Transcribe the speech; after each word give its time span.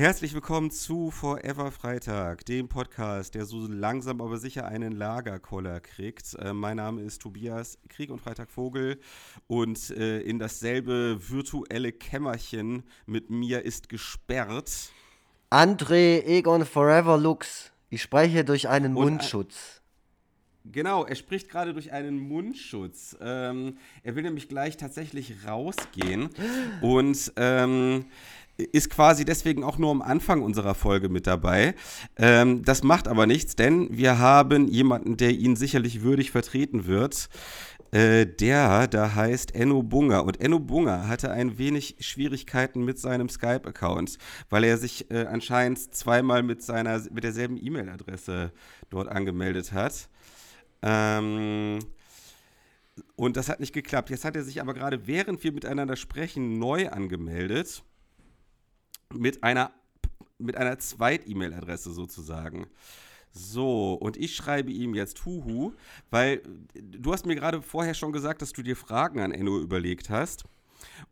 Herzlich 0.00 0.32
willkommen 0.32 0.70
zu 0.70 1.10
Forever 1.10 1.70
Freitag, 1.70 2.46
dem 2.46 2.70
Podcast, 2.70 3.34
der 3.34 3.44
so 3.44 3.66
langsam 3.66 4.22
aber 4.22 4.38
sicher 4.38 4.66
einen 4.66 4.92
Lagerkoller 4.92 5.78
kriegt. 5.80 6.36
Äh, 6.36 6.54
mein 6.54 6.78
Name 6.78 7.02
ist 7.02 7.20
Tobias 7.20 7.76
Krieg 7.90 8.08
und 8.08 8.18
Freitag 8.18 8.50
Vogel 8.50 8.98
und 9.46 9.90
äh, 9.90 10.20
in 10.20 10.38
dasselbe 10.38 11.18
virtuelle 11.28 11.92
Kämmerchen 11.92 12.84
mit 13.04 13.28
mir 13.28 13.66
ist 13.66 13.90
gesperrt. 13.90 14.90
André 15.50 16.24
Egon 16.24 16.64
Forever 16.64 17.18
Lux. 17.18 17.70
Ich 17.90 18.00
spreche 18.00 18.42
durch 18.42 18.70
einen 18.70 18.96
Und, 18.96 19.04
Mundschutz. 19.04 19.82
Genau, 20.64 21.04
er 21.04 21.14
spricht 21.14 21.50
gerade 21.50 21.74
durch 21.74 21.92
einen 21.92 22.18
Mundschutz. 22.18 23.18
Ähm, 23.20 23.76
er 24.02 24.14
will 24.16 24.22
nämlich 24.22 24.48
gleich 24.48 24.78
tatsächlich 24.78 25.46
rausgehen 25.46 26.30
und 26.80 27.32
ähm, 27.36 28.06
ist 28.72 28.90
quasi 28.90 29.24
deswegen 29.24 29.64
auch 29.64 29.78
nur 29.78 29.90
am 29.90 30.02
Anfang 30.02 30.42
unserer 30.42 30.74
Folge 30.74 31.08
mit 31.08 31.26
dabei. 31.26 31.74
Ähm, 32.16 32.62
das 32.64 32.82
macht 32.82 33.08
aber 33.08 33.26
nichts, 33.26 33.56
denn 33.56 33.88
wir 33.90 34.18
haben 34.18 34.68
jemanden, 34.68 35.16
der 35.16 35.30
ihn 35.30 35.56
sicherlich 35.56 36.02
würdig 36.02 36.30
vertreten 36.30 36.86
wird. 36.86 37.28
Äh, 37.92 38.26
der 38.26 38.86
da 38.86 39.14
heißt 39.16 39.54
Enno 39.54 39.82
Bunger. 39.82 40.24
Und 40.24 40.40
Enno 40.40 40.60
Bunger 40.60 41.08
hatte 41.08 41.32
ein 41.32 41.58
wenig 41.58 41.96
Schwierigkeiten 41.98 42.84
mit 42.84 43.00
seinem 43.00 43.28
Skype-Account, 43.28 44.16
weil 44.48 44.62
er 44.62 44.78
sich 44.78 45.10
äh, 45.10 45.26
anscheinend 45.26 45.92
zweimal 45.92 46.44
mit, 46.44 46.62
seiner, 46.62 47.00
mit 47.10 47.24
derselben 47.24 47.58
E-Mail-Adresse 47.60 48.52
dort 48.90 49.08
angemeldet 49.08 49.72
hat. 49.72 50.08
Ähm, 50.82 51.80
und 53.16 53.36
das 53.36 53.48
hat 53.48 53.60
nicht 53.60 53.72
geklappt. 53.72 54.10
Jetzt 54.10 54.24
hat 54.24 54.36
er 54.36 54.44
sich 54.44 54.60
aber 54.60 54.74
gerade, 54.74 55.06
während 55.06 55.42
wir 55.42 55.52
miteinander 55.52 55.96
sprechen, 55.96 56.58
neu 56.58 56.88
angemeldet. 56.90 57.82
Mit 59.14 59.42
einer, 59.42 59.72
mit 60.38 60.56
einer 60.56 60.78
Zweit-E-Mail-Adresse 60.78 61.92
sozusagen. 61.92 62.66
So, 63.32 63.94
und 63.94 64.16
ich 64.16 64.34
schreibe 64.34 64.70
ihm 64.70 64.94
jetzt 64.94 65.24
Huhu, 65.24 65.72
weil 66.10 66.42
du 66.74 67.12
hast 67.12 67.26
mir 67.26 67.36
gerade 67.36 67.62
vorher 67.62 67.94
schon 67.94 68.12
gesagt, 68.12 68.42
dass 68.42 68.52
du 68.52 68.62
dir 68.62 68.76
Fragen 68.76 69.20
an 69.20 69.32
Enno 69.32 69.58
überlegt 69.60 70.10
hast. 70.10 70.44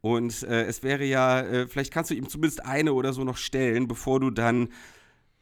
Und 0.00 0.42
äh, 0.42 0.64
es 0.64 0.82
wäre 0.82 1.04
ja, 1.04 1.40
äh, 1.40 1.68
vielleicht 1.68 1.92
kannst 1.92 2.10
du 2.10 2.14
ihm 2.14 2.28
zumindest 2.28 2.64
eine 2.64 2.92
oder 2.92 3.12
so 3.12 3.24
noch 3.24 3.36
stellen, 3.36 3.86
bevor 3.86 4.20
du 4.20 4.30
dann 4.30 4.68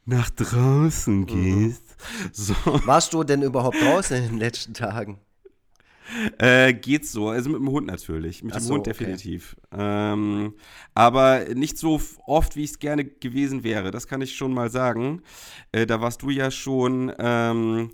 nach 0.05 0.31
draußen 0.31 1.27
gehst. 1.27 1.97
So. 2.33 2.55
Warst 2.87 3.13
du 3.13 3.25
denn 3.25 3.43
überhaupt 3.43 3.81
draußen 3.81 4.17
in 4.17 4.25
den 4.25 4.39
letzten 4.39 4.75
Tagen? 4.75 5.19
Äh, 6.39 6.75
geht 6.75 7.07
so, 7.07 7.29
also 7.29 7.51
mit 7.51 7.61
dem 7.61 7.71
Hund 7.71 7.87
natürlich. 7.87 8.43
Mit 8.43 8.55
Ach 8.55 8.59
dem 8.59 8.65
so, 8.65 8.75
Hund 8.75 8.87
okay. 8.87 8.91
definitiv. 8.91 9.57
Ähm, 9.73 10.55
aber 10.95 11.47
nicht 11.55 11.79
so 11.79 12.01
oft, 12.27 12.57
wie 12.57 12.65
ich 12.65 12.71
es 12.71 12.79
gerne 12.79 13.05
gewesen 13.05 13.65
wäre. 13.65 13.91
Das 13.91 14.07
kann 14.07 14.21
ich 14.21 14.37
schon 14.37 14.53
mal 14.53 14.71
sagen. 14.71 15.23
Äh, 15.73 15.87
da 15.87 16.01
warst 16.01 16.23
du 16.23 16.31
ja 16.31 16.51
schon 16.51 17.13
ähm, 17.19 17.91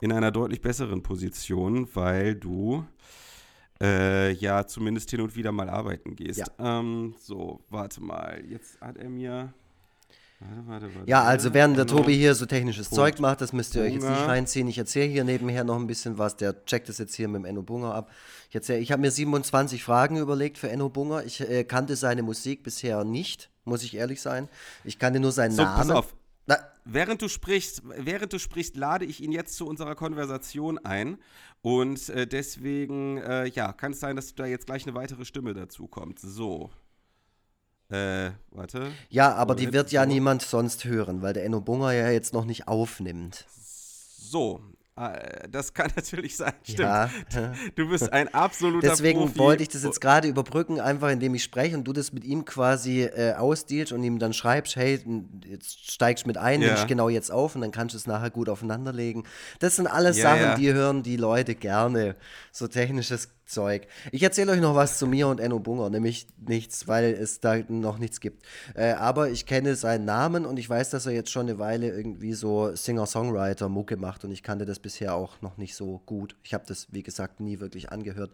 in 0.00 0.12
einer 0.12 0.30
deutlich 0.30 0.60
besseren 0.60 1.02
Position, 1.02 1.88
weil 1.94 2.34
du 2.34 2.84
äh, 3.80 4.32
ja 4.32 4.66
zumindest 4.66 5.10
hin 5.10 5.20
und 5.20 5.36
wieder 5.36 5.52
mal 5.52 5.68
arbeiten 5.68 6.16
gehst. 6.16 6.44
Ähm, 6.58 7.14
so, 7.18 7.60
warte 7.68 8.02
mal. 8.02 8.42
Jetzt 8.48 8.80
hat 8.80 8.96
er 8.96 9.08
mir. 9.08 9.52
Warte, 10.40 10.66
warte, 10.66 10.94
warte. 10.94 11.10
Ja, 11.10 11.22
also 11.22 11.54
während 11.54 11.76
der. 11.78 11.86
Tobi 11.86 12.14
hier 12.14 12.34
so 12.34 12.44
technisches 12.46 12.88
Punkt. 12.88 12.96
Zeug 13.00 13.20
macht, 13.20 13.40
das 13.40 13.52
müsst 13.52 13.74
ihr 13.74 13.82
euch 13.82 13.94
jetzt 13.94 14.08
nicht 14.08 14.26
reinziehen. 14.26 14.68
Ich 14.68 14.76
erzähle 14.78 15.10
hier 15.10 15.24
nebenher 15.24 15.64
noch 15.64 15.76
ein 15.76 15.86
bisschen 15.86 16.18
was. 16.18 16.36
Der 16.36 16.64
checkt 16.66 16.88
das 16.88 16.98
jetzt 16.98 17.14
hier 17.14 17.28
mit 17.28 17.36
dem 17.42 17.44
Enno 17.46 17.62
Bunger 17.62 17.94
ab. 17.94 18.10
Ich, 18.50 18.54
erzähl- 18.54 18.80
ich 18.82 18.92
habe 18.92 19.00
mir 19.00 19.10
27 19.10 19.82
Fragen 19.82 20.18
überlegt 20.18 20.58
für 20.58 20.68
Enno 20.68 20.88
Bunger. 20.90 21.24
Ich 21.24 21.40
äh, 21.40 21.64
kannte 21.64 21.96
seine 21.96 22.22
Musik 22.22 22.62
bisher 22.62 23.02
nicht, 23.04 23.50
muss 23.64 23.82
ich 23.82 23.96
ehrlich 23.96 24.20
sein. 24.20 24.48
Ich 24.84 24.98
kannte 24.98 25.20
nur 25.20 25.32
seinen 25.32 25.52
So, 25.52 25.62
Namen. 25.62 25.76
pass 25.78 25.90
auf. 25.90 26.14
Na, 26.46 26.58
Während 26.84 27.20
du 27.22 27.28
sprichst, 27.28 27.82
während 27.96 28.32
du 28.32 28.38
sprichst, 28.38 28.76
lade 28.76 29.04
ich 29.04 29.20
ihn 29.22 29.32
jetzt 29.32 29.56
zu 29.56 29.66
unserer 29.66 29.94
Konversation 29.96 30.78
ein. 30.78 31.18
Und 31.62 32.08
äh, 32.10 32.26
deswegen, 32.28 33.16
äh, 33.18 33.46
ja, 33.48 33.72
kann 33.72 33.90
es 33.92 33.98
sein, 34.00 34.14
dass 34.14 34.34
da 34.36 34.46
jetzt 34.46 34.66
gleich 34.66 34.86
eine 34.86 34.94
weitere 34.94 35.24
Stimme 35.24 35.54
dazu 35.54 35.88
kommt. 35.88 36.20
So. 36.20 36.70
Äh, 37.88 38.30
warte. 38.50 38.90
ja, 39.10 39.32
aber 39.34 39.54
die 39.54 39.62
Moment, 39.64 39.74
wird 39.74 39.92
ja 39.92 40.02
so. 40.02 40.08
niemand 40.08 40.42
sonst 40.42 40.84
hören, 40.84 41.22
weil 41.22 41.32
der 41.34 41.44
Enno 41.44 41.60
Bunger 41.60 41.92
ja 41.92 42.10
jetzt 42.10 42.34
noch 42.34 42.44
nicht 42.44 42.66
aufnimmt. 42.68 43.44
So. 44.18 44.60
Äh, 44.98 45.48
das 45.50 45.74
kann 45.74 45.90
natürlich 45.96 46.36
sein. 46.38 46.54
Stimmt. 46.62 46.78
Ja. 46.80 47.10
Du 47.76 47.88
bist 47.90 48.10
ein 48.12 48.32
absoluter 48.32 48.88
Deswegen 48.88 49.20
Profi. 49.20 49.38
wollte 49.38 49.62
ich 49.62 49.68
das 49.68 49.84
jetzt 49.84 50.00
gerade 50.00 50.26
überbrücken, 50.26 50.80
einfach 50.80 51.10
indem 51.10 51.34
ich 51.34 51.44
spreche 51.44 51.76
und 51.76 51.84
du 51.84 51.92
das 51.92 52.12
mit 52.14 52.24
ihm 52.24 52.44
quasi 52.46 53.02
äh, 53.02 53.34
ausdealst 53.34 53.92
und 53.92 54.02
ihm 54.02 54.18
dann 54.18 54.32
schreibst, 54.32 54.74
hey, 54.74 54.98
jetzt 55.44 55.92
steigst 55.92 56.24
du 56.24 56.28
mit 56.28 56.38
ein, 56.38 56.62
Ja. 56.62 56.68
nimmst 56.68 56.88
genau 56.88 57.08
jetzt 57.10 57.30
auf 57.30 57.54
und 57.54 57.60
dann 57.60 57.72
kannst 57.72 57.92
du 57.94 57.98
es 57.98 58.06
nachher 58.06 58.30
gut 58.30 58.48
aufeinanderlegen. 58.48 59.24
Das 59.58 59.76
sind 59.76 59.86
alles 59.86 60.16
Ja, 60.16 60.30
Sachen, 60.30 60.40
ja. 60.42 60.54
die 60.56 60.72
hören 60.72 61.02
die 61.02 61.18
Leute 61.18 61.54
gerne, 61.54 62.16
so 62.50 62.66
technisches 62.66 63.28
Zeug. 63.46 63.86
Ich 64.12 64.22
erzähle 64.22 64.52
euch 64.52 64.60
noch 64.60 64.74
was 64.74 64.98
zu 64.98 65.06
mir 65.06 65.28
und 65.28 65.40
Enno 65.40 65.58
Bunger, 65.60 65.88
nämlich 65.88 66.26
nichts, 66.36 66.88
weil 66.88 67.12
es 67.12 67.40
da 67.40 67.56
noch 67.68 67.98
nichts 67.98 68.20
gibt. 68.20 68.44
Äh, 68.74 68.92
aber 68.92 69.30
ich 69.30 69.46
kenne 69.46 69.76
seinen 69.76 70.04
Namen 70.04 70.44
und 70.44 70.58
ich 70.58 70.68
weiß, 70.68 70.90
dass 70.90 71.06
er 71.06 71.12
jetzt 71.12 71.30
schon 71.30 71.48
eine 71.48 71.58
Weile 71.58 71.88
irgendwie 71.88 72.32
so 72.32 72.74
Singer-Songwriter-Mucke 72.74 73.96
macht 73.96 74.24
und 74.24 74.32
ich 74.32 74.42
kannte 74.42 74.64
das 74.64 74.78
bisher 74.78 75.14
auch 75.14 75.40
noch 75.42 75.56
nicht 75.56 75.76
so 75.76 76.02
gut. 76.06 76.36
Ich 76.42 76.54
habe 76.54 76.64
das, 76.66 76.88
wie 76.90 77.02
gesagt, 77.02 77.40
nie 77.40 77.60
wirklich 77.60 77.90
angehört. 77.90 78.32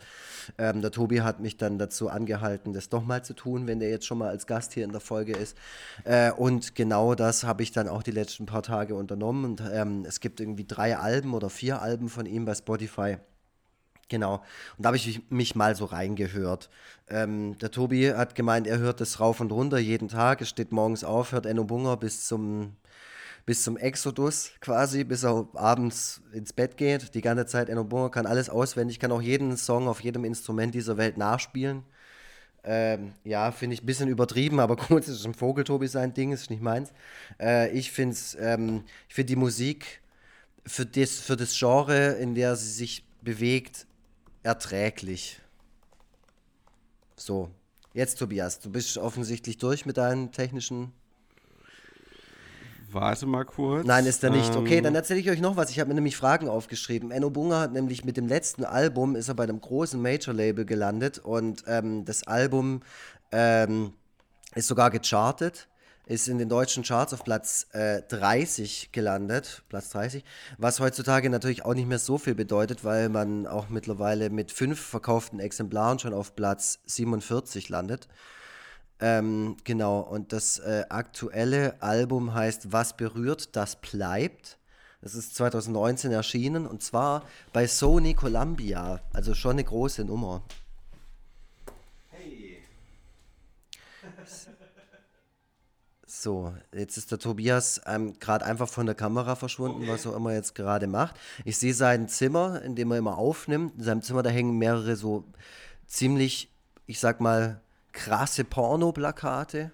Ähm, 0.59 0.81
der 0.81 0.91
Tobi 0.91 1.21
hat 1.21 1.41
mich 1.41 1.57
dann 1.57 1.79
dazu 1.79 2.09
angehalten, 2.09 2.73
das 2.73 2.89
doch 2.89 3.05
mal 3.05 3.23
zu 3.23 3.35
tun, 3.35 3.67
wenn 3.67 3.81
der 3.81 3.91
jetzt 3.91 4.07
schon 4.07 4.19
mal 4.19 4.31
als 4.31 4.47
Gast 4.47 4.73
hier 4.73 4.85
in 4.85 4.93
der 4.93 5.01
Folge 5.01 5.33
ist. 5.33 5.57
Äh, 6.05 6.33
und 6.33 6.75
genau 6.75 7.15
das 7.15 7.45
habe 7.45 7.63
ich 7.63 7.73
dann 7.73 7.89
auch 7.89 8.03
die 8.03 8.11
letzten 8.11 8.47
paar 8.47 8.63
Tage 8.63 8.95
unternommen. 8.95 9.45
Und 9.45 9.63
ähm, 9.73 10.05
es 10.07 10.21
gibt 10.21 10.41
irgendwie 10.41 10.65
drei 10.67 10.97
Alben 10.97 11.35
oder 11.35 11.51
vier 11.51 11.83
Alben 11.83 12.09
von 12.09 12.27
ihm 12.27 12.45
bei 12.45 12.55
Spotify. 12.55 13.19
Genau. 14.09 14.37
Und 14.77 14.85
da 14.85 14.89
habe 14.89 14.97
ich 14.97 15.23
mich- 15.31 15.55
mal 15.55 15.75
so 15.75 15.87
reingehört. 15.87 16.69
Ähm, 17.09 17.57
der 17.59 17.71
Tobi 17.71 18.13
hat 18.13 18.35
gemeint, 18.35 18.67
er 18.67 18.79
hört 18.79 19.01
das 19.01 19.21
rauf 19.21 19.41
und 19.41 19.53
runter 19.53 19.79
jeden 19.79 20.09
Tag. 20.09 20.41
Es 20.43 20.49
steht 20.51 20.73
morgens 20.73 21.05
auf, 21.05 21.33
hört 21.33 21.47
Enno 21.47 21.65
Bunger 21.65 21.97
bis 21.97 22.27
zum, 22.27 22.77
bis 23.47 23.63
zum 23.65 23.77
Exodus 23.77 24.51
quasi, 24.61 25.05
bis 25.05 25.25
er 25.25 25.47
abends 25.55 26.23
ins 26.33 26.53
Bett 26.53 26.77
geht. 26.77 27.15
Die 27.15 27.23
ganze 27.23 27.47
Zeit 27.47 27.69
Enno 27.69 27.85
Bunger 27.85 28.11
kann 28.11 28.27
alles 28.27 28.51
auswendig, 28.51 29.01
kann 29.01 29.13
auch 29.13 29.23
jeden 29.23 29.57
Song 29.57 29.89
auf 29.89 30.01
jedem 30.03 30.25
Instrument 30.25 30.75
dieser 30.75 30.97
Welt 30.99 31.17
nachspielen. 31.19 31.85
Ähm, 32.65 33.13
ja, 33.25 33.51
finde 33.51 33.75
ich 33.75 33.83
ein 33.83 33.87
bisschen 33.87 34.09
übertrieben, 34.09 34.61
aber 34.61 34.77
gut, 34.89 35.03
es 35.03 35.09
ist 35.09 35.27
ein 35.27 35.35
Vogeltobi 35.35 35.89
sein 35.89 36.15
Ding, 36.15 36.33
ist 36.33 36.51
nicht 36.51 36.63
meins. 36.63 36.93
Äh, 37.41 37.71
ich 37.73 37.91
finde 37.93 38.17
ähm, 38.39 38.85
find 39.09 39.31
die 39.31 39.37
Musik 39.37 40.01
für 40.67 40.87
das, 40.87 41.21
für 41.21 41.37
das 41.37 41.59
Genre, 41.59 42.13
in 42.15 42.35
der 42.35 42.57
sie 42.57 42.71
sich 42.71 43.05
bewegt, 43.23 43.87
erträglich. 44.43 45.41
So, 47.17 47.51
jetzt 47.95 48.19
Tobias, 48.19 48.61
du 48.61 48.71
bist 48.71 48.99
offensichtlich 48.99 49.59
durch 49.59 49.87
mit 49.87 49.97
deinen 49.97 50.33
technischen. 50.33 50.93
Warte 52.91 53.27
mal 53.27 53.45
kurz. 53.45 53.87
Nein, 53.87 54.05
ist 54.05 54.23
er 54.23 54.31
nicht. 54.31 54.55
Okay, 54.55 54.79
Ähm, 54.79 54.85
dann 54.85 54.95
erzähle 54.95 55.19
ich 55.21 55.31
euch 55.31 55.41
noch 55.41 55.57
was. 55.57 55.71
Ich 55.71 55.81
habe 55.81 55.89
mir 55.89 55.95
nämlich 55.95 56.17
Fragen 56.17 56.49
aufgeschrieben. 56.49 57.11
Enno 57.11 57.31
Bunger 57.31 57.61
hat 57.61 57.73
nämlich 57.73 58.05
mit 58.05 58.19
dem 58.19 58.29
letzten 58.29 58.65
Album 58.65 59.17
ist 59.17 59.29
er 59.29 59.35
bei 59.35 59.45
einem 59.45 59.61
großen 59.61 60.01
Major-Label 60.01 60.67
gelandet 60.67 61.19
und 61.19 61.65
ähm, 61.67 62.05
das 62.05 62.27
Album 62.27 62.81
ähm, 63.31 63.95
ist 64.55 64.69
sogar 64.69 64.91
gechartet, 64.91 65.69
ist 66.07 66.29
in 66.29 66.39
den 66.39 66.49
deutschen 66.49 66.83
Charts 66.83 67.15
auf 67.15 67.25
Platz 67.25 67.67
äh, 67.73 68.03
30 68.03 68.91
gelandet, 68.93 69.63
Platz 69.69 69.91
30, 69.91 70.25
was 70.59 70.81
heutzutage 70.81 71.31
natürlich 71.31 71.65
auch 71.65 71.75
nicht 71.75 71.89
mehr 71.89 71.99
so 71.99 72.19
viel 72.19 72.35
bedeutet, 72.35 72.85
weil 72.85 73.09
man 73.09 73.47
auch 73.47 73.69
mittlerweile 73.69 74.31
mit 74.31 74.51
fünf 74.51 74.81
verkauften 74.81 75.39
Exemplaren 75.41 75.99
schon 75.99 76.13
auf 76.13 76.35
Platz 76.35 76.81
47 76.87 77.69
landet. 77.69 78.09
Ähm, 79.01 79.57
genau, 79.65 80.01
und 80.01 80.33
das 80.33 80.59
äh, 80.59 80.85
aktuelle 80.89 81.81
Album 81.83 82.35
heißt 82.35 82.73
Was 82.73 82.97
berührt, 82.97 83.57
das 83.57 83.81
bleibt. 83.81 84.59
Das 85.01 85.17
ist 85.17 85.35
2019 85.35 86.13
erschienen 86.13 86.67
und 86.67 86.83
zwar 86.85 87.25
bei 87.53 87.67
Sony 87.67 88.15
Columbia, 88.15 89.01
also 89.13 89.35
schon 89.35 89.53
eine 89.53 89.65
große 89.65 90.05
Nummer. 90.05 90.43
So, 96.23 96.55
jetzt 96.73 96.97
ist 96.99 97.11
der 97.11 97.19
Tobias 97.19 97.81
ähm, 97.85 98.17
gerade 98.21 98.45
einfach 98.45 98.69
von 98.69 98.87
der 98.87 98.95
Kamera 98.95 99.35
verschwunden, 99.35 99.89
was 99.89 100.07
er 100.07 100.15
immer 100.15 100.33
jetzt 100.33 100.55
gerade 100.55 100.87
macht. 100.87 101.17
Ich 101.45 101.59
sehe 101.59 101.75
sein 101.75 102.09
Zimmer, 102.09 102.63
in 102.63 102.77
dem 102.77 102.93
er 102.93 102.99
immer 102.99 103.19
aufnimmt. 103.19 103.75
In 103.79 103.83
seinem 103.83 104.03
Zimmer, 104.03 104.23
da 104.23 104.31
hängen 104.31 104.57
mehrere 104.57 104.95
so 104.95 105.25
ziemlich, 105.89 106.49
ich 106.87 107.01
sag 107.01 107.21
mal, 107.21 107.61
krasse 107.91 108.45
Porno-Plakate. 108.45 109.73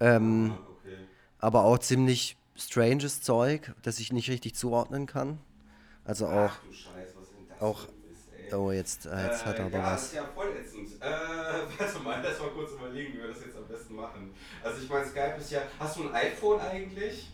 Ähm, 0.00 0.54
Okay. 0.80 0.96
aber 1.40 1.64
auch 1.64 1.76
ziemlich 1.76 2.38
stranges 2.56 3.20
Zeug, 3.20 3.74
das 3.82 4.00
ich 4.00 4.14
nicht 4.14 4.30
richtig 4.30 4.54
zuordnen 4.54 5.04
kann. 5.04 5.38
Also 6.06 6.26
auch, 6.26 6.52
Du 6.56 6.72
Scheiß, 6.72 7.08
was 7.20 7.28
sind 7.28 7.50
das 7.50 7.60
Auch- 7.60 7.86
oh, 8.54 8.72
jetzt, 8.72 9.04
äh, 9.04 9.24
jetzt 9.24 9.44
hat 9.44 9.58
er 9.58 9.64
Äh, 9.66 9.68
aber 9.68 9.78
ja, 9.78 9.90
das 9.92 9.92
was. 9.92 10.06
ist 10.06 10.14
ja 10.14 10.24
voll, 10.34 10.48
ätzend. 10.56 10.92
Äh, 11.02 11.04
warte 11.78 11.98
mal, 12.00 12.22
lass 12.24 12.38
mal 12.40 12.48
kurz 12.48 12.72
überlegen, 12.72 13.12
wie 13.12 13.18
wir 13.18 13.28
das 13.28 13.40
jetzt 13.44 13.56
am 13.58 13.68
besten 13.68 13.94
machen. 13.94 14.31
Also 14.64 14.82
ich 14.82 14.88
meine, 14.88 15.06
Skype 15.06 15.34
ist 15.38 15.50
ja. 15.50 15.62
Hast 15.78 15.96
du 15.96 16.08
ein 16.08 16.14
iPhone 16.14 16.60
eigentlich? 16.60 17.28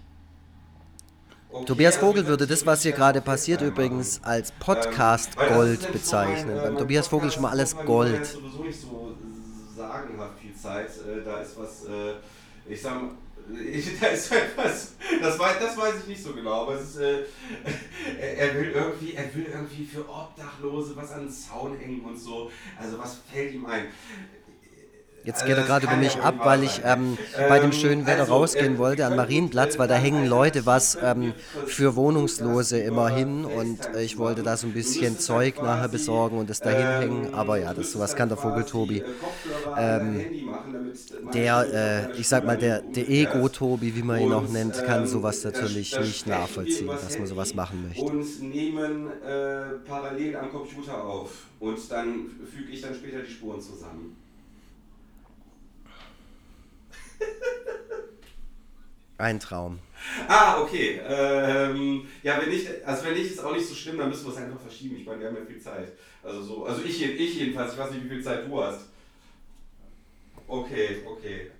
Okay, 1.51 1.65
Tobias 1.65 1.95
also 1.97 2.07
Vogel 2.07 2.27
würde 2.27 2.47
das, 2.47 2.67
was 2.67 2.83
hier 2.83 2.93
gerade 2.93 3.23
passiert, 3.23 3.63
übrigens 3.63 4.23
als 4.23 4.53
Podcast 4.53 5.31
ähm, 5.41 5.55
Gold 5.55 5.93
bezeichnen. 5.93 6.57
Mein, 6.57 6.59
äh, 6.59 6.69
Beim 6.69 6.79
Tobias 6.79 7.09
Vogel 7.09 7.29
ist 7.29 7.35
schon 7.35 7.43
mal 7.43 7.51
alles 7.51 7.75
Gold. 7.75 8.21
Ich 8.23 8.29
sowieso 8.29 8.63
nicht 8.63 8.81
so 8.81 9.15
sagenhaft 9.75 10.39
viel 10.41 10.55
Zeit. 10.55 10.89
Äh, 10.89 11.25
da 11.25 11.41
ist 11.41 11.59
was, 11.59 11.85
äh, 11.87 12.15
ich 12.69 12.83
sag 12.83 13.01
mal, 13.01 13.11
da 14.01 14.07
ist 14.09 14.31
etwas, 14.31 14.93
das 15.23 15.39
weiß, 15.39 15.59
das 15.59 15.77
weiß 15.77 15.95
ich 16.03 16.07
nicht 16.09 16.23
so 16.23 16.35
genau, 16.35 16.65
aber 16.65 16.75
es 16.75 16.91
ist, 16.91 16.97
äh, 16.99 17.23
er, 18.21 18.55
will 18.55 18.73
irgendwie, 18.73 19.15
er 19.15 19.35
will 19.35 19.47
irgendwie 19.47 19.87
für 19.87 20.07
Obdachlose 20.07 20.95
was 20.97 21.13
an 21.13 21.21
den 21.23 21.33
Zaun 21.33 21.79
hängen 21.79 22.05
und 22.05 22.19
so. 22.19 22.51
Also 22.79 22.99
was 22.99 23.21
fällt 23.33 23.55
ihm 23.55 23.65
ein? 23.65 23.87
Jetzt 25.29 25.45
geht 25.45 25.59
er 25.59 25.63
gerade 25.63 25.87
über 25.87 25.97
mich 25.97 26.19
ab, 26.23 26.37
weil 26.45 26.63
ich 26.65 26.81
ähm, 26.87 27.19
bei 27.51 27.59
dem 27.59 27.71
schönen 27.71 28.07
Wetter 28.07 28.21
also, 28.21 28.33
rausgehen 28.33 28.79
wollte 28.79 29.05
an 29.05 29.15
Marienplatz, 29.15 29.79
weil 29.79 29.87
da 29.87 29.95
hängen 29.95 30.25
Leute 30.25 30.65
was 30.65 30.97
ähm, 31.03 31.35
für 31.67 31.97
Wohnungslose 31.97 32.79
immer 32.79 33.11
hin 33.11 33.45
und 33.45 33.95
äh, 33.95 34.03
ich 34.03 34.17
wollte 34.17 34.43
da 34.43 34.57
so 34.57 34.67
ein 34.67 34.73
bisschen 34.73 35.19
Zeug 35.19 35.61
nachher 35.61 35.89
besorgen 35.89 36.39
und 36.39 36.49
das 36.49 36.63
da 36.63 36.71
hinhängen. 36.71 37.35
Aber 37.35 37.59
ja, 37.59 37.75
das 37.75 37.93
sowas 37.93 38.17
kann 38.17 38.31
der 38.31 38.39
Vogel 38.39 38.65
Tobi. 38.65 39.03
Ähm, 39.77 40.25
der, 41.35 42.09
äh, 42.15 42.19
ich 42.19 42.27
sag 42.27 42.47
mal, 42.47 42.57
der, 42.57 42.81
der 42.81 43.07
Ego-Tobi, 43.11 43.95
wie 43.97 44.03
man 44.03 44.21
ihn 44.23 44.33
auch 44.33 44.49
nennt, 44.49 44.83
kann 44.83 45.07
sowas 45.07 45.45
natürlich 45.45 45.99
nicht 45.99 46.27
nachvollziehen, 46.27 46.89
dass 47.03 47.19
man 47.19 47.27
sowas 47.27 47.53
machen 47.53 47.87
möchte. 47.87 48.07
Und 48.07 48.43
nehmen 48.43 49.09
äh, 49.21 49.77
parallel 49.87 50.37
am 50.37 50.51
Computer 50.51 51.05
auf 51.05 51.49
und 51.61 51.79
dann 51.91 52.31
füge 52.51 52.73
ich 52.73 52.81
dann 52.81 52.95
später 52.95 53.21
die 53.21 53.31
Spuren 53.31 53.61
zusammen. 53.61 54.17
Ein 59.19 59.41
Traum. 59.41 59.81
Ah, 60.29 60.61
okay. 60.63 61.01
Ähm, 61.07 62.07
ja, 62.23 62.41
wenn 62.41 62.51
nicht, 62.51 62.69
also 62.85 63.05
wenn 63.05 63.15
nicht, 63.15 63.33
ist 63.33 63.43
auch 63.43 63.53
nicht 63.53 63.67
so 63.67 63.75
schlimm, 63.75 63.99
dann 63.99 64.09
müssen 64.09 64.27
wir 64.27 64.33
es 64.33 64.39
einfach 64.39 64.61
verschieben. 64.61 64.97
Ich 64.97 65.07
meine, 65.07 65.21
wir 65.21 65.29
haben 65.29 65.37
ja 65.37 65.45
viel 65.45 65.61
Zeit. 65.61 65.93
Also 66.23 66.43
so, 66.43 66.65
also 66.65 66.83
ich, 66.83 67.03
ich 67.03 67.35
jedenfalls, 67.35 67.73
ich 67.73 67.79
weiß 67.79 67.91
nicht, 67.91 68.05
wie 68.05 68.09
viel 68.09 68.23
Zeit 68.23 68.47
du 68.47 68.63
hast. 68.63 68.83
Okay, 70.47 71.03
okay. 71.05 71.51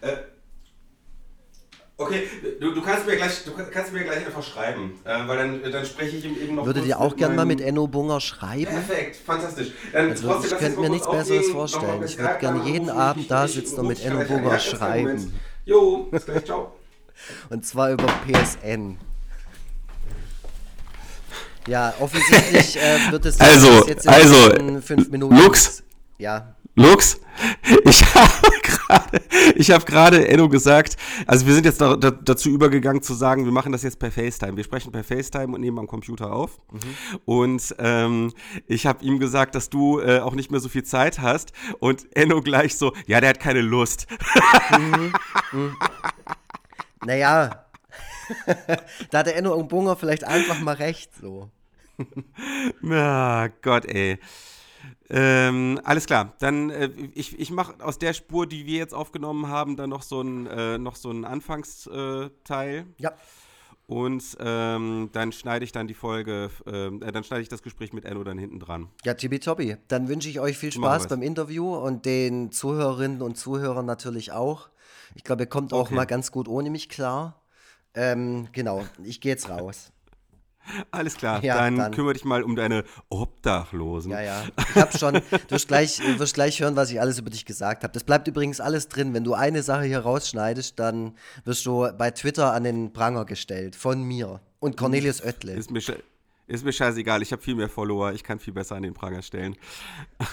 Äh, 0.00 0.16
Okay, 2.02 2.28
du, 2.60 2.74
du, 2.74 2.82
kannst 2.82 3.06
mir 3.06 3.16
gleich, 3.16 3.44
du 3.44 3.52
kannst 3.52 3.92
mir 3.92 4.04
gleich 4.04 4.26
einfach 4.26 4.42
schreiben, 4.42 4.98
äh, 5.04 5.26
weil 5.26 5.36
dann, 5.36 5.72
dann 5.72 5.86
spreche 5.86 6.16
ich 6.16 6.24
ihm 6.24 6.36
eben 6.36 6.54
noch. 6.54 6.66
Würdet 6.66 6.86
ihr 6.86 7.00
auch 7.00 7.16
gerne 7.16 7.34
mal 7.34 7.46
mit 7.46 7.60
Enno 7.60 7.86
Bunger 7.86 8.20
schreiben? 8.20 8.72
Perfekt, 8.72 9.16
fantastisch. 9.16 9.72
Dann 9.92 10.10
also 10.10 10.28
trotzdem, 10.28 10.52
ich 10.52 10.58
könnte 10.58 10.80
mir 10.80 10.90
nichts 10.90 11.10
Besseres 11.10 11.48
vorstellen. 11.50 12.02
Ich 12.04 12.18
würde 12.18 12.38
gerne 12.38 12.64
jeden 12.64 12.90
Abend 12.90 13.30
da 13.30 13.48
sitzen 13.48 13.80
und 13.80 13.88
mit 13.88 14.04
Enno 14.04 14.24
Bunger 14.24 14.58
schreiben. 14.58 15.32
Jo, 15.64 16.08
bis 16.10 16.26
gleich, 16.26 16.44
ciao. 16.44 16.72
und 17.50 17.64
zwar 17.64 17.92
über 17.92 18.06
PSN. 18.26 18.98
Ja, 21.68 21.94
offensichtlich 22.00 22.76
äh, 22.76 23.12
wird 23.12 23.24
es 23.26 23.40
also, 23.40 23.86
jetzt 23.86 24.04
in 24.04 24.12
also, 24.12 24.80
fünf 24.80 25.08
Minuten. 25.10 25.36
Lux. 25.36 25.84
Ja. 26.18 26.56
Lux, 26.74 27.20
ich 27.84 28.14
habe 28.14 28.50
gerade, 28.62 29.22
ich 29.56 29.70
habe 29.70 29.84
gerade 29.84 30.28
Enno 30.28 30.48
gesagt, 30.48 30.96
also 31.26 31.46
wir 31.46 31.54
sind 31.54 31.64
jetzt 31.64 31.80
da, 31.80 31.96
da, 31.96 32.10
dazu 32.10 32.48
übergegangen 32.48 33.02
zu 33.02 33.14
sagen, 33.14 33.44
wir 33.44 33.52
machen 33.52 33.72
das 33.72 33.82
jetzt 33.82 33.98
per 33.98 34.10
FaceTime. 34.10 34.56
Wir 34.56 34.64
sprechen 34.64 34.92
per 34.92 35.04
FaceTime 35.04 35.54
und 35.54 35.60
nehmen 35.60 35.78
am 35.78 35.86
Computer 35.86 36.32
auf. 36.32 36.60
Mhm. 36.70 36.78
Und 37.24 37.74
ähm, 37.78 38.32
ich 38.66 38.86
habe 38.86 39.04
ihm 39.04 39.18
gesagt, 39.18 39.54
dass 39.54 39.70
du 39.70 40.00
äh, 40.00 40.20
auch 40.20 40.34
nicht 40.34 40.50
mehr 40.50 40.60
so 40.60 40.68
viel 40.68 40.84
Zeit 40.84 41.18
hast. 41.18 41.52
Und 41.78 42.06
Enno 42.16 42.40
gleich 42.40 42.76
so, 42.76 42.92
ja, 43.06 43.20
der 43.20 43.30
hat 43.30 43.40
keine 43.40 43.60
Lust. 43.60 44.06
Mhm. 44.70 45.12
Mhm. 45.52 45.76
Naja, 47.04 47.66
da 49.10 49.18
hat 49.18 49.26
der 49.26 49.36
Enno 49.36 49.54
und 49.54 49.68
Bunger 49.68 49.96
vielleicht 49.96 50.24
einfach 50.24 50.60
mal 50.60 50.74
recht 50.74 51.10
so. 51.20 51.50
Na 52.80 53.48
Gott, 53.60 53.84
ey. 53.86 54.18
Ähm, 55.08 55.80
alles 55.84 56.06
klar, 56.06 56.34
dann 56.38 56.70
äh, 56.70 56.90
ich, 57.14 57.38
ich 57.38 57.50
mache 57.50 57.74
aus 57.84 57.98
der 57.98 58.12
Spur, 58.14 58.46
die 58.46 58.66
wir 58.66 58.78
jetzt 58.78 58.94
aufgenommen 58.94 59.48
haben, 59.48 59.76
dann 59.76 59.90
noch 59.90 60.02
so 60.02 60.22
ein, 60.22 60.46
äh, 60.46 60.78
noch 60.78 60.96
so 60.96 61.10
ein 61.10 61.24
Anfangsteil. 61.24 62.86
ja. 62.98 63.12
Und 63.86 64.38
ähm, 64.40 65.10
dann 65.12 65.32
schneide 65.32 65.64
ich 65.64 65.72
dann 65.72 65.86
die 65.86 65.94
Folge, 65.94 66.50
ähm, 66.66 67.02
äh, 67.02 67.12
dann 67.12 67.24
schneide 67.24 67.42
ich 67.42 67.48
das 67.48 67.62
Gespräch 67.62 67.92
mit 67.92 68.06
Enno 68.06 68.24
dann 68.24 68.38
hinten 68.38 68.58
dran. 68.58 68.88
Ja, 69.04 69.12
tibi 69.12 69.38
Dann 69.88 70.08
wünsche 70.08 70.30
ich 70.30 70.40
euch 70.40 70.56
viel 70.56 70.72
Spaß 70.72 71.08
beim 71.08 71.20
Interview 71.20 71.74
und 71.74 72.06
den 72.06 72.52
Zuhörerinnen 72.52 73.20
und 73.20 73.36
Zuhörern 73.36 73.84
natürlich 73.84 74.32
auch. 74.32 74.70
Ich 75.14 75.24
glaube, 75.24 75.42
ihr 75.42 75.48
kommt 75.48 75.74
auch 75.74 75.86
okay. 75.86 75.94
mal 75.94 76.06
ganz 76.06 76.32
gut 76.32 76.48
ohne 76.48 76.70
mich 76.70 76.88
klar. 76.88 77.42
Ähm, 77.94 78.48
genau, 78.52 78.86
ich 79.02 79.20
gehe 79.20 79.32
jetzt 79.32 79.48
raus. 79.50 79.92
Alles 80.90 81.16
klar, 81.16 81.42
ja, 81.42 81.56
dann, 81.56 81.76
dann, 81.76 81.92
kümmere 81.92 82.14
dich 82.14 82.24
mal 82.24 82.42
um 82.42 82.56
deine 82.56 82.84
Obdachlosen. 83.08 84.12
Ja, 84.12 84.20
ja. 84.20 84.44
Ich 84.74 84.80
habe 84.80 84.96
schon, 84.96 85.14
du 85.14 85.50
wirst 85.50 85.68
gleich, 85.68 85.96
du 85.96 86.18
wirst 86.18 86.34
gleich 86.34 86.60
hören, 86.60 86.76
was 86.76 86.90
ich 86.90 87.00
alles 87.00 87.18
über 87.18 87.30
dich 87.30 87.44
gesagt 87.44 87.82
habe. 87.82 87.92
Das 87.92 88.04
bleibt 88.04 88.28
übrigens 88.28 88.60
alles 88.60 88.88
drin. 88.88 89.12
Wenn 89.14 89.24
du 89.24 89.34
eine 89.34 89.62
Sache 89.62 89.84
hier 89.84 90.00
rausschneidest, 90.00 90.78
dann 90.78 91.16
wirst 91.44 91.66
du 91.66 91.88
bei 91.96 92.10
Twitter 92.10 92.52
an 92.52 92.64
den 92.64 92.92
Pranger 92.92 93.24
gestellt. 93.24 93.76
Von 93.76 94.02
mir. 94.02 94.40
Und 94.60 94.76
Cornelius 94.76 95.22
Oettle. 95.22 95.52
Ist 95.52 95.70
mir, 95.70 95.82
ist 96.46 96.64
mir 96.64 96.72
scheißegal, 96.72 97.22
ich 97.22 97.32
habe 97.32 97.42
viel 97.42 97.54
mehr 97.54 97.68
Follower, 97.68 98.12
ich 98.12 98.22
kann 98.22 98.38
viel 98.38 98.54
besser 98.54 98.76
an 98.76 98.82
den 98.82 98.94
Pranger 98.94 99.22
stellen. 99.22 99.56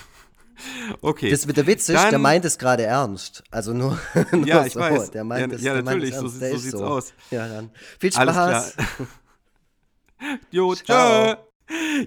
Okay. 1.02 1.32
Das 1.32 1.46
mit 1.46 1.56
der 1.56 1.66
Witz 1.68 1.88
ist, 1.88 2.12
der 2.12 2.20
meint 2.20 2.44
es 2.44 2.58
gerade 2.58 2.84
ernst. 2.84 3.44
Also 3.50 3.74
nur, 3.74 3.98
nur 4.34 4.46
ja, 4.46 4.66
ich 4.66 4.74
so. 4.74 4.82
weiß. 4.82 5.12
Der 5.12 5.24
meint 5.24 5.54
ja, 5.54 5.58
es, 5.58 5.64
ja 5.64 5.82
natürlich, 5.82 6.12
meint 6.12 6.25
es 6.25 6.34
so, 6.34 6.40
so 6.40 6.58
sieht's 6.58 6.78
so. 6.78 6.84
aus. 6.84 7.14
Ja, 7.32 7.48
dann. 7.48 7.70
Viel 7.98 8.12
Spaß. 8.12 8.75
Jo, 10.51 10.75
tschö. 10.75 11.36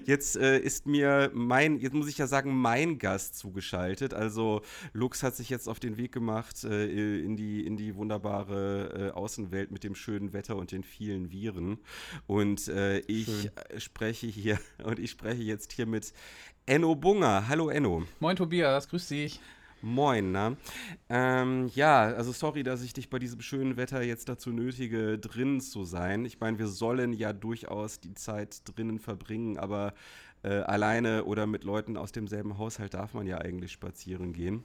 Jetzt 0.05 0.35
äh, 0.35 0.59
ist 0.59 0.87
mir 0.87 1.31
mein, 1.33 1.79
jetzt 1.79 1.93
muss 1.93 2.09
ich 2.09 2.17
ja 2.17 2.27
sagen, 2.27 2.53
mein 2.53 2.97
Gast 2.97 3.37
zugeschaltet. 3.37 4.13
Also 4.13 4.61
Lux 4.91 5.23
hat 5.23 5.35
sich 5.35 5.49
jetzt 5.49 5.69
auf 5.69 5.79
den 5.79 5.95
Weg 5.95 6.11
gemacht 6.11 6.65
äh, 6.65 7.19
in, 7.19 7.37
die, 7.37 7.65
in 7.65 7.77
die 7.77 7.95
wunderbare 7.95 9.11
äh, 9.11 9.11
Außenwelt 9.11 9.71
mit 9.71 9.85
dem 9.85 9.95
schönen 9.95 10.33
Wetter 10.33 10.57
und 10.57 10.73
den 10.73 10.83
vielen 10.83 11.31
Viren. 11.31 11.79
Und 12.27 12.67
äh, 12.67 12.99
ich 12.99 13.25
Schön. 13.25 13.79
spreche 13.79 14.27
hier 14.27 14.59
und 14.83 14.99
ich 14.99 15.11
spreche 15.11 15.43
jetzt 15.43 15.71
hier 15.71 15.85
mit 15.85 16.11
Enno 16.65 16.95
Bunger. 16.95 17.47
Hallo 17.47 17.69
Enno. 17.69 18.03
Moin 18.19 18.35
Tobias, 18.35 18.89
grüß 18.89 19.07
dich. 19.07 19.39
Moin, 19.85 20.31
ne? 20.31 20.55
Ähm, 21.09 21.69
ja, 21.75 22.03
also 22.03 22.31
sorry, 22.31 22.63
dass 22.63 22.81
ich 22.83 22.93
dich 22.93 23.09
bei 23.09 23.19
diesem 23.19 23.41
schönen 23.41 23.75
Wetter 23.75 24.01
jetzt 24.01 24.29
dazu 24.29 24.51
nötige, 24.51 25.19
drinnen 25.19 25.59
zu 25.59 25.83
sein. 25.83 26.23
Ich 26.23 26.39
meine, 26.39 26.57
wir 26.57 26.67
sollen 26.67 27.11
ja 27.11 27.33
durchaus 27.33 27.99
die 27.99 28.13
Zeit 28.13 28.61
drinnen 28.63 28.97
verbringen, 28.97 29.57
aber 29.57 29.93
äh, 30.41 30.59
alleine 30.59 31.25
oder 31.25 31.47
mit 31.47 31.65
Leuten 31.65 31.97
aus 31.97 32.13
demselben 32.13 32.57
Haushalt 32.57 32.93
darf 32.93 33.13
man 33.13 33.27
ja 33.27 33.39
eigentlich 33.39 33.73
spazieren 33.73 34.31
gehen. 34.31 34.63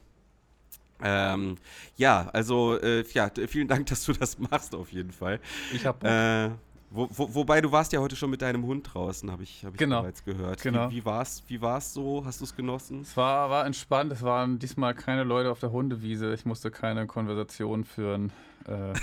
Ähm, 1.02 1.56
ja, 1.96 2.28
also 2.32 2.78
äh, 2.78 3.04
ja, 3.12 3.28
vielen 3.48 3.66
Dank, 3.66 3.86
dass 3.86 4.04
du 4.04 4.12
das 4.12 4.38
machst 4.38 4.72
auf 4.72 4.92
jeden 4.92 5.10
Fall. 5.12 5.40
Ich 5.72 5.84
habe 5.84 6.06
äh, 6.08 6.50
wo, 6.90 7.08
wo, 7.10 7.34
wobei 7.34 7.60
du 7.60 7.70
warst 7.70 7.92
ja 7.92 8.00
heute 8.00 8.16
schon 8.16 8.30
mit 8.30 8.40
deinem 8.40 8.64
Hund 8.64 8.90
draußen, 8.92 9.30
habe 9.30 9.42
ich, 9.42 9.64
hab 9.64 9.72
ich 9.74 9.78
genau. 9.78 10.02
bereits 10.02 10.24
gehört. 10.24 10.62
Genau. 10.62 10.90
Wie, 10.90 10.96
wie 10.96 11.04
war 11.04 11.22
es 11.22 11.42
wie 11.46 11.60
war's 11.60 11.92
so? 11.92 12.24
Hast 12.24 12.40
du 12.40 12.44
es 12.44 12.56
genossen? 12.56 13.02
Es 13.02 13.16
war, 13.16 13.50
war 13.50 13.66
entspannt. 13.66 14.12
Es 14.12 14.22
waren 14.22 14.58
diesmal 14.58 14.94
keine 14.94 15.24
Leute 15.24 15.50
auf 15.50 15.60
der 15.60 15.70
Hundewiese. 15.70 16.32
Ich 16.32 16.46
musste 16.46 16.70
keine 16.70 17.06
Konversation 17.06 17.84
führen. 17.84 18.32
Äh, 18.66 18.94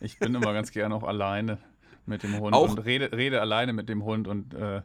ich 0.00 0.18
bin 0.18 0.34
immer 0.34 0.52
ganz 0.52 0.70
gerne 0.72 0.94
auch 0.94 1.04
alleine 1.04 1.58
mit 2.06 2.22
dem 2.22 2.38
Hund 2.38 2.54
auch? 2.54 2.70
und 2.70 2.78
rede, 2.78 3.12
rede 3.12 3.40
alleine 3.40 3.72
mit 3.72 3.88
dem 3.88 4.04
Hund 4.04 4.26
und 4.26 4.54
äh, 4.54 4.82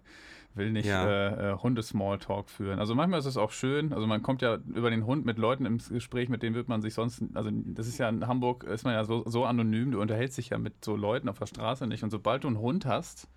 will 0.56 0.72
nicht 0.72 0.86
ja. 0.86 1.06
äh, 1.06 1.52
äh, 1.52 1.58
Hunde-Smalltalk 1.58 2.50
führen. 2.50 2.80
Also 2.80 2.96
manchmal 2.96 3.20
ist 3.20 3.26
es 3.26 3.38
auch 3.38 3.52
schön, 3.52 3.94
also 3.94 4.08
man 4.08 4.24
kommt 4.24 4.42
ja 4.42 4.58
über 4.74 4.90
den 4.90 5.06
Hund 5.06 5.26
mit 5.26 5.38
Leuten 5.38 5.66
ins 5.66 5.90
Gespräch, 5.90 6.30
mit 6.30 6.44
denen 6.44 6.56
wird 6.56 6.68
man 6.68 6.82
sich 6.82 6.94
sonst, 6.94 7.24
also 7.34 7.50
das 7.52 7.88
ist 7.88 7.98
ja 7.98 8.10
in 8.10 8.28
Hamburg, 8.28 8.64
ist 8.64 8.84
man 8.84 8.94
ja 8.94 9.04
so, 9.04 9.24
so 9.26 9.46
anonym, 9.46 9.92
du 9.92 10.02
unterhältst 10.02 10.38
dich 10.38 10.50
ja 10.50 10.58
mit 10.58 10.84
so 10.84 10.96
Leuten 10.96 11.30
auf 11.30 11.40
der 11.40 11.48
Straße 11.48 11.88
nicht 11.88 12.04
und 12.04 12.10
sobald 12.10 12.44
du 12.44 12.48
einen 12.48 12.60
Hund 12.60 12.86
hast, 12.86 13.28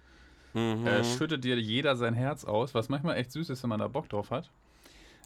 mhm. 0.54 0.86
äh, 0.86 1.04
schüttet 1.04 1.44
dir 1.44 1.58
jeder 1.58 1.96
sein 1.96 2.14
Herz 2.14 2.44
aus, 2.44 2.74
was 2.74 2.88
manchmal 2.88 3.16
echt 3.16 3.32
süß 3.32 3.50
ist, 3.50 3.62
wenn 3.62 3.70
man 3.70 3.80
da 3.80 3.88
Bock 3.88 4.08
drauf 4.08 4.30
hat. 4.30 4.50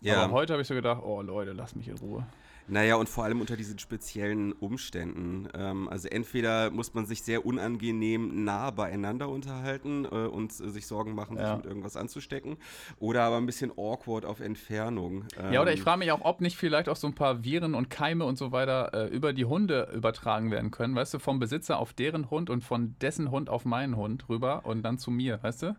Ja. 0.00 0.22
Aber 0.22 0.32
heute 0.32 0.54
habe 0.54 0.62
ich 0.62 0.68
so 0.68 0.74
gedacht, 0.74 1.02
oh 1.04 1.22
Leute, 1.22 1.52
lass 1.52 1.76
mich 1.76 1.88
in 1.88 1.96
Ruhe. 1.98 2.26
Naja, 2.68 2.96
und 2.96 3.08
vor 3.08 3.24
allem 3.24 3.40
unter 3.40 3.56
diesen 3.56 3.78
speziellen 3.78 4.52
Umständen. 4.52 5.48
Ähm, 5.54 5.88
also 5.88 6.08
entweder 6.08 6.70
muss 6.70 6.94
man 6.94 7.06
sich 7.06 7.22
sehr 7.22 7.44
unangenehm 7.44 8.44
nah 8.44 8.70
beieinander 8.70 9.28
unterhalten 9.28 10.04
äh, 10.04 10.08
und 10.08 10.52
äh, 10.52 10.70
sich 10.70 10.86
Sorgen 10.86 11.14
machen, 11.14 11.36
ja. 11.36 11.48
sich 11.48 11.56
mit 11.56 11.66
irgendwas 11.66 11.96
anzustecken, 11.96 12.56
oder 12.98 13.22
aber 13.22 13.36
ein 13.36 13.46
bisschen 13.46 13.72
awkward 13.76 14.24
auf 14.24 14.40
Entfernung. 14.40 15.24
Ähm, 15.38 15.52
ja, 15.52 15.62
oder 15.62 15.72
ich 15.72 15.80
ähm, 15.80 15.84
frage 15.84 15.98
mich 15.98 16.12
auch, 16.12 16.20
ob 16.22 16.40
nicht 16.40 16.56
vielleicht 16.56 16.88
auch 16.88 16.96
so 16.96 17.06
ein 17.06 17.14
paar 17.14 17.44
Viren 17.44 17.74
und 17.74 17.90
Keime 17.90 18.24
und 18.24 18.38
so 18.38 18.52
weiter 18.52 18.92
äh, 18.94 19.06
über 19.08 19.32
die 19.32 19.44
Hunde 19.44 19.88
übertragen 19.94 20.50
werden 20.50 20.70
können, 20.70 20.94
weißt 20.94 21.14
du, 21.14 21.18
vom 21.18 21.38
Besitzer 21.38 21.78
auf 21.78 21.92
deren 21.92 22.30
Hund 22.30 22.50
und 22.50 22.62
von 22.62 22.94
dessen 23.00 23.30
Hund 23.30 23.50
auf 23.50 23.64
meinen 23.64 23.96
Hund 23.96 24.28
rüber 24.28 24.64
und 24.64 24.82
dann 24.82 24.98
zu 24.98 25.10
mir, 25.10 25.42
weißt 25.42 25.62
du? 25.62 25.76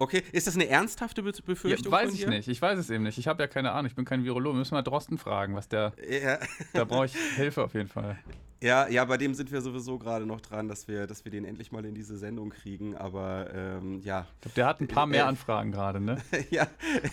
Okay, 0.00 0.22
ist 0.32 0.46
das 0.46 0.54
eine 0.54 0.66
ernsthafte 0.66 1.22
Be 1.22 1.30
Befürchtung? 1.44 1.92
Ja, 1.92 1.98
weiß 1.98 2.14
ich 2.14 2.26
nicht. 2.26 2.48
Ich 2.48 2.62
weiß 2.62 2.78
es 2.78 2.88
eben 2.88 3.04
nicht. 3.04 3.18
Ich 3.18 3.28
habe 3.28 3.42
ja 3.42 3.46
keine 3.46 3.72
Ahnung. 3.72 3.84
Ich 3.84 3.94
bin 3.94 4.06
kein 4.06 4.24
Virologe. 4.24 4.54
Wir 4.54 4.60
müssen 4.60 4.74
mal 4.74 4.82
Drosten 4.82 5.18
fragen, 5.18 5.54
was 5.54 5.68
der. 5.68 5.92
Ja. 6.10 6.38
Da 6.72 6.84
brauche 6.84 7.04
ich 7.04 7.14
Hilfe 7.36 7.62
auf 7.62 7.74
jeden 7.74 7.88
Fall. 7.88 8.18
Ja, 8.62 8.88
ja, 8.88 9.06
bei 9.06 9.16
dem 9.16 9.32
sind 9.32 9.50
wir 9.50 9.62
sowieso 9.62 9.98
gerade 9.98 10.26
noch 10.26 10.42
dran, 10.42 10.68
dass 10.68 10.86
wir, 10.86 11.06
dass 11.06 11.24
wir 11.24 11.32
den 11.32 11.46
endlich 11.46 11.72
mal 11.72 11.82
in 11.86 11.94
diese 11.94 12.18
Sendung 12.18 12.50
kriegen. 12.50 12.94
Aber 12.94 13.48
ähm, 13.54 14.02
ja. 14.04 14.26
Ich 14.34 14.40
glaube, 14.42 14.54
der 14.54 14.66
hat 14.66 14.80
ein 14.82 14.88
paar 14.88 15.06
mehr 15.06 15.24
äh, 15.24 15.28
Anfragen 15.28 15.72
gerade, 15.72 15.98
ne? 15.98 16.18
ja. 16.50 16.66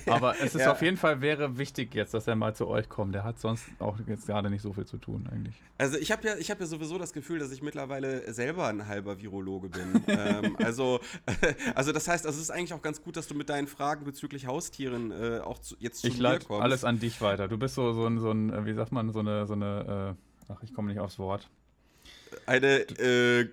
Aber 0.07 0.35
es 0.41 0.55
ist 0.55 0.61
ja. 0.61 0.71
auf 0.73 0.81
jeden 0.81 0.97
Fall 0.97 1.21
wäre 1.21 1.57
wichtig 1.57 1.95
jetzt, 1.95 2.13
dass 2.13 2.27
er 2.27 2.35
mal 2.35 2.53
zu 2.53 2.67
euch 2.67 2.89
kommt. 2.89 3.15
Der 3.15 3.23
hat 3.23 3.39
sonst 3.39 3.65
auch 3.79 3.97
jetzt 4.07 4.27
gerade 4.27 4.49
nicht 4.49 4.61
so 4.61 4.73
viel 4.73 4.85
zu 4.85 4.97
tun 4.97 5.29
eigentlich. 5.31 5.55
Also 5.77 5.97
ich 5.97 6.11
habe 6.11 6.27
ja, 6.27 6.35
ich 6.35 6.51
habe 6.51 6.59
ja 6.59 6.65
sowieso 6.65 6.97
das 6.97 7.13
Gefühl, 7.13 7.39
dass 7.39 7.51
ich 7.51 7.61
mittlerweile 7.61 8.33
selber 8.33 8.67
ein 8.67 8.85
halber 8.85 9.21
Virologe 9.21 9.69
bin. 9.69 10.03
ähm, 10.07 10.57
also, 10.61 10.99
also 11.75 11.93
das 11.93 12.09
heißt, 12.09 12.25
also 12.25 12.35
es 12.35 12.43
ist 12.43 12.51
eigentlich 12.51 12.73
auch 12.73 12.81
ganz 12.81 13.01
gut, 13.01 13.15
dass 13.15 13.27
du 13.27 13.35
mit 13.35 13.47
deinen 13.47 13.67
Fragen 13.67 14.03
bezüglich 14.03 14.47
Haustieren 14.47 15.11
äh, 15.11 15.39
auch 15.39 15.59
zu, 15.59 15.77
jetzt 15.79 16.01
zu 16.01 16.07
ich 16.07 16.19
mir 16.19 16.39
kommst. 16.39 16.61
alles 16.61 16.83
an 16.83 16.99
dich 16.99 17.21
weiter. 17.21 17.47
Du 17.47 17.57
bist 17.57 17.75
so, 17.75 17.93
so, 17.93 18.05
ein, 18.05 18.19
so 18.19 18.31
ein, 18.31 18.65
wie 18.65 18.73
sagt 18.73 18.91
man, 18.91 19.11
so 19.11 19.19
eine, 19.19 19.47
so 19.47 19.53
eine 19.53 20.15
äh, 20.17 20.26
Ach, 20.49 20.61
ich 20.63 20.73
komme 20.73 20.89
nicht 20.89 20.99
aufs 20.99 21.19
Wort. 21.19 21.49
Eine 22.45 22.81
äh, 22.99 23.47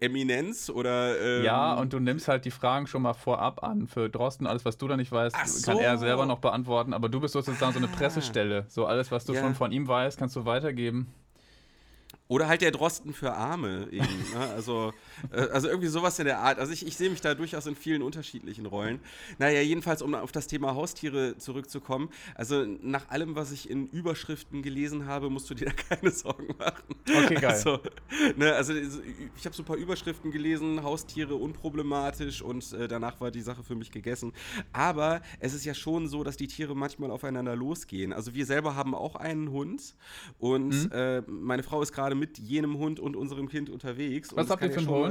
Eminenz 0.00 0.70
oder. 0.70 1.20
Ähm 1.20 1.44
ja, 1.44 1.74
und 1.74 1.92
du 1.92 2.00
nimmst 2.00 2.28
halt 2.28 2.44
die 2.44 2.50
Fragen 2.50 2.86
schon 2.86 3.02
mal 3.02 3.14
vorab 3.14 3.62
an. 3.62 3.86
Für 3.86 4.08
Drosten, 4.08 4.46
alles, 4.46 4.64
was 4.64 4.78
du 4.78 4.88
da 4.88 4.96
nicht 4.96 5.12
weißt, 5.12 5.36
so. 5.46 5.70
kann 5.70 5.78
er 5.80 5.98
selber 5.98 6.26
noch 6.26 6.38
beantworten. 6.38 6.92
Aber 6.94 7.08
du 7.08 7.20
bist 7.20 7.32
sozusagen 7.32 7.72
so 7.72 7.78
eine 7.78 7.88
ah. 7.88 7.96
Pressestelle. 7.96 8.66
So 8.68 8.86
alles, 8.86 9.10
was 9.10 9.24
du 9.24 9.34
ja. 9.34 9.40
schon 9.40 9.54
von 9.54 9.72
ihm 9.72 9.88
weißt, 9.88 10.18
kannst 10.18 10.36
du 10.36 10.44
weitergeben. 10.44 11.12
Oder 12.26 12.48
halt 12.48 12.62
der 12.62 12.70
Drosten 12.70 13.12
für 13.12 13.34
Arme 13.34 13.88
eben. 13.90 14.06
Ne? 14.32 14.40
Also, 14.54 14.92
also 15.30 15.68
irgendwie 15.68 15.88
sowas 15.88 16.18
in 16.18 16.24
der 16.24 16.38
Art. 16.38 16.58
Also 16.58 16.72
ich, 16.72 16.86
ich 16.86 16.96
sehe 16.96 17.10
mich 17.10 17.20
da 17.20 17.34
durchaus 17.34 17.66
in 17.66 17.76
vielen 17.76 18.02
unterschiedlichen 18.02 18.66
Rollen. 18.66 19.00
Naja, 19.38 19.60
jedenfalls, 19.60 20.00
um 20.02 20.14
auf 20.14 20.32
das 20.32 20.46
Thema 20.46 20.74
Haustiere 20.74 21.36
zurückzukommen. 21.36 22.08
Also 22.34 22.64
nach 22.64 23.08
allem, 23.10 23.34
was 23.34 23.52
ich 23.52 23.68
in 23.68 23.88
Überschriften 23.88 24.62
gelesen 24.62 25.06
habe, 25.06 25.28
musst 25.28 25.50
du 25.50 25.54
dir 25.54 25.66
da 25.66 25.72
keine 25.72 26.10
Sorgen 26.10 26.54
machen. 26.58 26.94
Okay, 27.08 27.34
geil. 27.34 27.44
Also, 27.46 27.80
ne, 28.36 28.54
also 28.54 28.72
ich 28.74 29.44
habe 29.44 29.54
so 29.54 29.62
ein 29.62 29.66
paar 29.66 29.76
Überschriften 29.76 30.30
gelesen, 30.30 30.82
Haustiere 30.82 31.34
unproblematisch 31.34 32.42
und 32.42 32.72
äh, 32.72 32.88
danach 32.88 33.20
war 33.20 33.30
die 33.30 33.42
Sache 33.42 33.62
für 33.62 33.74
mich 33.74 33.90
gegessen. 33.90 34.32
Aber 34.72 35.20
es 35.40 35.52
ist 35.52 35.64
ja 35.64 35.74
schon 35.74 36.08
so, 36.08 36.24
dass 36.24 36.36
die 36.36 36.46
Tiere 36.46 36.74
manchmal 36.74 37.10
aufeinander 37.10 37.56
losgehen. 37.56 38.12
Also 38.12 38.34
wir 38.34 38.46
selber 38.46 38.76
haben 38.76 38.94
auch 38.94 39.16
einen 39.16 39.50
Hund 39.50 39.94
und 40.38 40.68
mhm. 40.68 40.90
äh, 40.92 41.20
meine 41.22 41.62
Frau 41.62 41.82
ist 41.82 41.92
gerade 41.92 42.04
gerade 42.04 42.14
mit 42.14 42.38
jenem 42.38 42.78
Hund 42.78 43.00
und 43.00 43.16
unserem 43.16 43.48
Kind 43.48 43.70
unterwegs. 43.70 44.34
Was 44.34 44.50
habt 44.50 44.62
ihr 44.62 44.70
für 44.70 44.78
einen 44.78 44.88
Hund? 44.88 45.03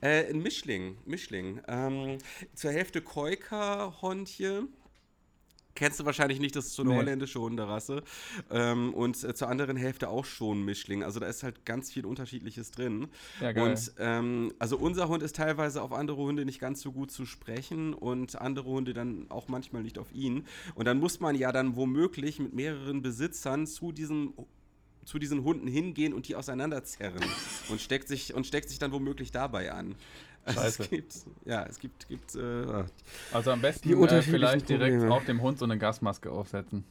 Äh, 0.00 0.30
ein 0.30 0.42
Mischling. 0.42 0.96
Mischling. 1.04 1.60
Ähm, 1.68 2.18
zur 2.54 2.72
Hälfte 2.72 3.00
Koika-Hondje. 3.00 4.68
Kennst 5.74 6.00
du 6.00 6.04
wahrscheinlich 6.04 6.40
nicht, 6.40 6.56
das 6.56 6.66
ist 6.66 6.74
so 6.74 6.82
eine 6.82 6.90
nee. 6.92 6.98
holländische 6.98 7.40
Hunderasse. 7.40 8.02
Ähm, 8.50 8.92
und 8.92 9.22
äh, 9.22 9.34
zur 9.34 9.48
anderen 9.48 9.76
Hälfte 9.76 10.08
auch 10.08 10.24
schon 10.24 10.64
Mischling. 10.64 11.02
Also 11.04 11.20
da 11.20 11.26
ist 11.26 11.42
halt 11.42 11.64
ganz 11.64 11.90
viel 11.92 12.04
Unterschiedliches 12.04 12.70
drin. 12.70 13.08
Ja, 13.40 13.52
geil. 13.52 13.70
Und 13.70 13.92
ähm, 13.98 14.52
also 14.58 14.76
unser 14.76 15.08
Hund 15.08 15.22
ist 15.22 15.36
teilweise 15.36 15.80
auf 15.80 15.92
andere 15.92 16.18
Hunde 16.18 16.44
nicht 16.44 16.60
ganz 16.60 16.80
so 16.80 16.92
gut 16.92 17.10
zu 17.10 17.24
sprechen 17.24 17.94
und 17.94 18.40
andere 18.40 18.68
Hunde 18.68 18.92
dann 18.92 19.30
auch 19.30 19.48
manchmal 19.48 19.82
nicht 19.82 19.98
auf 19.98 20.12
ihn. 20.12 20.44
Und 20.74 20.86
dann 20.86 20.98
muss 20.98 21.20
man 21.20 21.36
ja 21.36 21.52
dann 21.52 21.76
womöglich 21.76 22.40
mit 22.40 22.52
mehreren 22.52 23.00
Besitzern 23.00 23.66
zu 23.66 23.92
diesem 23.92 24.34
zu 25.04 25.18
diesen 25.18 25.44
Hunden 25.44 25.66
hingehen 25.66 26.12
und 26.12 26.28
die 26.28 26.36
auseinanderzerren 26.36 27.22
und 27.68 27.80
steckt 27.80 28.08
sich 28.08 28.34
und 28.34 28.46
steckt 28.46 28.68
sich 28.68 28.78
dann 28.78 28.92
womöglich 28.92 29.30
dabei 29.32 29.72
an. 29.72 29.94
Also 30.44 30.82
es 30.82 30.90
gibt, 30.90 31.14
ja, 31.44 31.64
es 31.66 31.78
gibt, 31.78 32.08
gibt 32.08 32.34
äh, 32.34 32.84
also 33.32 33.50
am 33.50 33.60
besten 33.60 33.90
äh, 33.90 34.22
vielleicht 34.22 34.68
direkt 34.68 34.94
Probleme. 34.94 35.14
auf 35.14 35.24
dem 35.26 35.42
Hund 35.42 35.58
so 35.58 35.66
eine 35.66 35.78
Gasmaske 35.78 36.30
aufsetzen. 36.30 36.84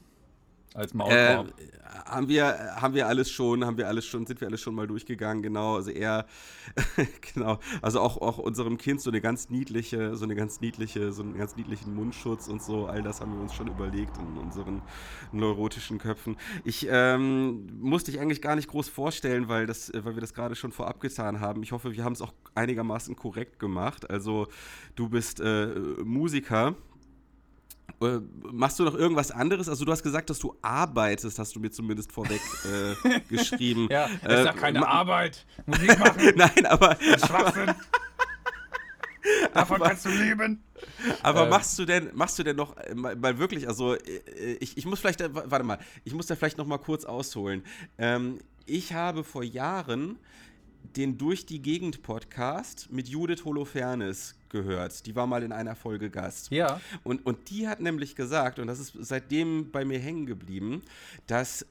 Als 0.73 0.93
Maulkorb. 0.93 1.47
Äh, 1.47 1.79
haben 2.05 2.27
wir, 2.27 2.75
haben 2.75 2.93
wir 2.93 3.07
alles 3.07 3.31
schon, 3.31 3.65
haben 3.65 3.77
wir 3.77 3.87
alles 3.87 4.05
schon, 4.05 4.25
sind 4.25 4.39
wir 4.41 4.47
alles 4.47 4.61
schon 4.61 4.75
mal 4.75 4.87
durchgegangen, 4.87 5.41
genau. 5.41 5.75
Also 5.75 5.89
er, 5.89 6.25
genau, 7.33 7.59
also 7.81 7.99
auch, 7.99 8.17
auch 8.21 8.37
unserem 8.37 8.77
Kind 8.77 9.01
so 9.01 9.09
eine 9.09 9.21
ganz 9.21 9.49
niedliche, 9.49 10.15
so 10.15 10.25
eine 10.25 10.35
ganz 10.35 10.61
niedliche, 10.61 11.11
so 11.11 11.23
einen 11.23 11.37
ganz 11.37 11.55
niedlichen 11.55 11.95
Mundschutz 11.95 12.47
und 12.47 12.61
so, 12.61 12.85
all 12.85 13.01
das 13.01 13.21
haben 13.21 13.33
wir 13.33 13.41
uns 13.41 13.53
schon 13.53 13.67
überlegt 13.67 14.17
in 14.17 14.37
unseren 14.37 14.81
neurotischen 15.31 15.97
Köpfen. 15.97 16.37
Ich 16.63 16.87
ähm, 16.89 17.67
musste 17.79 18.11
dich 18.11 18.19
eigentlich 18.19 18.41
gar 18.41 18.55
nicht 18.55 18.67
groß 18.67 18.89
vorstellen, 18.89 19.47
weil 19.47 19.65
das, 19.65 19.91
weil 19.93 20.15
wir 20.15 20.21
das 20.21 20.33
gerade 20.33 20.55
schon 20.55 20.71
vorab 20.71 20.99
getan 20.99 21.39
haben. 21.39 21.63
Ich 21.63 21.71
hoffe, 21.71 21.93
wir 21.93 22.03
haben 22.03 22.13
es 22.13 22.21
auch 22.21 22.33
einigermaßen 22.53 23.15
korrekt 23.15 23.59
gemacht. 23.59 24.09
Also 24.09 24.47
du 24.95 25.09
bist 25.09 25.39
äh, 25.39 25.67
Musiker 26.03 26.75
äh, 28.01 28.19
machst 28.51 28.79
du 28.79 28.83
noch 28.83 28.95
irgendwas 28.95 29.31
anderes? 29.31 29.67
Also 29.67 29.85
du 29.85 29.91
hast 29.91 30.03
gesagt, 30.03 30.29
dass 30.29 30.39
du 30.39 30.55
arbeitest, 30.61 31.37
hast 31.39 31.55
du 31.55 31.59
mir 31.59 31.71
zumindest 31.71 32.11
vorweg 32.11 32.41
äh, 32.65 33.19
geschrieben. 33.29 33.87
ja, 33.89 34.05
ist 34.05 34.23
äh, 34.23 34.45
ja 34.45 34.53
keine 34.53 34.87
Arbeit. 34.87 35.45
Musik 35.65 35.99
machen. 35.99 36.21
Nein, 36.35 36.65
aber. 36.65 36.97
Schwachsinn. 37.25 37.73
Davon 39.53 39.77
aber, 39.77 39.89
kannst 39.89 40.05
du 40.05 40.09
leben. 40.09 40.63
Aber 41.23 41.43
ähm. 41.43 41.49
machst 41.49 41.77
du 41.77 41.85
denn, 41.85 42.09
machst 42.13 42.39
du 42.39 42.43
denn 42.43 42.55
noch 42.55 42.77
äh, 42.77 42.95
mal, 42.95 43.15
mal 43.15 43.37
wirklich, 43.37 43.67
also 43.67 43.95
äh, 43.95 44.53
ich, 44.59 44.77
ich 44.77 44.85
muss 44.85 44.99
vielleicht, 44.99 45.21
warte 45.33 45.65
mal, 45.65 45.79
ich 46.03 46.13
muss 46.13 46.27
da 46.27 46.35
vielleicht 46.35 46.57
noch 46.57 46.67
mal 46.67 46.77
kurz 46.77 47.05
ausholen. 47.05 47.63
Ähm, 47.97 48.39
ich 48.65 48.93
habe 48.93 49.23
vor 49.23 49.43
Jahren 49.43 50.17
den 50.95 51.17
Durch 51.17 51.45
die 51.45 51.61
Gegend 51.61 52.01
Podcast 52.01 52.87
mit 52.91 53.07
Judith 53.07 53.43
Holofernes 53.43 54.35
gehört. 54.49 55.05
Die 55.05 55.15
war 55.15 55.27
mal 55.27 55.43
in 55.43 55.51
einer 55.51 55.75
Folge 55.75 56.09
Gast. 56.09 56.51
Ja. 56.51 56.81
Und, 57.03 57.25
und 57.25 57.49
die 57.49 57.67
hat 57.67 57.79
nämlich 57.79 58.15
gesagt, 58.15 58.59
und 58.59 58.67
das 58.67 58.79
ist 58.79 58.93
seitdem 58.99 59.71
bei 59.71 59.85
mir 59.85 59.99
hängen 59.99 60.25
geblieben, 60.25 60.83
dass 61.27 61.65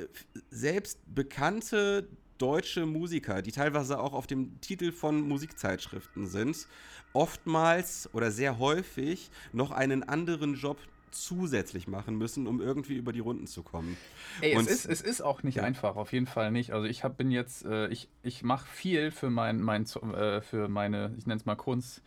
selbst 0.51 0.99
bekannte 1.15 2.09
deutsche 2.39 2.87
Musiker, 2.87 3.43
die 3.43 3.53
teilweise 3.53 3.99
auch 3.99 4.13
auf 4.13 4.27
dem 4.27 4.61
Titel 4.61 4.93
von 4.93 5.21
Musikzeitschriften 5.21 6.27
sind, 6.27 6.69
oftmals 7.13 8.09
oder 8.13 8.31
sehr 8.31 8.59
häufig 8.59 9.31
noch 9.53 9.73
einen 9.73 10.03
anderen 10.05 10.55
Job 10.55 10.79
zusätzlich 11.11 11.89
machen 11.89 12.17
müssen, 12.17 12.47
um 12.47 12.61
irgendwie 12.61 12.97
über 12.97 13.13
die 13.13 13.21
Runden 13.21 13.47
zu 13.47 13.63
kommen. 13.63 13.97
Ey, 14.41 14.55
es, 14.55 14.67
ist, 14.67 14.87
es 14.87 15.01
ist 15.01 15.21
auch 15.21 15.43
nicht 15.43 15.57
ja. 15.57 15.63
einfach, 15.63 15.97
auf 15.97 16.13
jeden 16.13 16.27
Fall 16.27 16.51
nicht. 16.51 16.73
Also 16.73 16.87
ich 16.87 17.05
hab, 17.05 17.17
bin 17.17 17.31
jetzt, 17.31 17.65
äh, 17.65 17.89
ich, 17.89 18.09
ich 18.23 18.43
mache 18.43 18.67
viel 18.67 19.11
für 19.11 19.31
mein, 19.31 19.61
mein 19.61 19.85
äh, 19.85 20.41
für 20.41 20.69
meine, 20.69 21.15
ich 21.19 21.27
nenne 21.27 21.39
es 21.41 21.47
mal 21.47 21.57
Kunst, 21.57 22.03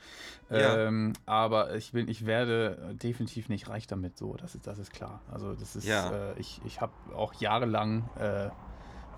ähm, 0.49 1.13
ja. 1.15 1.21
aber 1.25 1.75
ich 1.75 1.91
bin, 1.91 2.07
ich 2.07 2.25
werde 2.25 2.95
definitiv 3.01 3.49
nicht 3.49 3.69
reich 3.69 3.87
damit, 3.87 4.17
so, 4.17 4.35
das 4.35 4.55
ist, 4.55 4.67
das 4.67 4.79
ist 4.79 4.91
klar. 4.91 5.21
Also 5.31 5.53
das 5.53 5.75
ist, 5.75 5.87
ja. 5.87 6.31
äh, 6.31 6.39
ich, 6.39 6.61
ich 6.65 6.81
habe 6.81 6.93
auch 7.15 7.33
jahrelang 7.35 8.09
äh, 8.17 8.49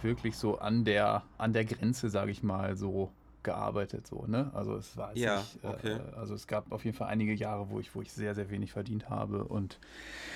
wirklich 0.01 0.37
so 0.37 0.59
an 0.59 0.85
der, 0.85 1.23
an 1.37 1.53
der 1.53 1.65
Grenze, 1.65 2.09
sage 2.09 2.31
ich 2.31 2.43
mal, 2.43 2.75
so 2.75 3.11
gearbeitet, 3.43 4.07
so, 4.07 4.25
ne? 4.27 4.51
Also 4.53 4.75
es 4.75 4.95
war 4.97 5.15
ja, 5.15 5.38
nicht, 5.38 5.63
äh, 5.63 5.67
okay. 5.67 5.91
äh, 5.93 6.15
also 6.15 6.33
es 6.33 6.47
gab 6.47 6.71
auf 6.71 6.85
jeden 6.85 6.95
Fall 6.95 7.07
einige 7.07 7.33
Jahre, 7.33 7.69
wo 7.69 7.79
ich, 7.79 7.93
wo 7.95 8.01
ich 8.01 8.12
sehr, 8.12 8.35
sehr 8.35 8.50
wenig 8.50 8.71
verdient 8.71 9.09
habe. 9.09 9.43
Und 9.43 9.79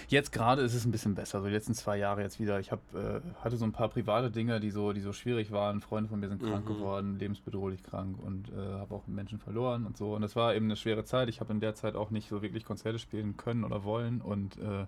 jetzt 0.08 0.32
gerade 0.32 0.62
ist 0.62 0.74
es 0.74 0.86
ein 0.86 0.92
bisschen 0.92 1.16
besser. 1.16 1.42
So 1.42 1.48
die 1.48 1.54
letzten 1.54 1.74
zwei 1.74 1.98
Jahre 1.98 2.22
jetzt 2.22 2.40
wieder. 2.40 2.60
Ich 2.60 2.72
hab, 2.72 2.80
äh, 2.94 3.22
hatte 3.44 3.58
so 3.58 3.66
ein 3.66 3.72
paar 3.72 3.90
private 3.90 4.32
Dinge, 4.32 4.60
die 4.60 4.72
so, 4.72 4.94
die 4.94 5.02
so 5.02 5.14
schwierig 5.14 5.52
waren. 5.52 5.82
Freunde 5.82 6.10
von 6.10 6.20
mir 6.20 6.30
sind 6.30 6.42
krank 6.42 6.66
mhm. 6.66 6.74
geworden, 6.74 7.20
lebensbedrohlich 7.20 7.84
krank 7.84 8.18
und 8.24 8.50
äh, 8.50 8.56
habe 8.56 8.94
auch 8.96 9.08
Menschen 9.08 9.40
verloren 9.40 9.86
und 9.86 9.98
so. 9.98 10.14
Und 10.14 10.22
das 10.22 10.36
war 10.36 10.56
eben 10.56 10.66
eine 10.66 10.76
schwere 10.76 11.06
Zeit. 11.06 11.30
Ich 11.30 11.40
habe 11.40 11.54
in 11.54 11.60
der 11.60 11.76
Zeit 11.76 11.96
auch 11.96 12.12
nicht 12.12 12.30
so 12.30 12.42
wirklich 12.42 12.66
Konzerte 12.66 13.00
spielen 13.00 13.38
können 13.38 13.64
oder 13.64 13.84
wollen 13.84 14.22
und 14.22 14.58
äh, 14.58 14.86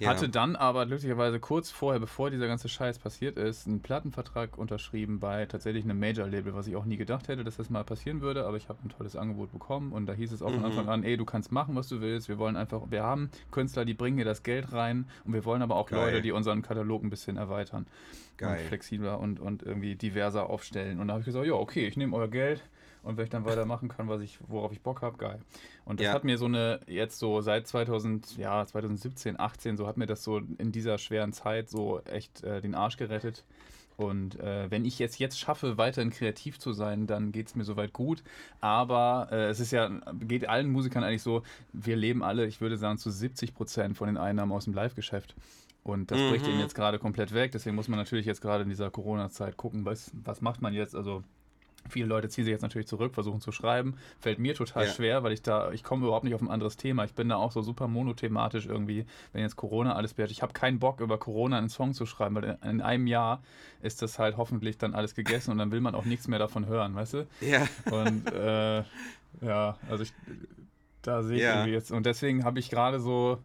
ja. 0.00 0.08
hatte 0.08 0.28
dann 0.28 0.56
aber 0.56 0.86
glücklicherweise 0.86 1.40
kurz 1.40 1.70
vorher, 1.70 2.00
bevor 2.00 2.30
dieser 2.30 2.46
ganze 2.46 2.68
Scheiß 2.68 2.98
passiert 2.98 3.36
ist, 3.36 3.66
einen 3.66 3.80
Plattenvertrag 3.80 4.58
unterschrieben 4.58 5.20
bei 5.20 5.46
tatsächlich 5.46 5.84
einem 5.84 6.00
Major-Label, 6.00 6.54
was 6.54 6.66
ich 6.66 6.76
auch 6.76 6.84
nie 6.84 6.96
gedacht 6.96 7.28
hätte 7.28 7.41
dass 7.44 7.56
das 7.56 7.70
mal 7.70 7.84
passieren 7.84 8.20
würde, 8.20 8.46
aber 8.46 8.56
ich 8.56 8.68
habe 8.68 8.78
ein 8.84 8.88
tolles 8.88 9.16
Angebot 9.16 9.52
bekommen 9.52 9.92
und 9.92 10.06
da 10.06 10.12
hieß 10.12 10.32
es 10.32 10.42
auch 10.42 10.50
mhm. 10.50 10.56
von 10.56 10.64
Anfang 10.64 10.88
an, 10.88 11.04
ey, 11.04 11.16
du 11.16 11.24
kannst 11.24 11.52
machen, 11.52 11.74
was 11.74 11.88
du 11.88 12.00
willst. 12.00 12.28
Wir 12.28 12.38
wollen 12.38 12.56
einfach, 12.56 12.90
wir 12.90 13.02
haben 13.02 13.30
Künstler, 13.50 13.84
die 13.84 13.94
bringen 13.94 14.16
hier 14.16 14.24
das 14.24 14.42
Geld 14.42 14.72
rein 14.72 15.06
und 15.24 15.32
wir 15.32 15.44
wollen 15.44 15.62
aber 15.62 15.76
auch 15.76 15.88
Geil. 15.88 15.98
Leute, 15.98 16.22
die 16.22 16.32
unseren 16.32 16.62
Katalog 16.62 17.02
ein 17.02 17.10
bisschen 17.10 17.36
erweitern. 17.36 17.86
Geil. 18.36 18.60
Und 18.60 18.68
flexibler 18.68 19.20
und, 19.20 19.40
und 19.40 19.62
irgendwie 19.62 19.94
diverser 19.94 20.48
aufstellen. 20.48 21.00
Und 21.00 21.08
da 21.08 21.14
habe 21.14 21.20
ich 21.20 21.26
gesagt, 21.26 21.46
ja, 21.46 21.54
okay, 21.54 21.86
ich 21.86 21.96
nehme 21.96 22.16
euer 22.16 22.28
Geld 22.28 22.62
und 23.02 23.16
wenn 23.16 23.24
ich 23.24 23.30
dann 23.30 23.44
weitermachen 23.44 23.88
kann, 23.88 24.08
was 24.08 24.20
ich, 24.20 24.38
worauf 24.46 24.72
ich 24.72 24.80
Bock 24.80 25.02
habe, 25.02 25.16
geil. 25.18 25.40
Und 25.84 25.98
das 26.00 26.06
ja. 26.06 26.12
hat 26.12 26.24
mir 26.24 26.38
so 26.38 26.46
eine, 26.46 26.80
jetzt 26.86 27.18
so 27.18 27.40
seit 27.40 27.66
2000, 27.66 28.36
ja, 28.38 28.64
2017, 28.64 29.38
18, 29.38 29.76
so 29.76 29.86
hat 29.86 29.96
mir 29.96 30.06
das 30.06 30.22
so 30.22 30.38
in 30.58 30.70
dieser 30.70 30.98
schweren 30.98 31.32
Zeit 31.32 31.68
so 31.68 32.00
echt 32.02 32.44
äh, 32.44 32.60
den 32.60 32.74
Arsch 32.74 32.96
gerettet. 32.96 33.44
Und 34.02 34.38
äh, 34.40 34.70
wenn 34.70 34.84
ich 34.84 34.98
jetzt 34.98 35.18
jetzt 35.18 35.38
schaffe, 35.38 35.78
weiterhin 35.78 36.10
kreativ 36.10 36.58
zu 36.58 36.72
sein, 36.72 37.06
dann 37.06 37.32
geht 37.32 37.48
es 37.48 37.54
mir 37.54 37.64
soweit 37.64 37.92
gut. 37.92 38.22
Aber 38.60 39.28
äh, 39.30 39.48
es 39.48 39.60
ist 39.60 39.70
ja, 39.70 39.88
geht 40.20 40.48
allen 40.48 40.70
Musikern 40.70 41.04
eigentlich 41.04 41.22
so, 41.22 41.42
wir 41.72 41.96
leben 41.96 42.22
alle, 42.22 42.46
ich 42.46 42.60
würde 42.60 42.76
sagen, 42.76 42.98
zu 42.98 43.10
70 43.10 43.54
Prozent 43.54 43.96
von 43.96 44.08
den 44.08 44.16
Einnahmen 44.16 44.52
aus 44.52 44.64
dem 44.64 44.74
Live-Geschäft. 44.74 45.34
Und 45.84 46.10
das 46.10 46.18
mhm. 46.18 46.30
bricht 46.30 46.46
ihnen 46.46 46.60
jetzt 46.60 46.74
gerade 46.74 46.98
komplett 46.98 47.32
weg. 47.32 47.52
Deswegen 47.52 47.74
muss 47.74 47.88
man 47.88 47.98
natürlich 47.98 48.26
jetzt 48.26 48.40
gerade 48.40 48.62
in 48.62 48.68
dieser 48.68 48.90
Corona-Zeit 48.90 49.56
gucken, 49.56 49.84
was, 49.84 50.12
was 50.14 50.40
macht 50.40 50.62
man 50.62 50.74
jetzt. 50.74 50.94
Also 50.94 51.24
Viele 51.88 52.06
Leute 52.06 52.28
ziehen 52.28 52.44
sich 52.44 52.52
jetzt 52.52 52.62
natürlich 52.62 52.86
zurück, 52.86 53.14
versuchen 53.14 53.40
zu 53.40 53.52
schreiben. 53.52 53.96
Fällt 54.20 54.38
mir 54.38 54.54
total 54.54 54.86
ja. 54.86 54.92
schwer, 54.92 55.22
weil 55.22 55.32
ich 55.32 55.42
da, 55.42 55.72
ich 55.72 55.82
komme 55.82 56.06
überhaupt 56.06 56.24
nicht 56.24 56.34
auf 56.34 56.40
ein 56.40 56.50
anderes 56.50 56.76
Thema. 56.76 57.04
Ich 57.04 57.14
bin 57.14 57.28
da 57.28 57.36
auch 57.36 57.52
so 57.52 57.62
super 57.62 57.88
monothematisch 57.88 58.66
irgendwie, 58.66 59.04
wenn 59.32 59.42
jetzt 59.42 59.56
Corona 59.56 59.94
alles 59.94 60.16
wird. 60.18 60.30
Ich 60.30 60.42
habe 60.42 60.52
keinen 60.52 60.78
Bock, 60.78 61.00
über 61.00 61.18
Corona 61.18 61.58
einen 61.58 61.68
Song 61.68 61.92
zu 61.94 62.06
schreiben, 62.06 62.34
weil 62.36 62.44
in, 62.44 62.70
in, 62.70 62.80
einem 62.80 63.06
Jahr 63.06 63.42
ist 63.82 64.02
das 64.02 64.18
halt 64.18 64.36
hoffentlich 64.36 64.78
dann 64.78 64.94
alles 64.94 65.14
gegessen 65.14 65.50
und 65.50 65.58
dann 65.58 65.70
will 65.72 65.80
man 65.80 65.94
auch 65.94 66.04
nichts 66.04 66.28
mehr 66.28 66.38
davon 66.38 66.66
hören, 66.66 66.94
weißt 66.94 67.14
du? 67.14 67.26
Ja. 67.40 67.66
Und 67.90 68.32
äh, 68.32 68.84
ja, 69.40 69.76
also 69.88 70.04
ich, 70.04 70.12
da 71.02 71.22
sehe 71.22 71.36
ich 71.36 71.42
ja. 71.42 71.54
irgendwie 71.54 71.72
jetzt. 71.72 71.90
Und 71.90 72.06
deswegen 72.06 72.44
habe 72.44 72.58
ich 72.58 72.70
gerade 72.70 73.00
so, 73.00 73.38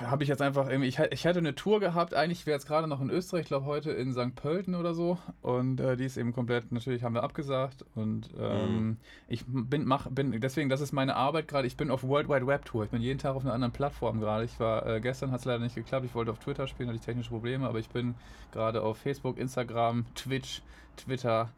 habe 0.00 0.22
ich 0.22 0.28
jetzt 0.28 0.42
einfach 0.42 0.68
irgendwie, 0.68 0.88
ich, 0.88 0.98
ich 0.98 1.24
hätte 1.24 1.38
eine 1.40 1.54
Tour 1.54 1.80
gehabt, 1.80 2.14
eigentlich 2.14 2.46
wäre 2.46 2.56
jetzt 2.56 2.66
gerade 2.66 2.86
noch 2.86 3.00
in 3.00 3.10
Österreich, 3.10 3.42
ich 3.42 3.48
glaube 3.48 3.66
heute 3.66 3.90
in 3.90 4.12
St. 4.12 4.34
Pölten 4.34 4.74
oder 4.74 4.94
so. 4.94 5.18
Und 5.42 5.80
äh, 5.80 5.96
die 5.96 6.04
ist 6.04 6.16
eben 6.16 6.32
komplett, 6.32 6.70
natürlich 6.70 7.02
haben 7.02 7.14
wir 7.14 7.22
abgesagt. 7.22 7.84
Und 7.94 8.30
ähm, 8.38 8.86
mhm. 8.86 8.96
ich 9.28 9.44
bin, 9.46 9.84
mach, 9.84 10.08
bin, 10.08 10.40
deswegen, 10.40 10.68
das 10.68 10.80
ist 10.80 10.92
meine 10.92 11.16
Arbeit 11.16 11.48
gerade, 11.48 11.66
ich 11.66 11.76
bin 11.76 11.90
auf 11.90 12.04
World 12.04 12.28
Wide 12.28 12.46
Web 12.46 12.64
Tour, 12.64 12.84
ich 12.84 12.90
bin 12.90 13.02
jeden 13.02 13.18
Tag 13.18 13.34
auf 13.34 13.44
einer 13.44 13.54
anderen 13.54 13.72
Plattform 13.72 14.20
gerade, 14.20 14.44
ich 14.44 14.58
war, 14.60 14.86
äh, 14.86 15.00
gestern 15.00 15.32
hat 15.32 15.40
es 15.40 15.44
leider 15.44 15.62
nicht 15.62 15.74
geklappt, 15.74 16.06
ich 16.06 16.14
wollte 16.14 16.30
auf 16.30 16.38
Twitter 16.38 16.66
spielen, 16.66 16.88
hatte 16.88 16.98
ich 16.98 17.04
technische 17.04 17.30
Probleme, 17.30 17.66
aber 17.66 17.78
ich 17.78 17.88
bin 17.88 18.14
gerade 18.52 18.82
auf 18.82 18.98
Facebook, 18.98 19.38
Instagram, 19.38 20.06
Twitch, 20.14 20.62
Twitter, 20.96 21.50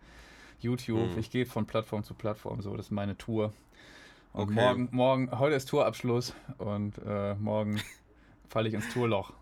YouTube, 0.60 1.12
mhm. 1.12 1.18
ich 1.18 1.30
gehe 1.30 1.46
von 1.46 1.66
Plattform 1.66 2.04
zu 2.04 2.14
Plattform, 2.14 2.62
so, 2.62 2.76
das 2.76 2.86
ist 2.86 2.92
meine 2.92 3.16
Tour. 3.16 3.52
Und 4.32 4.50
okay. 4.50 4.54
morgen, 4.54 4.88
morgen, 4.92 5.38
heute 5.38 5.54
ist 5.54 5.66
Tourabschluss. 5.66 6.34
Und 6.58 6.98
äh, 7.04 7.34
morgen 7.34 7.80
falle 8.48 8.68
ich 8.68 8.74
ins 8.74 8.88
Tourloch. 8.92 9.32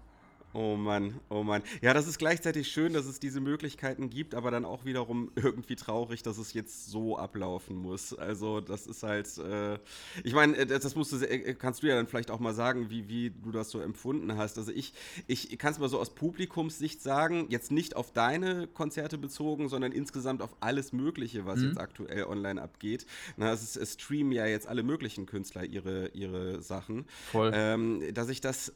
Oh 0.58 0.74
Mann, 0.74 1.20
oh 1.28 1.42
Mann. 1.42 1.62
Ja, 1.82 1.92
das 1.92 2.06
ist 2.06 2.16
gleichzeitig 2.16 2.68
schön, 2.68 2.94
dass 2.94 3.04
es 3.04 3.20
diese 3.20 3.40
Möglichkeiten 3.40 4.08
gibt, 4.08 4.34
aber 4.34 4.50
dann 4.50 4.64
auch 4.64 4.86
wiederum 4.86 5.30
irgendwie 5.34 5.76
traurig, 5.76 6.22
dass 6.22 6.38
es 6.38 6.54
jetzt 6.54 6.86
so 6.86 7.18
ablaufen 7.18 7.76
muss. 7.76 8.14
Also, 8.14 8.62
das 8.62 8.86
ist 8.86 9.02
halt, 9.02 9.36
äh, 9.36 9.78
ich 10.24 10.32
meine, 10.32 10.56
äh, 10.56 10.64
das 10.64 10.94
musst 10.94 11.12
du, 11.12 11.18
äh, 11.18 11.52
kannst 11.52 11.82
du 11.82 11.88
ja 11.88 11.94
dann 11.94 12.06
vielleicht 12.06 12.30
auch 12.30 12.40
mal 12.40 12.54
sagen, 12.54 12.88
wie, 12.88 13.06
wie 13.06 13.32
du 13.44 13.52
das 13.52 13.68
so 13.68 13.80
empfunden 13.80 14.38
hast. 14.38 14.56
Also, 14.56 14.72
ich, 14.72 14.94
ich 15.26 15.58
kann 15.58 15.74
es 15.74 15.78
mal 15.78 15.90
so 15.90 16.00
aus 16.00 16.14
Publikumssicht 16.14 17.02
sagen, 17.02 17.48
jetzt 17.50 17.70
nicht 17.70 17.94
auf 17.94 18.12
deine 18.12 18.66
Konzerte 18.66 19.18
bezogen, 19.18 19.68
sondern 19.68 19.92
insgesamt 19.92 20.40
auf 20.40 20.56
alles 20.60 20.94
Mögliche, 20.94 21.44
was 21.44 21.58
mhm. 21.58 21.66
jetzt 21.66 21.78
aktuell 21.78 22.24
online 22.24 22.62
abgeht. 22.62 23.04
Na, 23.36 23.52
es, 23.52 23.76
es 23.76 23.92
streamen 23.92 24.32
ja 24.32 24.46
jetzt 24.46 24.66
alle 24.66 24.82
möglichen 24.82 25.26
Künstler 25.26 25.64
ihre, 25.64 26.08
ihre 26.14 26.62
Sachen. 26.62 27.04
Voll. 27.30 27.50
Ähm, 27.54 28.14
dass 28.14 28.30
ich 28.30 28.40
das 28.40 28.72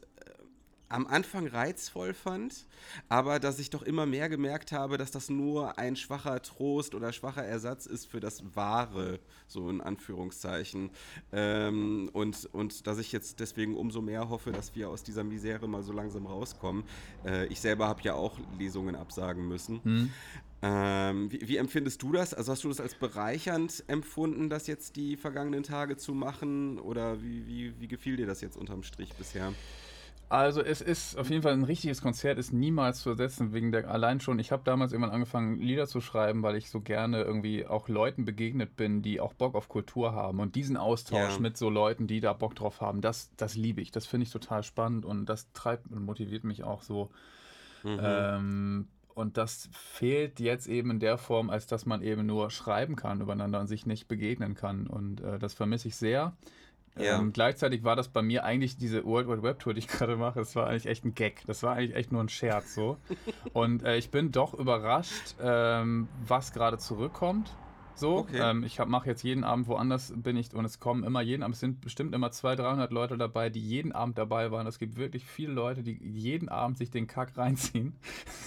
am 0.91 1.07
Anfang 1.07 1.47
reizvoll 1.47 2.13
fand, 2.13 2.65
aber 3.09 3.39
dass 3.39 3.59
ich 3.59 3.69
doch 3.69 3.81
immer 3.83 4.05
mehr 4.05 4.29
gemerkt 4.29 4.71
habe, 4.71 4.97
dass 4.97 5.11
das 5.11 5.29
nur 5.29 5.77
ein 5.77 5.95
schwacher 5.95 6.41
Trost 6.41 6.95
oder 6.95 7.13
schwacher 7.13 7.43
Ersatz 7.43 7.85
ist 7.85 8.05
für 8.05 8.19
das 8.19 8.43
Wahre, 8.55 9.19
so 9.47 9.69
in 9.69 9.81
Anführungszeichen. 9.81 10.89
Ähm, 11.31 12.09
und, 12.13 12.49
und 12.53 12.87
dass 12.87 12.97
ich 12.97 13.11
jetzt 13.11 13.39
deswegen 13.39 13.75
umso 13.75 14.01
mehr 14.01 14.29
hoffe, 14.29 14.51
dass 14.51 14.75
wir 14.75 14.89
aus 14.89 15.03
dieser 15.03 15.23
Misere 15.23 15.67
mal 15.67 15.83
so 15.83 15.93
langsam 15.93 16.25
rauskommen. 16.25 16.83
Äh, 17.25 17.47
ich 17.47 17.59
selber 17.59 17.87
habe 17.87 18.01
ja 18.03 18.13
auch 18.13 18.37
Lesungen 18.57 18.95
absagen 18.95 19.47
müssen. 19.47 19.79
Mhm. 19.83 20.09
Ähm, 20.63 21.31
wie, 21.31 21.47
wie, 21.47 21.57
empfindest 21.57 22.03
du 22.03 22.11
das? 22.11 22.35
Also 22.35 22.51
hast 22.51 22.63
du 22.63 22.69
das 22.69 22.79
als 22.79 22.93
bereichernd 22.93 23.83
empfunden, 23.87 24.49
das 24.49 24.67
jetzt 24.67 24.95
die 24.95 25.17
vergangenen 25.17 25.63
Tage 25.63 25.97
zu 25.97 26.13
machen? 26.13 26.77
Oder 26.79 27.21
wie, 27.23 27.47
wie, 27.47 27.79
wie 27.79 27.87
gefiel 27.87 28.15
dir 28.15 28.27
das 28.27 28.41
jetzt 28.41 28.57
unterm 28.57 28.83
Strich 28.83 29.13
bisher? 29.15 29.53
Also 30.31 30.61
es 30.61 30.79
ist 30.79 31.17
auf 31.17 31.29
jeden 31.29 31.41
Fall 31.41 31.51
ein 31.51 31.65
richtiges 31.65 32.01
Konzert, 32.01 32.39
ist 32.39 32.53
niemals 32.53 33.01
zu 33.01 33.09
ersetzen, 33.09 33.51
wegen 33.51 33.73
der 33.73 33.91
allein 33.91 34.21
schon, 34.21 34.39
ich 34.39 34.53
habe 34.53 34.63
damals 34.63 34.93
irgendwann 34.93 35.13
angefangen, 35.13 35.59
Lieder 35.59 35.87
zu 35.87 35.99
schreiben, 35.99 36.41
weil 36.41 36.55
ich 36.55 36.69
so 36.69 36.79
gerne 36.79 37.21
irgendwie 37.21 37.65
auch 37.65 37.89
Leuten 37.89 38.23
begegnet 38.23 38.77
bin, 38.77 39.01
die 39.01 39.19
auch 39.19 39.33
Bock 39.33 39.55
auf 39.55 39.67
Kultur 39.67 40.13
haben. 40.13 40.39
Und 40.39 40.55
diesen 40.55 40.77
Austausch 40.77 41.33
ja. 41.33 41.39
mit 41.39 41.57
so 41.57 41.69
Leuten, 41.69 42.07
die 42.07 42.21
da 42.21 42.31
Bock 42.31 42.55
drauf 42.55 42.79
haben, 42.79 43.01
das, 43.01 43.29
das 43.35 43.55
liebe 43.55 43.81
ich. 43.81 43.91
Das 43.91 44.05
finde 44.05 44.23
ich 44.23 44.31
total 44.31 44.63
spannend 44.63 45.03
und 45.03 45.25
das 45.25 45.51
treibt 45.51 45.91
und 45.91 46.05
motiviert 46.05 46.45
mich 46.45 46.63
auch 46.63 46.81
so. 46.81 47.11
Mhm. 47.83 47.99
Ähm, 48.01 48.87
und 49.13 49.35
das 49.35 49.67
fehlt 49.73 50.39
jetzt 50.39 50.67
eben 50.67 50.91
in 50.91 50.99
der 51.01 51.17
Form, 51.17 51.49
als 51.49 51.67
dass 51.67 51.85
man 51.85 52.01
eben 52.01 52.25
nur 52.25 52.51
schreiben 52.51 52.95
kann 52.95 53.19
übereinander 53.19 53.59
und 53.59 53.67
sich 53.67 53.85
nicht 53.85 54.07
begegnen 54.07 54.55
kann. 54.55 54.87
Und 54.87 55.19
äh, 55.19 55.39
das 55.39 55.53
vermisse 55.53 55.89
ich 55.89 55.97
sehr. 55.97 56.37
Ja. 56.97 57.19
Ähm, 57.19 57.31
gleichzeitig 57.33 57.83
war 57.83 57.95
das 57.95 58.09
bei 58.09 58.21
mir 58.21 58.43
eigentlich 58.43 58.77
diese 58.77 59.05
World 59.05 59.27
Wide 59.27 59.43
Web 59.43 59.59
Tour, 59.59 59.73
die 59.73 59.79
ich 59.79 59.87
gerade 59.87 60.15
mache, 60.15 60.39
das 60.39 60.55
war 60.55 60.67
eigentlich 60.67 60.87
echt 60.87 61.05
ein 61.05 61.15
Gag. 61.15 61.41
Das 61.47 61.63
war 61.63 61.75
eigentlich 61.75 61.95
echt 61.95 62.11
nur 62.11 62.21
ein 62.21 62.29
Scherz 62.29 62.75
so. 62.75 62.97
Und 63.53 63.83
äh, 63.83 63.97
ich 63.97 64.09
bin 64.11 64.31
doch 64.31 64.53
überrascht, 64.53 65.35
ähm, 65.41 66.07
was 66.27 66.53
gerade 66.53 66.77
zurückkommt. 66.77 67.51
So, 67.95 68.17
okay. 68.17 68.39
ähm, 68.41 68.63
ich 68.63 68.79
mache 68.85 69.07
jetzt 69.07 69.23
jeden 69.23 69.43
Abend 69.43 69.67
woanders 69.67 70.13
bin 70.15 70.37
ich 70.37 70.53
und 70.53 70.65
es 70.65 70.79
kommen 70.79 71.03
immer 71.03 71.21
jeden 71.21 71.43
Abend, 71.43 71.55
es 71.55 71.59
sind 71.59 71.81
bestimmt 71.81 72.13
immer 72.15 72.31
200, 72.31 72.65
300 72.65 72.91
Leute 72.91 73.17
dabei, 73.17 73.49
die 73.49 73.59
jeden 73.59 73.91
Abend 73.91 74.17
dabei 74.17 74.51
waren. 74.51 74.67
Es 74.67 74.79
gibt 74.79 74.97
wirklich 74.97 75.25
viele 75.25 75.53
Leute, 75.53 75.83
die 75.83 75.97
jeden 76.01 76.49
Abend 76.49 76.77
sich 76.77 76.89
den 76.89 77.07
Kack 77.07 77.37
reinziehen. 77.37 77.93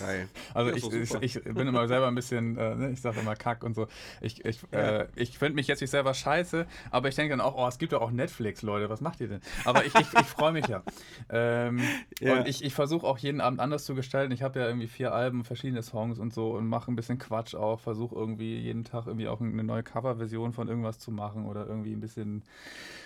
Geil. 0.01 0.29
Also 0.55 0.71
ich, 0.71 0.85
ich, 0.93 1.37
ich, 1.37 1.45
bin 1.45 1.67
immer 1.67 1.89
selber 1.89 2.07
ein 2.07 2.15
bisschen, 2.15 2.57
äh, 2.57 2.75
ne, 2.77 2.91
ich 2.91 3.01
sage 3.01 3.19
immer 3.21 3.35
Kack 3.35 3.65
und 3.65 3.75
so. 3.75 3.89
Ich, 4.21 4.45
ich, 4.45 4.61
ja. 4.73 5.01
äh, 5.01 5.09
ich 5.17 5.37
finde 5.37 5.57
mich 5.57 5.67
jetzt 5.67 5.81
nicht 5.81 5.91
selber 5.91 6.15
scheiße, 6.15 6.67
aber 6.91 7.09
ich 7.09 7.17
denke 7.17 7.31
dann 7.31 7.41
auch, 7.41 7.57
oh, 7.57 7.67
es 7.67 7.79
gibt 7.79 7.93
doch 7.93 8.01
auch 8.01 8.11
Netflix, 8.11 8.63
Leute, 8.63 8.89
was 8.89 9.01
macht 9.01 9.21
ihr 9.21 9.29
denn? 9.29 9.41
Aber 9.65 9.85
ich, 9.85 9.95
ich, 9.95 10.07
ich 10.13 10.27
freue 10.27 10.53
mich 10.53 10.67
ja. 10.67 10.83
Ähm, 11.31 11.81
ja. 12.21 12.37
Und 12.37 12.49
ich, 12.49 12.63
ich 12.63 12.75
versuche 12.75 13.07
auch 13.07 13.19
jeden 13.19 13.41
Abend 13.41 13.59
anders 13.59 13.85
zu 13.85 13.95
gestalten. 13.95 14.33
Ich 14.33 14.43
habe 14.43 14.61
ja 14.61 14.67
irgendwie 14.67 14.87
vier 14.87 15.15
Alben, 15.15 15.45
verschiedene 15.45 15.83
Songs 15.83 16.19
und 16.19 16.35
so 16.35 16.53
und 16.53 16.69
mache 16.69 16.91
ein 16.93 16.97
bisschen 16.97 17.19
Quatsch 17.19 17.55
auch, 17.55 17.81
versuche 17.81 18.15
irgendwie 18.15 18.59
jeden 18.59 18.85
Tag 18.85 19.07
irgendwie 19.07 19.29
auch 19.29 19.34
eine 19.40 19.64
neue 19.64 19.83
Coverversion 19.83 20.53
von 20.53 20.68
irgendwas 20.68 20.99
zu 20.99 21.11
machen 21.11 21.47
oder 21.47 21.66
irgendwie 21.66 21.92
ein 21.92 22.01
bisschen. 22.01 22.42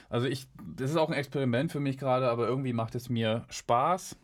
Also 0.08 0.26
ich, 0.26 0.48
das 0.76 0.90
ist 0.90 0.96
auch 0.96 1.08
ein 1.08 1.14
Experiment 1.14 1.72
für 1.72 1.80
mich 1.80 1.98
gerade, 1.98 2.28
aber 2.28 2.48
irgendwie 2.48 2.72
macht 2.72 2.94
es 2.94 3.08
mir 3.08 3.44
Spaß. 3.48 4.16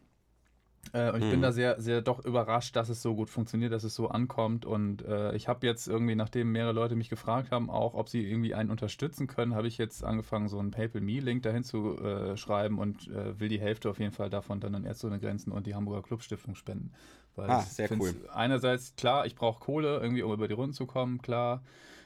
Äh, 0.92 1.10
und 1.10 1.18
ich 1.18 1.24
hm. 1.24 1.30
bin 1.30 1.42
da 1.42 1.52
sehr, 1.52 1.80
sehr 1.80 2.02
doch 2.02 2.24
überrascht, 2.24 2.76
dass 2.76 2.88
es 2.88 3.02
so 3.02 3.14
gut 3.14 3.30
funktioniert, 3.30 3.72
dass 3.72 3.84
es 3.84 3.94
so 3.94 4.08
ankommt. 4.08 4.66
Und 4.66 5.04
äh, 5.04 5.34
ich 5.34 5.48
habe 5.48 5.66
jetzt 5.66 5.88
irgendwie, 5.88 6.14
nachdem 6.14 6.52
mehrere 6.52 6.72
Leute 6.72 6.96
mich 6.96 7.08
gefragt 7.08 7.50
haben, 7.50 7.70
auch 7.70 7.94
ob 7.94 8.08
sie 8.08 8.28
irgendwie 8.28 8.54
einen 8.54 8.70
unterstützen 8.70 9.26
können, 9.26 9.54
habe 9.54 9.68
ich 9.68 9.78
jetzt 9.78 10.04
angefangen, 10.04 10.48
so 10.48 10.58
einen 10.58 10.70
PayPal-Me-Link 10.70 11.42
dahin 11.42 11.64
zu 11.64 11.98
äh, 11.98 12.36
schreiben 12.36 12.78
und 12.78 13.08
äh, 13.08 13.38
will 13.38 13.48
die 13.48 13.60
Hälfte 13.60 13.90
auf 13.90 13.98
jeden 13.98 14.12
Fall 14.12 14.30
davon 14.30 14.60
dann 14.60 14.74
an 14.74 14.84
Ärzte 14.84 15.06
ohne 15.06 15.18
Grenzen 15.18 15.52
und 15.52 15.66
die 15.66 15.74
Hamburger 15.74 16.02
Clubstiftung 16.02 16.54
spenden. 16.54 16.92
Weil 17.36 17.50
ah, 17.50 17.62
sehr 17.62 17.90
cool. 17.92 18.14
Einerseits, 18.32 18.94
klar, 18.96 19.26
ich 19.26 19.34
brauche 19.34 19.58
Kohle, 19.58 19.98
irgendwie, 19.98 20.22
um 20.22 20.32
über 20.32 20.46
die 20.46 20.54
Runden 20.54 20.74
zu 20.74 20.86
kommen, 20.86 21.20
klar 21.20 21.62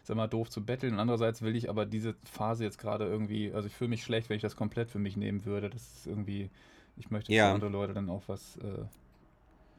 ist 0.08 0.10
immer 0.10 0.28
doof 0.28 0.48
zu 0.48 0.64
betteln. 0.64 0.94
Und 0.94 1.00
andererseits 1.00 1.42
will 1.42 1.54
ich 1.54 1.68
aber 1.68 1.84
diese 1.84 2.14
Phase 2.24 2.64
jetzt 2.64 2.78
gerade 2.78 3.04
irgendwie, 3.04 3.52
also 3.52 3.68
ich 3.68 3.74
fühle 3.74 3.90
mich 3.90 4.02
schlecht, 4.02 4.30
wenn 4.30 4.36
ich 4.36 4.42
das 4.42 4.56
komplett 4.56 4.90
für 4.90 4.98
mich 4.98 5.16
nehmen 5.16 5.44
würde. 5.44 5.68
Das 5.68 5.82
ist 5.82 6.06
irgendwie, 6.06 6.50
ich 6.98 7.10
möchte 7.10 7.32
ja. 7.32 7.48
für 7.48 7.54
andere 7.54 7.70
Leute 7.70 7.94
dann 7.94 8.08
auch 8.10 8.22
was 8.26 8.56
äh, 8.58 8.84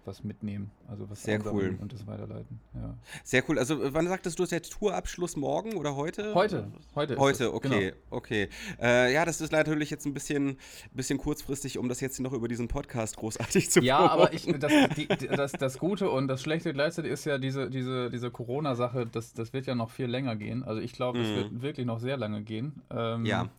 was 0.10 0.24
mitnehmen. 0.24 0.72
Also 0.88 1.10
was 1.10 1.24
Sehr 1.24 1.40
cool. 1.46 1.78
und 1.80 1.94
das 1.94 2.08
weiterleiten. 2.08 2.60
Ja. 2.74 2.96
Sehr 3.24 3.44
cool. 3.48 3.60
Also 3.60 3.94
wann 3.94 4.08
sagtest 4.08 4.40
du, 4.40 4.44
ist 4.44 4.52
jetzt 4.52 4.74
Tourabschluss 4.74 5.36
morgen 5.36 5.74
oder 5.74 5.96
heute? 5.96 6.34
Heute. 6.34 6.72
Heute. 6.96 7.18
Heute, 7.18 7.54
okay, 7.54 7.92
genau. 7.92 7.98
okay. 8.10 8.50
Äh, 8.82 9.14
ja, 9.14 9.24
das 9.24 9.40
ist 9.40 9.52
natürlich 9.52 9.90
jetzt 9.92 10.06
ein 10.06 10.14
bisschen, 10.14 10.58
bisschen 10.94 11.20
kurzfristig, 11.20 11.78
um 11.78 11.90
das 11.90 12.02
jetzt 12.02 12.20
noch 12.20 12.34
über 12.34 12.48
diesen 12.48 12.68
Podcast 12.68 13.18
großartig 13.18 13.70
zu 13.70 13.82
Ja, 13.82 14.00
aber 14.00 14.34
ich, 14.34 14.46
das, 14.60 14.72
die, 14.96 15.08
das, 15.08 15.52
das 15.52 15.78
Gute 15.78 16.10
und 16.10 16.28
das 16.28 16.42
Schlechte 16.42 16.74
gleichzeitig 16.74 17.12
ist 17.12 17.26
ja 17.26 17.38
diese, 17.38 17.70
diese, 17.70 18.10
diese 18.10 18.32
Corona-Sache, 18.32 19.06
das, 19.06 19.34
das 19.34 19.54
wird 19.54 19.68
ja 19.68 19.76
noch 19.76 19.92
viel 19.92 20.08
länger 20.08 20.36
gehen. 20.36 20.64
Also 20.64 20.82
ich 20.82 20.94
glaube, 20.94 21.20
es 21.20 21.28
mhm. 21.28 21.36
wird 21.36 21.62
wirklich 21.62 21.86
noch 21.86 22.00
sehr 22.00 22.18
lange 22.18 22.42
gehen. 22.42 22.82
Ähm, 22.90 23.26
ja. 23.26 23.50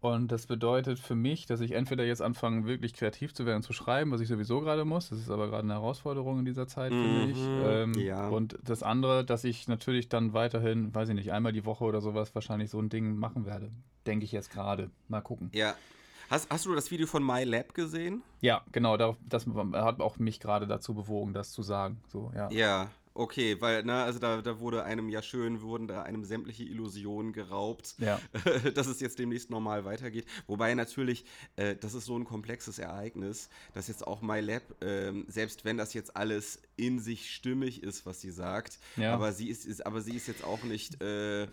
Und 0.00 0.30
das 0.30 0.46
bedeutet 0.46 0.98
für 0.98 1.16
mich, 1.16 1.46
dass 1.46 1.60
ich 1.60 1.72
entweder 1.72 2.04
jetzt 2.04 2.22
anfange, 2.22 2.66
wirklich 2.66 2.94
kreativ 2.94 3.34
zu 3.34 3.46
werden, 3.46 3.62
zu 3.62 3.72
schreiben, 3.72 4.12
was 4.12 4.20
ich 4.20 4.28
sowieso 4.28 4.60
gerade 4.60 4.84
muss. 4.84 5.08
Das 5.08 5.18
ist 5.18 5.30
aber 5.30 5.48
gerade 5.48 5.64
eine 5.64 5.74
Herausforderung 5.74 6.38
in 6.38 6.44
dieser 6.44 6.68
Zeit, 6.68 6.92
mhm, 6.92 7.04
finde 7.04 7.30
ich. 7.32 7.38
Ähm, 7.40 7.94
ja. 7.94 8.28
Und 8.28 8.58
das 8.62 8.82
andere, 8.82 9.24
dass 9.24 9.42
ich 9.42 9.66
natürlich 9.66 10.08
dann 10.08 10.32
weiterhin, 10.34 10.94
weiß 10.94 11.08
ich 11.08 11.14
nicht, 11.16 11.32
einmal 11.32 11.52
die 11.52 11.64
Woche 11.64 11.84
oder 11.84 12.00
sowas 12.00 12.34
wahrscheinlich 12.34 12.70
so 12.70 12.80
ein 12.80 12.88
Ding 12.88 13.16
machen 13.16 13.44
werde. 13.44 13.70
Denke 14.06 14.24
ich 14.24 14.32
jetzt 14.32 14.50
gerade. 14.50 14.90
Mal 15.08 15.20
gucken. 15.20 15.50
Ja. 15.52 15.74
Hast, 16.30 16.50
hast 16.50 16.66
du 16.66 16.74
das 16.74 16.90
Video 16.90 17.06
von 17.06 17.24
MyLab 17.24 17.74
gesehen? 17.74 18.22
Ja, 18.40 18.62
genau. 18.70 18.96
Das 18.96 19.46
hat 19.72 20.00
auch 20.00 20.18
mich 20.18 20.40
gerade 20.40 20.66
dazu 20.66 20.94
bewogen, 20.94 21.32
das 21.32 21.52
zu 21.52 21.62
sagen. 21.62 22.00
So, 22.06 22.30
ja. 22.34 22.50
Ja, 22.50 22.90
Okay, 23.18 23.60
weil, 23.60 23.82
ne, 23.82 23.94
also 23.94 24.20
da, 24.20 24.40
da 24.42 24.60
wurde 24.60 24.84
einem 24.84 25.08
ja 25.08 25.22
schön, 25.22 25.60
wurden 25.60 25.88
da 25.88 26.02
einem 26.02 26.22
sämtliche 26.22 26.62
Illusionen 26.62 27.32
geraubt, 27.32 27.96
ja. 27.98 28.20
dass 28.74 28.86
es 28.86 29.00
jetzt 29.00 29.18
demnächst 29.18 29.50
normal 29.50 29.84
weitergeht. 29.84 30.24
Wobei 30.46 30.72
natürlich, 30.74 31.24
äh, 31.56 31.74
das 31.74 31.94
ist 31.94 32.04
so 32.04 32.16
ein 32.16 32.24
komplexes 32.24 32.78
Ereignis, 32.78 33.48
dass 33.74 33.88
jetzt 33.88 34.06
auch 34.06 34.22
MyLab, 34.22 34.62
äh, 34.84 35.12
selbst 35.26 35.64
wenn 35.64 35.76
das 35.76 35.94
jetzt 35.94 36.16
alles 36.16 36.62
in 36.76 37.00
sich 37.00 37.34
stimmig 37.34 37.82
ist, 37.82 38.06
was 38.06 38.20
sie 38.20 38.30
sagt, 38.30 38.78
ja. 38.96 39.14
aber 39.14 39.32
sie 39.32 39.48
ist, 39.48 39.66
ist, 39.66 39.84
aber 39.84 40.00
sie 40.00 40.14
ist 40.14 40.28
jetzt 40.28 40.44
auch 40.44 40.62
nicht. 40.62 41.02
Äh, 41.02 41.48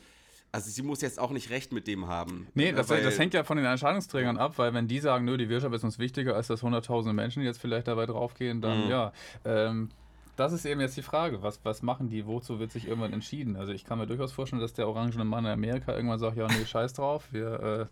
also 0.51 0.69
sie 0.69 0.84
muss 0.84 1.01
jetzt 1.01 1.19
auch 1.19 1.32
nicht 1.32 1.49
recht 1.49 1.73
mit 1.73 1.88
dem 1.88 2.08
haben. 2.08 2.47
Nee, 2.54 2.71
das, 2.73 2.88
das, 2.88 3.19
hängt 3.19 3.34
ja 3.34 3.43
von 3.43 3.58
den 3.58 3.65
Entscheidungsträgern 3.65 4.38
ab, 4.38 4.58
weil 4.58 4.73
wenn 4.75 4.88
die 4.88 4.99
sagen, 4.99 5.25
nö, 5.25 5.36
die 5.36 5.49
Wirtschaft 5.49 5.73
ist 5.73 5.84
uns 5.84 5.97
wichtiger, 5.97 6.36
als 6.36 6.47
dass 6.47 6.62
hunderttausende 6.62 7.13
Menschen 7.13 7.41
jetzt 7.41 7.60
vielleicht 7.60 7.88
dabei 7.88 8.06
draufgehen, 8.06 8.62
dann 8.62 8.86
mhm. 8.86 8.89
ja. 8.89 9.13
Ähm, 9.43 9.89
das 10.36 10.54
ist 10.54 10.65
eben 10.65 10.82
jetzt 10.82 10.98
die 10.98 11.02
Frage. 11.02 11.41
Was, 11.41 11.60
was 11.63 11.82
machen 11.82 12.10
die? 12.10 12.26
Wozu 12.26 12.60
wird 12.60 12.71
sich 12.71 12.88
irgendwann 12.88 13.13
entschieden? 13.13 13.56
Also 13.56 13.71
ich 13.71 13.86
kann 13.86 13.98
mir 13.98 14.08
durchaus 14.08 14.32
vorstellen, 14.32 14.62
dass 14.62 14.74
der 14.74 14.88
orangene 14.88 15.26
Mann 15.26 15.45
in 15.45 15.52
Amerika 15.52 15.93
irgendwann 15.93 16.19
sagt, 16.19 16.38
ja, 16.38 16.48
nee, 16.48 16.65
scheiß 16.65 16.93
drauf, 16.93 17.28
wir, 17.32 17.60
äh, 17.60 17.86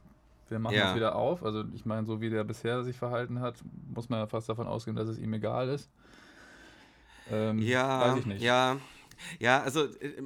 wir 0.50 0.60
machen 0.60 0.76
ja. 0.76 0.86
das 0.86 0.96
wieder 0.96 1.16
auf. 1.16 1.44
Also 1.44 1.64
ich 1.74 1.86
meine, 1.86 2.06
so 2.06 2.22
wie 2.22 2.30
der 2.30 2.44
bisher 2.44 2.84
sich 2.84 2.98
verhalten 2.98 3.40
hat, 3.40 3.56
muss 3.94 4.10
man 4.10 4.20
ja 4.20 4.28
fast 4.28 4.50
davon 4.50 4.68
ausgehen, 4.68 4.96
dass 4.96 5.08
es 5.08 5.18
ihm 5.18 5.34
egal 5.34 5.70
ist. 5.70 5.90
Ähm, 7.32 7.60
ja, 7.60 8.02
weiß 8.02 8.20
ich 8.20 8.26
nicht. 8.26 8.42
Ja, 8.42 8.78
ja, 9.40 9.62
also 9.62 9.86
äh, 9.86 10.08
äh, 10.08 10.24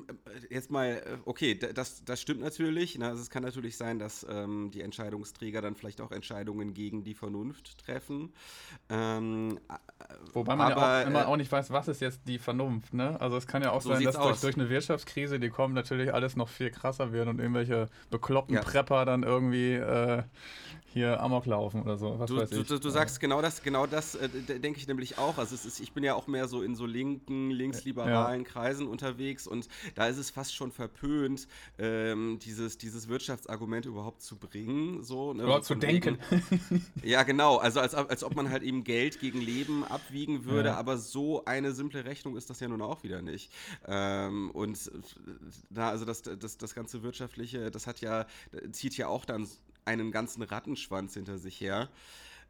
jetzt 0.49 0.71
mal, 0.71 1.01
äh, 1.05 1.17
okay, 1.25 1.55
das, 1.55 2.03
das 2.03 2.21
stimmt 2.21 2.41
natürlich. 2.41 2.97
Ne? 2.97 3.07
Also 3.07 3.21
es 3.21 3.29
kann 3.29 3.43
natürlich 3.43 3.77
sein, 3.77 3.99
dass 3.99 4.25
ähm, 4.29 4.71
die 4.71 4.81
Entscheidungsträger 4.81 5.61
dann 5.61 5.75
vielleicht 5.75 6.01
auch 6.01 6.11
Entscheidungen 6.11 6.73
gegen 6.73 7.03
die 7.03 7.13
Vernunft 7.13 7.77
treffen. 7.77 8.33
Ähm, 8.89 9.59
Wobei 10.33 10.55
man 10.55 10.71
aber, 10.71 10.81
ja 10.81 11.01
auch 11.01 11.07
immer 11.07 11.21
äh, 11.21 11.25
auch 11.25 11.37
nicht 11.37 11.51
weiß, 11.51 11.71
was 11.71 11.87
ist 11.87 12.01
jetzt 12.01 12.21
die 12.27 12.37
Vernunft. 12.37 12.93
Ne? 12.93 13.19
Also 13.19 13.37
es 13.37 13.47
kann 13.47 13.61
ja 13.63 13.71
auch 13.71 13.81
so 13.81 13.89
sein, 13.89 14.03
dass 14.03 14.17
durch, 14.17 14.39
durch, 14.39 14.55
eine 14.55 14.69
Wirtschaftskrise, 14.69 15.39
die 15.39 15.49
kommt, 15.49 15.73
natürlich 15.73 16.13
alles 16.13 16.35
noch 16.35 16.49
viel 16.49 16.69
krasser 16.69 17.11
wird 17.11 17.27
und 17.27 17.39
irgendwelche 17.39 17.87
bekloppten 18.09 18.55
ja. 18.55 18.61
Prepper 18.61 19.05
dann 19.05 19.23
irgendwie 19.23 19.73
äh, 19.73 20.23
hier 20.97 21.21
Amok 21.21 21.45
laufen 21.45 21.83
oder 21.83 21.97
so. 21.97 22.17
Was 22.19 22.27
du, 22.27 22.37
weiß 22.37 22.51
ich. 22.51 22.67
Du, 22.67 22.79
du 22.79 22.89
sagst 22.89 23.19
genau 23.19 23.41
das, 23.41 23.61
genau 23.61 23.85
das 23.85 24.15
äh, 24.15 24.29
denke 24.29 24.79
ich 24.79 24.87
nämlich 24.87 25.17
auch. 25.17 25.37
Also 25.37 25.53
es 25.53 25.65
ist, 25.65 25.79
ich 25.79 25.93
bin 25.93 26.03
ja 26.03 26.15
auch 26.15 26.27
mehr 26.27 26.47
so 26.47 26.61
in 26.61 26.75
so 26.75 26.85
linken, 26.85 27.51
linksliberalen 27.51 28.43
ja. 28.43 28.49
Kreisen 28.49 28.86
unterwegs 28.87 29.47
und 29.47 29.67
da 29.95 30.07
ist 30.07 30.17
es 30.17 30.29
fast 30.29 30.55
schon 30.55 30.71
verpönt, 30.71 31.47
ähm, 31.77 32.39
dieses, 32.39 32.77
dieses 32.77 33.07
Wirtschaftsargument 33.07 33.85
überhaupt 33.85 34.21
zu 34.21 34.37
bringen. 34.37 35.03
So, 35.03 35.33
ne? 35.33 35.43
Überhaupt 35.43 35.65
zu 35.65 35.75
denken. 35.75 36.17
Eben, 36.31 36.85
ja, 37.03 37.23
genau. 37.23 37.57
Also 37.57 37.79
als, 37.79 37.93
als 37.93 38.23
ob 38.23 38.35
man 38.35 38.49
halt 38.49 38.63
eben 38.63 38.83
Geld 38.83 39.19
gegen 39.19 39.41
Leben 39.41 39.83
abwiegen 39.83 40.45
würde, 40.45 40.69
ja. 40.69 40.77
aber 40.77 40.97
so 40.97 41.45
eine 41.45 41.73
simple 41.73 42.05
Rechnung 42.05 42.37
ist 42.37 42.49
das 42.49 42.59
ja 42.59 42.67
nun 42.67 42.81
auch 42.81 43.03
wieder 43.03 43.21
nicht. 43.21 43.51
Ähm, 43.85 44.51
und 44.51 44.91
da, 45.69 45.89
also 45.89 46.05
das, 46.05 46.21
das, 46.21 46.57
das 46.57 46.75
ganze 46.75 47.03
Wirtschaftliche, 47.03 47.71
das 47.71 47.87
hat 47.87 48.01
ja, 48.01 48.25
zieht 48.71 48.97
ja 48.97 49.07
auch 49.07 49.25
dann 49.25 49.47
einen 49.85 50.11
ganzen 50.11 50.43
Rattenschwanz 50.43 51.13
hinter 51.13 51.37
sich 51.37 51.59
her. 51.61 51.89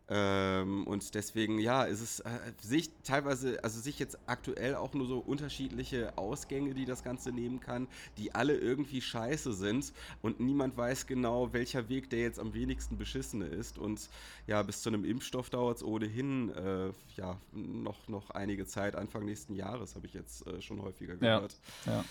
Ähm, 0.10 0.88
und 0.88 1.14
deswegen, 1.16 1.60
ja, 1.60 1.84
ist 1.84 2.00
es 2.00 2.20
äh, 2.22 2.30
sich 2.62 2.92
teilweise, 3.04 3.62
also 3.64 3.80
sich 3.82 4.00
jetzt 4.00 4.18
aktuell 4.26 4.76
auch 4.76 4.94
nur 4.94 5.06
so 5.06 5.20
unterschiedliche 5.20 6.18
Ausgänge, 6.18 6.74
die 6.74 6.86
das 6.86 7.04
Ganze 7.04 7.32
nehmen 7.32 7.60
kann, 7.60 7.88
die 8.18 8.34
alle 8.34 8.56
irgendwie 8.56 9.02
scheiße 9.02 9.52
sind 9.54 9.92
und 10.22 10.40
niemand 10.40 10.78
weiß 10.78 11.08
genau, 11.08 11.52
welcher 11.52 11.90
Weg 11.90 12.10
der 12.10 12.20
jetzt 12.20 12.40
am 12.40 12.54
wenigsten 12.54 12.98
beschissene 12.98 13.46
ist. 13.48 13.78
Und 13.78 14.10
ja, 14.48 14.64
bis 14.64 14.82
zu 14.82 14.90
einem 14.90 15.04
Impfstoff 15.04 15.50
dauert 15.50 15.78
es 15.78 15.84
ohnehin 15.84 16.52
äh, 16.52 16.92
ja 17.18 17.38
noch, 17.52 18.08
noch 18.08 18.30
einige 18.30 18.66
Zeit, 18.66 18.96
Anfang 18.96 19.26
nächsten 19.26 19.56
Jahres, 19.56 19.96
habe 19.96 20.06
ich 20.06 20.14
jetzt 20.14 20.48
äh, 20.48 20.62
schon 20.62 20.82
häufiger 20.82 21.18
gehört. 21.18 21.56
Ja, 21.86 21.92
ja. 21.92 22.06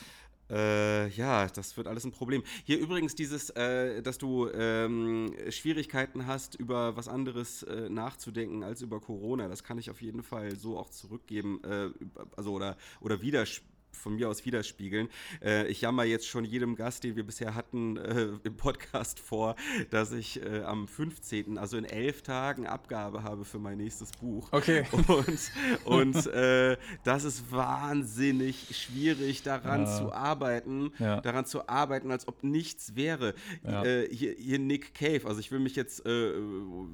Äh, 0.50 1.08
ja, 1.08 1.48
das 1.48 1.76
wird 1.76 1.88
alles 1.88 2.04
ein 2.04 2.12
Problem. 2.12 2.42
Hier 2.64 2.78
übrigens 2.78 3.14
dieses, 3.14 3.50
äh, 3.50 4.02
dass 4.02 4.18
du 4.18 4.48
ähm, 4.50 5.34
Schwierigkeiten 5.50 6.26
hast, 6.26 6.54
über 6.54 6.96
was 6.96 7.08
anderes 7.08 7.62
äh, 7.64 7.88
nachzudenken 7.88 8.62
als 8.62 8.82
über 8.82 9.00
Corona. 9.00 9.48
Das 9.48 9.64
kann 9.64 9.78
ich 9.78 9.90
auf 9.90 10.00
jeden 10.00 10.22
Fall 10.22 10.54
so 10.56 10.78
auch 10.78 10.90
zurückgeben, 10.90 11.60
äh, 11.64 11.90
also 12.36 12.52
oder, 12.52 12.76
oder 13.00 13.20
widerspiegeln 13.22 13.75
von 13.96 14.16
mir 14.16 14.28
aus 14.28 14.44
widerspiegeln. 14.44 15.08
Äh, 15.42 15.66
ich 15.68 15.80
jammer 15.80 16.04
jetzt 16.04 16.26
schon 16.28 16.44
jedem 16.44 16.76
Gast, 16.76 17.04
den 17.04 17.16
wir 17.16 17.24
bisher 17.24 17.54
hatten, 17.54 17.96
äh, 17.96 18.28
im 18.44 18.56
Podcast 18.56 19.18
vor, 19.18 19.56
dass 19.90 20.12
ich 20.12 20.42
äh, 20.42 20.62
am 20.62 20.88
15., 20.88 21.58
also 21.58 21.76
in 21.76 21.84
elf 21.84 22.22
Tagen, 22.22 22.66
Abgabe 22.66 23.22
habe 23.22 23.44
für 23.44 23.58
mein 23.58 23.78
nächstes 23.78 24.12
Buch. 24.12 24.48
Okay. 24.52 24.84
Und, 25.06 25.50
und 25.84 26.26
äh, 26.26 26.76
das 27.04 27.24
ist 27.24 27.50
wahnsinnig 27.52 28.76
schwierig, 28.76 29.42
daran 29.42 29.84
ja. 29.84 29.96
zu 29.96 30.12
arbeiten, 30.12 30.90
ja. 30.98 31.20
daran 31.20 31.46
zu 31.46 31.68
arbeiten, 31.68 32.10
als 32.10 32.26
ob 32.28 32.42
nichts 32.42 32.96
wäre. 32.96 33.34
Ja. 33.64 33.84
Äh, 33.84 34.08
hier, 34.14 34.34
hier, 34.36 34.58
Nick 34.58 34.94
Cave, 34.94 35.26
also 35.26 35.40
ich 35.40 35.50
will 35.52 35.60
mich 35.60 35.76
jetzt 35.76 36.04
äh, 36.06 36.32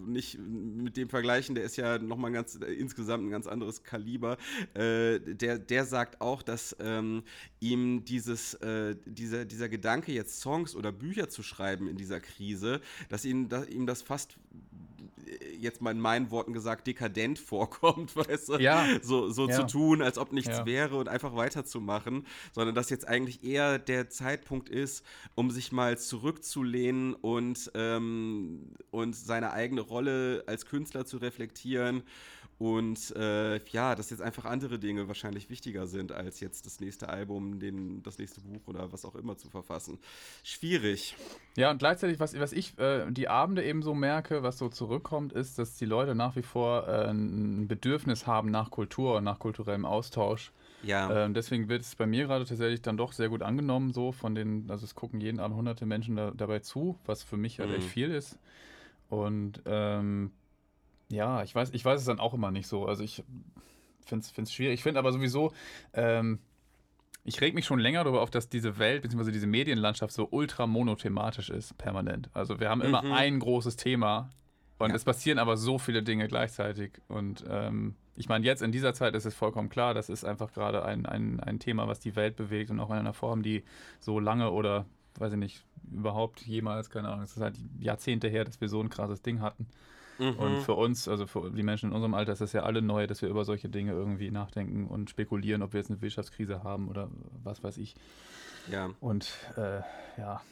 nicht 0.07 0.38
mit 0.38 0.97
dem 0.97 1.09
vergleichen, 1.09 1.55
der 1.55 1.65
ist 1.65 1.77
ja 1.77 1.99
nochmal 1.99 2.33
ganz, 2.33 2.55
insgesamt 2.57 3.25
ein 3.25 3.31
ganz 3.31 3.47
anderes 3.47 3.83
Kaliber. 3.83 4.37
der, 4.75 5.59
der 5.59 5.85
sagt 5.85 6.21
auch, 6.21 6.43
dass 6.43 6.77
ähm, 6.92 7.22
ihm 7.61 8.05
dieses, 8.05 8.55
äh, 8.55 8.96
dieser, 9.07 9.44
dieser 9.44 9.68
Gedanke, 9.68 10.12
jetzt 10.12 10.40
Songs 10.40 10.74
oder 10.74 10.92
Bücher 10.92 11.28
zu 11.28 11.42
schreiben 11.42 11.88
in 11.88 11.96
dieser 11.96 12.20
Krise, 12.20 12.81
dass 13.09 13.24
ihm, 13.24 13.48
dass 13.48 13.68
ihm 13.68 13.87
das 13.87 14.02
fast 14.02 14.37
äh, 15.26 15.57
jetzt 15.57 15.81
mal 15.81 15.92
in 15.92 16.00
meinen 16.00 16.31
Worten 16.31 16.52
gesagt, 16.52 16.87
dekadent 16.87 17.38
vorkommt, 17.52 18.14
weißt 18.16 18.50
du? 18.50 18.57
Ja. 18.59 18.87
So, 19.02 19.31
so 19.31 19.48
ja. 19.48 19.57
zu 19.57 19.66
tun, 19.66 20.02
als 20.02 20.18
ob 20.18 20.33
nichts 20.33 20.59
ja. 20.59 20.66
wäre 20.66 20.96
und 20.96 21.09
einfach 21.09 21.35
weiterzumachen, 21.35 22.26
sondern 22.52 22.74
dass 22.74 22.90
jetzt 22.90 23.07
eigentlich 23.09 23.44
eher 23.44 23.78
der 23.78 24.11
Zeitpunkt 24.11 24.68
ist, 24.68 25.05
um 25.35 25.50
sich 25.50 25.72
mal 25.72 25.98
zurückzulehnen 25.98 27.14
und, 27.14 27.70
ähm, 27.74 28.72
und 28.90 29.16
seine 29.16 29.52
eigene 29.52 29.81
Rolle 29.81 30.44
als 30.46 30.66
Künstler 30.66 31.05
zu 31.07 31.18
reflektieren 31.18 32.02
und 32.62 33.12
äh, 33.16 33.59
ja, 33.70 33.96
dass 33.96 34.11
jetzt 34.11 34.22
einfach 34.22 34.44
andere 34.44 34.79
Dinge 34.79 35.09
wahrscheinlich 35.09 35.51
wichtiger 35.51 35.88
sind, 35.88 36.12
als 36.12 36.38
jetzt 36.38 36.64
das 36.64 36.79
nächste 36.79 37.09
Album, 37.09 37.59
den, 37.59 38.05
das 38.05 38.18
nächste 38.18 38.40
Buch 38.40 38.61
oder 38.68 38.92
was 38.92 39.05
auch 39.05 39.16
immer 39.16 39.37
zu 39.37 39.51
verfassen. 39.51 39.98
Schwierig. 40.44 41.16
Ja, 41.57 41.72
und 41.72 41.79
gleichzeitig, 41.79 42.20
was, 42.20 42.38
was 42.38 42.53
ich 42.53 42.79
äh, 42.79 43.11
die 43.11 43.29
Abende 43.29 43.64
eben 43.64 43.83
so 43.83 43.96
merke, 43.96 44.44
was 44.44 44.59
so 44.59 44.68
zurückkommt, 44.68 45.33
ist, 45.33 45.59
dass 45.59 45.77
die 45.77 45.87
Leute 45.87 46.14
nach 46.14 46.37
wie 46.37 46.42
vor 46.42 46.87
äh, 46.87 47.11
ein 47.11 47.66
Bedürfnis 47.66 48.29
haben 48.29 48.53
nach 48.53 48.70
Kultur 48.70 49.16
und 49.16 49.25
nach 49.25 49.40
kulturellem 49.40 49.85
Austausch. 49.85 50.53
Ja. 50.85 51.25
Ähm, 51.25 51.35
deswegen 51.35 51.68
wird 51.68 51.83
es 51.83 51.96
bei 51.96 52.07
mir 52.07 52.29
gerade 52.29 52.44
tatsächlich 52.44 52.81
dann 52.81 52.96
doch 52.96 53.11
sehr 53.11 53.29
gut 53.29 53.42
angenommen, 53.42 53.92
so 53.92 54.12
von 54.12 54.37
den, 54.37 54.70
also 54.70 54.85
es 54.85 54.94
gucken 54.94 55.20
jeden 55.20 55.40
Abend 55.40 55.57
hunderte 55.57 55.85
Menschen 55.85 56.14
da, 56.14 56.31
dabei 56.31 56.61
zu, 56.61 56.96
was 57.07 57.25
für 57.25 57.37
mich 57.37 57.59
halt 57.59 57.70
mhm. 57.70 57.77
echt 57.79 57.88
viel 57.88 58.12
ist. 58.12 58.38
Und 59.09 59.61
ähm, 59.66 60.31
ja, 61.12 61.42
ich 61.42 61.55
weiß, 61.55 61.70
ich 61.72 61.85
weiß 61.85 62.01
es 62.01 62.07
dann 62.07 62.20
auch 62.20 62.35
immer 62.35 62.51
nicht 62.51 62.66
so. 62.66 62.87
Also 62.87 63.05
ich 63.05 63.22
finde 64.05 64.27
es 64.37 64.53
schwierig. 64.53 64.75
Ich 64.75 64.83
finde 64.83 64.98
aber 64.98 65.12
sowieso, 65.12 65.53
ähm, 65.92 66.38
ich 67.25 67.40
reg 67.40 67.55
mich 67.55 67.66
schon 67.66 67.79
länger 67.79 68.03
darüber 68.03 68.22
auf, 68.22 68.31
dass 68.31 68.48
diese 68.48 68.79
Welt 68.79 69.03
bzw. 69.03 69.31
diese 69.31 69.46
Medienlandschaft 69.46 70.12
so 70.12 70.29
ultra 70.31 70.66
monothematisch 70.66 71.51
ist, 71.51 71.77
permanent. 71.79 72.31
Also 72.33 72.59
wir 72.59 72.68
haben 72.68 72.81
mhm. 72.81 72.87
immer 72.87 73.03
ein 73.03 73.38
großes 73.38 73.77
Thema 73.77 74.31
und 74.79 74.90
ja. 74.90 74.96
es 74.96 75.05
passieren 75.05 75.38
aber 75.38 75.57
so 75.57 75.79
viele 75.79 76.03
Dinge 76.03 76.27
gleichzeitig. 76.27 76.92
Und 77.09 77.44
ähm, 77.48 77.94
ich 78.16 78.29
meine, 78.29 78.44
jetzt 78.44 78.62
in 78.62 78.72
dieser 78.72 78.94
Zeit 78.94 79.14
ist 79.14 79.27
es 79.27 79.35
vollkommen 79.35 79.68
klar, 79.68 79.94
das 79.94 80.09
ist 80.09 80.25
einfach 80.25 80.53
gerade 80.53 80.85
ein, 80.85 81.07
ein, 81.07 81.40
ein 81.40 81.59
Thema, 81.61 81.87
was 81.87 82.01
die 82.01 82.16
Welt 82.16 82.37
bewegt 82.37 82.70
und 82.70 82.81
auch 82.81 82.90
in 82.90 82.96
einer 82.96 83.12
Form, 83.12 83.42
die 83.42 83.62
so 84.01 84.18
lange 84.18 84.51
oder, 84.51 84.87
weiß 85.18 85.35
ich 85.35 85.38
nicht, 85.38 85.64
überhaupt 85.92 86.40
jemals, 86.40 86.90
keine 86.90 87.09
Ahnung, 87.09 87.22
es 87.22 87.37
ist 87.37 87.42
halt 87.42 87.57
Jahrzehnte 87.79 88.29
her, 88.29 88.44
dass 88.44 88.61
wir 88.61 88.68
so 88.68 88.81
ein 88.81 88.88
krasses 88.88 89.22
Ding 89.22 89.40
hatten. 89.40 89.66
Mhm. 90.18 90.37
Und 90.37 90.62
für 90.62 90.75
uns, 90.75 91.09
also 91.09 91.27
für 91.27 91.51
die 91.51 91.62
Menschen 91.62 91.90
in 91.90 91.94
unserem 91.94 92.14
Alter, 92.14 92.33
ist 92.33 92.40
es 92.40 92.53
ja 92.53 92.62
alle 92.62 92.83
neu, 92.83 93.07
dass 93.07 93.22
wir 93.22 93.29
über 93.29 93.44
solche 93.44 93.68
Dinge 93.68 93.92
irgendwie 93.92 94.31
nachdenken 94.31 94.87
und 94.87 95.11
spekulieren, 95.11 95.62
ob 95.62 95.72
wir 95.72 95.81
jetzt 95.81 95.90
eine 95.90 96.01
Wirtschaftskrise 96.01 96.62
haben 96.62 96.88
oder 96.88 97.09
was 97.42 97.62
weiß 97.64 97.79
ich. 97.79 97.94
Ja. 98.70 98.90
Und 99.01 99.33
äh, 99.57 99.81
ja, 100.18 100.42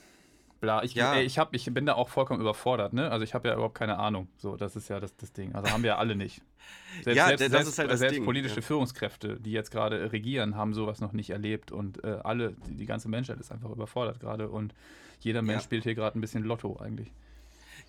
bla. 0.61 0.83
Ich, 0.83 0.95
ja. 0.95 1.15
ey, 1.15 1.25
ich, 1.25 1.39
hab, 1.39 1.55
ich 1.55 1.73
bin 1.73 1.87
da 1.87 1.95
auch 1.95 2.09
vollkommen 2.09 2.41
überfordert, 2.41 2.93
ne? 2.93 3.11
Also 3.11 3.25
ich 3.25 3.35
habe 3.35 3.49
ja 3.49 3.55
überhaupt 3.55 3.75
keine 3.75 3.99
Ahnung. 3.99 4.29
So, 4.37 4.57
das 4.57 4.77
ist 4.77 4.89
ja 4.89 5.01
das, 5.01 5.17
das 5.17 5.33
Ding. 5.33 5.55
Also 5.55 5.73
haben 5.73 5.83
wir 5.83 5.89
ja 5.89 5.99
alle 5.99 6.15
nicht. 6.15 6.43
Selbst, 7.03 7.17
ja, 7.17 7.27
selbst, 7.29 7.43
das 7.43 7.51
selbst, 7.51 7.79
halt 7.79 7.91
das 7.91 7.99
selbst 8.01 8.17
Ding. 8.17 8.25
politische 8.25 8.57
ja. 8.57 8.63
Führungskräfte, 8.63 9.41
die 9.41 9.53
jetzt 9.53 9.71
gerade 9.71 10.13
regieren, 10.13 10.57
haben 10.57 10.75
sowas 10.75 11.01
noch 11.01 11.13
nicht 11.13 11.31
erlebt 11.31 11.73
und 11.73 12.05
äh, 12.05 12.19
alle, 12.23 12.53
die, 12.67 12.77
die, 12.77 12.87
ganze 12.87 13.09
Menschheit 13.09 13.41
ist 13.41 13.51
einfach 13.51 13.71
überfordert 13.71 14.21
gerade 14.21 14.49
und 14.49 14.75
jeder 15.21 15.41
Mensch 15.41 15.61
ja. 15.61 15.65
spielt 15.65 15.85
hier 15.85 15.95
gerade 15.95 16.19
ein 16.19 16.21
bisschen 16.21 16.45
Lotto 16.45 16.79
eigentlich. 16.79 17.11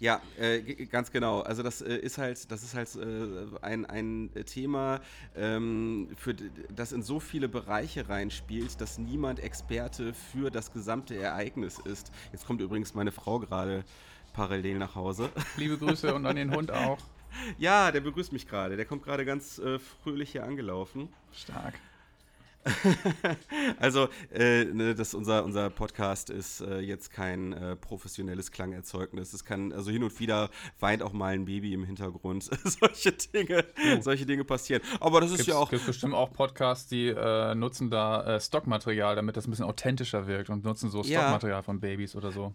Ja, 0.02 0.20
äh, 0.40 0.62
ganz 0.88 1.12
genau. 1.12 1.42
Also 1.42 1.62
das 1.62 1.84
äh, 1.84 1.96
ist 1.96 2.18
halt, 2.18 2.52
das 2.52 2.64
ist 2.64 2.74
halt 2.74 2.90
äh, 2.96 3.46
ein, 3.62 3.86
ein 3.86 4.32
Thema, 4.48 5.00
ähm, 5.36 6.10
für 6.18 6.34
das 6.74 6.92
in 6.92 7.04
so 7.04 7.20
viele 7.20 7.48
Bereiche 7.48 8.10
reinspielt, 8.10 8.82
dass 8.82 8.98
niemand 8.98 9.40
Experte 9.40 10.16
für 10.16 10.50
das 10.50 10.74
gesamte 10.74 11.16
Ereignis 11.16 11.78
ist. 11.78 12.12
Jetzt 12.32 12.48
kommt 12.48 12.62
übrigens 12.62 12.96
meine 12.96 13.12
Frau 13.12 13.38
gerade 13.38 13.84
parallel 14.34 14.80
nach 14.80 14.96
Hause. 14.96 15.30
Liebe 15.56 15.78
Grüße 15.78 16.16
und 16.16 16.26
an 16.26 16.36
den 16.36 16.54
Hund 16.54 16.72
auch. 16.72 16.98
Ja, 17.58 17.94
der 17.94 18.02
begrüßt 18.02 18.34
mich 18.34 18.46
gerade. 18.46 18.76
Der 18.76 18.84
kommt 18.84 19.04
gerade 19.04 19.24
ganz 19.24 19.58
äh, 19.58 19.80
fröhlich 19.80 20.34
hier 20.34 20.44
angelaufen. 20.44 21.08
Stark. 21.32 21.76
also, 23.80 24.08
äh, 24.34 24.66
ne, 24.66 24.96
das, 24.96 25.14
unser, 25.14 25.44
unser 25.44 25.70
Podcast 25.70 26.30
ist 26.30 26.62
äh, 26.62 26.80
jetzt 26.80 27.12
kein 27.12 27.54
äh, 27.54 27.76
professionelles 27.76 28.52
Klangerzeugnis. 28.52 29.34
Es 29.34 29.46
kann, 29.46 29.72
also 29.74 29.92
hin 29.92 30.04
und 30.04 30.20
wieder 30.20 30.50
weint 30.80 31.02
auch 31.04 31.14
mal 31.14 31.34
ein 31.34 31.46
Baby 31.46 31.74
im 31.74 31.84
Hintergrund. 31.84 32.44
solche 32.64 33.12
Dinge, 33.14 33.66
oh. 33.78 34.02
solche 34.02 34.26
Dinge 34.26 34.44
passieren. 34.44 34.82
Aber 35.00 35.22
das 35.22 35.32
ist 35.32 35.48
ja 35.48 35.56
auch. 35.56 35.72
Es 35.72 35.80
gibt 35.80 35.86
bestimmt 35.88 36.14
auch 36.14 36.32
Podcasts, 36.32 36.88
die 36.88 37.08
äh, 37.08 37.56
nutzen 37.56 37.90
da 37.90 38.36
äh, 38.36 38.40
Stockmaterial, 38.40 39.16
damit 39.16 39.38
das 39.38 39.48
ein 39.48 39.52
bisschen 39.52 39.66
authentischer 39.66 40.28
wirkt 40.28 40.50
und 40.50 40.64
nutzen 40.64 40.90
so 40.90 41.04
Stockmaterial 41.04 41.60
ja. 41.60 41.64
von 41.64 41.80
Babys 41.80 42.16
oder 42.16 42.32
so. 42.32 42.54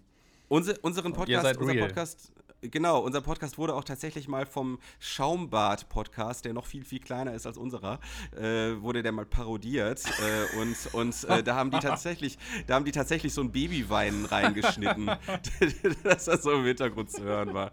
Unser, 0.49 0.75
unseren 0.83 1.13
Podcast, 1.13 1.57
unser 1.59 1.75
Podcast 1.75 2.33
genau, 2.63 3.01
unser 3.01 3.21
Podcast 3.21 3.59
wurde 3.59 3.75
auch 3.75 3.85
tatsächlich 3.85 4.29
mal 4.29 4.47
vom 4.47 4.79
Schaumbad-Podcast, 4.99 6.45
der 6.45 6.53
noch 6.53 6.67
viel, 6.67 6.85
viel 6.85 7.01
kleiner 7.01 7.35
ist 7.35 7.47
als 7.47 7.59
unserer, 7.59 8.01
äh, 8.37 8.81
wurde 8.81 9.03
der 9.03 9.13
mal 9.13 9.27
parodiert. 9.27 10.03
Äh, 10.05 10.61
und 10.61 10.95
und 10.95 11.25
äh, 11.25 11.43
da 11.43 11.57
haben 11.57 11.71
die 11.71 11.79
tatsächlich, 11.79 12.39
da 12.67 12.75
haben 12.75 12.85
die 12.85 12.93
tatsächlich 12.93 13.33
so 13.33 13.41
ein 13.41 13.53
Babyweinen 13.53 14.25
reingeschnitten, 14.25 15.07
dass 16.05 16.25
das 16.25 16.43
so 16.43 16.53
im 16.53 16.65
Hintergrund 16.65 17.11
zu 17.11 17.23
hören 17.23 17.55
war. 17.55 17.73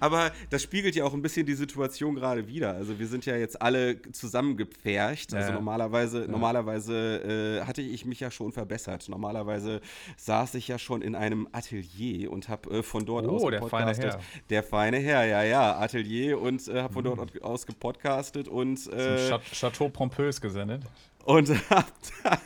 Aber 0.00 0.32
das 0.50 0.62
spiegelt 0.62 0.94
ja 0.94 1.04
auch 1.04 1.14
ein 1.14 1.22
bisschen 1.22 1.46
die 1.46 1.54
Situation 1.54 2.14
gerade 2.14 2.46
wieder. 2.48 2.74
Also 2.74 2.98
wir 2.98 3.06
sind 3.06 3.26
ja 3.26 3.36
jetzt 3.36 3.60
alle 3.60 4.00
zusammengepfercht. 4.12 5.34
Also 5.34 5.52
normalerweise, 5.52 6.26
normalerweise 6.28 7.60
äh, 7.60 7.64
hatte 7.64 7.82
ich 7.82 8.04
mich 8.04 8.20
ja 8.20 8.30
schon 8.30 8.52
verbessert. 8.52 9.08
Normalerweise 9.08 9.80
saß 10.16 10.54
ich 10.54 10.68
ja 10.68 10.78
schon 10.78 11.02
in 11.02 11.14
einem 11.14 11.48
Atelier 11.52 12.30
und 12.30 12.48
habe 12.48 12.78
äh, 12.78 12.82
von 12.82 13.06
dort 13.06 13.26
oh, 13.26 13.36
aus 13.36 13.50
der 13.50 13.62
feine 13.62 13.94
Herr. 13.94 14.07
Der 14.50 14.62
feine 14.62 14.98
Herr, 14.98 15.24
ja, 15.24 15.42
ja, 15.42 15.78
Atelier 15.78 16.40
und 16.40 16.66
äh, 16.68 16.82
habe 16.82 16.92
von 16.92 17.04
dort 17.04 17.34
mhm. 17.34 17.42
aus 17.42 17.66
gepodcastet 17.66 18.48
und 18.48 18.86
äh, 18.92 19.38
Chateau 19.52 19.88
Pompös 19.88 20.40
gesendet. 20.40 20.82
Und 21.24 21.50
hab 21.70 21.92
da, 22.24 22.38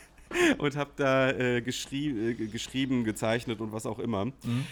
und 0.57 0.75
hab 0.75 0.95
da 0.97 1.29
äh, 1.29 1.61
geschrie 1.61 2.31
äh, 2.31 2.47
geschrieben, 2.47 3.03
gezeichnet 3.03 3.61
und 3.61 3.71
was 3.71 3.85
auch 3.85 3.99
immer. 3.99 4.25
Mhm. 4.25 4.65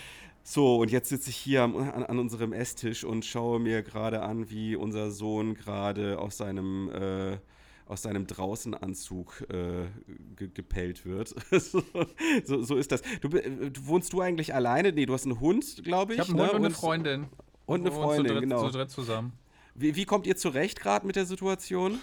So, 0.44 0.78
und 0.78 0.92
jetzt 0.92 1.10
sitze 1.10 1.30
ich 1.30 1.38
hier 1.38 1.64
an, 1.64 1.76
an, 1.76 2.20
unserem 2.20 2.52
Esstisch 2.52 3.04
und 3.04 3.26
schaue 3.26 3.60
mir 3.60 3.84
gerade 3.84 4.24
an, 4.24 4.50
wie 4.50 4.76
unser 4.76 5.12
Sohn 5.12 5.54
gerade 5.54 6.18
aus 6.18 6.38
seinem 6.38 6.90
äh, 6.90 7.38
aus 7.92 8.04
seinem 8.04 8.26
Draußenanzug 8.26 9.46
äh, 9.50 9.88
ge 10.38 10.50
gepellt 10.54 11.06
wird. 11.06 11.36
so, 11.52 11.84
so, 12.46 12.64
so, 12.64 12.76
ist 12.78 12.92
das. 12.92 13.02
Du, 13.20 13.28
du, 13.28 13.86
wohnst 13.86 14.14
du 14.14 14.22
eigentlich 14.22 14.56
alleine? 14.56 14.94
Nee, 14.94 15.06
du 15.06 15.14
hast 15.14 15.26
einen 15.26 15.42
Hund, 15.42 15.84
glaube 15.84 16.14
ich. 16.14 16.20
Ich 16.20 16.30
habe 16.30 16.32
einen 16.32 16.48
ne? 16.48 16.54
Hund 16.54 16.60
und 16.60 16.66
eine 16.66 16.74
Freundin. 16.74 17.26
Und 17.66 17.82
eine 17.82 17.92
Freundin, 17.92 18.26
zu 18.28 18.34
dritt, 18.34 18.42
genau. 18.44 18.66
Zu 18.66 18.78
dritt 18.78 18.90
zusammen. 18.90 19.34
Wie, 19.76 19.96
wie 19.96 20.06
kommt 20.06 20.26
ihr 20.26 20.38
zurecht 20.38 20.80
gerade 20.80 21.06
mit 21.06 21.18
der 21.18 21.26
Situation? 21.26 22.00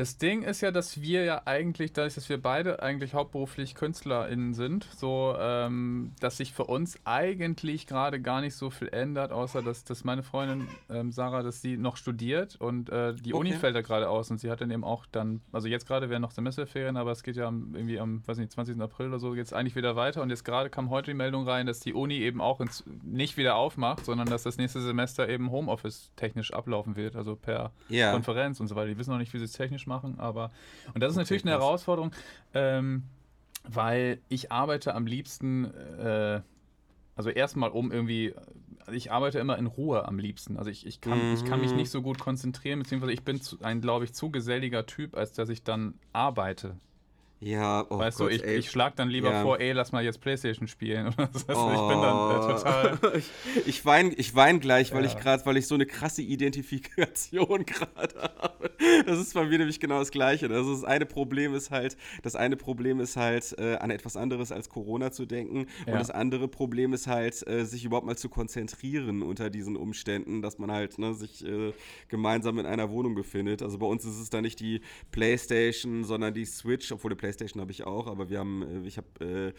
Das 0.00 0.16
Ding 0.16 0.44
ist 0.44 0.62
ja, 0.62 0.70
dass 0.70 1.02
wir 1.02 1.24
ja 1.24 1.42
eigentlich, 1.44 1.92
dadurch, 1.92 2.14
dass 2.14 2.30
wir 2.30 2.40
beide 2.40 2.82
eigentlich 2.82 3.12
hauptberuflich 3.12 3.74
KünstlerInnen 3.74 4.54
sind, 4.54 4.88
so, 4.96 5.36
ähm, 5.38 6.12
dass 6.20 6.38
sich 6.38 6.54
für 6.54 6.64
uns 6.64 6.98
eigentlich 7.04 7.86
gerade 7.86 8.18
gar 8.18 8.40
nicht 8.40 8.54
so 8.54 8.70
viel 8.70 8.88
ändert, 8.88 9.30
außer 9.30 9.60
dass, 9.60 9.84
dass 9.84 10.02
meine 10.02 10.22
Freundin 10.22 10.68
ähm, 10.88 11.12
Sarah, 11.12 11.42
dass 11.42 11.60
sie 11.60 11.76
noch 11.76 11.98
studiert 11.98 12.56
und 12.58 12.88
äh, 12.88 13.12
die 13.12 13.34
okay. 13.34 13.40
Uni 13.40 13.52
fällt 13.52 13.76
da 13.76 13.82
gerade 13.82 14.08
aus 14.08 14.30
und 14.30 14.38
sie 14.38 14.50
hat 14.50 14.62
dann 14.62 14.70
eben 14.70 14.84
auch 14.84 15.04
dann, 15.04 15.42
also 15.52 15.68
jetzt 15.68 15.86
gerade 15.86 16.08
wären 16.08 16.22
noch 16.22 16.30
Semesterferien, 16.30 16.96
aber 16.96 17.10
es 17.10 17.22
geht 17.22 17.36
ja 17.36 17.44
irgendwie 17.44 18.00
am, 18.00 18.26
weiß 18.26 18.38
nicht, 18.38 18.52
20. 18.52 18.80
April 18.80 19.08
oder 19.08 19.18
so, 19.18 19.34
jetzt 19.34 19.52
eigentlich 19.52 19.76
wieder 19.76 19.96
weiter 19.96 20.22
und 20.22 20.30
jetzt 20.30 20.46
gerade 20.46 20.70
kam 20.70 20.88
heute 20.88 21.10
die 21.10 21.16
Meldung 21.16 21.46
rein, 21.46 21.66
dass 21.66 21.78
die 21.78 21.92
Uni 21.92 22.14
eben 22.20 22.40
auch 22.40 22.62
ins, 22.62 22.84
nicht 23.02 23.36
wieder 23.36 23.56
aufmacht, 23.56 24.06
sondern 24.06 24.30
dass 24.30 24.44
das 24.44 24.56
nächste 24.56 24.80
Semester 24.80 25.28
eben 25.28 25.50
Homeoffice 25.50 26.10
technisch 26.16 26.54
ablaufen 26.54 26.96
wird, 26.96 27.16
also 27.16 27.36
per 27.36 27.72
ja. 27.90 28.12
Konferenz 28.12 28.60
und 28.60 28.68
so 28.68 28.76
weiter. 28.76 28.88
Die 28.88 28.96
wissen 28.96 29.10
noch 29.10 29.18
nicht, 29.18 29.34
wie 29.34 29.38
sie 29.38 29.44
es 29.44 29.52
technisch 29.52 29.89
machen, 29.90 30.18
aber 30.18 30.50
und 30.94 31.02
das 31.02 31.10
ist 31.10 31.16
okay, 31.16 31.24
natürlich 31.24 31.44
eine 31.44 31.52
Herausforderung, 31.52 32.12
ähm, 32.54 33.02
weil 33.64 34.20
ich 34.30 34.50
arbeite 34.50 34.94
am 34.94 35.06
liebsten, 35.06 35.66
äh, 35.66 36.40
also 37.14 37.28
erstmal 37.28 37.70
um 37.70 37.92
irgendwie, 37.92 38.34
also 38.80 38.92
ich 38.92 39.12
arbeite 39.12 39.38
immer 39.38 39.58
in 39.58 39.66
Ruhe 39.66 40.08
am 40.08 40.18
liebsten. 40.18 40.56
Also 40.56 40.70
ich, 40.70 40.86
ich, 40.86 41.02
kann, 41.02 41.18
mhm. 41.18 41.34
ich 41.34 41.44
kann 41.44 41.60
mich 41.60 41.72
mhm. 41.72 41.76
nicht 41.76 41.90
so 41.90 42.00
gut 42.00 42.18
konzentrieren, 42.18 42.78
beziehungsweise 42.78 43.12
ich 43.12 43.22
bin 43.22 43.42
zu, 43.42 43.58
ein, 43.60 43.82
glaube 43.82 44.06
ich, 44.06 44.14
zu 44.14 44.30
geselliger 44.30 44.86
Typ, 44.86 45.14
als 45.16 45.32
dass 45.32 45.50
ich 45.50 45.62
dann 45.62 45.94
arbeite. 46.14 46.76
Ja, 47.42 47.86
oh 47.88 47.98
Weißt 47.98 48.18
Gott, 48.18 48.32
du, 48.32 48.34
ich, 48.34 48.44
ich 48.44 48.70
schlage 48.70 48.96
dann 48.96 49.08
lieber 49.08 49.30
ja. 49.30 49.42
vor, 49.42 49.60
ey, 49.60 49.72
lass 49.72 49.92
mal 49.92 50.04
jetzt 50.04 50.20
Playstation 50.20 50.68
spielen. 50.68 51.14
das 51.16 51.48
heißt, 51.48 51.58
oh. 51.58 51.72
Ich 51.72 51.88
bin 51.88 52.02
dann 52.02 52.30
äh, 52.30 52.54
total. 52.54 52.98
ich, 53.16 53.30
ich 53.66 53.86
weine 53.86 54.12
ich 54.12 54.34
wein 54.34 54.60
gleich, 54.60 54.92
weil 54.92 55.04
ja. 55.04 55.10
ich 55.10 55.16
gerade, 55.16 55.46
weil 55.46 55.56
ich 55.56 55.66
so 55.66 55.74
eine 55.74 55.86
krasse 55.86 56.20
Identifikation 56.20 57.64
gerade 57.64 58.14
habe. 58.20 58.70
Das 59.06 59.18
ist 59.18 59.32
bei 59.32 59.46
mir 59.46 59.56
nämlich 59.56 59.80
genau 59.80 60.00
das 60.00 60.10
Gleiche. 60.10 60.50
Also 60.50 60.74
das 60.74 60.84
eine 60.84 61.06
Problem 61.06 61.54
ist 61.54 61.70
halt, 61.70 61.96
das 62.22 62.36
eine 62.36 62.58
Problem 62.58 63.00
ist 63.00 63.16
halt, 63.16 63.54
äh, 63.58 63.76
an 63.76 63.90
etwas 63.90 64.18
anderes 64.18 64.52
als 64.52 64.68
Corona 64.68 65.10
zu 65.10 65.24
denken. 65.24 65.66
Ja. 65.86 65.94
Und 65.94 65.98
das 65.98 66.10
andere 66.10 66.46
Problem 66.46 66.92
ist 66.92 67.06
halt, 67.06 67.46
äh, 67.48 67.64
sich 67.64 67.86
überhaupt 67.86 68.06
mal 68.06 68.18
zu 68.18 68.28
konzentrieren 68.28 69.22
unter 69.22 69.48
diesen 69.48 69.76
Umständen, 69.76 70.42
dass 70.42 70.58
man 70.58 70.70
halt 70.70 70.98
ne, 70.98 71.14
sich 71.14 71.42
äh, 71.46 71.72
gemeinsam 72.08 72.58
in 72.58 72.66
einer 72.66 72.90
Wohnung 72.90 73.14
befindet. 73.14 73.62
Also 73.62 73.78
bei 73.78 73.86
uns 73.86 74.04
ist 74.04 74.18
es 74.18 74.28
dann 74.28 74.42
nicht 74.42 74.60
die 74.60 74.82
Playstation, 75.10 76.04
sondern 76.04 76.34
die 76.34 76.44
Switch, 76.44 76.92
obwohl 76.92 77.08
die 77.08 77.16
Playstation 77.16 77.29
Playstation 77.30 77.60
habe 77.60 77.70
ich 77.72 77.84
auch, 77.84 78.06
aber 78.06 78.28
wir 78.28 78.40
haben, 78.40 78.84
äh, 78.84 78.86
ich 78.86 78.96
habe 78.96 79.24
äh, 79.24 79.52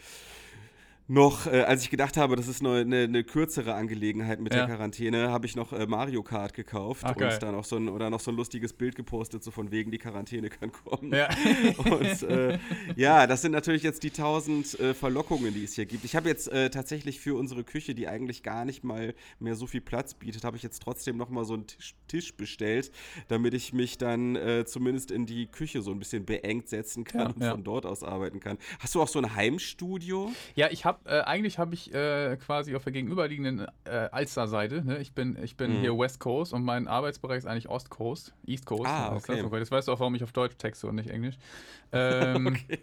noch, 1.12 1.46
äh, 1.46 1.60
als 1.60 1.82
ich 1.82 1.90
gedacht 1.90 2.16
habe, 2.16 2.36
das 2.36 2.48
ist 2.48 2.62
eine, 2.62 2.80
eine, 2.80 3.02
eine 3.02 3.22
kürzere 3.22 3.74
Angelegenheit 3.74 4.40
mit 4.40 4.54
ja. 4.54 4.60
der 4.60 4.74
Quarantäne, 4.74 5.30
habe 5.30 5.44
ich 5.44 5.56
noch 5.56 5.72
äh, 5.72 5.86
Mario 5.86 6.22
Kart 6.22 6.54
gekauft 6.54 7.02
Ach, 7.04 7.14
und 7.14 7.42
dann 7.42 7.54
auch 7.54 7.64
so 7.64 7.76
ein, 7.76 7.90
oder 7.90 8.08
noch 8.08 8.20
so 8.20 8.30
ein 8.30 8.36
lustiges 8.36 8.72
Bild 8.72 8.94
gepostet, 8.94 9.44
so 9.44 9.50
von 9.50 9.70
wegen, 9.70 9.90
die 9.90 9.98
Quarantäne 9.98 10.48
kann 10.48 10.72
kommen. 10.72 11.12
Ja, 11.12 11.28
und, 11.76 12.22
äh, 12.22 12.58
ja 12.96 13.26
das 13.26 13.42
sind 13.42 13.52
natürlich 13.52 13.82
jetzt 13.82 14.02
die 14.04 14.10
tausend 14.10 14.78
äh, 14.80 14.94
Verlockungen, 14.94 15.52
die 15.52 15.64
es 15.64 15.74
hier 15.74 15.84
gibt. 15.84 16.04
Ich 16.04 16.16
habe 16.16 16.30
jetzt 16.30 16.48
äh, 16.48 16.70
tatsächlich 16.70 17.20
für 17.20 17.36
unsere 17.36 17.62
Küche, 17.62 17.94
die 17.94 18.08
eigentlich 18.08 18.42
gar 18.42 18.64
nicht 18.64 18.82
mal 18.82 19.14
mehr 19.38 19.54
so 19.54 19.66
viel 19.66 19.82
Platz 19.82 20.14
bietet, 20.14 20.44
habe 20.44 20.56
ich 20.56 20.62
jetzt 20.62 20.82
trotzdem 20.82 21.18
noch 21.18 21.28
mal 21.28 21.44
so 21.44 21.54
einen 21.54 21.66
Tisch, 21.66 21.94
Tisch 22.08 22.34
bestellt, 22.34 22.90
damit 23.28 23.52
ich 23.52 23.74
mich 23.74 23.98
dann 23.98 24.36
äh, 24.36 24.64
zumindest 24.64 25.10
in 25.10 25.26
die 25.26 25.46
Küche 25.46 25.82
so 25.82 25.90
ein 25.90 25.98
bisschen 25.98 26.24
beengt 26.24 26.68
setzen 26.68 27.04
kann 27.04 27.34
ja, 27.38 27.48
und 27.48 27.50
von 27.50 27.64
dort 27.64 27.84
aus 27.84 28.02
arbeiten 28.02 28.40
kann. 28.40 28.56
Hast 28.78 28.94
du 28.94 29.02
auch 29.02 29.08
so 29.08 29.18
ein 29.18 29.34
Heimstudio? 29.34 30.32
Ja, 30.54 30.70
ich 30.70 30.86
habe 30.86 31.01
äh, 31.04 31.20
eigentlich 31.20 31.58
habe 31.58 31.74
ich 31.74 31.92
äh, 31.94 32.36
quasi 32.36 32.74
auf 32.74 32.84
der 32.84 32.92
gegenüberliegenden 32.92 33.66
äh, 33.84 34.08
Alster-Seite, 34.10 34.84
ne? 34.84 34.98
ich 34.98 35.14
bin, 35.14 35.36
ich 35.42 35.56
bin 35.56 35.78
mhm. 35.78 35.80
hier 35.80 35.98
West 35.98 36.20
Coast 36.20 36.52
und 36.52 36.64
mein 36.64 36.88
Arbeitsbereich 36.88 37.38
ist 37.38 37.46
eigentlich 37.46 37.68
Ost 37.68 37.90
Coast, 37.90 38.34
East 38.46 38.66
Coast. 38.66 38.86
Ah, 38.86 39.14
okay. 39.14 39.42
Das 39.50 39.70
weißt 39.70 39.88
du 39.88 39.92
auch, 39.92 40.00
warum 40.00 40.14
ich 40.14 40.24
auf 40.24 40.32
Deutsch 40.32 40.56
texte 40.56 40.86
und 40.86 40.96
nicht 40.96 41.10
Englisch. 41.10 41.36
Ähm, 41.94 42.46
okay. 42.46 42.78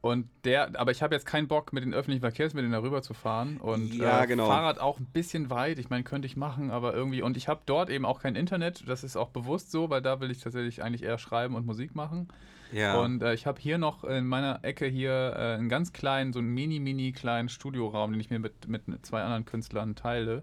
Und 0.00 0.26
der, 0.44 0.80
aber 0.80 0.90
ich 0.90 1.02
habe 1.02 1.14
jetzt 1.14 1.26
keinen 1.26 1.48
Bock, 1.48 1.72
mit 1.74 1.84
den 1.84 1.92
öffentlichen 1.92 2.22
Verkehrsmitteln 2.22 2.72
darüber 2.72 3.02
zu 3.02 3.12
fahren. 3.12 3.58
Und 3.58 3.92
ja, 3.94 4.22
äh, 4.22 4.26
genau. 4.26 4.46
Fahrrad 4.46 4.78
auch 4.78 4.98
ein 4.98 5.04
bisschen 5.04 5.50
weit. 5.50 5.78
Ich 5.78 5.90
meine, 5.90 6.04
könnte 6.04 6.24
ich 6.24 6.36
machen, 6.36 6.70
aber 6.70 6.94
irgendwie. 6.94 7.20
Und 7.20 7.36
ich 7.36 7.48
habe 7.48 7.60
dort 7.66 7.90
eben 7.90 8.06
auch 8.06 8.20
kein 8.20 8.36
Internet. 8.36 8.88
Das 8.88 9.04
ist 9.04 9.16
auch 9.16 9.28
bewusst 9.28 9.70
so, 9.70 9.90
weil 9.90 10.00
da 10.00 10.20
will 10.20 10.30
ich 10.30 10.40
tatsächlich 10.40 10.82
eigentlich 10.82 11.02
eher 11.02 11.18
schreiben 11.18 11.56
und 11.56 11.66
Musik 11.66 11.94
machen. 11.94 12.28
Ja. 12.72 13.00
Und 13.00 13.22
äh, 13.22 13.34
ich 13.34 13.46
habe 13.46 13.60
hier 13.60 13.78
noch 13.78 14.04
in 14.04 14.26
meiner 14.26 14.60
Ecke 14.62 14.86
hier 14.86 15.34
äh, 15.36 15.54
einen 15.54 15.68
ganz 15.68 15.92
kleinen, 15.92 16.32
so 16.32 16.38
einen 16.38 16.48
mini, 16.48 16.80
mini 16.80 17.12
kleinen 17.12 17.48
Studioraum, 17.48 18.12
den 18.12 18.20
ich 18.20 18.30
mir 18.30 18.38
mit, 18.38 18.68
mit 18.68 18.84
zwei 19.04 19.22
anderen 19.22 19.44
Künstlern 19.44 19.94
teile. 19.94 20.42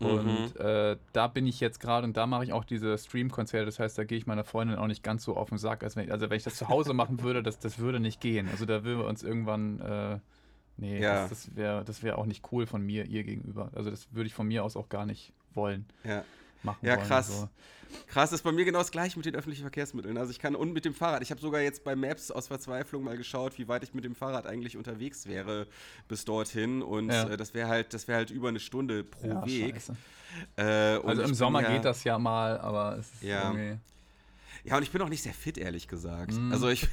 Und 0.00 0.26
mhm. 0.26 0.60
äh, 0.60 0.96
da 1.12 1.28
bin 1.28 1.46
ich 1.46 1.60
jetzt 1.60 1.78
gerade 1.80 2.06
und 2.06 2.16
da 2.16 2.26
mache 2.26 2.44
ich 2.44 2.52
auch 2.52 2.64
diese 2.64 2.98
Stream-Konzerte. 2.98 3.66
Das 3.66 3.78
heißt, 3.78 3.96
da 3.96 4.04
gehe 4.04 4.18
ich 4.18 4.26
meiner 4.26 4.44
Freundin 4.44 4.76
auch 4.76 4.88
nicht 4.88 5.02
ganz 5.02 5.24
so 5.24 5.36
auf 5.36 5.48
den 5.48 5.58
Sack. 5.58 5.84
Als 5.84 5.96
wenn 5.96 6.06
ich, 6.06 6.12
also 6.12 6.28
wenn 6.28 6.36
ich 6.36 6.42
das 6.42 6.56
zu 6.56 6.68
Hause 6.68 6.92
machen 6.94 7.22
würde, 7.22 7.42
das, 7.42 7.58
das 7.58 7.78
würde 7.78 8.00
nicht 8.00 8.20
gehen. 8.20 8.48
Also 8.50 8.66
da 8.66 8.84
würden 8.84 8.98
wir 8.98 9.06
uns 9.06 9.22
irgendwann, 9.22 9.80
äh, 9.80 10.18
nee, 10.76 11.00
ja. 11.00 11.22
das, 11.22 11.30
das 11.30 11.56
wäre 11.56 11.84
das 11.84 12.02
wär 12.02 12.18
auch 12.18 12.26
nicht 12.26 12.52
cool 12.52 12.66
von 12.66 12.82
mir 12.82 13.06
ihr 13.06 13.22
gegenüber. 13.22 13.70
Also 13.74 13.90
das 13.90 14.08
würde 14.12 14.26
ich 14.26 14.34
von 14.34 14.48
mir 14.48 14.64
aus 14.64 14.76
auch 14.76 14.88
gar 14.88 15.06
nicht 15.06 15.32
wollen. 15.54 15.86
Ja 16.02 16.24
machen 16.64 16.86
ja, 16.86 16.96
wollen. 16.96 17.06
Krass. 17.06 17.40
So. 17.40 17.48
Krass, 18.06 18.32
ist 18.32 18.42
bei 18.42 18.52
mir 18.52 18.64
genau 18.64 18.78
das 18.78 18.90
gleiche 18.90 19.18
mit 19.18 19.26
den 19.26 19.34
öffentlichen 19.34 19.62
Verkehrsmitteln. 19.62 20.16
Also 20.18 20.30
ich 20.30 20.38
kann 20.38 20.54
und 20.54 20.72
mit 20.72 20.84
dem 20.84 20.94
Fahrrad. 20.94 21.22
Ich 21.22 21.30
habe 21.30 21.40
sogar 21.40 21.60
jetzt 21.60 21.84
bei 21.84 21.96
Maps 21.96 22.30
aus 22.30 22.48
Verzweiflung 22.48 23.04
mal 23.04 23.16
geschaut, 23.16 23.58
wie 23.58 23.68
weit 23.68 23.82
ich 23.82 23.94
mit 23.94 24.04
dem 24.04 24.14
Fahrrad 24.14 24.46
eigentlich 24.46 24.76
unterwegs 24.76 25.26
wäre 25.26 25.66
bis 26.08 26.24
dorthin. 26.24 26.82
Und 26.82 27.10
ja. 27.10 27.28
äh, 27.28 27.36
das 27.36 27.54
wäre 27.54 27.68
halt, 27.68 27.94
das 27.94 28.08
wäre 28.08 28.18
halt 28.18 28.30
über 28.30 28.48
eine 28.48 28.60
Stunde 28.60 29.04
pro 29.04 29.28
ja, 29.28 29.46
Weg. 29.46 29.76
Äh, 30.56 30.62
also 30.62 31.22
im 31.22 31.34
Sommer 31.34 31.62
ja, 31.62 31.72
geht 31.72 31.84
das 31.84 32.02
ja 32.04 32.18
mal, 32.18 32.58
aber 32.58 32.98
es 32.98 33.12
ist 33.14 33.22
ja. 33.22 33.52
irgendwie. 33.52 33.78
Ja, 34.64 34.78
und 34.78 34.82
ich 34.82 34.90
bin 34.90 35.02
auch 35.02 35.10
nicht 35.10 35.22
sehr 35.22 35.34
fit, 35.34 35.58
ehrlich 35.58 35.88
gesagt. 35.88 36.32
Mm. 36.32 36.50
Also 36.50 36.68
ich 36.68 36.88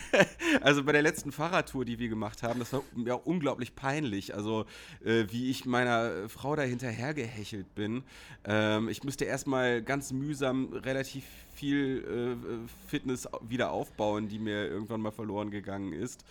also 0.62 0.82
bei 0.82 0.92
der 0.92 1.02
letzten 1.02 1.30
Fahrradtour, 1.30 1.84
die 1.84 1.98
wir 1.98 2.08
gemacht 2.08 2.42
haben, 2.42 2.58
das 2.58 2.72
war 2.72 2.82
ja 3.04 3.14
unglaublich 3.14 3.74
peinlich. 3.74 4.34
Also 4.34 4.64
äh, 5.04 5.26
wie 5.30 5.50
ich 5.50 5.66
meiner 5.66 6.28
Frau 6.30 6.56
da 6.56 6.62
hinterher 6.62 7.12
gehechelt 7.12 7.74
bin. 7.74 8.02
Ähm, 8.44 8.88
ich 8.88 9.04
musste 9.04 9.26
erstmal 9.26 9.82
ganz 9.82 10.12
mühsam 10.12 10.72
relativ 10.72 11.24
viel 11.54 12.38
äh, 12.42 12.88
Fitness 12.88 13.28
wieder 13.46 13.72
aufbauen, 13.72 14.28
die 14.28 14.38
mir 14.38 14.68
irgendwann 14.68 15.02
mal 15.02 15.12
verloren 15.12 15.50
gegangen 15.50 15.92
ist 15.92 16.24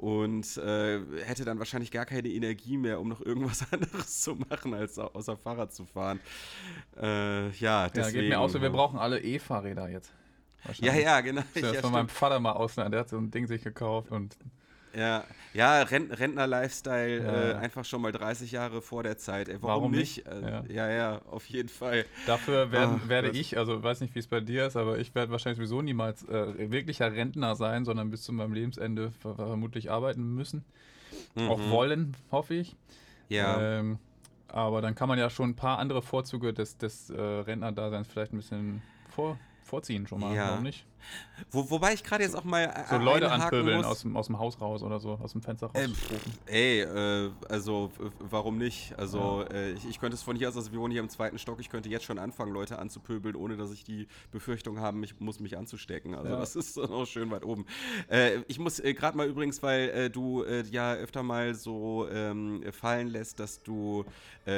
und 0.00 0.56
äh, 0.56 0.98
hätte 1.24 1.44
dann 1.44 1.58
wahrscheinlich 1.58 1.90
gar 1.90 2.06
keine 2.06 2.30
Energie 2.30 2.78
mehr, 2.78 3.00
um 3.00 3.08
noch 3.08 3.20
irgendwas 3.20 3.66
anderes 3.70 4.22
zu 4.22 4.34
machen, 4.34 4.72
als 4.72 4.98
außer 4.98 5.36
Fahrrad 5.36 5.74
zu 5.74 5.84
fahren. 5.84 6.20
Äh, 6.96 7.50
ja, 7.50 7.86
deswegen. 7.90 8.16
Ja, 8.16 8.20
geht 8.22 8.30
mir 8.30 8.40
auch 8.40 8.48
so, 8.48 8.62
wir 8.62 8.70
brauchen 8.70 8.98
alle 8.98 9.20
E-Fahrräder 9.20 9.90
jetzt. 9.90 10.10
Ja, 10.78 10.94
ja, 10.94 11.20
genau. 11.20 11.42
Ich 11.54 11.62
ja, 11.62 11.74
von 11.74 11.92
meinem 11.92 12.08
Vater 12.08 12.40
mal 12.40 12.52
ausleihen, 12.52 12.90
der 12.90 13.00
hat 13.00 13.10
so 13.10 13.18
ein 13.18 13.30
Ding 13.30 13.46
sich 13.46 13.62
gekauft 13.62 14.10
und 14.10 14.38
ja, 14.94 15.24
ja 15.54 15.82
Rentner-Lifestyle 15.82 17.24
ja. 17.24 17.50
äh, 17.50 17.54
einfach 17.54 17.84
schon 17.84 18.02
mal 18.02 18.12
30 18.12 18.52
Jahre 18.52 18.82
vor 18.82 19.02
der 19.02 19.18
Zeit. 19.18 19.48
Ey, 19.48 19.56
warum, 19.60 19.82
warum, 19.82 19.92
nicht? 19.92 20.24
nicht? 20.26 20.42
Ja. 20.42 20.64
ja. 20.68 20.90
ja, 20.90 21.22
auf 21.30 21.46
jeden 21.46 21.68
Fall. 21.68 22.04
Dafür 22.26 22.72
werden, 22.72 23.00
oh, 23.04 23.08
werde 23.08 23.30
ich, 23.30 23.58
also 23.58 23.82
weiß 23.82 24.00
nicht, 24.00 24.14
wie 24.14 24.18
es 24.18 24.26
bei 24.26 24.40
dir 24.40 24.66
ist, 24.66 24.76
aber 24.76 24.98
ich 24.98 25.14
werde 25.14 25.32
wahrscheinlich 25.32 25.58
sowieso 25.58 25.82
niemals 25.82 26.26
äh, 26.28 26.70
wirklicher 26.70 27.12
Rentner 27.12 27.56
sein, 27.56 27.84
sondern 27.84 28.10
bis 28.10 28.22
zu 28.22 28.32
meinem 28.32 28.52
Lebensende 28.52 29.12
vermutlich 29.20 29.90
arbeiten 29.90 30.34
müssen. 30.34 30.64
Mhm. 31.34 31.48
Auch 31.48 31.70
wollen, 31.70 32.16
hoffe 32.30 32.54
ich. 32.54 32.76
Ja. 33.28 33.78
Ähm, 33.78 33.98
Aber 34.48 34.82
dann 34.82 34.94
kann 34.94 35.08
man 35.08 35.18
ja 35.18 35.30
schon 35.30 35.50
ein 35.50 35.56
paar 35.56 35.78
andere 35.78 36.02
Vorzüge 36.02 36.52
des, 36.52 36.76
des 36.76 37.10
äh, 37.10 37.20
Rentnerdaseins 37.20 38.08
vielleicht 38.08 38.32
ein 38.32 38.36
bisschen 38.36 38.82
vor, 39.08 39.38
vorziehen 39.62 40.06
schon 40.06 40.20
mal. 40.20 40.34
Ja. 40.34 40.50
Warum 40.50 40.64
nicht? 40.64 40.84
Wo, 41.50 41.70
wobei 41.70 41.94
ich 41.94 42.04
gerade 42.04 42.22
jetzt 42.22 42.36
auch 42.36 42.44
mal. 42.44 42.64
äh, 42.64 42.84
So 42.90 42.96
Leute 42.98 43.30
anpöbeln 43.30 43.84
aus 43.84 44.02
dem, 44.02 44.16
aus 44.16 44.26
dem 44.26 44.38
Haus 44.38 44.60
raus 44.60 44.82
oder 44.82 45.00
so, 45.00 45.12
aus 45.22 45.32
dem 45.32 45.42
Fenster 45.42 45.68
raus. 45.68 45.76
Ähm, 45.76 45.94
ey, 46.46 46.80
äh, 46.82 47.30
also 47.48 47.90
warum 48.18 48.58
nicht? 48.58 48.94
Also 48.98 49.44
äh, 49.50 49.72
ich, 49.72 49.88
ich 49.88 50.00
könnte 50.00 50.14
es 50.16 50.22
von 50.22 50.36
hier 50.36 50.48
aus, 50.48 50.56
also 50.56 50.70
wir 50.72 50.78
wohnen 50.80 50.92
hier 50.92 51.00
im 51.00 51.08
zweiten 51.08 51.38
Stock, 51.38 51.58
ich 51.60 51.70
könnte 51.70 51.88
jetzt 51.88 52.04
schon 52.04 52.18
anfangen, 52.18 52.52
Leute 52.52 52.78
anzupöbeln, 52.78 53.36
ohne 53.36 53.56
dass 53.56 53.72
ich 53.72 53.84
die 53.84 54.06
Befürchtung 54.32 54.80
habe, 54.80 55.02
ich 55.04 55.18
muss 55.20 55.40
mich 55.40 55.56
anzustecken. 55.56 56.14
Also 56.14 56.30
Ja. 56.30 56.38
das 56.38 56.56
ist 56.56 56.76
noch 56.76 57.06
schön 57.06 57.30
weit 57.30 57.44
oben. 57.44 57.64
Äh, 58.08 58.40
ich 58.48 58.58
muss 58.58 58.78
äh, 58.80 58.92
gerade 58.94 59.16
mal 59.16 59.26
übrigens, 59.26 59.62
weil 59.62 59.88
äh, 59.90 60.10
du 60.10 60.44
ja 60.70 60.94
öfter 60.94 61.22
mal 61.22 61.54
so 61.54 62.06
ähm, 62.10 62.62
fallen 62.72 63.08
lässt, 63.08 63.40
dass 63.40 63.62
du, 63.62 64.04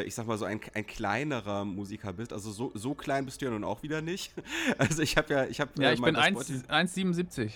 ich 0.04 0.14
sag 0.14 0.26
mal 0.26 0.38
so 0.38 0.44
ein, 0.44 0.60
ein 0.74 0.86
kleinerer 0.86 1.64
Musiker 1.64 2.12
bist. 2.12 2.32
Also 2.32 2.50
so, 2.50 2.70
so 2.74 2.94
klein 2.94 3.24
bist 3.24 3.40
du 3.40 3.46
ja 3.46 3.50
nun 3.50 3.64
auch 3.64 3.82
wieder 3.82 4.00
nicht. 4.02 4.32
Also 4.78 5.02
ich 5.02 5.16
habe 5.16 5.32
ja, 5.32 5.44
ich 5.44 5.60
habe 5.60 5.70
ja, 5.78 5.92
ich 5.92 6.00
bin 6.02 6.16
1 6.16 6.31
1,77. 6.34 7.50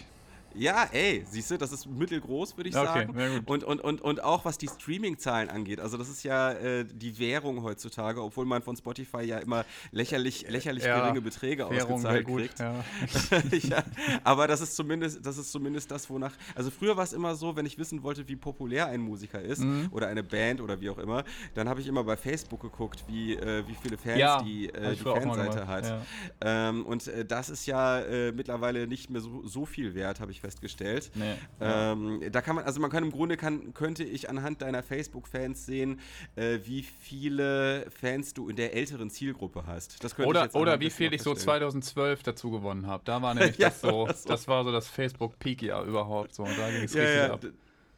Ja, 0.57 0.89
ey, 0.93 1.25
siehst 1.29 1.51
du, 1.51 1.57
das 1.59 1.73
ist 1.73 1.87
mittelgroß, 1.87 2.57
würde 2.57 2.71
ich 2.71 2.77
Okay, 2.77 2.85
sagen. 2.87 3.13
na 3.15 3.29
gut. 3.29 3.49
Und, 3.49 3.65
und, 3.65 3.81
und, 3.81 4.01
und 4.01 4.23
auch 4.25 4.45
was 4.45 4.59
die 4.59 4.69
Streaming-Zahlen 4.69 5.49
angeht. 5.51 5.81
Also, 5.81 5.97
das 5.97 6.09
ist 6.09 6.23
ja 6.23 6.53
äh, 6.53 6.85
die 6.85 7.19
Währung 7.19 7.63
heutzutage, 7.63 8.23
obwohl 8.23 8.45
man 8.47 8.63
von 8.63 8.77
Spotify 8.77 9.23
ja 9.23 9.39
immer 9.39 9.65
lächerlich, 9.93 10.49
lächerlich 10.49 10.85
Ja, 10.85 11.01
geringe 11.01 11.21
Beträge 11.21 11.69
Währung 11.71 11.95
ausgezahlt 11.95 12.25
gut. 12.27 12.41
kriegt. 12.41 12.59
Ja. 12.59 12.85
ja, 13.63 13.83
aber 14.25 14.47
das 14.47 14.61
ist 14.61 14.77
zumindest, 14.77 15.25
das 15.25 15.39
ist 15.39 15.51
zumindest 15.53 15.91
das, 15.91 16.09
wonach. 16.11 16.33
Also 16.55 16.71
früher 16.71 16.97
war 16.97 17.05
es 17.05 17.13
immer 17.13 17.35
so, 17.35 17.57
wenn 17.57 17.67
ich 17.67 17.79
wissen 17.79 18.03
wollte, 18.03 18.27
wie 18.29 18.37
populär 18.37 18.87
ein 18.87 19.01
Musiker 19.01 19.41
ist 19.41 19.61
Mhm. 19.61 19.89
oder 19.91 20.09
eine 20.09 20.23
Band 20.23 20.61
oder 20.61 20.81
wie 20.81 20.91
auch 20.91 20.99
immer, 20.99 21.25
dann 21.55 21.69
habe 21.69 21.81
ich 21.81 21.87
immer 21.87 22.05
bei 22.05 22.17
Facebook 22.17 22.61
geguckt, 22.61 23.05
wie, 23.09 23.35
äh, 23.37 23.67
wie 23.67 23.75
viele 23.75 23.97
Fans 23.99 24.19
Ja, 24.19 24.43
die, 24.43 24.69
äh, 24.69 24.95
die 24.95 25.03
Fanseite 25.03 25.67
hat. 25.67 26.07
Ähm, 26.41 26.85
und 26.87 27.07
äh, 27.09 27.25
das 27.25 27.49
ist 27.49 27.67
ja 27.67 28.01
äh, 28.01 28.33
mittlerweile 28.33 28.87
nicht 28.87 29.11
mehr 29.11 29.21
so, 29.21 29.47
so 29.47 29.65
viel 29.67 29.95
wert, 29.95 30.21
habe 30.21 30.31
ich 30.31 30.43
festgestellt. 30.47 31.11
Nee. 31.15 31.35
Ähm, 31.61 32.23
da 32.31 32.41
kann 32.41 32.57
man, 32.57 32.65
also 32.65 32.81
man 32.81 32.91
kann 32.91 33.03
im 33.03 33.11
Grunde 33.11 33.37
kann, 33.37 33.75
könnte 33.75 34.05
ich 34.05 34.31
anhand 34.31 34.63
deiner 34.63 34.83
Facebook-Fans 34.83 35.67
sehen, 35.67 36.01
äh, 36.37 36.59
wie 36.65 36.83
viele 36.83 37.87
Fans 37.91 38.33
du 38.33 38.49
in 38.49 38.57
der 38.57 38.75
älteren 38.75 39.11
Zielgruppe 39.11 39.65
hast. 39.67 39.99
Oder, 40.21 40.55
oder 40.55 40.79
wie 40.81 40.91
viel 40.91 41.13
ich 41.13 41.23
so 41.23 41.31
feststellen. 41.31 41.61
2012 41.61 42.23
dazu 42.23 42.51
gewonnen 42.51 42.87
habe. 42.87 43.03
Da 43.05 43.21
war 43.23 43.35
nämlich 43.35 43.59
Ja, 43.67 43.71
das 43.71 43.81
so, 43.81 44.07
so. 44.15 44.29
das 44.29 44.47
war 44.47 44.65
so 44.65 44.71
das 44.71 44.89
Facebook-Peak-Jahr 44.89 45.85
überhaupt. 45.85 46.35
So, 46.35 46.45
und 46.45 46.57
da 46.57 46.71
ging 46.71 46.85
es 46.85 46.95
Ja, 46.95 47.03
richtig 47.03 47.17
ja, 47.19 47.33
ab. 47.33 47.41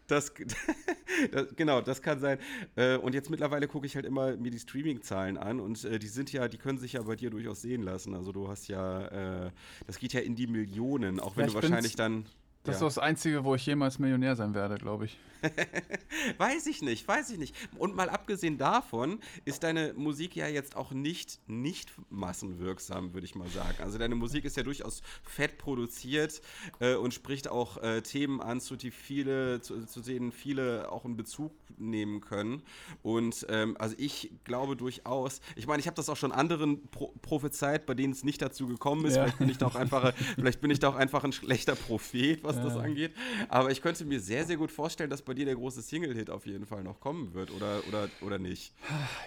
Das, 0.09 0.33
das, 1.33 1.55
genau, 1.57 1.81
das 1.81 2.03
kann 2.03 2.19
sein. 2.21 2.39
Äh, 2.77 2.97
und 2.97 3.15
jetzt 3.15 3.31
mittlerweile 3.31 3.69
gucke 3.69 3.87
ich 3.87 3.95
halt 3.95 4.07
immer 4.07 4.37
mir 4.37 4.51
die 4.51 4.59
Streaming-Zahlen 4.59 5.39
an 5.39 5.61
und 5.61 5.85
äh, 5.85 5.99
die 5.99 6.09
sind 6.09 6.33
ja, 6.33 6.49
die 6.49 6.59
können 6.59 6.79
sich 6.79 6.95
ja 6.95 7.03
bei 7.03 7.17
dir 7.17 7.31
durchaus 7.31 7.63
sehen 7.63 7.83
lassen. 7.83 8.15
Also 8.15 8.33
du 8.33 8.49
hast 8.49 8.69
ja, 8.69 9.47
äh, 9.47 9.51
das 9.87 9.99
geht 9.99 10.13
ja 10.13 10.21
in 10.21 10.35
die 10.35 10.47
Millionen, 10.47 11.21
auch 11.21 11.37
wenn 11.37 11.45
Ja, 11.45 11.47
du 11.47 11.55
wahrscheinlich 11.55 11.95
dann. 11.97 12.27
Das 12.69 12.77
ist 12.77 12.83
ja. 12.83 12.91
so 12.91 12.97
das 12.97 12.99
Einzige, 12.99 13.45
wo 13.45 13.55
ich 13.55 13.65
jemals 13.65 13.99
Millionär 13.99 14.37
sein 14.37 14.55
werde, 14.55 14.77
glaube 14.77 15.07
ich. 15.07 15.19
Weiß 16.39 16.67
ich 16.67 16.83
nicht, 16.83 17.07
weiß 17.07 17.31
ich 17.31 17.39
nicht. 17.39 17.55
Und 17.79 17.95
mal 17.95 18.09
abgesehen 18.09 18.59
davon 18.59 19.21
ist 19.45 19.63
deine 19.63 19.95
Musik 19.95 20.37
ja 20.37 20.49
jetzt 20.49 20.77
auch 20.77 20.91
nicht, 20.91 21.41
nicht 21.47 21.93
massenwirksam, 22.11 23.15
würde 23.15 23.25
ich 23.25 23.35
mal 23.35 23.49
sagen. 23.49 23.77
Also 23.81 23.99
deine 23.99 24.15
Musik 24.15 24.45
ist 24.45 24.57
ja 24.57 24.63
durchaus 24.63 25.03
fett 25.23 25.59
produziert 25.59 26.41
äh, 26.81 26.95
und 26.95 27.15
spricht 27.15 27.49
auch 27.49 27.83
äh, 27.83 28.03
Themen 28.03 28.41
an, 28.41 28.61
zu, 28.61 28.77
die 28.77 28.91
viele, 28.91 29.61
zu, 29.61 29.87
zu 29.87 30.01
denen 30.01 30.33
viele 30.33 30.91
auch 30.91 31.05
einen 31.05 31.17
Bezug 31.17 31.53
nehmen 31.77 32.21
können. 32.21 32.63
Und 33.03 33.47
ähm, 33.49 33.77
also 33.79 33.95
ich 33.99 34.33
glaube 34.45 34.77
durchaus, 34.77 35.41
ich 35.57 35.67
meine, 35.67 35.81
ich 35.81 35.87
habe 35.87 35.97
das 35.97 36.09
auch 36.09 36.17
schon 36.17 36.33
anderen 36.33 36.89
pro 36.91 37.09
prophezeit, 37.23 37.87
bei 37.87 37.95
denen 37.95 38.13
es 38.13 38.25
nicht 38.25 38.41
dazu 38.43 38.67
gekommen 38.67 39.05
ist. 39.05 39.17
Ja. 39.17 39.25
Vielleicht 39.25 39.39
bin 39.39 39.49
ich 39.51 39.59
da 39.59 39.67
auch 39.67 39.75
einfach, 39.77 40.13
vielleicht 40.35 40.61
bin 40.61 40.71
ich 40.71 40.81
da 40.81 40.89
auch 40.89 40.97
einfach 40.97 41.25
ein 41.25 41.33
schlechter 41.33 41.75
Prophet, 41.75 42.43
was 42.43 42.57
das 42.61 42.75
Ja. 42.75 42.81
angeht. 42.81 43.13
Aber 43.49 43.71
ich 43.71 43.81
könnte 43.83 44.05
mir 44.05 44.21
sehr, 44.21 44.45
sehr 44.45 44.57
gut 44.57 44.71
vorstellen, 44.71 45.11
dass 45.11 45.23
bei 45.23 45.35
dir 45.35 45.45
der 45.45 45.55
große 45.55 45.83
Single-Hit 45.83 46.31
auf 46.31 46.47
jeden 46.47 46.67
Fall 46.67 46.83
noch 46.83 47.01
kommen 47.01 47.35
wird 47.35 47.51
oder, 47.51 47.87
oder, 47.87 48.11
oder 48.21 48.39
nicht. 48.39 48.73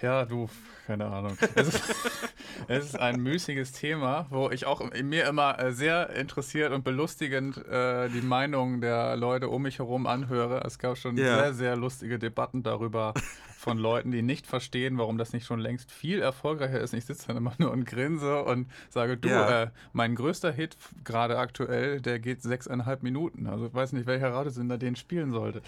Ja, 0.02 0.24
du, 0.24 0.48
keine 0.86 1.06
Ahnung. 1.06 1.36
Es 1.54 1.68
ist, 1.68 1.82
es 2.68 2.84
ist 2.86 2.98
ein 2.98 3.20
müßiges 3.20 3.72
Thema, 3.72 4.26
wo 4.30 4.50
ich 4.50 4.66
auch 4.66 4.80
mir 5.02 5.26
immer 5.26 5.58
äh, 5.58 5.72
sehr 5.72 6.10
interessiert 6.10 6.72
und 6.72 6.84
belustigend 6.84 7.56
äh, 7.66 8.08
die 8.10 8.22
Meinungen 8.22 8.80
der 8.80 9.16
Leute 9.16 9.48
um 9.48 9.62
mich 9.62 9.78
herum 9.78 10.06
anhöre. 10.06 10.62
Es 10.64 10.78
gab 10.78 10.96
schon 10.98 11.16
Ja. 11.16 11.36
sehr, 11.36 11.54
sehr 11.54 11.76
lustige 11.76 12.18
Debatten 12.18 12.62
darüber 12.62 13.14
von 13.62 13.78
Leuten, 13.78 14.10
die 14.10 14.22
nicht 14.22 14.46
verstehen, 14.46 14.98
warum 14.98 15.18
das 15.18 15.32
nicht 15.32 15.46
schon 15.46 15.60
längst 15.60 15.92
viel 15.92 16.20
erfolgreicher 16.20 16.80
ist. 16.80 16.92
Ich 16.94 17.04
sitze 17.04 17.28
dann 17.28 17.36
immer 17.36 17.52
nur 17.58 17.70
und 17.70 17.84
grinse 17.84 18.42
und 18.42 18.66
sage, 18.90 19.16
du, 19.16 19.28
Ja. 19.28 19.62
äh, 19.62 19.70
mein 19.92 20.16
größter 20.16 20.50
Hit 20.50 20.76
gerade 21.04 21.38
aktuell, 21.38 22.00
der 22.00 22.18
geht 22.18 22.42
sechseinhalb 22.42 23.04
Minuten. 23.04 23.46
Also 23.46 23.66
ich 23.66 23.74
weiß 23.74 23.92
nicht, 23.92 24.06
welcher 24.06 24.32
Radiosender 24.32 24.78
den 24.78 24.96
spielen 24.96 25.30
sollte. 25.30 25.62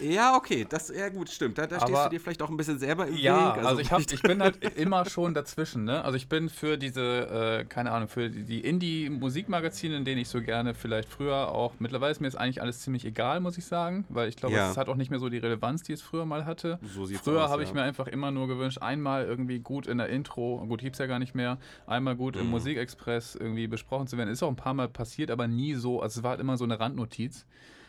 Ja, 0.00 0.36
okay, 0.36 0.64
das 0.68 0.90
ja 0.96 1.08
gut, 1.08 1.28
stimmt. 1.28 1.58
Da, 1.58 1.66
da 1.66 1.80
stehst 1.80 1.92
Aber- 1.92 2.04
du 2.04 2.10
dir 2.10 2.20
vielleicht 2.20 2.40
auch 2.40 2.50
ein 2.50 2.56
bisschen 2.56 2.78
selber 2.78 3.08
im 3.08 3.16
Ja, 3.16 3.56
Weg. 3.56 3.64
also, 3.64 3.80
ich, 3.80 3.90
hab, 3.90 4.00
ich 4.12 4.22
bin 4.22 4.40
halt 4.40 4.62
immer 4.78 5.04
schon 5.04 5.34
dazwischen. 5.34 5.84
Ne? 5.84 6.04
Also 6.04 6.16
ich 6.16 6.28
bin 6.28 6.48
für 6.48 6.78
diese, 6.78 7.60
äh, 7.60 7.64
keine 7.64 7.90
Ahnung, 7.90 8.08
für 8.08 8.30
die 8.30 8.44
die 8.44 8.60
Indie-Musikmagazine, 8.60 9.96
in 9.96 10.04
denen 10.04 10.20
ich 10.20 10.28
so 10.28 10.40
gerne 10.40 10.74
vielleicht 10.74 11.08
früher 11.08 11.48
auch, 11.52 11.72
mittlerweile 11.80 12.12
ist 12.12 12.20
mir 12.20 12.26
jetzt 12.28 12.36
eigentlich 12.36 12.62
alles 12.62 12.80
ziemlich 12.80 13.04
egal, 13.04 13.40
muss 13.40 13.58
ich 13.58 13.64
sagen, 13.64 14.04
weil 14.08 14.28
ich 14.28 14.36
glaube, 14.36 14.54
Ja. 14.54 14.70
es 14.70 14.76
hat 14.76 14.88
auch 14.88 14.96
nicht 14.96 15.10
mehr 15.10 15.18
so 15.18 15.28
die 15.28 15.38
Relevanz, 15.38 15.82
die 15.82 15.92
es 15.92 16.02
früher 16.02 16.24
mal 16.26 16.44
hatte. 16.46 16.78
So 16.82 17.04
sieht's 17.06 17.23
früher 17.24 17.48
habe 17.48 17.62
ich 17.62 17.70
ja. 17.70 17.74
mir 17.74 17.82
einfach 17.82 18.06
immer 18.06 18.30
nur 18.30 18.48
gewünscht, 18.48 18.78
einmal 18.80 19.24
irgendwie 19.24 19.58
gut 19.60 19.86
in 19.86 19.98
der 19.98 20.08
Intro, 20.08 20.64
gut, 20.68 20.80
gibt's 20.80 20.98
ja 20.98 21.06
gar 21.06 21.18
nicht 21.18 21.34
mehr, 21.34 21.58
einmal 21.86 22.16
gut 22.16 22.34
Mhm. 22.36 22.42
im 22.42 22.46
Musikexpress 22.50 23.34
irgendwie 23.34 23.66
besprochen 23.66 24.06
zu 24.06 24.16
werden. 24.18 24.28
Ist 24.30 24.42
auch 24.42 24.48
ein 24.48 24.56
paar 24.56 24.74
Mal 24.74 24.88
passiert, 24.88 25.30
aber 25.30 25.46
nie 25.48 25.74
so, 25.74 26.00
also 26.00 26.20
es 26.20 26.22
war 26.24 26.30
halt 26.32 26.40
immer 26.40 26.56
so 26.56 26.64
eine 26.64 26.78
Randnotiz. 26.80 27.46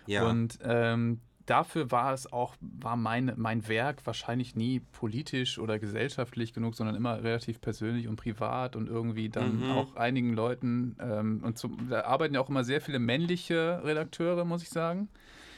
ja. 0.08 0.30
Und 0.30 0.60
ähm, 0.64 1.20
dafür 1.48 1.92
war 1.92 2.12
es 2.14 2.32
auch, 2.34 2.56
war 2.60 2.96
mein, 2.96 3.34
mein 3.36 3.68
Werk 3.68 4.06
wahrscheinlich 4.06 4.56
nie 4.56 4.80
politisch 4.80 5.60
oder 5.60 5.78
gesellschaftlich 5.78 6.54
genug, 6.54 6.74
sondern 6.76 6.96
immer 6.96 7.24
relativ 7.24 7.62
persönlich 7.62 8.08
und 8.08 8.16
privat 8.16 8.76
und 8.76 8.90
irgendwie 8.90 9.30
dann 9.30 9.64
Mhm. 9.66 9.72
auch 9.72 9.96
einigen 9.96 10.34
Leuten, 10.34 10.96
ähm, 11.00 11.42
und 11.44 11.58
zum, 11.60 11.88
da 11.90 12.02
arbeiten 12.06 12.34
ja 12.34 12.42
auch 12.42 12.50
immer 12.50 12.64
sehr 12.64 12.82
viele 12.82 12.98
männliche 13.00 13.82
Redakteure, 13.84 14.44
muss 14.46 14.64
ich 14.64 14.70
sagen. 14.70 15.08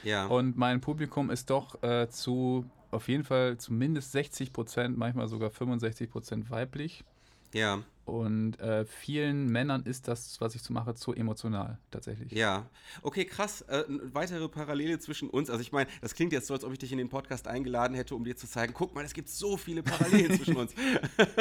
ja. 0.03 0.25
Und 0.27 0.57
mein 0.57 0.79
Publikum 0.81 1.29
ist 1.29 1.49
doch 1.49 1.81
äh, 1.83 2.07
zu 2.09 2.65
auf 2.91 3.07
jeden 3.07 3.23
Fall 3.23 3.57
zumindest 3.57 4.11
60 4.11 4.53
Prozent, 4.53 4.97
manchmal 4.97 5.27
sogar 5.27 5.49
65 5.49 6.09
Prozent 6.09 6.49
weiblich. 6.49 7.03
ja. 7.53 7.83
Und 8.07 8.57
äh, 8.61 8.85
vielen 8.85 9.47
Männern 9.47 9.83
ist 9.83 10.07
das, 10.07 10.39
was 10.39 10.55
ich 10.55 10.61
so 10.63 10.73
mache, 10.73 10.95
zu 10.95 11.13
emotional 11.13 11.77
tatsächlich. 11.91 12.31
Ja, 12.31 12.69
okay, 13.01 13.25
krass. 13.25 13.61
Äh, 13.63 13.83
weitere 14.13 14.47
Parallele 14.47 14.97
zwischen 14.99 15.29
uns. 15.29 15.49
Also 15.49 15.61
ich 15.61 15.73
meine, 15.73 15.89
das 16.01 16.15
klingt 16.15 16.31
jetzt 16.31 16.47
so, 16.47 16.53
als 16.53 16.63
ob 16.63 16.71
ich 16.71 16.79
dich 16.79 16.91
in 16.93 16.97
den 16.97 17.09
Podcast 17.09 17.47
eingeladen 17.47 17.95
hätte, 17.95 18.15
um 18.15 18.23
dir 18.23 18.37
zu 18.37 18.47
zeigen, 18.47 18.73
guck 18.73 18.95
mal, 18.95 19.03
es 19.03 19.13
gibt 19.13 19.27
so 19.29 19.57
viele 19.57 19.83
Parallelen 19.83 20.31
zwischen 20.37 20.55
uns. 20.55 20.73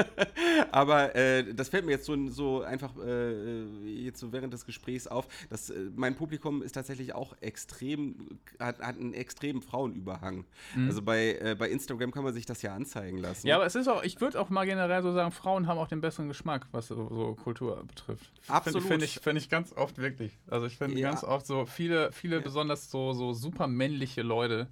Aber 0.72 1.14
äh, 1.14 1.54
das 1.54 1.68
fällt 1.68 1.86
mir 1.86 1.92
jetzt 1.92 2.06
so, 2.06 2.28
so 2.28 2.62
einfach 2.62 2.92
äh, 2.96 3.74
jetzt 3.84 4.18
so 4.18 4.32
während 4.32 4.52
des 4.52 4.66
Gesprächs 4.66 5.06
auf, 5.06 5.28
dass 5.50 5.70
äh, 5.70 5.90
mein 5.94 6.16
Publikum 6.16 6.62
ist 6.62 6.72
tatsächlich 6.72 7.14
auch 7.14 7.36
extrem, 7.40 8.40
hat, 8.58 8.80
hat 8.80 8.98
einen 8.98 9.14
extremen 9.14 9.62
Frauenüberhang. 9.62 10.44
Also 10.86 11.02
bei, 11.02 11.34
äh, 11.34 11.56
bei 11.58 11.68
Instagram 11.68 12.10
kann 12.10 12.24
man 12.24 12.32
sich 12.32 12.46
das 12.46 12.62
ja 12.62 12.74
anzeigen 12.74 13.18
lassen. 13.18 13.46
Mhm. 13.46 13.50
Ja, 13.50 13.56
aber 13.56 13.66
es 13.66 13.74
ist 13.74 13.88
auch, 13.88 14.02
ich 14.02 14.20
würde 14.20 14.40
auch 14.40 14.50
mal 14.50 14.64
generell 14.64 15.02
so 15.02 15.12
sagen, 15.12 15.32
Frauen 15.32 15.66
haben 15.66 15.78
auch 15.78 15.88
den 15.88 16.00
besseren 16.00 16.28
Geschmack, 16.28 16.55
was 16.72 16.88
so, 16.88 17.08
so 17.08 17.34
Kultur 17.34 17.82
betrifft. 17.86 18.30
Absolut. 18.48 18.82
Finde 18.84 19.04
ich, 19.04 19.18
find 19.20 19.38
ich 19.38 19.48
ganz 19.48 19.72
oft 19.72 19.98
wirklich. 19.98 20.38
Also 20.48 20.66
ich 20.66 20.76
finde 20.76 20.98
Ja. 20.98 21.10
ganz 21.10 21.24
oft 21.24 21.46
so 21.46 21.66
viele, 21.66 22.12
viele 22.12 22.36
Ja. 22.36 22.42
besonders 22.42 22.90
so, 22.90 23.12
so 23.12 23.32
super 23.32 23.66
männliche 23.66 24.22
Leute, 24.22 24.68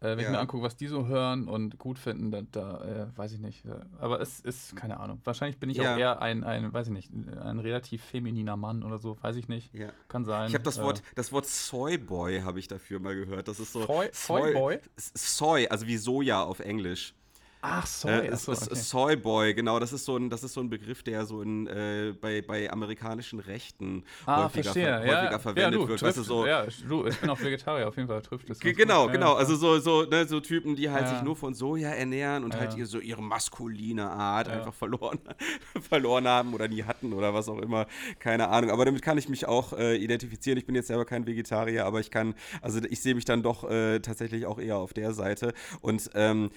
äh, 0.00 0.10
wenn 0.10 0.18
ich 0.20 0.24
Ja. 0.26 0.30
mir 0.30 0.38
angucke, 0.38 0.62
was 0.62 0.76
die 0.76 0.86
so 0.86 1.06
hören 1.08 1.48
und 1.48 1.76
gut 1.78 1.98
finden, 1.98 2.30
da, 2.30 2.42
da 2.52 2.84
äh, 3.12 3.18
weiß 3.18 3.32
ich 3.32 3.40
nicht. 3.40 3.64
Äh, 3.64 3.70
Aber 3.98 4.20
es 4.20 4.38
ist, 4.40 4.76
keine 4.76 5.00
Ahnung. 5.00 5.20
Wahrscheinlich 5.24 5.58
bin 5.58 5.70
ich 5.70 5.78
Ja. 5.78 5.94
auch 5.94 5.98
eher 5.98 6.22
ein, 6.22 6.44
ein, 6.44 6.72
weiß 6.72 6.86
ich 6.86 6.92
nicht, 6.92 7.10
ein 7.12 7.58
relativ 7.58 8.04
femininer 8.04 8.56
Mann 8.56 8.84
oder 8.84 8.98
so, 8.98 9.16
weiß 9.22 9.34
ich 9.36 9.48
nicht. 9.48 9.74
Ja. 9.74 9.88
Kann 10.06 10.24
sein. 10.24 10.48
Ich 10.48 10.54
habe 10.54 10.62
das 10.64 10.78
Äh, 10.78 10.82
Wort, 10.82 11.02
das 11.16 11.32
Wort 11.32 11.46
Soyboy 11.46 12.40
habe 12.42 12.58
ich 12.60 12.68
dafür 12.68 13.00
mal 13.00 13.16
gehört. 13.16 13.48
Das 13.48 13.58
ist 13.58 13.72
so 13.72 13.84
Soy- 13.86 14.10
Soyboy? 14.12 14.78
Soy, 14.96 15.66
also 15.68 15.86
wie 15.86 15.96
Soja 15.96 16.42
auf 16.42 16.60
Englisch. 16.60 17.14
Ach, 17.60 17.84
Äh, 17.84 17.88
sorry. 17.88 18.26
es 18.28 18.48
achso, 18.48 18.52
ist 18.52 18.70
okay. 18.70 18.80
Soyboy, 18.80 19.54
genau, 19.54 19.78
das 19.80 19.92
ist 19.92 20.04
so 20.04 20.16
ein, 20.16 20.30
das 20.30 20.44
ist 20.44 20.54
so 20.54 20.60
ein 20.60 20.70
Begriff, 20.70 21.02
der 21.02 21.26
so 21.26 21.42
in, 21.42 21.66
äh, 21.66 22.14
bei, 22.20 22.40
bei 22.40 22.70
amerikanischen 22.70 23.40
Rechten 23.40 24.04
Ah, 24.26 24.44
häufiger, 24.44 24.72
ver 24.72 24.80
ja, 24.80 24.98
häufiger 25.00 25.38
verwendet 25.40 25.72
ja, 25.72 25.78
du, 25.78 25.88
wird. 25.88 26.00
trifft, 26.00 26.04
Weißt 26.04 26.18
du, 26.18 26.22
so, 26.22 26.46
ja, 26.46 26.66
du, 26.88 27.06
ich 27.06 27.16
bin 27.18 27.28
auch 27.30 27.40
Vegetarier, 27.42 27.88
auf 27.88 27.96
jeden 27.96 28.08
Fall 28.08 28.22
trifft 28.22 28.48
es. 28.50 28.60
Genau, 28.60 29.04
gut. 29.04 29.12
genau. 29.14 29.32
Ja, 29.32 29.38
Also 29.38 29.56
so, 29.56 29.78
so, 29.80 30.04
ne, 30.04 30.26
so 30.28 30.38
Typen, 30.40 30.76
die 30.76 30.88
halt 30.90 31.06
Ja. 31.06 31.14
sich 31.14 31.22
nur 31.22 31.34
von 31.34 31.52
Soja 31.54 31.88
ernähren 31.90 32.44
und 32.44 32.54
Ja. 32.54 32.60
halt 32.60 32.76
ihr, 32.76 32.86
so 32.86 33.00
ihre 33.00 33.22
maskuline 33.22 34.08
Art 34.08 34.46
Ja. 34.46 34.52
einfach 34.54 34.74
verloren, 34.74 35.18
verloren 35.88 36.28
haben 36.28 36.54
oder 36.54 36.68
nie 36.68 36.84
hatten 36.84 37.12
oder 37.12 37.34
was 37.34 37.48
auch 37.48 37.58
immer. 37.58 37.86
Keine 38.20 38.48
Ahnung. 38.48 38.70
Aber 38.70 38.84
damit 38.84 39.02
kann 39.02 39.18
ich 39.18 39.28
mich 39.28 39.46
auch 39.48 39.72
äh, 39.72 39.96
identifizieren. 39.96 40.58
Ich 40.58 40.66
bin 40.66 40.74
jetzt 40.76 40.86
selber 40.88 41.04
kein 41.04 41.26
Vegetarier, 41.26 41.86
aber 41.86 41.98
ich 42.00 42.10
kann, 42.12 42.34
also 42.62 42.80
ich 42.88 43.00
sehe 43.02 43.14
mich 43.16 43.24
dann 43.24 43.42
doch 43.42 43.68
äh, 43.68 43.98
tatsächlich 44.00 44.46
auch 44.46 44.58
eher 44.60 44.76
auf 44.76 44.92
der 44.92 45.12
Seite. 45.12 45.54
Und 45.80 46.10
ähm, 46.14 46.50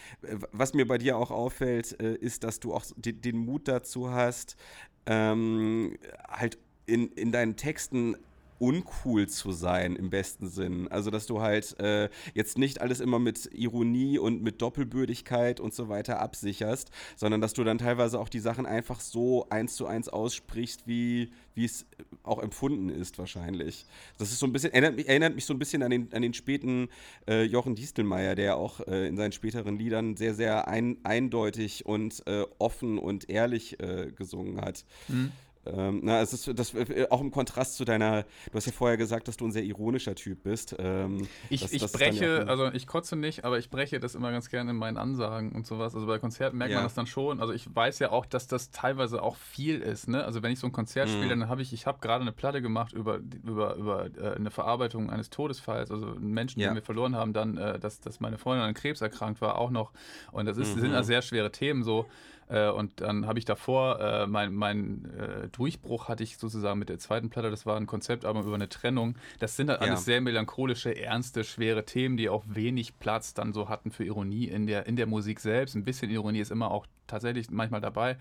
was 0.52 0.74
mir 0.74 0.88
bei 0.92 0.98
dir 0.98 1.16
auch 1.16 1.32
auffällt, 1.32 1.98
äh, 2.02 2.16
ist, 2.16 2.44
dass 2.44 2.60
du 2.60 2.74
auch 2.74 2.84
den, 2.98 3.22
den 3.22 3.38
Mut 3.38 3.70
dazu 3.70 4.12
hast, 4.12 4.58
ähm, 5.06 5.98
halt 6.28 6.58
in, 6.86 7.08
in 7.14 7.32
deinen 7.32 7.56
Texten 7.56 8.18
uncool 8.62 9.28
zu 9.28 9.52
sein 9.52 9.96
im 9.96 10.12
besten 10.12 10.48
Sinn. 10.48 10.88
Also, 10.90 11.10
dass 11.10 11.26
du 11.26 11.42
halt 11.42 11.80
äh, 11.80 12.10
jetzt 12.36 12.60
nicht 12.60 12.80
alles 12.80 13.00
immer 13.00 13.18
mit 13.18 13.50
Ironie 13.54 14.20
und 14.20 14.44
mit 14.44 14.62
Doppelbürdigkeit 14.62 15.60
und 15.60 15.74
so 15.74 15.90
weiter 15.90 16.20
absicherst, 16.20 16.92
sondern 17.16 17.42
dass 17.42 17.54
du 17.54 17.64
dann 17.64 17.80
teilweise 17.80 18.20
auch 18.20 18.30
die 18.30 18.40
Sachen 18.40 18.68
einfach 18.68 19.00
so 19.00 19.48
eins 19.50 19.76
zu 19.76 19.88
eins 19.88 20.10
aussprichst, 20.10 20.86
wie 20.86 21.32
es 21.56 21.86
auch 22.24 22.42
empfunden 22.42 22.90
ist 22.90 23.18
wahrscheinlich. 23.18 23.86
Das 24.20 24.32
ist 24.32 24.40
so 24.40 24.46
ein 24.46 24.54
bisschen, 24.54 24.72
erinnert, 24.74 25.00
erinnert 25.08 25.34
mich 25.34 25.46
so 25.46 25.54
ein 25.54 25.60
bisschen 25.60 25.82
an 25.82 25.90
den, 25.90 26.14
an 26.14 26.22
den 26.22 26.36
späten 26.36 26.90
äh, 27.28 27.44
Jochen 27.44 27.74
Distelmeier, 27.76 28.36
der 28.36 28.58
auch 28.58 28.80
äh, 28.82 29.08
in 29.08 29.18
seinen 29.18 29.32
späteren 29.32 29.78
Liedern 29.78 30.16
sehr, 30.18 30.36
sehr 30.36 30.68
ein, 30.68 30.98
eindeutig 31.04 31.88
und 31.88 32.22
äh, 32.28 32.46
offen 32.60 33.00
und 33.00 33.28
ehrlich 33.28 33.80
äh, 33.80 34.12
gesungen 34.16 34.62
hat. 34.62 34.86
Mhm. 35.08 35.32
Ähm, 35.66 36.02
na, 36.04 36.22
es 36.22 36.34
ist 36.34 36.58
das 36.58 36.74
äh, 36.74 37.08
auch 37.10 37.22
im 37.22 37.30
Kontrast 37.30 37.76
zu 37.76 37.86
deiner, 37.86 38.24
du 38.24 38.56
hast 38.56 38.66
ja 38.66 38.72
vorher 38.72 38.98
gesagt, 38.98 39.28
dass 39.28 39.38
du 39.38 39.46
ein 39.46 39.52
sehr 39.52 39.64
ironischer 39.64 40.16
Typ 40.16 40.44
bist. 40.44 40.76
Ähm, 40.80 41.28
ich, 41.50 41.62
das, 41.62 41.72
ich 41.72 41.82
das 41.82 41.92
breche, 41.92 42.26
ja 42.26 42.44
also 42.46 42.72
ich 42.72 42.88
kotze 42.88 43.16
nicht, 43.16 43.46
aber 43.46 43.60
ich 43.60 43.70
breche 43.70 44.00
das 44.00 44.16
immer 44.16 44.32
ganz 44.32 44.50
gerne 44.50 44.72
in 44.72 44.78
meinen 44.78 44.98
Ansagen 44.98 45.52
und 45.52 45.68
sowas. 45.68 45.94
Also 45.94 46.08
bei 46.08 46.18
Konzerten 46.18 46.58
merkt 46.58 46.72
ja. 46.72 46.80
man 46.80 46.86
das 46.86 46.96
dann 46.96 47.06
schon. 47.06 47.40
Also 47.40 47.54
ich 47.54 47.74
weiß 47.74 48.00
ja 48.00 48.12
auch, 48.12 48.26
dass 48.26 48.48
das 48.48 48.72
teilweise 48.72 49.22
auch 49.22 49.36
viel 49.36 49.82
ist. 49.82 50.08
Ne? 50.08 50.24
Also 50.24 50.42
wenn 50.42 50.52
ich 50.52 50.60
so 50.60 50.68
ein 50.68 50.72
Konzert 50.72 51.10
mhm. 51.10 51.14
spiele, 51.14 51.30
dann 51.30 51.48
habe 51.48 51.62
ich, 51.62 51.74
ich 51.74 51.86
habe 51.86 52.00
gerade 52.00 52.22
eine 52.22 52.32
Platte 52.32 52.62
gemacht 52.62 52.94
über, 52.94 53.20
über, 53.44 53.76
über 53.76 54.06
äh, 54.18 54.36
eine 54.36 54.50
Verarbeitung 54.50 55.12
eines 55.12 55.30
Todesfalls, 55.30 55.92
also 55.92 56.16
Menschen, 56.20 56.60
ja. 56.60 56.70
den 56.70 56.76
wir 56.76 56.82
verloren 56.82 57.16
haben, 57.16 57.34
dann, 57.34 57.58
äh, 57.58 57.80
dass, 57.80 58.00
dass 58.00 58.20
meine 58.20 58.38
Freundin 58.40 58.66
an 58.66 58.74
Krebs 58.74 59.02
erkrankt 59.02 59.42
war, 59.42 59.58
auch 59.58 59.70
noch. 59.70 59.92
Und 60.32 60.48
das 60.48 60.58
ist, 60.58 60.76
mhm. 60.76 60.82
sind 60.82 60.92
ja 60.94 61.04
sehr 61.04 61.22
schwere 61.22 61.52
Themen 61.52 61.84
so. 61.84 62.08
Äh, 62.52 62.70
und 62.70 63.00
dann 63.00 63.26
habe 63.28 63.40
ich 63.40 63.46
davor, 63.46 64.00
äh, 64.00 64.28
mein, 64.28 64.54
mein 64.54 65.06
äh, 65.18 65.48
Durchbruch 65.50 66.10
hatte 66.10 66.24
ich 66.24 66.38
sozusagen 66.38 66.80
mit 66.80 66.90
der 66.90 67.00
zweiten 67.00 67.30
Platte, 67.30 67.50
das 67.50 67.66
war 67.66 67.78
ein 67.78 67.88
Konzeptalbum 67.88 68.44
über 68.46 68.56
eine 68.56 68.68
Trennung. 68.68 69.16
Das 69.40 69.56
sind 69.56 69.70
halt 69.70 69.82
ja. 69.82 69.88
alles 69.88 70.04
sehr 70.04 70.20
melancholische, 70.20 70.96
ernste, 70.96 71.46
schwere 71.46 71.86
Themen, 71.86 72.18
die 72.18 72.30
auch 72.30 72.44
wenig 72.48 73.00
Platz 73.00 73.34
dann 73.34 73.54
so 73.54 73.70
hatten 73.70 73.92
für 73.92 74.04
Ironie 74.04 74.46
in 74.46 74.68
der, 74.68 74.86
in 74.86 74.98
der 74.98 75.08
Musik 75.08 75.40
selbst. 75.40 75.76
Ein 75.76 75.86
bisschen 75.86 76.12
Ironie 76.12 76.40
ist 76.40 76.52
immer 76.52 76.72
auch 76.72 76.86
tatsächlich 77.08 77.50
manchmal 77.50 77.82
dabei, 77.82 78.18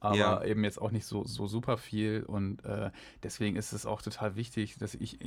aber 0.00 0.16
ja. 0.16 0.44
eben 0.44 0.64
jetzt 0.64 0.80
auch 0.80 0.90
nicht 0.90 1.04
so, 1.04 1.24
so 1.24 1.46
super 1.46 1.76
viel. 1.76 2.24
Und 2.26 2.64
äh, 2.64 2.90
deswegen 3.22 3.56
ist 3.56 3.72
es 3.72 3.84
auch 3.84 4.00
total 4.00 4.34
wichtig, 4.34 4.76
dass 4.78 4.94
ich, 4.94 5.18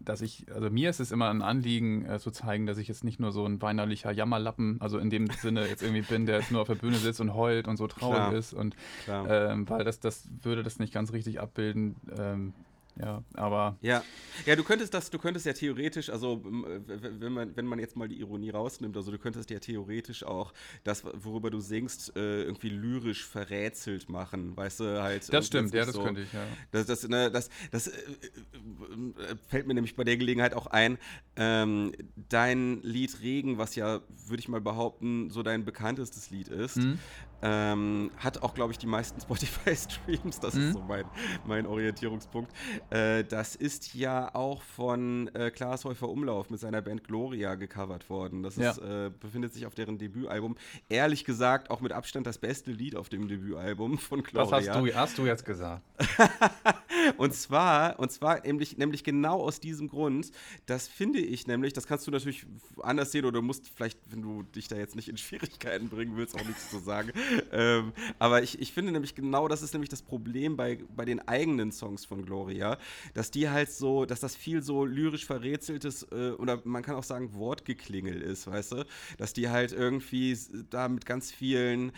dass 0.00 0.20
ich, 0.20 0.46
also 0.52 0.68
mir 0.68 0.90
ist 0.90 0.98
es 0.98 1.12
immer 1.12 1.30
ein 1.30 1.42
Anliegen 1.42 2.04
äh, 2.04 2.18
zu 2.18 2.32
zeigen, 2.32 2.66
dass 2.66 2.76
ich 2.78 2.88
jetzt 2.88 3.04
nicht 3.04 3.20
nur 3.20 3.30
so 3.30 3.46
ein 3.46 3.62
weinerlicher 3.62 4.10
Jammerlappen, 4.10 4.80
also 4.80 4.98
in 4.98 5.10
dem 5.10 5.30
Sinne 5.30 5.66
jetzt 5.68 5.82
irgendwie 5.82 6.02
bin, 6.02 6.26
der 6.26 6.40
jetzt 6.40 6.50
nur 6.50 6.60
auf 6.60 6.66
der 6.66 6.74
Bühne 6.74 6.96
sitzt 6.96 7.20
und 7.20 7.34
heult 7.34 7.68
und 7.68 7.76
so 7.76 7.86
traurig 7.86 8.16
Klar. 8.16 8.34
ist. 8.34 8.52
Und 8.52 8.74
ähm, 9.08 9.68
weil 9.68 9.84
das, 9.84 10.00
das 10.00 10.28
würde 10.42 10.64
das 10.64 10.80
nicht 10.80 10.92
ganz 10.92 11.12
richtig 11.12 11.40
abbilden. 11.40 11.94
Ähm, 12.18 12.52
ja, 13.00 13.22
aber. 13.34 13.76
Ja. 13.82 14.02
Ja, 14.46 14.56
du 14.56 14.64
könntest 14.64 14.94
das, 14.94 15.10
du 15.10 15.18
könntest 15.18 15.44
ja 15.46 15.52
theoretisch, 15.52 16.08
also 16.08 16.42
wenn 16.44 17.32
man, 17.32 17.56
wenn 17.56 17.66
man 17.66 17.78
jetzt 17.78 17.96
mal 17.96 18.08
die 18.08 18.20
Ironie 18.20 18.50
rausnimmt, 18.50 18.96
also 18.96 19.10
du 19.10 19.18
könntest 19.18 19.50
ja 19.50 19.58
theoretisch 19.58 20.24
auch 20.24 20.52
das, 20.84 21.04
worüber 21.04 21.50
du 21.50 21.60
singst, 21.60 22.16
äh, 22.16 22.42
irgendwie 22.42 22.70
lyrisch 22.70 23.24
verrätselt 23.24 24.08
machen, 24.08 24.56
weißt 24.56 24.80
du, 24.80 25.02
halt. 25.02 25.32
Das 25.32 25.46
stimmt, 25.46 25.74
ja, 25.74 25.84
das 25.84 25.94
so, 25.94 26.02
könnte 26.02 26.22
ich, 26.22 26.32
ja. 26.32 26.46
Das, 26.70 26.86
das, 26.86 27.06
ne, 27.08 27.30
das, 27.30 27.50
das 27.70 27.88
äh, 27.88 27.92
äh, 27.92 29.36
fällt 29.48 29.66
mir 29.66 29.74
nämlich 29.74 29.96
bei 29.96 30.04
der 30.04 30.16
Gelegenheit 30.16 30.54
auch 30.54 30.66
ein, 30.66 30.98
ähm, 31.36 31.92
dein 32.28 32.80
Lied 32.82 33.20
Regen, 33.20 33.58
was 33.58 33.74
ja, 33.74 34.00
würde 34.26 34.40
ich 34.40 34.48
mal 34.48 34.60
behaupten, 34.60 35.30
so 35.30 35.42
dein 35.42 35.64
bekanntestes 35.64 36.30
Lied 36.30 36.48
ist, 36.48 36.76
mhm. 36.76 36.98
Ähm, 37.46 38.10
hat 38.16 38.42
auch, 38.42 38.54
glaube 38.54 38.72
ich, 38.72 38.78
die 38.78 38.88
meisten 38.88 39.20
Spotify-Streams, 39.22 40.40
das 40.40 40.54
mhm. 40.54 40.62
ist 40.62 40.72
so 40.72 40.80
mein, 40.80 41.04
mein 41.46 41.66
Orientierungspunkt. 41.66 42.52
Äh, 42.90 43.22
das 43.22 43.54
ist 43.54 43.94
ja 43.94 44.34
auch 44.34 44.62
von 44.62 45.28
äh, 45.34 45.50
Klaas 45.52 45.84
Häufer 45.84 46.08
Umlauf 46.08 46.50
mit 46.50 46.58
seiner 46.58 46.82
Band 46.82 47.04
Gloria 47.04 47.54
gecovert 47.54 48.10
worden. 48.10 48.42
Das 48.42 48.56
ja. 48.56 48.72
ist, 48.72 48.78
äh, 48.78 49.10
befindet 49.20 49.54
sich 49.54 49.64
auf 49.66 49.74
deren 49.74 49.96
Debütalbum. 49.96 50.56
Ehrlich 50.88 51.24
gesagt, 51.24 51.70
auch 51.70 51.80
mit 51.80 51.92
Abstand 51.92 52.26
das 52.26 52.38
beste 52.38 52.72
Lied 52.72 52.96
auf 52.96 53.08
dem 53.08 53.28
Debütalbum 53.28 53.98
von 53.98 54.24
Gloria. 54.24 54.50
Was 54.50 54.68
hast 54.68 54.80
du, 54.80 54.94
hast 54.94 55.18
du 55.18 55.26
jetzt 55.26 55.44
gesagt? 55.44 55.82
und 57.16 57.32
zwar, 57.32 57.98
und 58.00 58.10
zwar 58.10 58.40
nämlich, 58.44 58.76
nämlich 58.76 59.04
genau 59.04 59.40
aus 59.40 59.60
diesem 59.60 59.88
Grund, 59.88 60.32
das 60.66 60.88
finde 60.88 61.20
ich 61.20 61.46
nämlich, 61.46 61.72
das 61.72 61.86
kannst 61.86 62.06
du 62.08 62.10
natürlich 62.10 62.44
anders 62.82 63.12
sehen 63.12 63.24
oder 63.24 63.40
musst 63.40 63.68
vielleicht, 63.68 64.00
wenn 64.10 64.22
du 64.22 64.42
dich 64.42 64.66
da 64.66 64.76
jetzt 64.76 64.96
nicht 64.96 65.08
in 65.08 65.16
Schwierigkeiten 65.16 65.88
bringen 65.88 66.16
willst, 66.16 66.34
auch 66.34 66.44
nichts 66.44 66.70
zu 66.70 66.80
sagen. 66.80 67.12
Ähm, 67.52 67.92
aber 68.18 68.42
ich, 68.42 68.60
ich 68.60 68.72
finde 68.72 68.92
nämlich 68.92 69.14
genau, 69.14 69.48
das 69.48 69.62
ist 69.62 69.72
nämlich 69.72 69.90
das 69.90 70.02
Problem 70.02 70.56
bei, 70.56 70.78
bei 70.94 71.04
den 71.04 71.26
eigenen 71.26 71.72
Songs 71.72 72.04
von 72.04 72.24
Gloria, 72.24 72.78
dass 73.14 73.30
die 73.30 73.48
halt 73.48 73.70
so, 73.70 74.04
dass 74.04 74.20
das 74.20 74.36
viel 74.36 74.62
so 74.62 74.84
lyrisch 74.84 75.26
verrätseltes 75.26 76.06
äh, 76.10 76.30
oder 76.30 76.60
man 76.64 76.82
kann 76.82 76.94
auch 76.94 77.04
sagen 77.04 77.34
Wortgeklingel 77.34 78.20
ist, 78.20 78.46
weißt 78.46 78.72
du? 78.72 78.84
Dass 79.18 79.32
die 79.32 79.48
halt 79.48 79.72
irgendwie 79.72 80.36
da 80.70 80.88
mit 80.88 81.06
ganz 81.06 81.32
vielen 81.32 81.92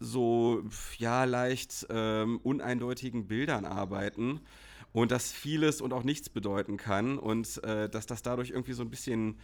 so, 0.00 0.62
ja, 0.98 1.24
leicht 1.24 1.86
ähm, 1.90 2.38
uneindeutigen 2.42 3.26
Bildern 3.26 3.64
arbeiten 3.64 4.40
und 4.92 5.10
dass 5.10 5.32
vieles 5.32 5.80
und 5.80 5.92
auch 5.92 6.04
nichts 6.04 6.28
bedeuten 6.28 6.76
kann 6.76 7.18
und 7.18 7.62
äh, 7.64 7.88
dass 7.88 8.06
das 8.06 8.22
dadurch 8.22 8.50
irgendwie 8.50 8.72
so 8.72 8.82
ein 8.82 8.90
bisschen 8.90 9.38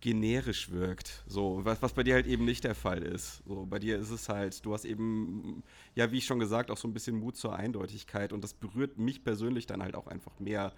generisch 0.00 0.70
wirkt. 0.70 1.22
So, 1.26 1.60
was, 1.64 1.82
was 1.82 1.92
bei 1.92 2.02
dir 2.02 2.14
halt 2.14 2.26
eben 2.26 2.44
nicht 2.44 2.64
der 2.64 2.74
Fall 2.74 3.02
ist. 3.02 3.42
So, 3.46 3.66
bei 3.66 3.78
dir 3.78 3.98
ist 3.98 4.10
es 4.10 4.28
halt, 4.28 4.64
du 4.64 4.72
hast 4.72 4.84
eben, 4.84 5.62
ja, 5.94 6.10
wie 6.10 6.18
ich 6.18 6.26
schon 6.26 6.38
gesagt, 6.38 6.70
auch 6.70 6.76
so 6.76 6.88
ein 6.88 6.94
bisschen 6.94 7.16
Mut 7.16 7.36
zur 7.36 7.54
Eindeutigkeit 7.54 8.32
und 8.32 8.42
das 8.42 8.54
berührt 8.54 8.98
mich 8.98 9.22
persönlich 9.22 9.66
dann 9.66 9.82
halt 9.82 9.94
auch 9.94 10.06
einfach 10.06 10.38
mehr. 10.38 10.72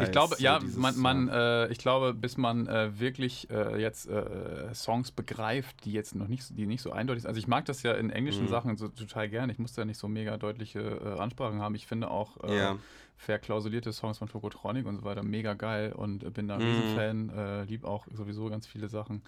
ich 0.00 0.10
glaube, 0.10 0.36
ja, 0.38 0.58
dieses, 0.58 0.76
man, 0.76 0.96
man 0.98 1.28
äh, 1.28 1.68
ich 1.68 1.78
glaube, 1.78 2.14
bis 2.14 2.36
man 2.36 2.66
äh, 2.66 2.98
wirklich 2.98 3.48
äh, 3.50 3.80
jetzt 3.80 4.08
äh, 4.08 4.74
Songs 4.74 5.10
begreift, 5.10 5.84
die 5.84 5.92
jetzt 5.92 6.14
noch 6.14 6.28
nicht, 6.28 6.56
die 6.56 6.66
nicht 6.66 6.82
so 6.82 6.90
eindeutig 6.90 7.22
sind. 7.22 7.28
Also 7.28 7.38
ich 7.38 7.48
mag 7.48 7.66
das 7.66 7.82
ja 7.82 7.92
in 7.92 8.10
englischen 8.10 8.44
mhm. 8.44 8.48
Sachen 8.48 8.76
so 8.76 8.88
total 8.88 9.28
gerne. 9.28 9.52
Ich 9.52 9.58
muss 9.58 9.74
da 9.74 9.84
nicht 9.84 9.98
so 9.98 10.08
mega 10.08 10.36
deutliche 10.36 10.80
äh, 10.80 11.20
Ansprachen 11.20 11.60
haben. 11.60 11.74
Ich 11.74 11.86
finde 11.86 12.10
auch 12.10 12.42
äh, 12.44 12.56
ja 12.56 12.78
verklausulierte 13.16 13.92
Songs 13.92 14.18
von 14.18 14.28
Tokotronic 14.28 14.86
und 14.86 14.96
so 14.96 15.04
weiter 15.04 15.22
mega 15.22 15.54
geil 15.54 15.92
und 15.92 16.32
bin 16.34 16.48
da 16.48 16.56
ein 16.56 16.62
mhm. 16.62 16.74
Riesenfan, 16.74 17.28
äh, 17.30 17.64
lieb 17.64 17.84
auch 17.84 18.06
sowieso 18.12 18.48
ganz 18.48 18.66
viele 18.66 18.88
Sachen. 18.88 19.22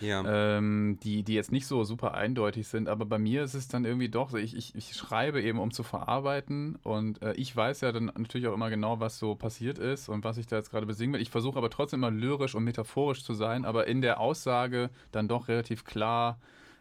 Ja. 0.00 0.22
Ähm, 0.58 0.98
die, 1.02 1.24
die 1.24 1.34
jetzt 1.34 1.50
nicht 1.50 1.66
so 1.66 1.82
super 1.82 2.14
eindeutig 2.14 2.68
sind, 2.68 2.88
aber 2.88 3.04
bei 3.04 3.18
mir 3.18 3.42
ist 3.42 3.54
es 3.54 3.66
dann 3.66 3.84
irgendwie 3.84 4.08
doch 4.08 4.30
so, 4.30 4.36
ich, 4.36 4.56
ich, 4.56 4.74
ich 4.76 4.94
schreibe 4.94 5.42
eben, 5.42 5.58
um 5.58 5.72
zu 5.72 5.82
verarbeiten 5.82 6.76
und 6.84 7.20
äh, 7.22 7.32
ich 7.34 7.54
weiß 7.54 7.80
ja 7.80 7.90
dann 7.90 8.06
natürlich 8.16 8.46
auch 8.46 8.54
immer 8.54 8.70
genau, 8.70 9.00
was 9.00 9.18
so 9.18 9.34
passiert 9.34 9.78
ist 9.78 10.08
und 10.08 10.22
was 10.22 10.38
ich 10.38 10.46
da 10.46 10.56
jetzt 10.56 10.70
gerade 10.70 10.86
besingen 10.86 11.14
will. 11.14 11.20
Ich 11.20 11.30
versuche 11.30 11.58
aber 11.58 11.70
trotzdem 11.70 12.00
immer 12.00 12.12
lyrisch 12.12 12.54
und 12.54 12.62
metaphorisch 12.64 13.24
zu 13.24 13.34
sein, 13.34 13.64
aber 13.64 13.88
in 13.88 14.00
der 14.00 14.20
Aussage 14.20 14.90
dann 15.10 15.26
doch 15.26 15.48
relativ 15.48 15.84
klar 15.84 16.38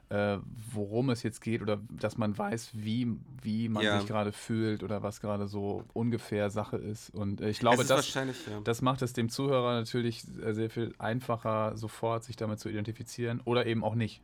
äh, 0.10 0.38
worum 0.74 1.10
es 1.10 1.24
jetzt 1.24 1.42
geht 1.42 1.62
oder 1.62 1.80
dass 1.90 2.18
man 2.18 2.38
weiß, 2.38 2.72
wie, 2.74 3.16
wie 3.42 3.68
man 3.68 3.84
ja. 3.84 4.00
sich 4.00 4.08
gerade 4.08 4.32
fühlt 4.32 4.84
oder 4.84 5.04
was 5.04 5.20
gerade 5.20 5.48
so 5.48 5.84
ungefähr 5.94 6.50
Sache 6.50 6.78
ist. 6.78 7.10
Und 7.10 7.42
äh, 7.42 7.50
ich 7.50 7.60
glaube, 7.60 7.84
das, 7.84 8.14
ja. 8.14 8.26
das 8.64 8.82
macht 8.82 9.02
es 9.02 9.14
dem 9.14 9.30
Zuhörer 9.30 9.74
natürlich 9.74 10.24
sehr 10.24 10.70
viel 10.70 10.94
einfacher, 10.98 11.76
sofort 11.76 12.24
sich 12.24 12.36
damit 12.36 12.60
zu 12.60 12.70
identifizieren 12.70 13.42
oder 13.44 13.66
eben 13.66 13.84
auch 13.84 13.96
nicht. 13.96 14.22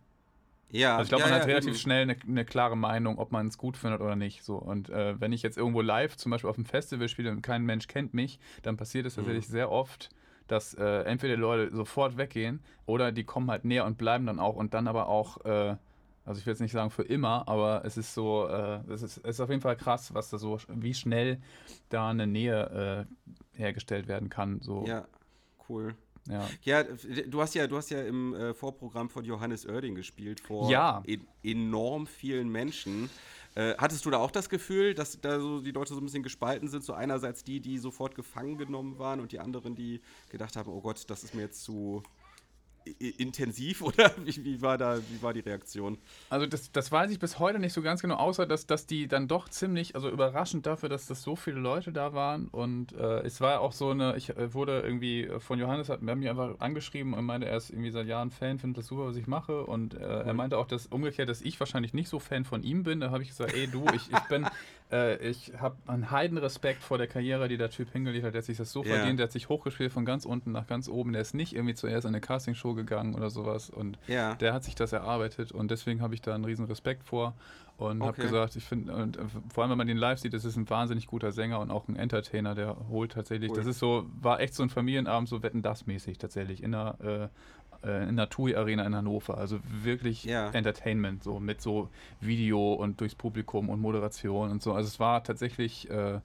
Ja, 0.73 0.97
also 0.97 1.03
ich 1.03 1.09
glaube, 1.09 1.25
ja, 1.25 1.29
man 1.29 1.39
hat 1.39 1.47
relativ 1.47 1.69
eben. 1.69 1.77
schnell 1.77 2.01
eine, 2.01 2.15
eine, 2.27 2.45
klare 2.45 2.75
Meinung, 2.75 3.19
ob 3.19 3.31
man 3.31 3.47
es 3.47 3.59
gut 3.59 3.77
findet 3.77 4.01
oder 4.01 4.15
nicht. 4.15 4.43
So. 4.43 4.55
Und 4.55 4.89
äh, 4.89 5.19
wenn 5.21 5.31
ich 5.31 5.43
jetzt 5.43 5.55
irgendwo 5.55 5.81
live, 5.81 6.17
zum 6.17 6.31
Beispiel 6.31 6.49
auf 6.49 6.57
einem 6.57 6.65
Festival 6.65 7.07
spiele 7.09 7.29
und 7.29 7.43
kein 7.43 7.63
Mensch 7.63 7.87
kennt 7.87 8.15
mich, 8.15 8.39
dann 8.63 8.75
passiert 8.75 9.05
es 9.05 9.13
tatsächlich 9.15 9.47
mhm. 9.47 9.51
sehr 9.51 9.71
oft, 9.71 10.09
dass 10.53 10.73
äh, 10.75 11.03
entweder 11.03 11.35
die 11.35 11.41
Leute 11.41 11.75
sofort 11.75 12.15
weggehen 12.17 12.61
oder 12.85 13.11
die 13.11 13.23
kommen 13.23 13.49
halt 13.49 13.65
näher 13.65 13.85
und 13.85 13.97
bleiben 13.97 14.25
dann 14.25 14.39
auch 14.39 14.55
und 14.55 14.73
dann 14.73 14.87
aber 14.87 15.09
auch, 15.09 15.43
äh, 15.45 15.75
also 16.25 16.39
ich 16.39 16.45
will 16.45 16.53
jetzt 16.53 16.61
nicht 16.61 16.71
sagen 16.71 16.91
für 16.91 17.03
immer, 17.03 17.47
aber 17.47 17.83
es 17.85 17.97
ist 17.97 18.13
so, 18.13 18.47
äh, 18.47 18.79
es, 18.91 19.01
ist, 19.01 19.17
es 19.17 19.23
ist 19.23 19.39
auf 19.39 19.49
jeden 19.49 19.61
Fall 19.61 19.75
krass, 19.75 20.13
was 20.13 20.29
da 20.29 20.37
so, 20.37 20.59
wie 20.67 20.93
schnell 20.93 21.41
da 21.89 22.09
eine 22.09 22.27
Nähe 22.27 23.07
äh, 23.55 23.57
hergestellt 23.57 24.07
werden 24.07 24.29
kann. 24.29 24.61
So. 24.61 24.85
Ja, 24.85 25.05
cool. 25.67 25.95
Ja. 26.29 26.47
ja, 26.61 26.83
du 26.83 27.41
hast 27.41 27.53
ja, 27.53 27.67
du 27.67 27.75
hast 27.75 27.89
ja 27.89 28.01
im 28.01 28.33
äh, 28.33 28.53
Vorprogramm 28.53 29.09
von 29.09 29.25
Johannes 29.25 29.65
Oerding 29.65 29.95
gespielt 29.95 30.39
vor 30.39 30.71
ja. 30.71 31.03
e 31.05 31.17
enorm 31.43 32.07
vielen 32.07 32.49
Menschen. 32.49 33.09
Äh, 33.55 33.75
hattest 33.77 34.05
du 34.05 34.09
da 34.09 34.17
auch 34.17 34.31
das 34.31 34.49
Gefühl, 34.49 34.93
dass 34.93 35.19
da 35.21 35.39
so 35.39 35.61
die 35.61 35.71
Leute 35.71 35.93
so 35.93 35.99
ein 35.99 36.05
bisschen 36.05 36.23
gespalten 36.23 36.67
sind? 36.67 36.83
So 36.83 36.93
einerseits 36.93 37.43
die, 37.43 37.59
die 37.59 37.77
sofort 37.77 38.15
gefangen 38.15 38.57
genommen 38.57 38.97
waren 38.97 39.19
und 39.19 39.31
die 39.31 39.39
anderen, 39.39 39.75
die 39.75 40.01
gedacht 40.29 40.55
haben, 40.55 40.71
oh 40.71 40.81
Gott, 40.81 41.03
das 41.07 41.23
ist 41.23 41.35
mir 41.35 41.41
jetzt 41.41 41.63
zu 41.63 42.03
intensiv 42.99 43.81
oder 43.81 44.11
wie, 44.23 44.43
wie, 44.43 44.61
war 44.61 44.77
da, 44.77 44.97
wie 44.97 45.21
war 45.21 45.33
die 45.33 45.41
Reaktion? 45.41 45.97
Also 46.29 46.45
das, 46.45 46.71
das 46.71 46.91
weiß 46.91 47.11
ich 47.11 47.19
bis 47.19 47.39
heute 47.39 47.59
nicht 47.59 47.73
so 47.73 47.81
ganz 47.81 48.01
genau, 48.01 48.15
außer 48.15 48.45
dass, 48.45 48.65
dass 48.65 48.85
die 48.85 49.07
dann 49.07 49.27
doch 49.27 49.49
ziemlich, 49.49 49.95
also 49.95 50.09
überraschend 50.09 50.65
dafür, 50.65 50.89
dass 50.89 51.07
das 51.07 51.23
so 51.23 51.35
viele 51.35 51.59
Leute 51.59 51.91
da 51.91 52.13
waren. 52.13 52.47
Und 52.47 52.93
äh, 52.93 53.21
es 53.21 53.41
war 53.41 53.61
auch 53.61 53.71
so 53.71 53.89
eine, 53.89 54.15
ich 54.17 54.29
äh, 54.29 54.53
wurde 54.53 54.81
irgendwie 54.81 55.29
von 55.39 55.59
Johannes, 55.59 55.89
hat 55.89 56.01
mir 56.01 56.29
einfach 56.29 56.59
angeschrieben 56.59 57.13
und 57.13 57.25
meinte, 57.25 57.47
er 57.47 57.57
ist 57.57 57.69
irgendwie 57.69 57.91
seit 57.91 58.07
Jahren 58.07 58.31
Fan, 58.31 58.59
findet 58.59 58.79
das 58.79 58.87
super, 58.87 59.07
was 59.07 59.15
ich 59.15 59.27
mache. 59.27 59.63
Und 59.63 59.93
äh, 59.93 59.99
er 59.99 60.33
meinte 60.33 60.57
auch, 60.57 60.67
dass 60.67 60.87
umgekehrt, 60.87 61.29
dass 61.29 61.41
ich 61.41 61.59
wahrscheinlich 61.59 61.93
nicht 61.93 62.09
so 62.09 62.19
Fan 62.19 62.45
von 62.45 62.63
ihm 62.63 62.83
bin, 62.83 62.99
da 62.99 63.11
habe 63.11 63.23
ich 63.23 63.29
gesagt, 63.29 63.53
ey 63.53 63.67
du, 63.67 63.85
ich, 63.93 64.11
ich 64.11 64.19
bin, 64.29 64.47
äh, 64.93 65.17
ich 65.17 65.51
habe 65.57 65.75
einen 65.87 66.11
Heidenrespekt 66.11 66.83
vor 66.83 66.97
der 66.97 67.07
Karriere, 67.07 67.47
die 67.47 67.57
der 67.57 67.71
Typ 67.71 67.91
hingelegt 67.91 68.23
hat, 68.25 68.33
der 68.33 68.39
hat 68.39 68.45
sich 68.45 68.57
das 68.57 68.71
so 68.71 68.83
ja. 68.83 68.95
verdient, 68.95 69.19
der 69.19 69.25
hat 69.25 69.31
sich 69.31 69.49
hochgespielt 69.49 69.91
von 69.91 70.05
ganz 70.05 70.25
unten 70.25 70.51
nach 70.51 70.67
ganz 70.67 70.87
oben, 70.87 71.13
der 71.13 71.21
ist 71.21 71.33
nicht 71.33 71.55
irgendwie 71.55 71.73
zuerst 71.73 72.05
in 72.05 72.09
eine 72.09 72.21
Castingshow 72.21 72.75
gegangen 72.75 73.15
oder 73.15 73.29
sowas. 73.29 73.69
Und 73.69 73.97
ja. 74.07 74.35
der 74.35 74.53
hat 74.53 74.63
sich 74.63 74.75
das 74.75 74.93
erarbeitet 74.93 75.51
und 75.51 75.71
deswegen 75.71 76.01
habe 76.01 76.13
ich 76.13 76.21
da 76.21 76.35
einen 76.35 76.45
riesen 76.45 76.65
Respekt 76.65 77.03
vor 77.03 77.33
und 77.77 78.01
okay. 78.01 78.07
habe 78.07 78.21
gesagt, 78.21 78.55
ich 78.55 78.63
finde, 78.63 78.93
und 78.93 79.17
äh, 79.17 79.21
vor 79.51 79.63
allem 79.63 79.71
wenn 79.71 79.79
man 79.79 79.87
den 79.87 79.97
live 79.97 80.19
sieht, 80.19 80.33
das 80.33 80.45
ist 80.45 80.55
ein 80.55 80.69
wahnsinnig 80.69 81.07
guter 81.07 81.31
Sänger 81.31 81.59
und 81.59 81.71
auch 81.71 81.87
ein 81.87 81.95
Entertainer, 81.95 82.53
der 82.53 82.77
holt 82.89 83.13
tatsächlich, 83.13 83.49
cool. 83.49 83.57
das 83.57 83.65
ist 83.65 83.79
so, 83.79 84.05
war 84.21 84.39
echt 84.39 84.53
so 84.53 84.61
ein 84.61 84.69
Familienabend, 84.69 85.27
so 85.27 85.41
Wetten 85.41 85.63
das 85.63 85.87
mäßig 85.87 86.19
tatsächlich, 86.19 86.61
in 86.61 86.71
der, 86.71 86.97
äh, 87.01 87.27
äh 87.83 88.07
in 88.07 88.15
der 88.15 88.29
TUI 88.29 88.55
Arena 88.55 88.85
in 88.85 88.95
Hannover. 88.95 89.37
Also 89.37 89.59
wirklich 89.83 90.23
ja. 90.25 90.49
Entertainment, 90.51 91.23
so 91.23 91.39
mit 91.39 91.61
so 91.61 91.89
Video 92.21 92.73
und 92.73 93.01
durchs 93.01 93.15
Publikum 93.15 93.69
und 93.69 93.79
Moderation 93.81 94.51
und 94.51 94.61
so. 94.61 94.73
Also 94.73 94.87
es 94.87 94.99
war 94.99 95.23
tatsächlich 95.23 95.89
äh, 95.89 96.19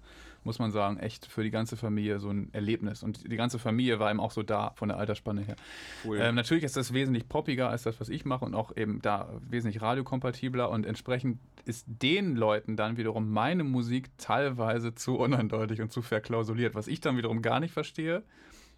muss 0.45 0.59
man 0.59 0.71
sagen, 0.71 0.99
echt 0.99 1.27
für 1.27 1.43
die 1.43 1.51
ganze 1.51 1.77
Familie 1.77 2.19
so 2.19 2.31
ein 2.31 2.49
Erlebnis. 2.53 3.03
Und 3.03 3.31
die 3.31 3.37
ganze 3.37 3.59
Familie 3.59 3.99
war 3.99 4.11
eben 4.11 4.21
auch 4.21 4.31
so 4.31 4.43
da 4.43 4.73
von 4.77 4.89
der 4.89 4.97
Altersspanne 4.99 5.43
her. 5.43 5.57
Cool. 6.05 6.19
Ähm, 6.19 6.35
natürlich 6.35 6.65
ist 6.65 6.77
das 6.77 6.93
wesentlich 6.93 7.29
poppiger 7.29 7.69
als 7.69 7.83
das, 7.83 8.01
was 8.01 8.09
ich 8.09 8.25
mache 8.25 8.45
und 8.45 8.55
auch 8.55 8.77
eben 8.77 9.03
da 9.03 9.29
wesentlich 9.49 9.83
radiokompatibler 9.83 10.71
und 10.71 10.87
entsprechend 10.87 11.39
ist 11.65 11.85
den 11.87 12.35
Leuten 12.35 12.77
dann 12.77 12.97
wiederum 12.97 13.31
meine 13.31 13.63
Musik 13.63 14.09
teilweise 14.17 14.95
zu 14.95 15.19
uneindeutig 15.19 15.83
und 15.83 15.93
zu 15.93 16.01
verklausuliert, 16.01 16.75
was 16.75 16.89
ich 16.89 17.01
dann 17.01 17.17
wiederum 17.17 17.43
gar 17.43 17.61
nicht 17.61 17.75
verstehe. 17.75 18.23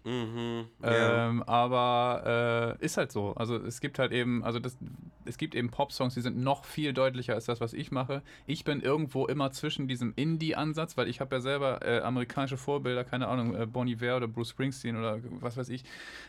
Mhm, 0.03 0.67
ähm, 0.81 1.43
ja. 1.45 1.47
Aber 1.47 2.77
äh, 2.81 2.85
ist 2.85 2.97
halt 2.97 3.11
so. 3.11 3.33
Also 3.35 3.57
es 3.57 3.81
gibt 3.81 3.99
halt 3.99 4.11
eben, 4.11 4.43
also 4.43 4.59
das, 4.59 4.77
es 5.25 5.37
gibt 5.37 5.53
eben 5.53 5.69
Pop-Songs, 5.69 6.15
die 6.15 6.21
sind 6.21 6.37
noch 6.37 6.65
viel 6.65 6.93
deutlicher 6.93 7.35
als 7.35 7.45
das, 7.45 7.61
was 7.61 7.73
ich 7.73 7.91
mache. 7.91 8.23
Ich 8.47 8.63
bin 8.63 8.81
irgendwo 8.81 9.27
immer 9.27 9.51
zwischen 9.51 9.87
diesem 9.87 10.13
Indie-Ansatz, 10.15 10.97
weil 10.97 11.07
ich 11.07 11.21
habe 11.21 11.35
ja 11.35 11.41
selber 11.41 11.85
äh, 11.85 11.99
amerikanische 12.01 12.57
Vorbilder, 12.57 13.03
keine 13.03 13.27
Ahnung, 13.27 13.55
äh, 13.55 13.67
Bon 13.67 13.87
Iver 13.87 14.17
oder 14.17 14.27
Bruce 14.27 14.49
Springsteen 14.49 14.97
oder 14.97 15.19
was 15.39 15.55
weiß 15.55 15.69
ich, 15.69 15.83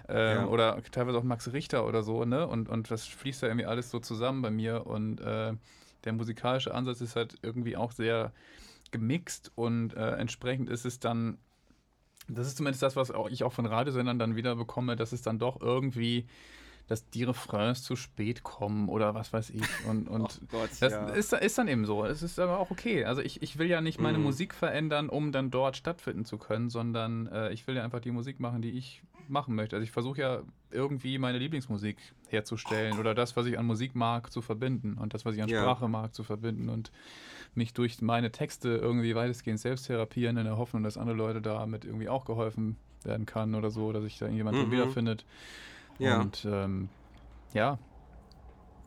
ähm, 0.09 0.39
ja. 0.39 0.47
oder 0.47 0.83
teilweise 0.91 1.18
auch 1.18 1.25
Max 1.25 1.53
Richter 1.53 1.87
oder 1.87 2.03
so, 2.03 2.27
ne? 2.27 2.47
Und, 2.47 2.68
und 2.68 2.91
das 2.91 3.07
fließt 3.07 3.43
ja 3.43 3.49
irgendwie 3.49 3.66
alles 3.66 3.91
so 3.91 4.01
zusammen 4.01 4.43
bei 4.43 4.51
mir 4.51 4.87
und 4.87 5.20
äh, 5.20 5.55
der 6.05 6.12
musikalische 6.12 6.75
Ansatz 6.75 7.01
ist 7.01 7.16
halt 7.16 7.37
irgendwie 7.43 7.77
auch 7.77 7.93
sehr 7.93 8.33
gemixt 8.91 9.51
und 9.55 9.95
äh, 9.95 10.16
entsprechend 10.16 10.68
ist 10.68 10.85
es 10.85 11.01
dann 11.01 11.39
das 12.29 12.47
ist 12.47 12.57
zumindest 12.57 12.83
das, 12.83 12.97
was 12.97 13.11
auch 13.11 13.29
ich 13.29 13.45
auch 13.45 13.53
von 13.53 13.66
Radiosendern 13.66 14.18
dann 14.18 14.37
wieder 14.37 14.57
bekomme, 14.57 14.97
dass 14.97 15.12
es 15.12 15.23
dann 15.23 15.39
doch 15.39 15.61
irgendwie, 15.61 16.27
dass 16.87 17.09
die 17.11 17.25
Refrains 17.25 17.83
zu 17.83 17.97
spät 17.97 18.43
kommen 18.43 18.89
oder 18.89 19.14
was 19.14 19.33
weiß 19.33 19.51
ich. 19.51 19.62
Und, 19.89 20.09
und 20.09 20.23
oh 20.23 20.47
Gott, 20.51 20.70
das 20.81 20.93
ja. 20.93 21.09
ist, 21.09 21.33
ist, 21.33 21.59
dann 21.59 21.68
eben 21.68 21.85
so. 21.85 22.05
Es 22.05 22.23
ist 22.23 22.39
aber 22.39 22.59
auch 22.59 22.70
okay. 22.70 23.05
Also 23.05 23.23
ich, 23.23 23.43
ich 23.43 23.59
will 23.59 23.68
ja 23.68 23.81
nicht 23.81 24.01
meine 24.01 24.18
mm. 24.18 24.23
Musik 24.23 24.55
verändern, 24.55 25.09
um 25.09 25.33
dann 25.33 25.51
dort 25.51 25.77
stattfinden 25.77 26.25
zu 26.25 26.39
können, 26.39 26.70
sondern 26.70 27.27
äh, 27.27 27.53
ich 27.53 27.66
will 27.66 27.77
ja 27.77 27.85
einfach 27.85 28.01
die 28.01 28.12
Musik 28.12 28.41
machen, 28.41 28.62
die 28.62 28.70
ich 28.70 29.03
machen 29.29 29.55
möchte. 29.55 29.77
Also 29.77 29.85
ich 29.85 29.91
versuche 29.91 30.20
ja 30.20 30.43
irgendwie 30.70 31.18
meine 31.18 31.39
Lieblingsmusik 31.39 31.97
herzustellen 32.29 32.99
oder 32.99 33.14
das, 33.14 33.37
was 33.37 33.47
ich 33.47 33.59
an 33.59 33.66
Musik 33.66 33.95
mag, 33.95 34.33
zu 34.33 34.43
verbinden 34.43 34.99
und 34.99 35.14
das, 35.14 35.25
was 35.25 35.35
ich 35.35 35.43
an 35.43 35.49
ja. 35.49 35.62
Sprache 35.62 35.89
mag, 35.89 36.14
zu 36.14 36.23
verbinden. 36.23 36.68
Und 36.68 36.93
mich 37.55 37.74
durch 37.74 38.00
meine 38.00 38.32
Texte 38.32 38.70
irgendwie 38.70 39.14
weitestgehend 39.14 39.61
selbst 39.61 39.86
therapieren, 39.86 40.36
in 40.36 40.44
der 40.44 40.57
Hoffnung, 40.57 40.82
dass 40.82 40.96
andere 40.96 41.16
Leute 41.16 41.42
damit 41.42 41.84
irgendwie 41.84 42.09
auch 42.09 42.24
geholfen 42.24 42.76
werden 43.05 43.26
kann 43.26 43.55
oder 43.55 43.70
so, 43.70 43.92
dass 43.92 44.05
sich 44.05 44.18
da 44.18 44.26
irgendjemand 44.26 44.59
mhm. 44.59 44.70
wiederfindet. 44.70 45.24
Ja. 45.98 46.20
Und 46.20 46.46
ähm, 46.50 46.88
ja, 47.53 47.78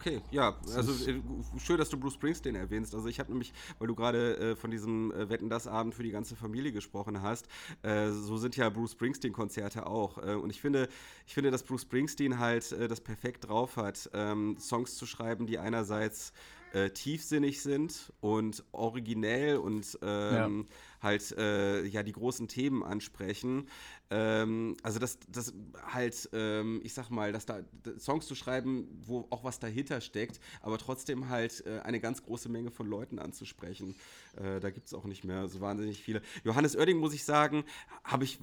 Okay, 0.06 0.22
ja, 0.30 0.56
also 0.76 0.92
äh, 1.10 1.20
schön, 1.58 1.78
dass 1.78 1.90
du 1.90 1.98
Bruce 1.98 2.14
Springsteen 2.14 2.54
erwähnst. 2.56 2.94
Also 2.94 3.08
ich 3.08 3.20
habe 3.20 3.32
nämlich, 3.32 3.54
weil 3.80 3.88
du 3.88 3.96
gerade 3.96 4.38
äh, 4.38 4.56
von 4.56 4.70
diesem 4.70 5.12
äh, 5.12 5.30
Wetten 5.30 5.50
das 5.50 5.68
Abend 5.68 5.96
für 5.96 6.04
die 6.04 6.12
ganze 6.12 6.36
Familie 6.36 6.72
gesprochen 6.72 7.22
hast, 7.22 7.48
äh, 7.82 8.12
so 8.12 8.38
sind 8.38 8.56
ja 8.56 8.70
Bruce 8.70 8.92
Springsteen 8.92 9.34
Konzerte 9.34 9.88
auch. 9.88 10.18
Äh, 10.18 10.36
und 10.36 10.52
ich 10.52 10.62
finde, 10.62 10.90
ich 11.26 11.34
finde, 11.34 11.50
dass 11.50 11.64
Bruce 11.64 11.84
Springsteen 11.84 12.38
halt 12.40 12.72
äh, 12.74 12.88
das 12.88 13.02
perfekt 13.02 13.48
drauf 13.48 13.78
hat, 13.78 14.10
ähm, 14.14 14.58
Songs 14.60 14.96
zu 14.96 15.06
schreiben, 15.06 15.48
die 15.48 15.58
einerseits 15.58 16.34
äh, 16.76 16.90
tiefsinnig 16.90 17.62
sind 17.62 18.12
und 18.20 18.64
originell 18.72 19.58
und 19.58 19.98
ähm, 20.04 20.68
ja 20.70 20.76
halt 21.02 21.32
äh, 21.38 21.86
ja 21.86 22.04
die 22.04 22.12
großen 22.12 22.48
Themen 22.48 22.84
ansprechen. 22.84 23.68
Ähm, 24.10 24.78
also 24.84 25.00
das, 25.00 25.18
das 25.30 25.54
halt, 25.92 26.30
ähm, 26.34 26.82
ich 26.84 26.94
sag 26.94 27.10
mal, 27.10 27.32
dass 27.32 27.46
da 27.46 27.62
Songs 27.98 28.28
zu 28.28 28.36
schreiben, 28.36 28.88
wo 29.06 29.26
auch 29.32 29.44
was 29.44 29.60
dahinter 29.60 30.00
steckt, 30.02 30.40
aber 30.62 30.78
trotzdem 30.78 31.30
halt 31.30 31.66
äh, 31.66 31.80
eine 31.80 32.00
ganz 32.00 32.24
große 32.24 32.50
Menge 32.50 32.72
von 32.72 32.88
Leuten 32.88 33.18
anzusprechen. 33.20 33.96
Äh, 34.36 34.60
da 34.60 34.70
gibt 34.70 34.88
es 34.88 34.94
auch 34.94 35.06
nicht 35.06 35.24
mehr 35.24 35.48
so 35.48 35.60
wahnsinnig 35.60 36.02
viele. 36.02 36.22
Johannes 36.44 36.76
Oerding, 36.76 36.98
muss 36.98 37.14
ich 37.14 37.24
sagen, 37.24 37.64
habe 38.04 38.26
ich 38.26 38.38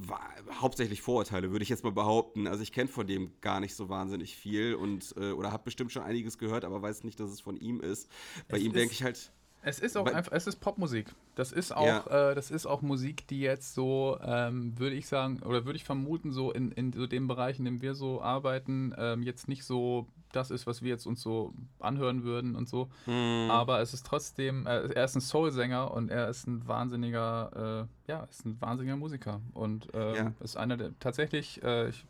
hauptsächlich 0.60 1.02
Vorurteile, 1.02 1.52
würde 1.52 1.62
ich 1.62 1.68
jetzt 1.68 1.84
mal 1.84 1.92
behaupten. 1.92 2.46
Also 2.46 2.62
ich 2.62 2.72
kenne 2.72 2.88
von 2.88 3.06
dem 3.06 3.32
gar 3.40 3.60
nicht 3.60 3.74
so 3.74 3.88
wahnsinnig 3.88 4.36
viel 4.36 4.74
und 4.74 5.14
äh, 5.16 5.32
oder 5.32 5.52
habe 5.52 5.64
bestimmt 5.64 5.92
schon 5.92 6.02
einiges 6.02 6.38
gehört, 6.38 6.64
aber 6.64 6.82
weiß 6.82 7.04
nicht, 7.04 7.20
dass 7.20 7.30
es 7.30 7.40
von 7.40 7.56
ihm 7.56 7.80
ist. 7.80 8.10
Bei 8.48 8.56
es 8.56 8.64
ihm 8.64 8.72
denke 8.72 8.92
ich 8.92 9.02
halt. 9.02 9.32
Es 9.64 9.78
ist 9.78 9.96
auch 9.96 10.06
einfach, 10.06 10.32
es 10.32 10.46
ist 10.46 10.56
Popmusik. 10.56 11.14
Das 11.36 11.52
ist 11.52 11.74
auch, 11.74 11.86
ja. 11.86 12.30
äh, 12.30 12.34
das 12.34 12.50
ist 12.50 12.66
auch 12.66 12.82
Musik, 12.82 13.26
die 13.28 13.40
jetzt 13.40 13.74
so, 13.74 14.18
ähm, 14.22 14.78
würde 14.78 14.96
ich 14.96 15.06
sagen, 15.06 15.40
oder 15.44 15.64
würde 15.64 15.76
ich 15.76 15.84
vermuten, 15.84 16.32
so 16.32 16.52
in, 16.52 16.72
in 16.72 16.92
so 16.92 17.06
dem 17.06 17.28
Bereich, 17.28 17.58
in 17.58 17.64
dem 17.64 17.80
wir 17.80 17.94
so 17.94 18.20
arbeiten, 18.20 18.94
ähm, 18.98 19.22
jetzt 19.22 19.48
nicht 19.48 19.64
so 19.64 20.08
das 20.32 20.50
ist, 20.50 20.66
was 20.66 20.82
wir 20.82 20.88
jetzt 20.88 21.06
uns 21.06 21.20
so 21.20 21.52
anhören 21.78 22.24
würden 22.24 22.56
und 22.56 22.68
so. 22.68 22.88
Mhm. 23.06 23.50
Aber 23.50 23.80
es 23.80 23.94
ist 23.94 24.06
trotzdem, 24.06 24.66
äh, 24.66 24.88
er 24.88 25.04
ist 25.04 25.14
ein 25.14 25.20
Soul-Sänger 25.20 25.92
und 25.92 26.10
er 26.10 26.28
ist 26.28 26.46
ein 26.46 26.66
wahnsinniger, 26.66 27.86
äh, 28.08 28.10
ja, 28.10 28.24
ist 28.24 28.44
ein 28.44 28.60
wahnsinniger 28.60 28.96
Musiker. 28.96 29.40
Und 29.54 29.88
ähm, 29.94 30.14
ja. 30.14 30.32
ist 30.40 30.56
einer 30.56 30.76
der, 30.76 30.98
tatsächlich, 30.98 31.62
äh, 31.62 31.88
ich 31.88 32.04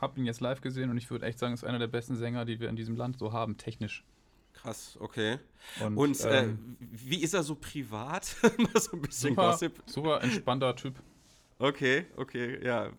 habe 0.00 0.18
ihn 0.20 0.26
jetzt 0.26 0.40
live 0.40 0.60
gesehen 0.60 0.90
und 0.90 0.96
ich 0.96 1.10
würde 1.10 1.26
echt 1.26 1.38
sagen, 1.38 1.54
ist 1.54 1.64
einer 1.64 1.78
der 1.78 1.86
besten 1.86 2.16
Sänger, 2.16 2.44
die 2.44 2.60
wir 2.60 2.68
in 2.68 2.76
diesem 2.76 2.96
Land 2.96 3.18
so 3.18 3.32
haben, 3.32 3.56
technisch. 3.56 4.04
Krass, 4.62 4.96
okay. 5.00 5.38
Und, 5.80 5.96
Und 5.96 6.20
äh, 6.24 6.44
ähm, 6.44 6.76
wie 6.80 7.22
ist 7.22 7.34
er 7.34 7.42
so 7.42 7.54
privat? 7.54 8.24
so 8.74 8.92
ein 8.92 9.02
bisschen 9.02 9.30
super, 9.30 9.50
Gossip. 9.52 9.82
Super 9.86 10.22
entspannter 10.22 10.74
Typ. 10.74 10.94
Okay, 11.58 12.06
okay, 12.16 12.64
ja, 12.64 12.90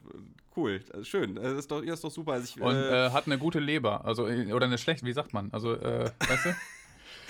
cool, 0.56 0.82
schön. 1.04 1.36
Das 1.36 1.54
ist 1.54 1.72
doch, 1.72 1.82
das 1.82 1.96
ist 1.96 2.04
doch 2.04 2.12
super. 2.12 2.34
Also 2.34 2.46
ich, 2.46 2.62
Und 2.62 2.76
äh, 2.76 3.08
äh, 3.08 3.12
hat 3.12 3.26
eine 3.26 3.38
gute 3.38 3.60
Leber, 3.60 4.06
also 4.06 4.24
oder 4.26 4.66
eine 4.66 4.78
schlechte, 4.78 5.06
wie 5.06 5.14
sagt 5.14 5.34
man? 5.34 5.50
Also, 5.52 5.74
äh, 5.74 6.12
weißt 6.28 6.46
du? 6.46 6.56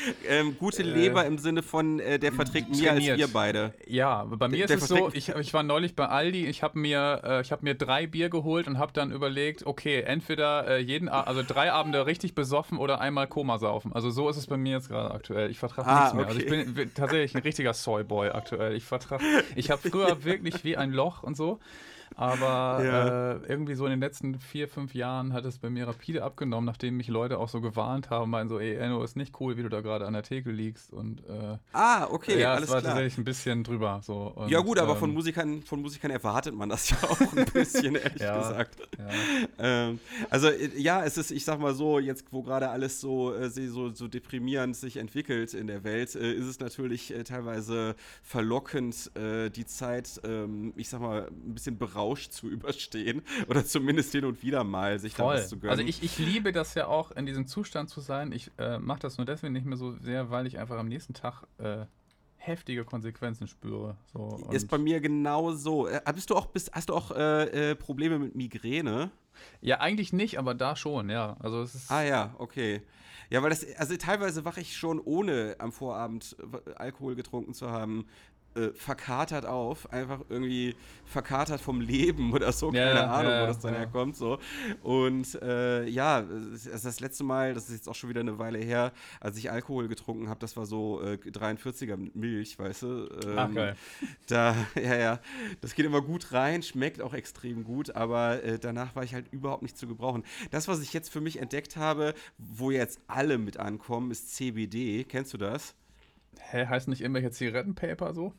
ähm, 0.28 0.58
gute 0.58 0.84
äh, 0.84 0.86
Leber 0.86 1.26
im 1.26 1.38
Sinne 1.38 1.64
von, 1.64 2.00
äh, 2.00 2.20
der 2.20 2.32
verträgt 2.32 2.70
mehr 2.70 2.94
als 2.94 3.04
wir 3.04 3.28
beide. 3.28 3.74
Ja, 3.88 4.24
bei 4.26 4.48
mir 4.48 4.68
der, 4.68 4.78
ist 4.78 4.84
es 4.84 4.90
so, 4.90 5.10
ich, 5.14 5.30
ich 5.30 5.54
war 5.54 5.64
neulich 5.64 5.96
bei 5.96 6.08
Aldi, 6.08 6.46
ich 6.46 6.64
habe 6.64 6.80
mir, 6.80 7.22
äh, 7.24 7.44
hab 7.44 7.64
mir 7.64 7.76
drei 7.76 8.08
Bier 8.08 8.30
geholt 8.30 8.68
und 8.68 8.78
habe 8.78 8.94
dann 8.94 9.12
überlegt, 9.12 9.66
okay, 9.66 10.02
entweder 10.02 10.68
äh, 10.68 10.80
jeden, 10.80 11.10
also 11.10 11.44
drei 11.46 11.72
Abende 11.72 12.06
richtig 12.06 12.36
besoffen 12.36 12.78
oder 12.78 13.02
einmal 13.02 13.28
Koma 13.28 13.58
saufen. 13.58 13.94
Also 13.94 14.10
so 14.10 14.30
ist 14.30 14.38
es 14.38 14.48
bei 14.48 14.58
mir 14.58 14.74
jetzt 14.74 14.90
gerade 14.90 15.14
aktuell. 15.14 15.50
Ich 15.50 15.60
vertrage 15.60 15.88
ah, 15.88 16.00
nichts 16.00 16.14
mehr. 16.14 16.26
Okay. 16.26 16.34
Also 16.34 16.42
ich 16.42 16.74
bin 16.74 16.94
tatsächlich 16.94 17.36
ein 17.36 17.42
richtiger 17.42 17.74
Soyboy 17.74 18.30
aktuell. 18.30 18.76
Ich 18.76 18.86
vertrage, 18.86 19.24
ich 19.56 19.72
habe 19.72 19.90
früher 19.90 20.24
wirklich 20.24 20.64
wie 20.64 20.78
ein 20.78 20.92
Loch 20.92 21.24
und 21.24 21.36
so. 21.36 21.60
Aber 22.16 22.84
ja. 22.84 23.32
äh, 23.32 23.40
irgendwie 23.48 23.76
so 23.76 23.86
in 23.86 23.92
den 23.92 24.00
letzten 24.00 24.40
vier, 24.40 24.68
fünf 24.68 24.94
Jahren 24.94 25.34
hat 25.34 25.46
es 25.46 25.60
bei 25.60 25.70
mir 25.70 25.88
rapide 25.88 26.24
abgenommen, 26.24 26.66
nachdem 26.66 26.98
mich 26.98 27.08
Leute 27.08 27.38
auch 27.38 27.50
so 27.50 27.62
gewarnt 27.62 28.10
haben, 28.10 28.32
meinen 28.32 28.50
so, 28.50 28.60
ey, 28.60 28.76
Enno, 28.76 29.04
ist 29.04 29.16
nicht 29.16 29.40
cool, 29.40 29.58
wie 29.58 29.64
du 29.64 29.70
da 29.70 29.82
gerade 29.82 30.06
an 30.06 30.14
der 30.14 30.24
Theke 30.24 30.52
liegst. 30.52 30.92
Und, 30.92 31.22
äh, 31.28 31.58
ah, 31.74 32.08
okay, 32.10 32.40
ja, 32.40 32.54
alles 32.54 32.70
war 32.70 32.82
klar. 32.82 32.94
tatsächlich 32.94 33.18
ein 33.18 33.24
bisschen 33.24 33.64
drüber. 33.64 34.02
So. 34.04 34.34
Und, 34.36 34.50
ja 34.50 34.60
gut, 34.60 34.80
aber 34.80 34.94
ähm, 34.94 35.00
von, 35.00 35.14
Musikern, 35.14 35.62
von 35.64 35.82
Musikern 35.82 36.12
erwartet 36.12 36.56
man 36.56 36.70
das 36.70 36.90
ja 36.90 36.98
auch 37.04 37.20
ein 37.20 37.46
bisschen, 37.46 37.96
ehrlich 37.96 38.22
ja, 38.22 38.38
gesagt. 38.38 38.78
Ähm, 39.58 40.00
also 40.30 40.50
äh, 40.50 40.70
ja, 40.78 41.04
es 41.04 41.18
ist, 41.18 41.32
ich 41.32 41.46
sag 41.46 41.60
mal 41.60 41.74
so, 41.74 42.00
jetzt 42.00 42.26
wo 42.32 42.44
gerade 42.44 42.70
alles 42.70 43.00
so, 43.00 43.34
äh, 43.34 43.50
so, 43.50 43.94
so 43.94 44.08
deprimierend 44.08 44.76
sich 44.76 44.98
entwickelt 44.98 45.54
in 45.54 45.68
der 45.68 45.84
Welt, 45.84 46.16
äh, 46.16 46.34
ist 46.34 46.46
es 46.46 46.60
natürlich 46.60 47.14
teilweise 47.26 47.96
verlockend, 48.24 49.12
die 49.16 49.66
Zeit, 49.66 50.22
ähm, 50.24 50.74
ich 50.76 50.90
sag 50.90 51.02
mal, 51.02 51.28
ein 51.28 51.54
bisschen 51.54 51.78
berauschend 51.78 51.99
Rausch 52.00 52.30
zu 52.30 52.50
überstehen 52.50 53.22
oder 53.48 53.66
zumindest 53.66 54.12
hin 54.14 54.26
und 54.26 54.42
wieder 54.42 54.64
mal 54.64 55.00
sich 55.00 55.16
Voll. 55.16 55.36
da 55.36 55.42
was 55.42 55.50
zu 55.50 55.60
gönnen. 55.60 55.72
Also 55.72 55.84
ich, 55.84 56.02
ich 56.02 56.18
liebe 56.18 56.52
das 56.52 56.74
ja 56.76 56.88
auch, 56.88 57.12
in 57.12 57.26
diesem 57.26 57.46
Zustand 57.46 57.90
zu 57.90 58.00
sein. 58.00 58.32
Ich 58.32 58.52
äh, 58.58 58.80
mache 58.80 59.00
das 59.00 59.18
nur 59.18 59.26
deswegen 59.26 59.54
nicht 59.54 59.66
mehr 59.66 59.78
so 59.78 59.92
sehr, 59.98 60.30
weil 60.32 60.48
ich 60.48 60.58
einfach 60.58 60.78
am 60.78 60.88
nächsten 60.88 61.14
Tag 61.14 61.44
äh, 61.58 61.86
heftige 62.38 62.86
Konsequenzen 62.86 63.48
spüre. 63.48 63.98
So, 64.14 64.48
ist 64.52 64.70
bei 64.70 64.78
mir 64.78 65.02
genau 65.02 65.52
so. 65.52 65.88
Äh, 65.88 66.02
bist 66.16 66.30
du 66.30 66.36
auch, 66.36 66.48
bist, 66.48 66.72
hast 66.74 66.90
du 66.90 66.96
auch 66.96 67.12
äh, 67.12 67.72
äh, 67.72 67.76
Probleme 67.76 68.18
mit 68.18 68.36
Migräne? 68.36 69.12
Ja, 69.62 69.80
eigentlich 69.80 70.14
nicht, 70.14 70.40
aber 70.40 70.56
da 70.56 70.76
schon, 70.76 71.10
ja. 71.10 71.36
Also 71.40 71.62
es 71.62 71.76
ist 71.76 71.92
ah 71.92 72.04
ja, 72.04 72.34
okay. 72.38 72.82
Ja, 73.30 73.44
weil 73.44 73.52
das, 73.52 73.66
also 73.76 73.96
teilweise 73.98 74.44
wache 74.46 74.62
ich 74.62 74.76
schon 74.76 75.00
ohne 75.00 75.56
am 75.60 75.72
Vorabend 75.72 76.36
Alkohol 76.76 77.16
getrunken 77.16 77.54
zu 77.54 77.70
haben, 77.70 78.06
äh, 78.56 78.70
verkatert 78.74 79.46
auf, 79.46 79.92
einfach 79.92 80.22
irgendwie 80.30 80.76
verkatert 81.06 81.62
vom 81.62 81.82
Leben 81.82 82.34
oder 82.34 82.52
so, 82.52 82.72
ja, 82.72 82.88
keine 82.88 83.10
Ahnung, 83.10 83.32
ja, 83.32 83.44
wo 83.44 83.48
das 83.48 83.60
dann 83.60 83.74
ja. 83.74 83.80
herkommt. 83.80 84.16
So. 84.16 84.40
Und 84.84 85.42
äh, 85.42 85.88
ja, 85.88 86.22
das, 86.22 86.82
das 86.82 87.00
letzte 87.00 87.24
Mal, 87.24 87.54
das 87.54 87.70
ist 87.70 87.76
jetzt 87.76 87.90
auch 87.90 87.96
schon 87.96 88.10
wieder 88.10 88.22
eine 88.22 88.40
Weile 88.40 88.60
her, 88.60 88.92
als 89.20 89.38
ich 89.38 89.52
Alkohol 89.52 89.88
getrunken 89.88 90.30
habe, 90.30 90.40
das 90.40 90.58
war 90.58 90.66
so 90.66 91.02
äh, 91.02 91.16
43er 91.16 91.98
mit 91.98 92.16
Milch, 92.16 92.58
weißt 92.58 92.84
du. 92.84 93.10
Ähm, 93.26 93.36
Ach, 93.36 93.54
geil. 93.54 93.76
Da, 94.28 94.56
ja, 94.76 94.96
ja, 94.96 95.20
das 95.62 95.74
geht 95.74 95.86
immer 95.86 96.02
gut 96.02 96.32
rein, 96.34 96.62
schmeckt 96.62 97.02
auch 97.02 97.14
extrem 97.14 97.64
gut, 97.64 97.96
aber 97.96 98.44
äh, 98.44 98.60
danach 98.60 98.96
war 98.96 99.04
ich 99.04 99.14
halt 99.14 99.32
überhaupt 99.32 99.64
nicht 99.64 99.78
zu 99.78 99.88
gebrauchen. 99.88 100.24
Das, 100.52 100.68
was 100.68 100.82
ich 100.82 100.94
jetzt 100.94 101.10
für 101.10 101.22
mich 101.22 101.40
entdeckt 101.40 101.78
habe, 101.78 102.14
wo 102.38 102.72
jetzt 102.72 103.00
alle 103.08 103.38
mit 103.38 103.58
ankommen, 103.58 104.12
ist 104.12 104.36
CBD. 104.36 105.04
Kennst 105.04 105.34
du 105.34 105.38
das? 105.38 105.76
Hä, 106.40 106.66
heißt 106.66 106.88
nicht 106.88 107.02
irgendwelche 107.02 107.32
Zigarettenpaper 107.32 108.14
so? 108.14 108.34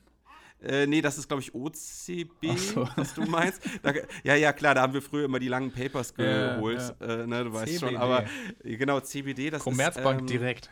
Äh, 0.62 0.86
nee, 0.86 1.01
das 1.01 1.16
ist, 1.16 1.28
glaube 1.28 1.42
ich, 1.42 1.55
OCB, 1.55 2.57
so. 2.57 2.86
was 2.96 3.14
du 3.14 3.22
meinst. 3.22 3.62
Da, 3.82 3.92
ja, 4.24 4.34
ja, 4.34 4.53
klar, 4.53 4.74
da 4.74 4.82
haben 4.82 4.92
wir 4.92 5.01
früher 5.01 5.24
immer 5.24 5.38
die 5.38 5.48
langen 5.48 5.72
Papers 5.72 6.14
geholt. 6.14 6.94
Ja, 7.01 7.07
ja. 7.07 7.22
Äh, 7.22 7.26
ne, 7.26 7.44
du 7.44 7.53
weißt 7.53 7.72
CBD. 7.72 7.78
schon. 7.78 7.96
Aber 7.96 8.24
genau, 8.62 9.01
CBD, 9.01 9.51
das 9.51 9.62
Commerzbank 9.62 10.16
ist. 10.16 10.20
Ähm, 10.22 10.26
direkt. 10.26 10.70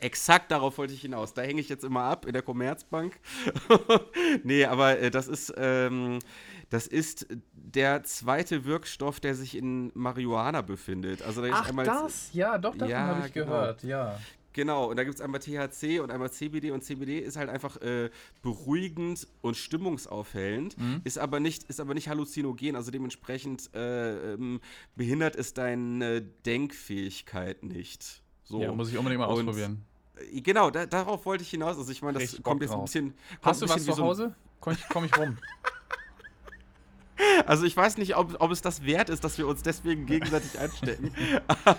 Exakt 0.00 0.50
darauf 0.50 0.78
wollte 0.78 0.94
ich 0.94 1.02
hinaus. 1.02 1.34
Da 1.34 1.42
hänge 1.42 1.60
ich 1.60 1.68
jetzt 1.68 1.84
immer 1.84 2.02
ab 2.02 2.26
in 2.26 2.32
der 2.32 2.42
Commerzbank. 2.42 3.20
nee, 4.42 4.64
aber 4.64 4.98
äh, 4.98 5.10
das 5.10 5.28
ist. 5.28 5.52
Ähm, 5.56 6.18
das 6.70 6.86
ist 6.86 7.26
der 7.52 8.02
zweite 8.04 8.64
Wirkstoff, 8.64 9.20
der 9.20 9.34
sich 9.34 9.58
in 9.58 9.92
Marihuana 9.92 10.62
befindet. 10.62 11.20
Also 11.20 11.42
da 11.42 11.48
Ach, 11.52 11.68
einmal 11.68 11.84
das? 11.84 12.32
Ja, 12.32 12.56
doch, 12.56 12.74
davon 12.74 12.88
ja, 12.88 13.00
habe 13.00 13.26
ich 13.26 13.32
genau. 13.34 13.46
gehört, 13.46 13.82
ja. 13.82 14.18
Genau, 14.52 14.90
und 14.90 14.96
da 14.96 15.04
gibt 15.04 15.14
es 15.14 15.20
einmal 15.20 15.40
THC 15.40 16.00
und 16.00 16.10
einmal 16.10 16.30
CBD 16.30 16.70
und 16.70 16.82
CBD 16.82 17.18
ist 17.18 17.36
halt 17.36 17.48
einfach 17.48 17.76
äh, 17.78 18.10
beruhigend 18.42 19.26
und 19.40 19.56
stimmungsaufhellend, 19.56 20.78
mhm. 20.78 21.00
ist, 21.04 21.18
aber 21.18 21.40
nicht, 21.40 21.64
ist 21.64 21.80
aber 21.80 21.94
nicht 21.94 22.08
halluzinogen, 22.08 22.76
also 22.76 22.90
dementsprechend 22.90 23.74
äh, 23.74 24.34
ähm, 24.34 24.60
behindert 24.94 25.36
es 25.36 25.54
deine 25.54 26.20
Denkfähigkeit 26.20 27.62
nicht. 27.62 28.22
So. 28.44 28.60
Ja, 28.60 28.72
muss 28.72 28.90
ich 28.90 28.98
unbedingt 28.98 29.20
mal 29.20 29.26
und, 29.26 29.48
ausprobieren. 29.48 29.84
Äh, 30.16 30.40
genau, 30.40 30.70
da, 30.70 30.86
darauf 30.86 31.24
wollte 31.24 31.42
ich 31.42 31.50
hinaus. 31.50 31.78
Also 31.78 31.90
ich 31.90 32.02
meine, 32.02 32.14
das 32.14 32.24
Richtig 32.24 32.42
kommt 32.42 32.62
jetzt 32.62 32.72
ein 32.72 32.82
bisschen. 32.82 33.14
Hast 33.40 33.62
du 33.62 33.68
was 33.68 33.84
zu 33.84 33.96
Hause? 33.96 34.34
Komm 34.60 34.74
ich, 34.74 34.84
komm 34.88 35.04
ich 35.04 35.16
rum. 35.16 35.38
Also 37.46 37.64
ich 37.64 37.76
weiß 37.76 37.98
nicht, 37.98 38.16
ob, 38.16 38.36
ob 38.40 38.50
es 38.50 38.62
das 38.62 38.84
wert 38.84 39.08
ist, 39.08 39.24
dass 39.24 39.38
wir 39.38 39.46
uns 39.46 39.62
deswegen 39.62 40.06
gegenseitig 40.06 40.58
einstecken. 40.58 41.12
aber, 41.46 41.78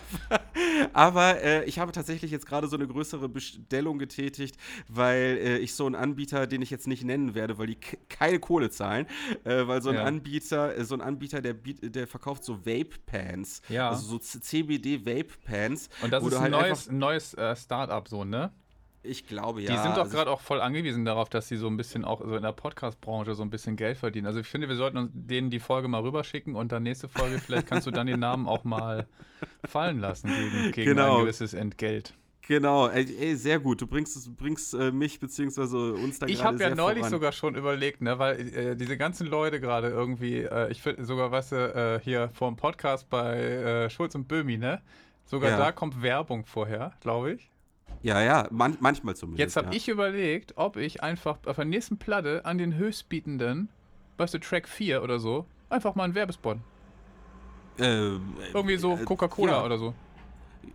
aber 0.94 1.42
äh, 1.42 1.66
ich 1.66 1.80
habe 1.80 1.92
tatsächlich 1.92 2.32
jetzt 2.32 2.46
gerade 2.46 2.68
so 2.68 2.76
eine 2.76 2.88
größere 2.88 3.30
Bestellung 3.30 4.00
getätigt, 4.00 4.58
weil 4.88 5.38
äh, 5.42 5.58
ich 5.58 5.76
so 5.76 5.86
einen 5.86 5.96
Anbieter, 5.96 6.48
den 6.48 6.62
ich 6.62 6.70
jetzt 6.70 6.88
nicht 6.88 7.04
nennen 7.04 7.36
werde, 7.36 7.58
weil 7.58 7.68
die 7.68 7.78
keine 8.10 8.40
Kohle 8.40 8.70
zahlen, 8.70 9.08
äh, 9.44 9.68
weil 9.68 9.82
so 9.82 9.90
ein 9.90 9.96
ja. 9.96 10.04
Anbieter, 10.04 10.78
äh, 10.78 10.86
so 10.86 10.96
ein 10.96 11.02
Anbieter, 11.02 11.42
der, 11.42 11.54
der 11.54 12.08
verkauft 12.08 12.44
so 12.44 12.66
Vape-Pants. 12.66 13.62
Ja. 13.70 13.90
Also 13.90 14.18
so 14.18 14.20
CBD-Vape-Pants. 14.20 15.90
Und 16.02 16.12
das 16.12 16.24
ist 16.24 16.34
ein, 16.34 16.42
halt 16.42 16.52
neues, 16.52 16.90
ein 16.90 16.98
neues 16.98 17.34
äh, 17.34 17.56
Start-up 17.56 18.08
so, 18.08 18.24
ne? 18.24 18.52
Ich 19.04 19.28
glaube 19.28 19.62
ja. 19.62 19.72
Die 19.72 19.78
sind 19.82 19.98
doch 19.98 20.04
also 20.04 20.16
gerade 20.16 20.32
auch 20.32 20.40
voll 20.40 20.62
angewiesen 20.62 21.04
darauf, 21.04 21.30
dass 21.30 21.50
sie 21.50 21.58
so 21.58 21.68
ein 21.68 21.76
bisschen 21.76 22.06
auch 22.06 22.22
so 22.22 22.36
in 22.36 22.42
der 22.42 22.54
Podcast-Branche 22.54 23.36
so 23.36 23.44
ein 23.44 23.50
bisschen 23.50 23.76
Geld 23.76 23.98
verdienen. 23.98 24.28
Also 24.28 24.40
ich 24.40 24.48
finde, 24.48 24.70
wir 24.70 24.78
sollten 24.78 24.98
uns 24.98 25.12
denen 25.14 25.50
die 25.50 25.60
Folge 25.60 25.90
mal 25.90 26.02
rüberschicken 26.02 26.56
und 26.56 26.72
dann 26.72 26.84
nächste 26.84 27.10
Folge, 27.10 27.40
vielleicht 27.40 27.68
kannst 27.68 27.86
du 27.86 27.92
dann 27.92 28.08
den 28.08 28.22
Namen 28.22 28.48
auch 28.48 28.64
mal 28.64 29.08
fallen 29.66 30.00
lassen 30.00 30.30
gegen, 30.30 30.72
gegen 30.72 30.90
genau. 30.92 31.18
ein 31.18 31.22
gewisses 31.22 31.54
Entgelt. 31.54 32.14
Genau, 32.48 32.90
ey, 32.90 33.06
ey, 33.20 33.36
sehr 33.36 33.60
gut. 33.60 33.82
Du 33.82 33.88
bringst, 33.88 34.36
bringst 34.36 34.74
äh, 34.74 34.92
mich 34.92 35.20
bzw. 35.20 35.92
uns 35.92 36.20
da 36.20 36.28
Ich 36.28 36.44
habe 36.44 36.58
ja 36.60 36.76
neulich 36.76 37.00
voran. 37.00 37.12
sogar 37.12 37.32
schon 37.32 37.56
überlegt, 37.56 38.02
ne, 38.02 38.20
weil 38.20 38.40
äh, 38.56 38.76
diese 38.76 38.98
ganzen 38.98 39.28
Leute 39.28 39.62
gerade 39.62 39.88
irgendwie, 39.90 40.40
äh, 40.40 40.70
ich 40.70 40.82
finde 40.82 41.06
sogar, 41.06 41.32
weißt 41.32 41.52
du, 41.54 41.56
äh, 41.56 42.00
hier 42.04 42.30
vor 42.34 42.50
dem 42.50 42.58
Podcast 42.58 43.10
bei 43.10 43.38
äh, 43.38 43.90
Schulz 43.90 44.16
und 44.16 44.28
Böhmi, 44.28 44.58
ne? 44.58 44.82
Sogar 45.26 45.52
ja. 45.52 45.58
da 45.58 45.72
kommt 45.72 46.02
Werbung 46.02 46.46
vorher, 46.46 46.94
glaube 47.00 47.34
ich. 47.34 47.53
Ja, 48.02 48.22
ja, 48.22 48.48
man, 48.52 48.78
manchmal 48.80 49.16
zumindest. 49.16 49.40
Jetzt 49.40 49.56
habe 49.56 49.68
ja. 49.68 49.74
ich 49.74 49.88
überlegt, 49.88 50.54
ob 50.58 50.78
ich 50.78 51.04
einfach 51.04 51.38
auf 51.46 51.56
der 51.56 51.66
nächsten 51.66 51.98
Platte 51.98 52.46
an 52.46 52.58
den 52.58 52.76
höchstbietenden, 52.76 53.70
weißt 54.18 54.34
du, 54.34 54.40
Track 54.40 54.68
4 54.68 55.04
oder 55.04 55.20
so, 55.20 55.46
einfach 55.70 55.96
mal 55.96 56.04
einen 56.06 56.16
Werbespot. 56.16 56.58
Äh, 57.80 57.84
Irgendwie 58.54 58.78
so 58.78 58.94
äh, 58.94 59.04
Coca-Cola 59.04 59.54
ja. 59.54 59.66
oder 59.66 59.78
so. 59.78 59.94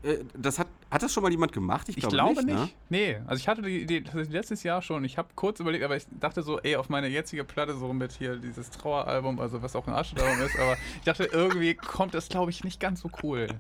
Äh, 0.03 0.19
das 0.35 0.59
hat 0.59 0.69
hat 0.91 1.03
das 1.03 1.13
schon 1.13 1.23
mal 1.23 1.31
jemand 1.31 1.53
gemacht? 1.53 1.89
Ich, 1.91 1.99
ich 1.99 2.09
glaube 2.09 2.43
nicht. 2.45 2.47
nicht. 2.47 2.59
Ne? 2.59 2.71
Nee, 2.89 3.21
also 3.27 3.39
ich 3.39 3.47
hatte 3.47 3.61
die 3.61 3.83
Idee 3.83 4.03
letztes 4.31 4.63
Jahr 4.63 4.81
schon. 4.81 5.05
Ich 5.05 5.19
habe 5.19 5.29
kurz 5.35 5.61
überlegt, 5.61 5.85
aber 5.85 5.97
ich 5.97 6.07
dachte 6.19 6.43
so, 6.43 6.59
ey, 6.61 6.77
auf 6.77 6.89
meine 6.89 7.09
jetzige 7.09 7.45
Platte 7.45 7.77
so 7.77 7.93
mit 7.93 8.13
hier 8.13 8.37
dieses 8.37 8.71
Traueralbum, 8.71 9.39
also 9.39 9.61
was 9.63 9.77
auch 9.77 9.87
ein 9.87 9.93
Arschalbum 9.93 10.41
ist, 10.47 10.59
aber 10.59 10.79
ich 10.97 11.05
dachte, 11.05 11.25
irgendwie 11.25 11.75
kommt 11.75 12.15
das, 12.15 12.29
glaube 12.29 12.51
ich, 12.51 12.65
nicht 12.65 12.81
ganz 12.81 13.01
so 13.01 13.11
cool. 13.23 13.49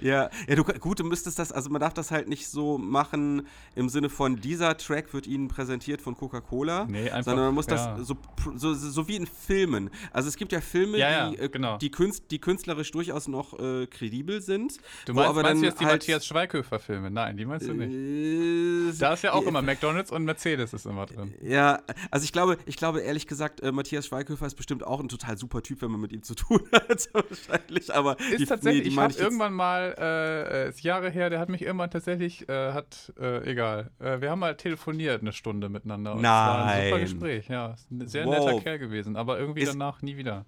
Ja, 0.00 0.30
ja 0.46 0.54
du, 0.54 0.64
gut, 0.64 1.00
du 1.00 1.04
müsstest 1.04 1.38
das, 1.38 1.52
also 1.52 1.68
man 1.70 1.80
darf 1.80 1.92
das 1.92 2.10
halt 2.10 2.28
nicht 2.28 2.48
so 2.48 2.78
machen 2.78 3.46
im 3.74 3.88
Sinne 3.88 4.08
von, 4.08 4.36
dieser 4.36 4.76
Track 4.76 5.12
wird 5.12 5.26
Ihnen 5.26 5.48
präsentiert 5.48 6.00
von 6.00 6.16
Coca-Cola, 6.16 6.86
nee, 6.86 7.10
einfach, 7.10 7.24
sondern 7.24 7.46
man 7.46 7.54
muss 7.54 7.66
das 7.66 7.84
ja. 7.84 7.98
so, 8.02 8.16
so, 8.54 8.74
so, 8.74 9.08
wie 9.08 9.16
in 9.16 9.26
Filmen. 9.26 9.90
Also 10.12 10.28
es 10.28 10.36
gibt 10.36 10.52
ja 10.52 10.60
Filme, 10.60 10.98
ja, 10.98 11.28
die, 11.28 11.36
ja, 11.36 11.42
äh, 11.42 11.48
genau. 11.48 11.76
die, 11.78 11.90
Künst, 11.90 12.30
die 12.30 12.38
künstlerisch 12.38 12.90
durchaus 12.92 13.28
noch 13.28 13.58
äh, 13.58 13.86
kredibel 13.86 14.40
sind. 14.40 14.78
Du 15.04 15.12
meinst, 15.14 15.30
aber 15.30 15.42
meinst 15.42 15.62
dann 15.62 15.64
jetzt 15.64 15.80
die 15.80 15.84
halt 15.84 15.94
Matthias 15.96 16.24
Schweiger 16.24 16.45
Schweighöfer-Filme. 16.46 17.10
Nein, 17.10 17.36
die 17.36 17.44
meinst 17.44 17.68
du 17.68 17.74
nicht. 17.74 17.92
Äh, 17.92 18.98
da 18.98 19.14
ist 19.14 19.22
ja 19.22 19.32
auch 19.32 19.46
immer 19.46 19.62
McDonalds 19.62 20.10
und 20.10 20.24
Mercedes 20.24 20.72
ist 20.72 20.86
immer 20.86 21.06
drin. 21.06 21.34
Ja, 21.42 21.80
also 22.10 22.24
ich 22.24 22.32
glaube, 22.32 22.58
ich 22.66 22.76
glaube 22.76 23.00
ehrlich 23.00 23.26
gesagt, 23.26 23.60
äh, 23.60 23.72
Matthias 23.72 24.06
Schweighöfer 24.06 24.46
ist 24.46 24.54
bestimmt 24.54 24.84
auch 24.84 25.00
ein 25.00 25.08
total 25.08 25.36
super 25.36 25.62
Typ, 25.62 25.82
wenn 25.82 25.90
man 25.90 26.00
mit 26.00 26.12
ihm 26.12 26.22
zu 26.22 26.34
tun 26.34 26.60
hat, 26.72 27.08
wahrscheinlich. 27.12 27.94
Aber 27.94 28.18
ist 28.18 28.40
die, 28.40 28.46
tatsächlich, 28.46 28.84
nee, 28.84 28.90
ich 28.90 28.98
habe 28.98 29.14
irgendwann 29.14 29.52
mal, 29.52 29.94
äh, 29.98 30.68
ist 30.68 30.82
Jahre 30.82 31.10
her, 31.10 31.30
der 31.30 31.40
hat 31.40 31.48
mich 31.48 31.62
irgendwann 31.62 31.90
tatsächlich, 31.90 32.48
äh, 32.48 32.72
hat, 32.72 33.12
äh, 33.18 33.50
egal, 33.50 33.90
äh, 33.98 34.20
wir 34.20 34.30
haben 34.30 34.40
mal 34.40 34.56
telefoniert 34.56 35.22
eine 35.22 35.32
Stunde 35.32 35.68
miteinander. 35.68 36.14
Und 36.14 36.22
Nein. 36.22 36.32
Es 36.32 36.56
war 36.56 36.66
ein 36.66 36.88
super 36.88 37.00
Gespräch, 37.00 37.48
ja. 37.48 37.74
Ein 37.90 38.06
sehr 38.06 38.26
wow. 38.26 38.38
netter 38.38 38.60
Kerl 38.60 38.78
gewesen, 38.78 39.16
aber 39.16 39.38
irgendwie 39.38 39.62
ist, 39.62 39.72
danach 39.72 40.02
nie 40.02 40.16
wieder. 40.16 40.44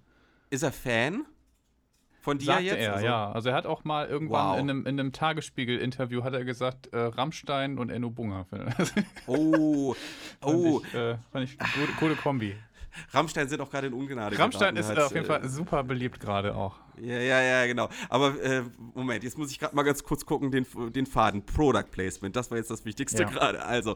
Ist 0.49 0.63
er 0.63 0.71
Fan? 0.71 1.25
Von 2.29 2.37
dir 2.37 2.45
Sagte 2.45 2.63
jetzt? 2.63 2.77
er, 2.77 2.93
also? 2.93 3.05
ja. 3.05 3.31
Also 3.31 3.49
er 3.49 3.55
hat 3.55 3.65
auch 3.65 3.83
mal 3.83 4.07
irgendwann 4.07 4.51
wow. 4.51 4.59
in 4.59 4.69
einem, 4.69 4.85
in 4.85 4.99
einem 4.99 5.11
Tagesspiegel-Interview 5.11 6.23
hat 6.23 6.33
er 6.33 6.43
gesagt, 6.43 6.93
äh, 6.93 6.97
Rammstein 6.99 7.79
und 7.79 7.89
Enno 7.89 8.11
Bunga. 8.11 8.45
oh, 9.27 9.95
oh. 10.41 10.79
Fand 10.79 10.85
ich, 10.85 10.93
äh, 10.93 11.17
fand 11.31 11.43
ich 11.45 11.57
gute, 11.57 11.93
gute 11.99 12.15
Kombi. 12.15 12.55
Rammstein 13.13 13.47
sind 13.49 13.61
auch 13.61 13.69
gerade 13.69 13.87
in 13.87 13.93
Ungnade. 13.93 14.37
Rammstein 14.37 14.75
ist 14.75 14.87
halt, 14.87 14.99
auf 14.99 15.13
jeden 15.13 15.25
Fall 15.25 15.47
super 15.47 15.83
beliebt 15.83 16.19
gerade 16.19 16.55
auch. 16.55 16.75
Ja, 17.01 17.19
ja, 17.19 17.41
ja, 17.41 17.65
genau. 17.65 17.89
Aber 18.09 18.41
äh, 18.41 18.63
Moment, 18.93 19.23
jetzt 19.23 19.37
muss 19.37 19.51
ich 19.51 19.59
gerade 19.59 19.75
mal 19.75 19.83
ganz 19.83 20.03
kurz 20.03 20.25
gucken, 20.25 20.51
den, 20.51 20.65
den 20.91 21.05
Faden. 21.05 21.45
Product 21.45 21.85
Placement, 21.91 22.35
das 22.35 22.51
war 22.51 22.57
jetzt 22.57 22.69
das 22.69 22.85
Wichtigste 22.85 23.23
ja. 23.23 23.29
gerade. 23.29 23.63
Also, 23.63 23.95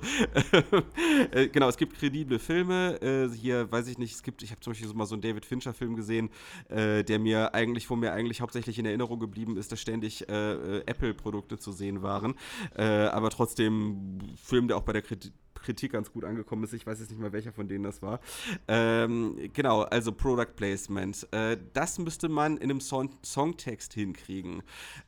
äh, 1.31 1.47
genau, 1.47 1.67
es 1.67 1.77
gibt 1.77 1.97
kredible 1.97 2.39
Filme. 2.39 3.01
Äh, 3.01 3.29
hier, 3.35 3.71
weiß 3.71 3.87
ich 3.87 3.97
nicht, 3.97 4.15
es 4.15 4.23
gibt, 4.23 4.43
ich 4.43 4.51
habe 4.51 4.61
zum 4.61 4.71
Beispiel 4.71 4.87
so 4.87 4.93
mal 4.93 5.05
so 5.05 5.15
einen 5.15 5.21
David 5.21 5.45
Fincher-Film 5.45 5.95
gesehen, 5.95 6.29
äh, 6.69 7.03
der 7.03 7.19
mir 7.19 7.53
eigentlich, 7.53 7.89
wo 7.89 7.95
mir 7.95 8.13
eigentlich 8.13 8.41
hauptsächlich 8.41 8.79
in 8.79 8.85
Erinnerung 8.85 9.19
geblieben 9.19 9.57
ist, 9.57 9.71
dass 9.71 9.81
ständig 9.81 10.29
äh, 10.29 10.53
äh, 10.53 10.83
Apple-Produkte 10.85 11.57
zu 11.57 11.71
sehen 11.71 12.01
waren. 12.01 12.35
aber 12.75 13.29
trotzdem 13.29 14.19
Film, 14.41 14.67
der 14.67 14.77
auch 14.77 14.83
bei 14.83 14.93
der 14.93 15.01
Kritik 15.01 15.33
Kritik 15.63 15.91
ganz 15.91 16.11
gut 16.11 16.23
angekommen 16.25 16.63
ist. 16.63 16.73
Ich 16.73 16.85
weiß 16.85 16.99
jetzt 16.99 17.09
nicht 17.09 17.21
mal, 17.21 17.31
welcher 17.31 17.53
von 17.53 17.67
denen 17.67 17.83
das 17.83 18.01
war. 18.01 18.19
Ähm, 18.67 19.49
genau, 19.53 19.81
also 19.83 20.11
Product 20.11 20.55
Placement. 20.55 21.27
Äh, 21.31 21.57
das 21.73 21.99
müsste 21.99 22.29
man 22.29 22.57
in 22.57 22.69
einem 22.69 22.81
Song 22.81 23.03
Song 23.21 23.43
Songtext 23.43 23.93
hinkriegen. 23.93 24.63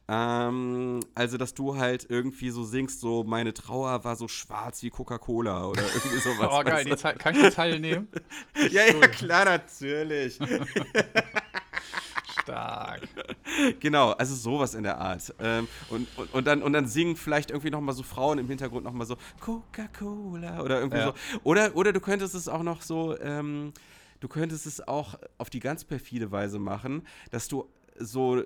Ähm, 0.08 1.00
also, 1.16 1.38
dass 1.38 1.54
du 1.54 1.78
halt 1.78 2.06
irgendwie 2.10 2.50
so 2.50 2.64
singst, 2.64 3.00
so 3.00 3.24
meine 3.24 3.54
Trauer 3.54 4.04
war 4.04 4.16
so 4.16 4.28
schwarz 4.28 4.84
wie 4.84 4.90
Coca-Cola 4.90 5.68
oder 5.68 5.84
irgendwie 5.84 6.18
sowas. 6.24 6.50
oh, 6.52 6.64
geil, 6.64 6.86
die 6.86 6.96
kann 6.96 7.36
ich 7.36 7.42
die 7.42 7.52
Zeile 7.52 7.80
nehmen? 7.80 8.08
ja, 8.72 8.86
ja, 8.88 9.08
klar, 9.08 9.46
natürlich. 9.46 10.40
Stark. 12.46 13.02
Genau, 13.80 14.12
also 14.12 14.36
sowas 14.36 14.74
in 14.74 14.84
der 14.84 14.98
Art. 14.98 15.34
Ähm, 15.40 15.68
und, 15.90 16.08
und, 16.18 16.34
und, 16.34 16.48
dann, 16.48 16.62
und 16.62 16.74
dann 16.74 16.88
singen 16.88 17.16
vielleicht 17.16 17.52
irgendwie 17.52 17.70
nochmal 17.70 17.96
so 17.96 18.04
Frauen 18.04 18.38
im 18.38 18.48
Hintergrund 18.48 18.84
nochmal 18.84 19.08
so 19.08 19.18
Coca-Cola 19.40 20.62
oder 20.62 20.80
irgendwie 20.80 20.98
ja. 20.98 21.06
so. 21.08 21.40
Oder, 21.44 21.76
oder 21.76 21.94
du 21.94 22.00
könntest 22.00 22.36
es 22.36 22.48
auch 22.48 22.64
noch 22.64 22.82
so, 22.82 23.18
ähm, 23.20 23.74
du 24.20 24.28
könntest 24.28 24.66
es 24.66 24.86
auch 24.88 25.16
auf 25.38 25.50
die 25.50 25.60
ganz 25.60 25.86
perfide 25.86 26.32
Weise 26.32 26.60
machen, 26.60 27.06
dass 27.32 27.48
du 27.48 27.68
so 27.98 28.38
äh, 28.38 28.46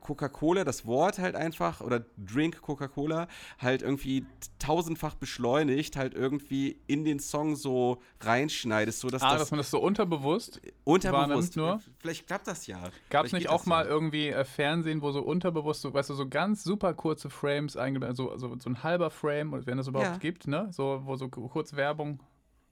Coca-Cola, 0.00 0.64
das 0.64 0.86
Wort 0.86 1.18
halt 1.18 1.34
einfach, 1.34 1.80
oder 1.80 2.04
Drink 2.16 2.60
Coca-Cola, 2.60 3.28
halt 3.58 3.82
irgendwie 3.82 4.26
tausendfach 4.58 5.14
beschleunigt, 5.14 5.96
halt 5.96 6.14
irgendwie 6.14 6.80
in 6.86 7.04
den 7.04 7.18
Song 7.18 7.56
so 7.56 8.00
reinschneidest, 8.20 9.00
sodass 9.00 9.22
ah, 9.22 9.32
das 9.32 9.40
dass 9.42 9.50
man 9.50 9.58
das 9.58 9.70
so 9.70 9.80
unterbewusst 9.80 10.60
unterbewusst 10.84 11.56
nur? 11.56 11.80
Vielleicht 11.98 12.26
klappt 12.26 12.46
das 12.46 12.66
ja. 12.66 12.90
Gab 13.08 13.26
es 13.26 13.32
nicht 13.32 13.48
auch 13.48 13.58
das 13.58 13.66
mal 13.66 13.84
ja. 13.84 13.90
irgendwie 13.90 14.28
äh, 14.28 14.44
Fernsehen, 14.44 15.02
wo 15.02 15.12
so 15.12 15.22
unterbewusst, 15.22 15.82
so, 15.82 15.92
weißt 15.92 16.10
du, 16.10 16.14
so 16.14 16.28
ganz 16.28 16.62
super 16.62 16.94
kurze 16.94 17.30
Frames 17.30 17.76
eingeblendet, 17.76 18.16
so, 18.16 18.36
so, 18.36 18.56
so 18.58 18.70
ein 18.70 18.82
halber 18.82 19.10
Frame, 19.10 19.66
wenn 19.66 19.78
es 19.78 19.88
überhaupt 19.88 20.10
Ja. 20.10 20.18
gibt, 20.18 20.46
ne? 20.46 20.68
So, 20.72 21.02
wo 21.04 21.16
so 21.16 21.28
kurz 21.28 21.74
Werbung 21.74 22.20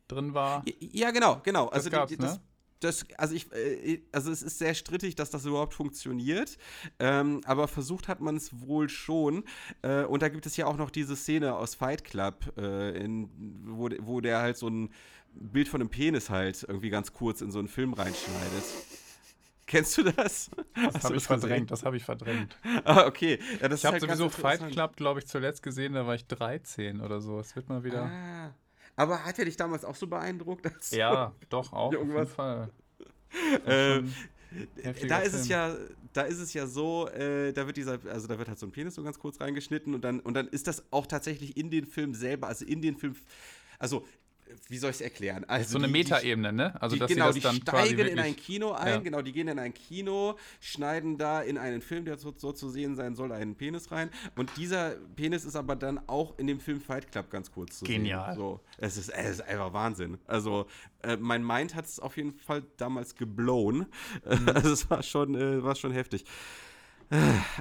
drin 0.08 0.34
war. 0.34 0.64
Ja, 0.80 1.10
genau, 1.10 1.40
genau. 1.42 1.68
Also, 1.68 1.90
gab's, 1.90 2.10
die, 2.10 2.16
die, 2.16 2.22
das, 2.22 2.36
ne? 2.36 2.42
Das, 2.80 3.06
also, 3.16 3.34
ich, 3.34 3.50
äh, 3.52 4.02
also 4.12 4.30
es 4.30 4.42
ist 4.42 4.58
sehr 4.58 4.74
strittig, 4.74 5.14
dass 5.14 5.30
das 5.30 5.44
überhaupt 5.44 5.74
funktioniert. 5.74 6.58
Ähm, 6.98 7.40
aber 7.44 7.68
versucht 7.68 8.08
hat 8.08 8.20
man 8.20 8.36
es 8.36 8.60
wohl 8.60 8.88
schon. 8.88 9.44
Äh, 9.82 10.04
und 10.04 10.22
da 10.22 10.28
gibt 10.28 10.46
es 10.46 10.56
ja 10.56 10.66
auch 10.66 10.76
noch 10.76 10.90
diese 10.90 11.16
Szene 11.16 11.54
aus 11.54 11.74
Fight 11.74 12.04
Club, 12.04 12.52
äh, 12.56 12.96
in, 13.02 13.30
wo, 13.64 13.88
wo 14.00 14.20
der 14.20 14.38
halt 14.38 14.56
so 14.56 14.68
ein 14.68 14.90
Bild 15.34 15.68
von 15.68 15.80
einem 15.80 15.90
Penis 15.90 16.30
halt 16.30 16.64
irgendwie 16.66 16.90
ganz 16.90 17.12
kurz 17.12 17.40
in 17.40 17.50
so 17.50 17.58
einen 17.58 17.68
Film 17.68 17.92
reinschneidet. 17.92 18.64
Kennst 19.66 19.98
du 19.98 20.02
das? 20.02 20.50
Das 20.74 21.04
habe 21.04 21.16
ich 21.16 21.24
verdrängt, 21.24 21.70
das 21.70 21.84
habe 21.84 21.98
ich 21.98 22.04
verdrängt. 22.04 22.56
Ah, 22.84 23.06
okay. 23.06 23.38
Ja, 23.60 23.68
das 23.68 23.80
Ich 23.80 23.84
habe 23.84 23.94
halt 23.94 24.02
sowieso 24.02 24.30
Fight. 24.30 24.66
Club, 24.70 24.96
glaube 24.96 25.20
ich, 25.20 25.26
zuletzt 25.26 25.62
gesehen, 25.62 25.92
da 25.92 26.06
war 26.06 26.14
ich 26.14 26.26
13 26.26 27.02
oder 27.02 27.20
so. 27.20 27.38
Es 27.38 27.54
wird 27.54 27.68
mal 27.68 27.84
wieder. 27.84 28.04
Ah. 28.04 28.54
Aber 28.98 29.24
hat 29.24 29.38
er 29.38 29.44
dich 29.46 29.56
damals 29.56 29.84
auch 29.84 29.94
so 29.96 30.06
beeindruckt? 30.06 30.66
Als 30.66 30.90
Ja, 30.90 31.32
doch, 31.48 31.72
auch 31.72 31.86
auf 31.86 31.92
jeden 31.92 32.08
Irgendwas- 32.10 32.32
Fall. 32.32 32.68
Heftiger 34.82 35.08
da 35.08 35.18
ist 35.20 35.34
es 35.34 35.46
Film. 35.46 35.50
ja, 35.50 35.76
da 36.14 36.22
ist 36.22 36.38
es 36.38 36.54
ja 36.54 36.66
so, 36.66 37.06
äh, 37.08 37.52
da 37.52 37.66
wird 37.66 37.76
dieser, 37.76 37.98
also 38.10 38.26
da 38.26 38.38
wird 38.38 38.48
halt 38.48 38.58
so 38.58 38.66
ein 38.66 38.72
Penis 38.72 38.94
so 38.94 39.02
ganz 39.02 39.18
kurz 39.18 39.40
reingeschnitten 39.40 39.94
und 39.94 40.02
dann, 40.02 40.20
und 40.20 40.32
dann 40.34 40.48
ist 40.48 40.66
das 40.66 40.82
auch 40.90 41.06
tatsächlich 41.06 41.56
in 41.56 41.70
den 41.70 41.84
Film 41.86 42.14
selber, 42.14 42.46
also 42.48 42.64
in 42.64 42.80
den 42.80 42.96
Film, 42.96 43.14
also 43.78 44.06
wie 44.68 44.78
soll 44.78 44.90
ich 44.90 44.96
es 44.96 45.00
erklären? 45.00 45.44
Also 45.46 45.72
So 45.72 45.78
eine 45.78 45.88
Metaebene, 45.88 46.52
ne? 46.52 46.80
Also, 46.80 46.96
die, 46.96 47.00
dass 47.00 47.08
genau, 47.10 47.32
die 47.32 47.40
dann 47.40 47.56
steigen 47.56 48.06
in 48.06 48.18
ein 48.18 48.36
Kino 48.36 48.72
ein, 48.72 48.88
Ja. 48.88 48.98
genau, 48.98 49.22
die 49.22 49.32
gehen 49.32 49.48
in 49.48 49.58
ein 49.58 49.74
Kino, 49.74 50.36
schneiden 50.60 51.18
da 51.18 51.40
in 51.42 51.58
einen 51.58 51.80
Film, 51.82 52.04
der 52.04 52.16
so, 52.18 52.34
so 52.36 52.52
zu 52.52 52.68
sehen 52.70 52.96
sein 52.96 53.14
soll, 53.14 53.32
einen 53.32 53.54
Penis 53.54 53.90
rein. 53.90 54.10
Und 54.36 54.56
dieser 54.56 54.96
Penis 55.16 55.44
ist 55.44 55.56
aber 55.56 55.76
dann 55.76 56.00
auch 56.08 56.38
in 56.38 56.46
dem 56.46 56.60
Film 56.60 56.80
Fight 56.80 57.10
Club 57.10 57.30
ganz 57.30 57.50
kurz 57.50 57.78
zu 57.78 57.84
Genial. 57.84 58.34
sehen. 58.34 58.36
So, 58.36 58.60
es 58.78 58.96
ist, 58.96 59.08
es 59.10 59.30
ist 59.30 59.40
einfach 59.42 59.72
Wahnsinn. 59.72 60.18
Also, 60.26 60.66
äh, 61.02 61.16
mein 61.16 61.44
Mind 61.44 61.74
hat 61.74 61.86
es 61.86 62.00
auf 62.00 62.16
jeden 62.16 62.32
Fall 62.32 62.62
damals 62.76 63.14
geblown. 63.14 63.86
Mhm. 64.24 64.48
Also, 64.48 64.72
es 64.72 64.90
war 64.90 65.02
schon, 65.02 65.34
äh, 65.34 65.62
war 65.62 65.74
schon 65.74 65.92
heftig. 65.92 66.24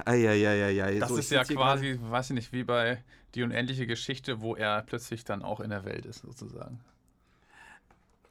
Eieieiei. 0.04 0.98
Das 0.98 1.08
so, 1.08 1.16
ist 1.16 1.30
ja 1.30 1.44
quasi, 1.44 1.98
weiß 2.00 2.30
ich 2.30 2.34
nicht, 2.34 2.52
wie 2.52 2.64
bei 2.64 3.02
Die 3.34 3.42
unendliche 3.42 3.86
Geschichte, 3.86 4.40
wo 4.40 4.56
er 4.56 4.82
plötzlich 4.82 5.24
dann 5.24 5.42
auch 5.42 5.60
in 5.60 5.70
der 5.70 5.84
Welt 5.84 6.06
ist, 6.06 6.20
sozusagen. 6.22 6.80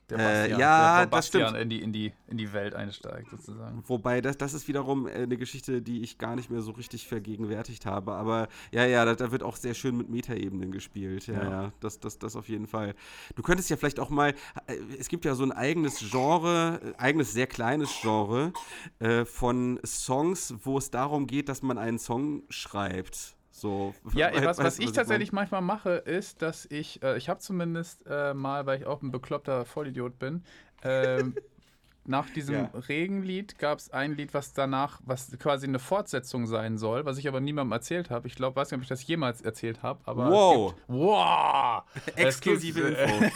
Der 0.09 0.19
Äh, 0.19 0.21
Bastian, 0.23 0.59
ja, 0.61 0.95
der 0.97 1.05
das 1.05 1.11
Bastian 1.11 1.47
stimmt. 1.49 1.61
in 1.63 1.69
die, 1.69 1.81
in, 1.81 1.91
die, 1.91 2.13
in 2.27 2.37
die 2.37 2.53
Welt 2.53 2.73
einsteigt, 2.75 3.29
sozusagen. 3.29 3.83
Wobei, 3.87 4.21
das, 4.21 4.37
das 4.37 4.53
ist 4.53 4.69
wiederum 4.69 5.05
äh, 5.05 5.11
eine 5.11 5.35
Geschichte, 5.35 5.81
die 5.81 6.01
ich 6.01 6.17
gar 6.17 6.37
nicht 6.37 6.49
mehr 6.49 6.61
so 6.61 6.71
richtig 6.71 7.07
vergegenwärtigt 7.09 7.85
habe. 7.85 8.13
Aber 8.13 8.47
ja, 8.71 8.85
ja, 8.85 9.03
da, 9.03 9.15
da 9.15 9.31
wird 9.33 9.43
auch 9.43 9.57
sehr 9.57 9.73
schön 9.73 9.97
mit 9.97 10.07
Metaebenen 10.09 10.71
gespielt. 10.71 11.27
Ja, 11.27 11.33
ja, 11.43 11.49
Ja. 11.49 11.71
das, 11.81 11.99
das, 11.99 12.19
das 12.19 12.37
auf 12.37 12.47
jeden 12.47 12.67
Fall. 12.67 12.95
Du 13.35 13.43
könntest 13.43 13.69
ja 13.69 13.75
vielleicht 13.75 13.99
auch 13.99 14.09
mal, 14.09 14.33
äh, 14.67 14.77
es 14.97 15.09
gibt 15.09 15.25
ja 15.25 15.35
so 15.35 15.43
ein 15.43 15.51
eigenes 15.51 15.99
Genre, 16.09 16.79
äh, 16.81 16.97
eigenes 16.97 17.33
sehr 17.33 17.47
kleines 17.47 17.91
Genre 18.01 18.53
äh, 18.99 19.25
von 19.25 19.77
Songs, 19.85 20.53
wo 20.63 20.77
es 20.77 20.89
darum 20.89 21.27
geht, 21.27 21.49
dass 21.49 21.61
man 21.61 21.77
einen 21.77 21.99
Song 21.99 22.43
schreibt. 22.49 23.35
So, 23.59 23.93
Ja, 24.13 24.29
was, 24.45 24.59
was 24.59 24.77
du, 24.77 24.83
ich 24.83 24.85
meine? 24.85 24.93
tatsächlich 24.93 25.31
manchmal 25.33 25.61
mache, 25.61 25.91
ist, 25.91 26.41
dass 26.43 26.65
ich, 26.65 27.01
äh, 27.03 27.17
ich 27.17 27.27
habe 27.29 27.39
zumindest 27.39 28.03
äh, 28.07 28.33
mal, 28.33 28.65
weil 28.65 28.79
ich 28.79 28.85
auch 28.85 29.01
ein 29.01 29.11
bekloppter 29.11 29.65
Vollidiot 29.65 30.19
bin, 30.19 30.43
ähm, 30.83 31.35
nach 32.05 32.29
diesem 32.29 32.55
Ja. 32.55 32.71
Regenlied 32.73 33.57
gab 33.59 33.79
es 33.79 33.89
ein 33.91 34.15
Lied, 34.15 34.33
was 34.33 34.53
danach, 34.53 35.01
was 35.05 35.37
quasi 35.39 35.67
eine 35.67 35.79
Fortsetzung 35.79 36.47
sein 36.47 36.77
soll, 36.77 37.05
was 37.05 37.17
ich 37.17 37.27
aber 37.27 37.41
niemandem 37.41 37.73
erzählt 37.73 38.09
habe. 38.11 38.27
Ich 38.27 38.35
glaube, 38.35 38.55
weiß 38.55 38.71
nicht, 38.71 38.77
ob 38.77 38.83
ich 38.83 38.89
das 38.89 39.05
jemals 39.07 39.41
erzählt 39.41 39.83
habe, 39.83 40.01
aber. 40.05 40.23
Wow. 40.23 40.73
Gibt, 40.73 40.75
wow! 40.87 41.83
Exklusive 42.15 42.79
gibt, 42.79 42.97
äh, 42.99 43.03
Info. 43.03 43.27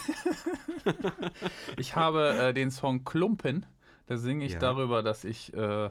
Ich 1.78 1.96
habe 1.96 2.36
äh, 2.50 2.54
den 2.54 2.72
Song 2.72 3.04
Klumpen. 3.04 3.66
Da 4.08 4.18
singe 4.18 4.46
ich 4.46 4.54
Ja. 4.54 4.60
darüber, 4.60 5.04
dass 5.04 5.24
ich 5.24 5.54
äh, 5.54 5.90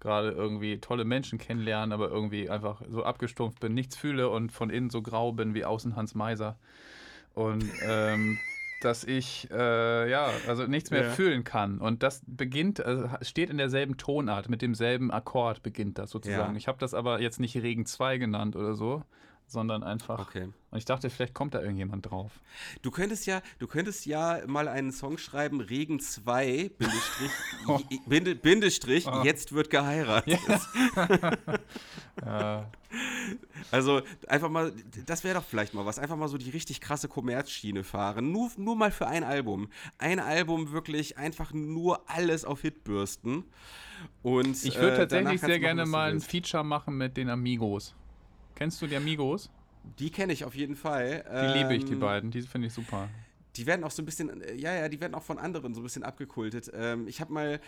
gerade 0.00 0.30
irgendwie 0.30 0.78
tolle 0.78 1.04
Menschen 1.04 1.38
kennenlerne, 1.38 1.94
aber 1.94 2.08
irgendwie 2.10 2.50
einfach 2.50 2.82
so 2.88 3.04
abgestumpft 3.04 3.60
bin, 3.60 3.74
nichts 3.74 3.96
fühle 3.96 4.28
und 4.30 4.50
von 4.50 4.70
innen 4.70 4.90
so 4.90 5.02
grau 5.02 5.32
bin 5.32 5.54
wie 5.54 5.64
außen 5.64 5.96
Hans 5.96 6.14
Meiser. 6.14 6.58
Und 7.34 7.70
ähm, 7.86 8.38
dass 8.80 9.04
ich 9.04 9.48
äh, 9.50 10.10
ja, 10.10 10.30
also 10.48 10.66
nichts 10.66 10.90
mehr 10.90 11.02
Ja. 11.02 11.10
fühlen 11.10 11.44
kann. 11.44 11.78
Und 11.78 12.02
das 12.02 12.22
beginnt, 12.26 12.84
also 12.84 13.08
steht 13.20 13.50
in 13.50 13.58
derselben 13.58 13.98
Tonart, 13.98 14.48
mit 14.48 14.62
demselben 14.62 15.10
Akkord 15.10 15.62
beginnt 15.62 15.98
das 15.98 16.10
sozusagen. 16.10 16.54
Ja. 16.54 16.58
Ich 16.58 16.66
habe 16.66 16.78
das 16.78 16.94
aber 16.94 17.20
jetzt 17.20 17.40
nicht 17.40 17.54
Regen 17.56 17.84
2 17.84 18.16
genannt 18.16 18.56
oder 18.56 18.74
so, 18.74 19.02
sondern 19.46 19.82
einfach. 19.82 20.20
Okay. 20.28 20.48
Und 20.72 20.78
ich 20.78 20.84
dachte, 20.84 21.10
vielleicht 21.10 21.34
kommt 21.34 21.54
da 21.54 21.60
irgendjemand 21.60 22.08
drauf. 22.08 22.30
Du 22.82 22.92
könntest 22.92 23.26
ja, 23.26 23.42
du 23.58 23.66
könntest 23.66 24.06
ja 24.06 24.38
mal 24.46 24.68
einen 24.68 24.92
Song 24.92 25.18
schreiben, 25.18 25.60
Regen 25.60 25.98
2, 25.98 26.70
Bindestrich, 26.78 27.30
j- 27.90 28.08
Binde, 28.08 28.34
Bindestrich, 28.36 29.06
Oh. 29.08 29.22
jetzt 29.24 29.52
wird 29.52 29.68
geheiratet. 29.70 30.38
Äh, 32.24 32.62
Also 33.72 34.02
einfach 34.26 34.48
mal, 34.48 34.72
das 35.06 35.22
wäre 35.22 35.34
doch 35.38 35.44
vielleicht 35.44 35.74
mal 35.74 35.86
was, 35.86 35.98
einfach 36.00 36.16
mal 36.16 36.26
so 36.26 36.38
die 36.38 36.50
richtig 36.50 36.80
krasse 36.80 37.06
Kommerzschiene 37.08 37.84
fahren. 37.84 38.32
Nur, 38.32 38.50
nur 38.56 38.74
mal 38.74 38.90
für 38.90 39.06
ein 39.06 39.22
Album. 39.22 39.68
Ein 39.98 40.18
Album 40.18 40.72
wirklich 40.72 41.16
einfach 41.18 41.52
nur 41.52 42.08
alles 42.10 42.44
auf 42.44 42.62
Hit 42.62 42.82
bürsten. 42.82 43.44
Und, 44.22 44.64
Ich 44.64 44.76
äh, 44.76 44.80
würde 44.80 45.06
danach 45.06 45.30
tatsächlich 45.32 45.40
sehr 45.40 45.48
machen, 45.50 45.60
gerne 45.60 45.86
mal 45.86 46.10
ein. 46.10 46.20
Feature 46.20 46.64
machen 46.64 46.96
mit 46.96 47.16
den 47.16 47.28
Amigos. 47.30 47.94
Kennst 48.56 48.82
du 48.82 48.88
die 48.88 48.96
Amigos? 48.96 49.50
Die 49.98 50.10
kenne 50.10 50.32
ich 50.32 50.44
auf 50.44 50.54
jeden 50.54 50.76
Fall. 50.76 51.24
Die 51.30 51.58
liebe 51.58 51.74
ich, 51.74 51.84
die 51.84 51.94
Ähm, 51.94 52.00
beiden. 52.00 52.30
Die 52.30 52.42
finde 52.42 52.68
ich 52.68 52.72
super. 52.72 53.08
Die 53.56 53.66
werden 53.66 53.82
auch 53.84 53.90
so 53.90 54.00
ein 54.00 54.06
bisschen, 54.06 54.40
äh, 54.42 54.54
ja, 54.54 54.72
ja, 54.74 54.88
die 54.88 55.00
werden 55.00 55.14
auch 55.14 55.24
von 55.24 55.36
anderen 55.38 55.74
so 55.74 55.80
ein 55.80 55.82
bisschen 55.82 56.04
abgekultet. 56.04 56.70
Ähm, 56.72 57.08
ich 57.08 57.20
habe 57.20 57.32
mal 57.32 57.60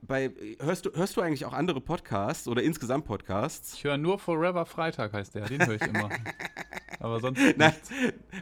bei, 0.00 0.30
hörst 0.60 0.86
du, 0.86 0.90
hörst 0.94 1.16
du 1.16 1.20
eigentlich 1.20 1.44
auch 1.44 1.52
andere 1.52 1.80
Podcasts 1.80 2.48
oder 2.48 2.62
insgesamt 2.62 3.04
Podcasts? 3.04 3.74
Ich 3.74 3.84
höre 3.84 3.98
nur 3.98 4.18
Forever 4.18 4.64
Freitag, 4.64 5.12
heißt 5.12 5.34
der. 5.34 5.44
Den 5.46 5.66
höre 5.66 5.74
ich 5.74 5.82
immer. 5.82 6.08
aber 7.00 7.20
sonst. 7.20 7.40
Nein, 7.56 7.74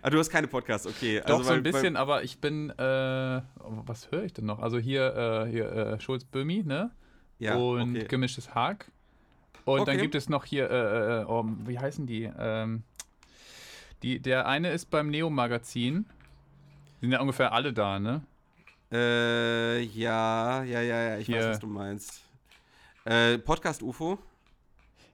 ah, 0.02 0.10
du 0.10 0.18
hast 0.18 0.30
keine 0.30 0.46
Podcasts, 0.46 0.86
okay. 0.86 1.20
Doch, 1.26 1.38
also, 1.38 1.42
so 1.50 1.50
ein 1.54 1.64
bisschen, 1.64 1.96
aber 1.96 2.22
ich 2.22 2.38
bin. 2.38 2.70
Äh, 2.70 3.42
was 3.56 4.10
höre 4.12 4.24
ich 4.24 4.32
denn 4.32 4.46
noch? 4.46 4.60
Also 4.60 4.78
hier, 4.78 5.46
äh, 5.46 5.50
hier 5.50 5.72
äh, 5.72 6.00
Schulz 6.00 6.24
Böhmi, 6.24 6.62
ne? 6.64 6.92
Ja, 7.40 7.56
Und 7.56 7.96
okay. 7.96 8.06
gemischtes 8.06 8.54
Hack. 8.54 8.90
Und 9.64 9.80
dann 9.88 9.96
Okay. 9.96 10.02
gibt 10.02 10.14
es 10.14 10.28
noch 10.28 10.44
hier, 10.44 10.70
äh, 10.70 11.22
äh, 11.22 11.24
oh, 11.24 11.44
wie 11.66 11.78
heißen 11.78 12.06
die? 12.06 12.30
Ähm, 12.38 12.84
die? 14.04 14.20
Der 14.20 14.46
eine 14.46 14.70
ist 14.70 14.90
beim 14.90 15.08
Neo-Magazin. 15.08 16.06
Sind 17.00 17.12
ja 17.12 17.20
ungefähr 17.20 17.52
alle 17.52 17.72
da, 17.72 17.98
ne? 17.98 18.22
Äh, 18.92 19.80
ja, 19.80 20.62
ja, 20.62 20.80
ja, 20.80 21.02
ja, 21.02 21.18
ich 21.18 21.28
weiß, 21.28 21.36
Hier. 21.36 21.48
was 21.50 21.58
du 21.58 21.66
meinst. 21.66 22.22
Äh, 23.04 23.38
Podcast 23.38 23.82
UFO? 23.82 24.18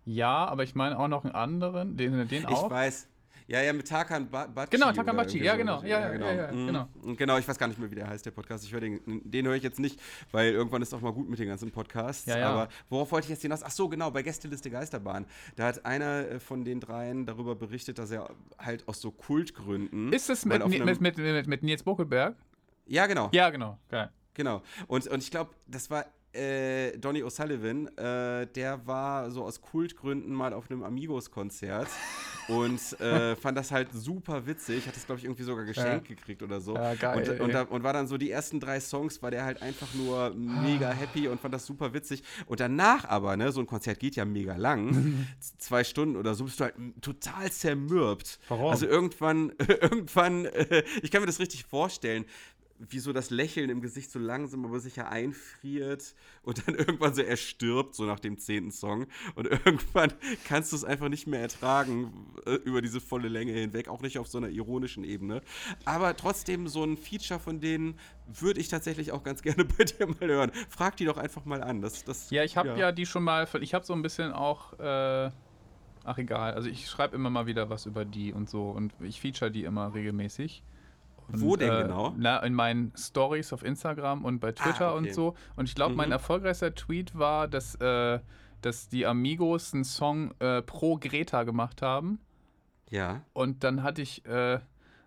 Ja, 0.04 0.46
aber 0.46 0.64
ich 0.64 0.74
meine 0.74 0.98
auch 0.98 1.08
noch 1.08 1.24
einen 1.24 1.34
anderen. 1.34 1.96
Den, 1.96 2.28
den 2.28 2.42
Ich 2.42 2.46
auch. 2.46 2.70
weiß. 2.70 3.08
Ja, 3.50 3.60
ja, 3.62 3.72
mit 3.72 3.88
Tarkan 3.88 4.30
ba. 4.30 4.46
Genau, 4.70 4.92
Tarkan 4.92 5.16
Bakci, 5.16 5.38
irgendwie 5.38 5.44
ja, 5.46 5.52
so. 5.54 5.58
genau, 5.58 5.82
ja, 5.82 6.12
ja, 6.12 6.14
ja, 6.14 6.32
ja, 6.46 6.52
Mhm. 6.52 6.66
genau. 6.68 6.88
Genau, 7.16 7.36
ich 7.36 7.48
weiß 7.48 7.58
gar 7.58 7.66
nicht 7.66 7.80
mehr, 7.80 7.90
wie 7.90 7.96
der 7.96 8.06
heißt, 8.06 8.24
der 8.24 8.30
Podcast. 8.30 8.62
Ich 8.64 8.72
höre 8.72 8.80
den, 8.80 9.00
den 9.24 9.44
höre 9.44 9.56
ich 9.56 9.64
jetzt 9.64 9.80
nicht, 9.80 10.00
weil 10.30 10.52
irgendwann 10.52 10.82
ist 10.82 10.94
auch 10.94 11.00
mal 11.00 11.12
gut 11.12 11.28
mit 11.28 11.36
den 11.40 11.48
ganzen 11.48 11.72
Podcasts. 11.72 12.26
Ja, 12.26 12.38
ja. 12.38 12.48
Aber 12.48 12.68
worauf 12.88 13.10
wollte 13.10 13.24
ich 13.24 13.30
jetzt 13.30 13.42
hinaus? 13.42 13.64
Ach 13.64 13.72
so, 13.72 13.88
genau, 13.88 14.12
bei 14.12 14.22
Gästeliste 14.22 14.70
Geisterbahn. 14.70 15.26
Da 15.56 15.66
hat 15.66 15.84
einer 15.84 16.28
äh, 16.28 16.38
von 16.38 16.64
den 16.64 16.78
dreien 16.78 17.26
darüber 17.26 17.56
berichtet, 17.56 17.98
dass 17.98 18.12
er 18.12 18.30
halt 18.56 18.86
aus 18.86 19.00
so 19.00 19.10
Kultgründen. 19.10 20.12
Ist 20.12 20.30
es 20.30 20.44
mit, 20.44 20.64
mit, 20.68 21.00
mit, 21.00 21.18
mit, 21.18 21.46
mit 21.48 21.62
Nils 21.64 21.82
Buckelberg? 21.82 22.36
Ja, 22.86 23.06
genau. 23.08 23.30
Ja, 23.32 23.50
genau. 23.50 23.78
Geil. 23.88 24.10
Genau. 24.34 24.62
Und, 24.86 25.08
und 25.08 25.22
ich 25.24 25.30
glaube, 25.32 25.50
das 25.66 25.90
war 25.90 26.06
äh, 26.32 26.96
Donny 26.98 27.22
O'Sullivan, 27.22 27.88
äh, 27.96 28.46
der 28.46 28.86
war 28.86 29.30
so 29.30 29.44
aus 29.44 29.60
Kultgründen 29.60 30.32
mal 30.32 30.52
auf 30.52 30.70
einem 30.70 30.82
Amigos-Konzert 30.82 31.88
und 32.48 33.00
äh, 33.00 33.36
fand 33.36 33.58
das 33.58 33.70
halt 33.70 33.88
super 33.92 34.46
witzig. 34.46 34.86
Hat 34.86 34.94
das, 34.94 35.06
glaube 35.06 35.18
ich, 35.18 35.24
irgendwie 35.24 35.42
sogar 35.42 35.64
geschenkt 35.64 36.08
gekriegt 36.08 36.42
oder 36.42 36.60
so. 36.60 36.74
Ja, 36.74 36.94
geil, 36.94 37.30
Und, 37.30 37.40
und, 37.40 37.54
da, 37.54 37.62
und 37.62 37.82
war 37.82 37.92
dann 37.92 38.06
so 38.06 38.16
die 38.16 38.30
ersten 38.30 38.60
drei 38.60 38.80
Songs, 38.80 39.22
war 39.22 39.30
der 39.30 39.44
halt 39.44 39.60
einfach 39.62 39.92
nur 39.94 40.32
mega 40.34 40.90
happy 40.90 41.28
und 41.28 41.40
fand 41.40 41.54
das 41.54 41.66
super 41.66 41.92
witzig. 41.92 42.22
Und 42.46 42.60
danach 42.60 43.04
aber, 43.04 43.36
ne, 43.36 43.50
so 43.52 43.60
ein 43.60 43.66
Konzert 43.66 43.98
geht 43.98 44.16
ja 44.16 44.24
mega 44.24 44.56
lang, 44.56 45.26
zwei 45.58 45.84
Stunden 45.84 46.16
oder 46.16 46.34
so, 46.34 46.44
bist 46.44 46.60
du 46.60 46.64
halt 46.64 46.74
total 47.00 47.50
zermürbt. 47.50 48.38
Warum? 48.48 48.70
Also 48.70 48.86
irgendwann, 48.86 49.52
irgendwann, 49.80 50.44
äh, 50.46 50.84
ich 51.02 51.10
kann 51.10 51.22
mir 51.22 51.26
das 51.26 51.40
richtig 51.40 51.64
vorstellen 51.64 52.24
wie 52.88 52.98
so 52.98 53.12
das 53.12 53.30
Lächeln 53.30 53.68
im 53.68 53.80
Gesicht 53.80 54.10
so 54.10 54.18
langsam 54.18 54.64
aber 54.64 54.80
sicher 54.80 55.10
einfriert 55.10 56.14
und 56.42 56.66
dann 56.66 56.74
irgendwann 56.76 57.14
so 57.14 57.22
er 57.22 57.36
stirbt, 57.36 57.94
so 57.94 58.04
nach 58.04 58.20
dem 58.20 58.38
zehnten 58.38 58.70
Song. 58.70 59.06
Und 59.34 59.46
irgendwann 59.46 60.12
kannst 60.48 60.72
du 60.72 60.76
es 60.76 60.84
einfach 60.84 61.08
nicht 61.08 61.26
mehr 61.26 61.40
ertragen 61.40 62.34
äh, 62.46 62.54
über 62.54 62.80
diese 62.80 63.00
volle 63.00 63.28
Länge 63.28 63.52
hinweg, 63.52 63.88
auch 63.88 64.00
nicht 64.00 64.18
auf 64.18 64.28
so 64.28 64.38
einer 64.38 64.48
ironischen 64.48 65.04
Ebene. 65.04 65.42
Aber 65.84 66.16
trotzdem 66.16 66.68
so 66.68 66.84
ein 66.84 66.96
Feature 66.96 67.38
von 67.38 67.60
denen 67.60 67.98
würde 68.26 68.60
ich 68.60 68.68
tatsächlich 68.68 69.12
auch 69.12 69.22
ganz 69.22 69.42
gerne 69.42 69.64
bei 69.64 69.84
dir 69.84 70.06
mal 70.06 70.28
hören. 70.28 70.52
Frag 70.68 70.96
die 70.96 71.04
doch 71.04 71.18
einfach 71.18 71.44
mal 71.44 71.62
an. 71.62 71.82
Das, 71.82 72.04
das, 72.04 72.30
ja, 72.30 72.44
ich 72.44 72.56
habe 72.56 72.70
ja. 72.70 72.76
ja. 72.76 72.92
die 72.92 73.06
schon 73.06 73.24
mal, 73.24 73.46
ich 73.60 73.74
habe 73.74 73.84
so 73.84 73.92
ein 73.92 74.02
bisschen 74.02 74.32
auch. 74.32 74.78
Äh 74.78 75.30
ach 76.04 76.18
egal, 76.18 76.54
also 76.54 76.68
ich 76.68 76.88
schreibe 76.88 77.14
immer 77.14 77.30
mal 77.30 77.46
wieder 77.46 77.68
was 77.70 77.86
über 77.86 78.04
die 78.04 78.32
und 78.32 78.48
so 78.48 78.70
und 78.70 78.92
ich 79.00 79.20
feature 79.20 79.50
die 79.50 79.64
immer 79.64 79.94
regelmäßig. 79.94 80.62
Und, 81.32 81.40
Wo 81.40 81.56
denn 81.56 81.72
äh, 81.72 81.82
genau? 81.82 82.14
Na, 82.16 82.38
in 82.38 82.54
meinen 82.54 82.92
Stories 82.96 83.52
auf 83.52 83.64
Instagram 83.64 84.24
und 84.24 84.40
bei 84.40 84.52
Twitter 84.52 84.88
ah, 84.88 84.94
okay. 84.94 85.08
und 85.08 85.14
so. 85.14 85.34
Und 85.56 85.68
ich 85.68 85.74
glaube, 85.74 85.92
mhm. 85.92 85.98
mein 85.98 86.12
erfolgreichster 86.12 86.74
Tweet 86.74 87.18
war, 87.18 87.48
dass, 87.48 87.74
äh, 87.76 88.20
dass 88.62 88.88
die 88.88 89.06
Amigos 89.06 89.74
einen 89.74 89.84
Song 89.84 90.32
äh, 90.40 90.62
pro 90.62 90.96
Greta 90.96 91.44
gemacht 91.44 91.82
haben. 91.82 92.20
Ja. 92.90 93.22
Und 93.32 93.64
dann 93.64 93.82
hatte 93.82 94.02
ich, 94.02 94.26
äh, 94.26 94.58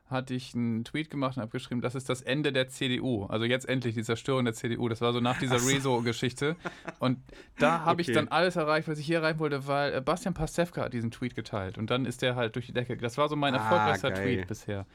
hatte 0.08 0.34
ich 0.34 0.56
einen 0.56 0.86
Tweet 0.86 1.10
gemacht 1.10 1.38
und 1.38 1.42
habe 1.42 1.52
geschrieben, 1.52 1.82
das 1.82 1.96
ist 1.96 2.10
das 2.10 2.22
Ende 2.22 2.54
der 2.54 2.70
CDU. 2.70 3.26
Also 3.26 3.46
jetzt 3.46 3.68
endlich 3.68 3.96
die 3.96 4.04
Zerstörung 4.04 4.46
der 4.46 4.54
CDU. 4.54 4.88
Das 4.88 5.02
war 5.02 5.12
so 5.12 5.20
nach 5.20 5.40
dieser 5.40 5.60
so. 5.60 5.70
Rezo-Geschichte. 5.70 6.56
Und 7.00 7.20
da 7.58 7.82
habe 7.82 8.02
okay. 8.02 8.10
ich 8.10 8.16
dann 8.16 8.30
alles 8.30 8.56
erreicht, 8.56 8.88
was 8.88 9.00
ich 9.00 9.06
hier 9.06 9.18
erreichen 9.18 9.40
wollte, 9.40 9.68
weil 9.68 9.94
äh, 9.94 10.02
Bastian 10.02 10.34
Pastewka 10.34 10.84
hat 10.84 10.94
diesen 10.94 11.12
Tweet 11.12 11.36
geteilt. 11.36 11.78
Und 11.78 11.90
dann 11.90 12.06
ist 12.06 12.22
der 12.22 12.36
halt 12.36 12.56
durch 12.56 12.68
die 12.68 12.74
Decke. 12.74 12.96
Das 12.98 13.18
war 13.18 13.28
so 13.28 13.36
mein 13.36 13.54
ah, 13.56 13.58
erfolgreichster 13.58 14.12
geil. 14.12 14.24
Tweet 14.24 14.48
bisher. 14.48 14.86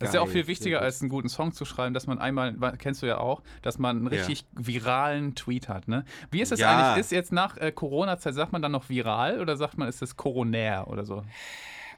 Das 0.00 0.08
ist 0.08 0.14
ja 0.14 0.22
auch 0.22 0.28
viel 0.28 0.46
wichtiger, 0.46 0.80
als 0.80 1.02
einen 1.02 1.10
guten 1.10 1.28
Song 1.28 1.52
zu 1.52 1.66
schreiben, 1.66 1.92
dass 1.92 2.06
man 2.06 2.18
einmal, 2.18 2.54
kennst 2.78 3.02
du 3.02 3.06
ja 3.06 3.18
auch, 3.18 3.42
dass 3.60 3.78
man 3.78 3.98
einen 3.98 4.06
richtig 4.06 4.40
ja. 4.40 4.66
viralen 4.66 5.34
Tweet 5.34 5.68
hat. 5.68 5.88
Ne? 5.88 6.06
Wie 6.30 6.40
ist 6.40 6.52
es 6.52 6.60
ja. 6.60 6.70
eigentlich? 6.74 7.00
Ist 7.00 7.12
jetzt 7.12 7.32
nach 7.32 7.58
äh, 7.58 7.70
Corona-Zeit, 7.70 8.34
sagt 8.34 8.50
man 8.52 8.62
dann 8.62 8.72
noch 8.72 8.88
viral 8.88 9.40
oder 9.40 9.58
sagt 9.58 9.76
man, 9.76 9.88
ist 9.88 10.00
es 10.00 10.16
koronär 10.16 10.86
oder 10.88 11.04
so? 11.04 11.22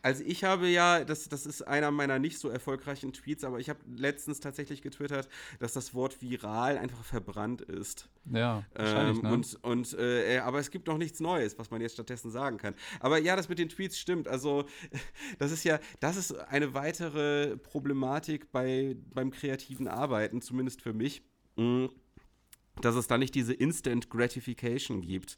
Also 0.03 0.25
ich 0.27 0.43
habe 0.43 0.69
ja, 0.69 1.05
das, 1.05 1.29
das 1.29 1.47
ist 1.47 1.63
einer 1.63 1.93
meiner 1.93 2.19
nicht 2.19 2.39
so 2.39 2.49
erfolgreichen 2.49 3.13
Tweets, 3.13 3.45
aber 3.45 3.61
ich 3.61 3.71
habe 3.71 3.79
letztens 3.97 4.41
tatsächlich 4.41 4.83
getwittert, 4.83 5.29
dass 5.61 5.73
das 5.73 5.95
Wort 5.95 6.21
viral 6.21 6.77
einfach 6.77 7.05
verbrannt 7.05 7.61
ist. 7.61 8.09
Ja, 8.31 8.65
wahrscheinlich, 8.75 9.19
ähm, 9.19 9.23
ne? 9.23 9.33
Und, 9.33 9.59
und 9.63 9.99
äh, 9.99 10.39
aber 10.39 10.59
es 10.59 10.73
gibt 10.73 10.89
noch 10.89 10.99
nichts 10.99 11.21
Neues, 11.21 11.57
was 11.59 11.71
man 11.71 11.81
jetzt 11.81 11.95
stattdessen 11.95 12.33
sagen 12.33 12.59
kann. 12.59 12.75
Aber 12.99 13.19
ja, 13.19 13.37
das 13.37 13.49
mit 13.49 13.61
den 13.61 13.69
Tweets 13.69 13.97
stimmt. 13.97 14.27
Also 14.27 14.65
das 15.39 15.53
ist 15.53 15.65
ja, 15.65 15.79
das 16.01 16.17
ist 16.17 16.33
eine 16.33 16.75
weitere 16.75 17.57
Problematik 17.57 18.51
bei, 18.51 18.97
beim 19.15 19.31
kreativen 19.31 19.87
Arbeiten, 19.87 20.43
zumindest 20.43 20.83
für 20.83 20.93
mich. 20.93 21.23
Mhm 21.57 21.91
dass 22.81 22.95
es 22.95 23.07
da 23.07 23.19
nicht 23.19 23.35
diese 23.35 23.53
Instant 23.53 24.09
Gratification 24.09 25.03
gibt. 25.03 25.37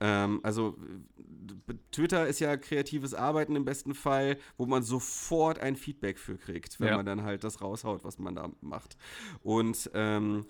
Ähm, 0.00 0.40
also 0.42 0.76
Twitter 1.90 2.26
ist 2.26 2.38
ja 2.40 2.56
kreatives 2.56 3.12
Arbeiten 3.14 3.56
im 3.56 3.64
besten 3.64 3.94
Fall, 3.94 4.38
wo 4.56 4.66
man 4.66 4.82
sofort 4.82 5.58
ein 5.58 5.76
Feedback 5.76 6.18
für 6.18 6.38
kriegt, 6.38 6.78
wenn 6.80 6.88
ja. 6.88 6.96
man 6.96 7.06
dann 7.06 7.22
halt 7.22 7.44
das 7.44 7.60
raushaut, 7.60 8.04
was 8.04 8.18
man 8.18 8.34
da 8.34 8.50
macht. 8.60 8.96
Und 9.42 9.90
ähm, 9.94 10.46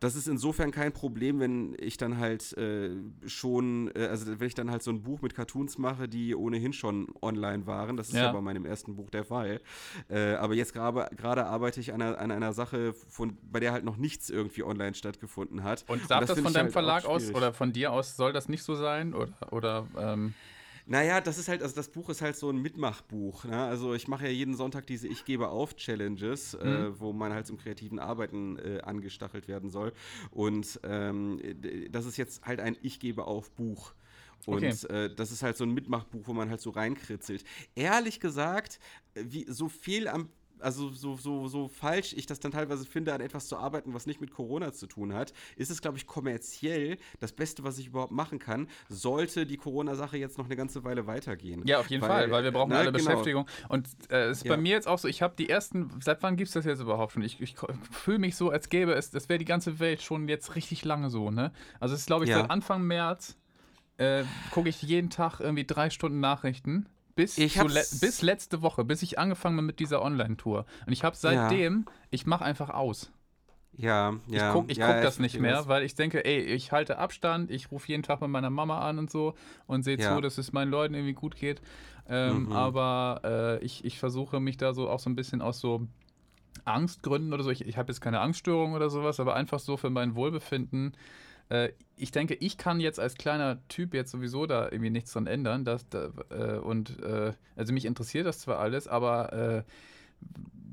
das 0.00 0.16
ist 0.16 0.28
insofern 0.28 0.70
kein 0.70 0.92
Problem, 0.92 1.40
wenn 1.40 1.76
ich 1.78 1.96
dann 1.96 2.18
halt 2.18 2.56
äh, 2.56 2.90
schon, 3.26 3.90
äh, 3.94 4.06
also 4.06 4.40
wenn 4.40 4.46
ich 4.46 4.54
dann 4.54 4.70
halt 4.70 4.82
so 4.82 4.90
ein 4.90 5.02
Buch 5.02 5.22
mit 5.22 5.34
Cartoons 5.34 5.78
mache, 5.78 6.08
die 6.08 6.34
ohnehin 6.34 6.72
schon 6.72 7.08
online 7.22 7.66
waren. 7.66 7.96
Das 7.96 8.08
ist 8.08 8.14
ja, 8.14 8.24
ja 8.24 8.32
bei 8.32 8.40
meinem 8.40 8.66
ersten 8.66 8.96
Buch 8.96 9.10
der 9.10 9.24
Fall. 9.24 9.60
Äh, 10.08 10.34
aber 10.34 10.54
jetzt 10.54 10.72
gerade 10.72 11.46
arbeite 11.46 11.80
ich 11.80 11.92
an 11.92 12.02
einer, 12.02 12.18
an 12.18 12.30
einer 12.30 12.52
Sache, 12.52 12.94
von, 12.94 13.36
bei 13.42 13.60
der 13.60 13.72
halt 13.72 13.84
noch 13.84 13.96
nichts 13.96 14.30
irgendwie 14.30 14.64
online 14.64 14.94
stattgefunden 14.94 15.62
hat. 15.62 15.84
Und 15.86 16.10
darf 16.10 16.20
Und 16.20 16.28
das, 16.28 16.36
das 16.36 16.44
von 16.44 16.52
deinem 16.52 16.64
halt 16.64 16.72
Verlag 16.72 17.04
aus 17.04 17.32
oder 17.34 17.52
von 17.52 17.72
dir 17.72 17.92
aus, 17.92 18.16
soll 18.16 18.32
das 18.32 18.48
nicht 18.48 18.62
so 18.62 18.74
sein? 18.74 19.14
Oder, 19.14 19.52
oder 19.52 19.86
ähm 19.98 20.34
naja, 20.86 21.20
das 21.20 21.38
ist 21.38 21.48
halt, 21.48 21.62
also 21.62 21.74
das 21.74 21.88
Buch 21.88 22.08
ist 22.08 22.22
halt 22.22 22.36
so 22.36 22.50
ein 22.50 22.56
Mitmachbuch. 22.56 23.44
Ne? 23.44 23.56
Also 23.56 23.94
ich 23.94 24.08
mache 24.08 24.24
ja 24.24 24.30
jeden 24.30 24.54
Sonntag 24.54 24.86
diese 24.86 25.08
Ich 25.08 25.24
gebe 25.24 25.48
auf 25.48 25.76
Challenges, 25.76 26.54
äh, 26.54 26.64
mhm. 26.64 26.72
äh, 26.72 27.00
wo 27.00 27.12
man 27.12 27.32
halt 27.32 27.46
zum 27.46 27.58
kreativen 27.58 27.98
Arbeiten 27.98 28.58
äh, 28.58 28.80
angestachelt 28.82 29.48
werden 29.48 29.70
soll. 29.70 29.92
Und 30.30 30.80
ähm, 30.84 31.40
das 31.90 32.06
ist 32.06 32.16
jetzt 32.16 32.44
halt 32.46 32.60
ein 32.60 32.76
Ich 32.82 33.00
gebe 33.00 33.24
auf 33.24 33.50
Buch. 33.52 33.94
Und 34.46 34.64
okay. 34.64 34.86
äh, 34.88 35.14
das 35.14 35.32
ist 35.32 35.42
halt 35.42 35.56
so 35.56 35.64
ein 35.64 35.70
Mitmachbuch, 35.70 36.26
wo 36.26 36.32
man 36.32 36.48
halt 36.48 36.60
so 36.60 36.70
reinkritzelt. 36.70 37.44
Ehrlich 37.74 38.20
gesagt, 38.20 38.80
wie 39.14 39.44
so 39.48 39.68
viel 39.68 40.08
am 40.08 40.30
also 40.62 40.90
so, 40.90 41.16
so, 41.16 41.48
so 41.48 41.68
falsch 41.68 42.12
ich 42.12 42.26
das 42.26 42.40
dann 42.40 42.52
teilweise 42.52 42.84
finde, 42.84 43.12
an 43.12 43.20
etwas 43.20 43.48
zu 43.48 43.56
arbeiten, 43.56 43.94
was 43.94 44.06
nicht 44.06 44.20
mit 44.20 44.30
Corona 44.30 44.72
zu 44.72 44.86
tun 44.86 45.14
hat, 45.14 45.32
ist 45.56 45.70
es, 45.70 45.80
glaube 45.80 45.98
ich, 45.98 46.06
kommerziell 46.06 46.98
das 47.18 47.32
Beste, 47.32 47.64
was 47.64 47.78
ich 47.78 47.88
überhaupt 47.88 48.12
machen 48.12 48.38
kann, 48.38 48.68
sollte 48.88 49.46
die 49.46 49.56
Corona-Sache 49.56 50.16
jetzt 50.16 50.38
noch 50.38 50.46
eine 50.46 50.56
ganze 50.56 50.84
Weile 50.84 51.06
weitergehen. 51.06 51.62
Ja, 51.66 51.80
auf 51.80 51.90
jeden 51.90 52.02
weil, 52.02 52.08
Fall, 52.08 52.30
weil 52.30 52.44
wir 52.44 52.52
brauchen 52.52 52.70
na, 52.70 52.78
alle 52.78 52.92
genau. 52.92 53.04
Beschäftigung. 53.04 53.46
Und 53.68 53.88
äh, 54.10 54.28
es 54.28 54.38
ist 54.38 54.46
ja. 54.46 54.54
bei 54.54 54.60
mir 54.60 54.72
jetzt 54.72 54.88
auch 54.88 54.98
so, 54.98 55.08
ich 55.08 55.22
habe 55.22 55.34
die 55.36 55.48
ersten, 55.48 55.90
seit 56.00 56.22
wann 56.22 56.36
gibt 56.36 56.48
es 56.48 56.54
das 56.54 56.64
jetzt 56.64 56.80
überhaupt 56.80 57.12
schon? 57.12 57.22
Ich, 57.22 57.40
ich 57.40 57.56
fühle 57.90 58.18
mich 58.18 58.36
so, 58.36 58.50
als 58.50 58.68
gäbe 58.68 58.92
es, 58.94 59.10
das 59.10 59.28
wäre 59.28 59.38
die 59.38 59.44
ganze 59.44 59.78
Welt 59.80 60.02
schon 60.02 60.28
jetzt 60.28 60.54
richtig 60.54 60.84
lange 60.84 61.10
so, 61.10 61.30
ne? 61.30 61.52
Also 61.78 61.94
es 61.94 62.02
ist, 62.02 62.06
glaube 62.06 62.24
ich, 62.24 62.30
ja. 62.30 62.40
seit 62.40 62.50
Anfang 62.50 62.82
März 62.82 63.36
äh, 63.96 64.24
gucke 64.50 64.68
ich 64.68 64.80
jeden 64.82 65.10
Tag 65.10 65.40
irgendwie 65.40 65.64
drei 65.64 65.90
Stunden 65.90 66.20
Nachrichten 66.20 66.86
bis, 67.26 67.36
le 67.56 67.82
bis 68.00 68.22
letzte 68.22 68.62
Woche, 68.62 68.84
bis 68.84 69.02
ich 69.02 69.18
angefangen 69.18 69.56
habe 69.56 69.66
mit 69.66 69.80
dieser 69.80 70.02
Online-Tour. 70.02 70.64
Und 70.86 70.92
ich 70.92 71.04
habe 71.04 71.16
seitdem, 71.16 71.84
ja. 71.86 71.92
ich 72.10 72.26
mache 72.26 72.44
einfach 72.44 72.70
aus. 72.70 73.10
Ja, 73.72 74.14
ja. 74.26 74.48
Ich 74.48 74.52
gucke 74.52 74.72
ja, 74.74 74.92
guck 74.92 75.02
das 75.02 75.18
nicht 75.18 75.38
mehr, 75.40 75.66
weil 75.68 75.84
ich 75.84 75.94
denke, 75.94 76.24
ey, 76.24 76.40
ich 76.40 76.72
halte 76.72 76.98
Abstand, 76.98 77.50
ich 77.50 77.70
rufe 77.70 77.88
jeden 77.88 78.02
Tag 78.02 78.20
mit 78.20 78.30
meiner 78.30 78.50
Mama 78.50 78.80
an 78.80 78.98
und 78.98 79.10
so 79.10 79.34
und 79.66 79.84
sehe 79.84 79.98
ja. 79.98 80.14
zu, 80.14 80.20
dass 80.20 80.38
es 80.38 80.52
meinen 80.52 80.70
Leuten 80.70 80.94
irgendwie 80.94 81.14
gut 81.14 81.36
geht. 81.36 81.62
Ähm, 82.08 82.46
mhm. 82.46 82.52
Aber 82.52 83.20
äh, 83.24 83.64
ich, 83.64 83.84
ich 83.84 83.98
versuche 83.98 84.40
mich 84.40 84.56
da 84.56 84.74
so 84.74 84.90
auch 84.90 84.98
so 84.98 85.08
ein 85.08 85.14
bisschen 85.14 85.40
aus 85.40 85.60
so 85.60 85.86
Angstgründen 86.64 87.32
oder 87.32 87.42
so, 87.42 87.50
ich, 87.50 87.66
ich 87.66 87.78
habe 87.78 87.90
jetzt 87.90 88.00
keine 88.00 88.20
Angststörung 88.20 88.74
oder 88.74 88.90
sowas, 88.90 89.20
aber 89.20 89.34
einfach 89.34 89.60
so 89.60 89.76
für 89.76 89.90
mein 89.90 90.14
Wohlbefinden 90.14 90.94
äh, 91.50 91.72
ich 91.96 92.12
denke, 92.12 92.34
ich 92.34 92.56
kann 92.56 92.80
jetzt 92.80 92.98
als 92.98 93.14
kleiner 93.16 93.58
Typ 93.68 93.92
jetzt 93.92 94.10
sowieso 94.10 94.46
da 94.46 94.64
irgendwie 94.64 94.90
nichts 94.90 95.12
dran 95.12 95.26
ändern. 95.26 95.64
Dass, 95.64 95.88
da, 95.88 96.10
äh, 96.30 96.56
und 96.58 97.02
äh, 97.02 97.32
also 97.56 97.72
mich 97.74 97.84
interessiert 97.84 98.26
das 98.26 98.40
zwar 98.40 98.58
alles, 98.58 98.88
aber 98.88 99.32
äh, 99.32 99.62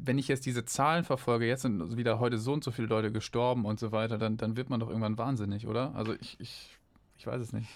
wenn 0.03 0.17
ich 0.17 0.29
jetzt 0.29 0.45
diese 0.45 0.63
Zahlen 0.63 1.03
verfolge, 1.03 1.45
jetzt 1.45 1.63
sind 1.63 1.97
wieder 1.97 2.19
heute 2.19 2.37
so 2.37 2.53
und 2.53 2.63
so 2.63 2.71
viele 2.71 2.87
Leute 2.87 3.11
gestorben 3.11 3.65
und 3.65 3.79
so 3.79 3.91
weiter, 3.91 4.17
dann, 4.17 4.37
dann 4.37 4.55
wird 4.55 4.69
man 4.69 4.79
doch 4.79 4.87
irgendwann 4.87 5.17
wahnsinnig, 5.17 5.67
oder? 5.67 5.93
Also 5.95 6.13
ich, 6.13 6.39
ich, 6.39 6.77
ich 7.17 7.27
weiß 7.27 7.41
es 7.41 7.51
nicht. 7.51 7.67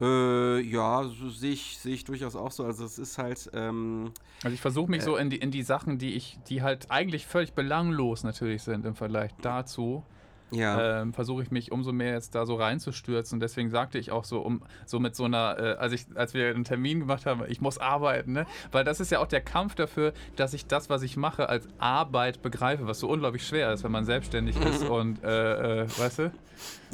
Äh, 0.00 0.60
ja, 0.60 1.04
so 1.04 1.30
sehe 1.30 1.52
ich, 1.52 1.78
seh 1.78 1.92
ich 1.92 2.04
durchaus 2.04 2.36
auch 2.36 2.50
so. 2.50 2.64
Also 2.64 2.84
es 2.84 2.98
ist 2.98 3.18
halt. 3.18 3.50
Ähm, 3.54 4.12
also 4.42 4.54
ich 4.54 4.60
versuche 4.60 4.90
mich 4.90 5.02
äh, 5.02 5.04
so 5.04 5.16
in 5.16 5.30
die, 5.30 5.36
in 5.36 5.50
die 5.50 5.62
Sachen, 5.62 5.98
die 5.98 6.14
ich, 6.14 6.38
die 6.48 6.62
halt 6.62 6.90
eigentlich 6.90 7.26
völlig 7.26 7.54
belanglos 7.54 8.24
natürlich 8.24 8.62
sind 8.62 8.84
im 8.86 8.94
Vergleich 8.96 9.32
dazu, 9.40 10.04
ja. 10.50 11.02
ähm, 11.02 11.12
versuche 11.12 11.42
ich 11.42 11.50
mich 11.50 11.72
umso 11.72 11.92
mehr 11.92 12.12
jetzt 12.12 12.34
da 12.34 12.46
so 12.46 12.54
reinzustürzen. 12.54 13.36
Und 13.36 13.40
deswegen 13.40 13.70
sagte 13.70 13.98
ich 13.98 14.10
auch 14.10 14.24
so, 14.24 14.40
um 14.40 14.62
so 14.86 15.00
mit 15.00 15.16
so 15.16 15.24
einer, 15.24 15.56
äh, 15.58 15.62
als 15.74 15.92
ich, 15.92 16.06
als 16.14 16.34
wir 16.34 16.48
einen 16.48 16.64
Termin 16.64 17.00
gemacht 17.00 17.26
haben, 17.26 17.42
ich 17.48 17.60
muss 17.60 17.78
arbeiten, 17.78 18.32
ne? 18.32 18.46
Weil 18.72 18.84
das 18.84 19.00
ist 19.00 19.10
ja 19.10 19.20
auch 19.20 19.26
der 19.26 19.40
Kampf 19.40 19.74
dafür, 19.74 20.12
dass 20.36 20.54
ich 20.54 20.66
das, 20.66 20.90
was 20.90 21.02
ich 21.02 21.16
mache, 21.16 21.48
als 21.48 21.68
Arbeit 21.78 22.42
begreife, 22.42 22.86
was 22.86 23.00
so 23.00 23.08
unglaublich 23.08 23.46
schwer 23.46 23.72
ist, 23.72 23.84
wenn 23.84 23.92
man 23.92 24.04
selbstständig 24.04 24.56
ist 24.60 24.82
und 24.88 25.22
äh, 25.24 25.82
äh, 25.82 25.98
weißt 25.98 26.18
du? 26.20 26.32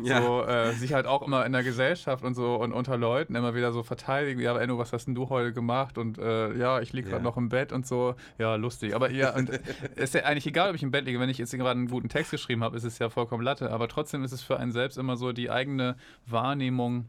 Ja. 0.03 0.23
So, 0.23 0.43
äh, 0.45 0.73
sich 0.73 0.95
halt 0.95 1.07
auch 1.07 1.23
immer 1.23 1.45
in 1.45 1.53
der 1.53 1.63
Gesellschaft 1.63 2.25
und 2.25 2.35
so 2.35 2.57
und 2.57 2.73
unter 2.73 2.97
Leuten 2.97 3.35
immer 3.35 3.55
wieder 3.55 3.73
so 3.73 3.83
verteidigen. 3.83 4.41
Ja, 4.41 4.51
aber 4.51 4.63
Enno, 4.63 4.79
was 4.79 4.93
hast 4.93 5.07
denn 5.07 5.15
du 5.15 5.29
heute 5.29 5.53
gemacht? 5.53 5.99
Und 5.99 6.19
äh, 6.19 6.57
ja, 6.57 6.81
ich 6.81 6.93
liege 6.93 7.11
gerade 7.11 7.23
ja. 7.23 7.29
noch 7.29 7.37
im 7.37 7.49
Bett 7.49 7.73
und 7.73 7.87
so. 7.87 8.15
Ja, 8.39 8.55
lustig. 8.55 8.95
Aber 8.95 9.11
ja, 9.11 9.35
und 9.35 9.51
ist 9.97 10.15
ja 10.15 10.23
eigentlich 10.23 10.47
egal, 10.47 10.71
ob 10.71 10.77
ich 10.77 10.83
im 10.83 10.91
Bett 10.91 11.05
liege. 11.05 11.21
Wenn 11.21 11.29
ich 11.29 11.39
jetzt 11.39 11.53
gerade 11.53 11.71
einen 11.71 11.89
guten 11.89 12.09
Text 12.09 12.31
geschrieben 12.31 12.65
habe, 12.65 12.77
ist 12.77 12.85
es 12.85 12.99
ja 12.99 13.11
vollkommen 13.11 13.40
Latte. 13.41 13.71
Aber 13.71 13.89
trotzdem 13.89 14.25
ist 14.25 14.33
es 14.33 14.43
für 14.43 14.59
einen 14.59 14.73
selbst 14.73 14.99
immer 14.99 15.17
so 15.17 15.33
die 15.33 15.51
eigene 15.51 15.97
Wahrnehmung. 16.27 17.07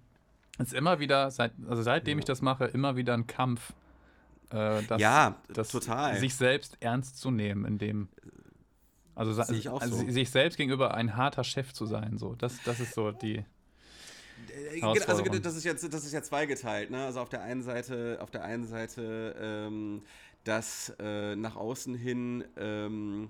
Ist 0.60 0.74
immer 0.74 1.00
wieder, 1.00 1.32
seit, 1.32 1.54
also 1.68 1.82
seitdem 1.82 2.20
ich 2.20 2.26
das 2.26 2.42
mache, 2.42 2.66
immer 2.66 2.96
wieder 2.96 3.14
ein 3.14 3.28
Kampf. 3.28 3.74
Äh, 4.52 4.84
das, 4.84 5.02
ja, 5.02 5.36
das 5.48 5.70
total. 5.70 6.18
Sich 6.18 6.36
selbst 6.36 6.78
ernst 6.82 7.20
zu 7.20 7.32
nehmen, 7.32 7.66
in 7.66 7.78
dem 7.78 8.10
also, 9.16 9.40
also 9.40 9.98
so. 9.98 10.10
sich 10.10 10.30
selbst 10.30 10.58
gegenüber 10.58 10.94
ein 10.94 11.16
harter 11.16 11.44
Chef 11.44 11.74
zu 11.74 11.86
sein, 11.86 12.18
so. 12.18 12.34
Das, 12.36 12.64
das 12.64 12.80
ist 12.80 12.94
so 12.94 13.12
die. 13.12 13.44
Äh, 14.50 14.82
also 14.82 15.24
das 15.24 15.56
ist 15.56 15.64
jetzt 15.64 15.94
das 15.94 16.06
ist 16.06 16.14
ja 16.14 16.24
zweigeteilt, 16.24 16.90
ne? 16.92 17.06
Also 17.06 17.20
auf 17.20 17.30
der 17.30 17.44
einen 17.44 17.62
Seite, 17.62 18.18
auf 18.22 18.32
der 18.32 18.44
einen 18.44 18.66
Seite, 18.66 19.36
ähm, 19.40 20.02
dass 20.44 20.94
äh, 21.00 21.36
nach 21.36 21.56
außen 21.56 21.94
hin 21.94 22.44
ähm, 22.58 23.30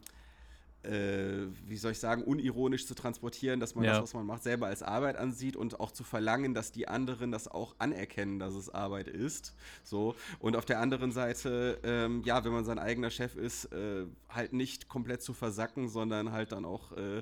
äh, 0.84 1.48
wie 1.68 1.78
soll 1.78 1.92
ich 1.92 2.00
sagen, 2.00 2.24
unironisch 2.24 2.88
zu 2.88 2.96
transportieren, 2.96 3.60
dass 3.60 3.76
man 3.76 3.84
ja. 3.84 3.92
das, 3.94 4.02
was 4.04 4.14
man 4.14 4.26
macht, 4.26 4.44
selber 4.44 4.68
als 4.68 4.84
Arbeit 4.84 5.18
ansieht 5.18 5.56
und 5.56 5.80
auch 5.80 5.92
zu 5.92 6.04
verlangen, 6.04 6.54
dass 6.54 6.72
die 6.72 6.88
anderen 6.88 7.32
das 7.32 7.48
auch 7.48 7.76
anerkennen, 7.80 8.40
dass 8.40 8.54
es 8.56 8.70
Arbeit 8.70 9.08
ist. 9.08 9.56
So. 9.84 10.16
Und 10.40 10.56
auf 10.56 10.66
der 10.66 10.80
anderen 10.80 11.12
Seite, 11.12 11.80
ähm, 11.84 12.24
ja, 12.26 12.44
wenn 12.44 12.52
man 12.52 12.66
sein 12.66 12.80
eigener 12.80 13.10
Chef 13.10 13.36
ist, 13.36 13.66
äh, 13.66 14.06
halt 14.30 14.54
nicht 14.54 14.88
komplett 14.88 15.22
zu 15.22 15.34
versacken, 15.34 15.88
sondern 15.88 16.32
halt 16.32 16.52
dann 16.52 16.66
auch 16.66 16.92
äh, 16.94 17.22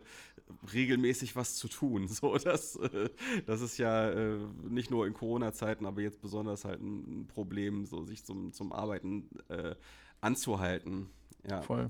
regelmäßig 0.73 1.35
was 1.35 1.55
zu 1.55 1.67
tun. 1.67 2.07
So, 2.19 2.37
das, 2.37 2.75
äh, 2.75 3.09
das 3.45 3.61
ist 3.61 3.77
ja 3.77 4.09
äh, 4.09 4.37
nicht 4.67 4.91
nur 4.91 5.07
in 5.07 5.13
Corona-Zeiten, 5.13 5.85
aber 5.85 6.01
jetzt 6.01 6.21
besonders 6.21 6.65
halt 6.65 6.81
ein 6.81 7.27
Problem, 7.27 7.85
so 7.85 8.03
sich 8.03 8.25
zum, 8.25 8.51
zum 8.51 8.73
Arbeiten 8.73 9.29
äh, 9.47 9.75
anzuhalten. 10.19 11.07
Ja. 11.47 11.61
Voll. 11.61 11.89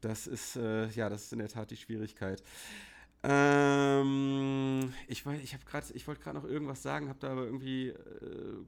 Das 0.00 0.26
ist, 0.26 0.56
äh, 0.56 0.88
ja, 0.88 1.08
das 1.08 1.24
ist 1.24 1.32
in 1.32 1.40
der 1.40 1.48
Tat 1.48 1.70
die 1.70 1.76
Schwierigkeit. 1.76 2.42
Ähm, 3.22 4.94
ich 5.06 5.26
ich 5.26 5.56
ich 5.94 6.08
wollte 6.08 6.22
gerade 6.22 6.38
noch 6.38 6.44
irgendwas 6.44 6.82
sagen, 6.82 7.10
habe 7.10 7.18
da 7.20 7.30
aber 7.32 7.42
irgendwie 7.42 7.88
äh, 7.88 7.94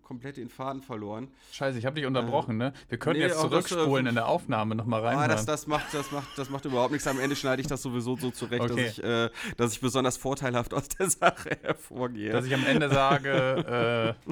komplett 0.02 0.36
den 0.36 0.50
Faden 0.50 0.82
verloren. 0.82 1.28
Scheiße, 1.52 1.78
ich 1.78 1.86
habe 1.86 1.96
dich 1.96 2.04
unterbrochen, 2.04 2.60
äh, 2.60 2.64
ne? 2.64 2.72
Wir 2.90 2.98
können 2.98 3.18
nee, 3.18 3.24
jetzt 3.24 3.40
zurückspulen 3.40 4.04
das, 4.04 4.06
äh, 4.06 4.08
in 4.10 4.14
der 4.14 4.28
Aufnahme 4.28 4.74
nochmal 4.74 5.00
rein. 5.00 5.16
Ah, 5.16 5.26
das, 5.26 5.46
das, 5.46 5.66
macht, 5.66 5.94
das, 5.94 6.12
macht, 6.12 6.36
das 6.36 6.50
macht 6.50 6.66
überhaupt 6.66 6.92
nichts. 6.92 7.06
Am 7.06 7.18
Ende 7.18 7.34
schneide 7.34 7.62
ich 7.62 7.66
das 7.66 7.80
sowieso 7.80 8.16
so 8.16 8.30
zurecht, 8.30 8.70
okay. 8.70 8.84
dass, 8.84 8.98
ich, 8.98 9.04
äh, 9.04 9.30
dass 9.56 9.72
ich 9.72 9.80
besonders 9.80 10.18
vorteilhaft 10.18 10.74
aus 10.74 10.88
der 10.88 11.08
Sache 11.10 11.56
hervorgehe. 11.62 12.32
Dass 12.32 12.44
ich 12.44 12.52
am 12.52 12.66
Ende 12.66 12.90
sage, 12.90 14.16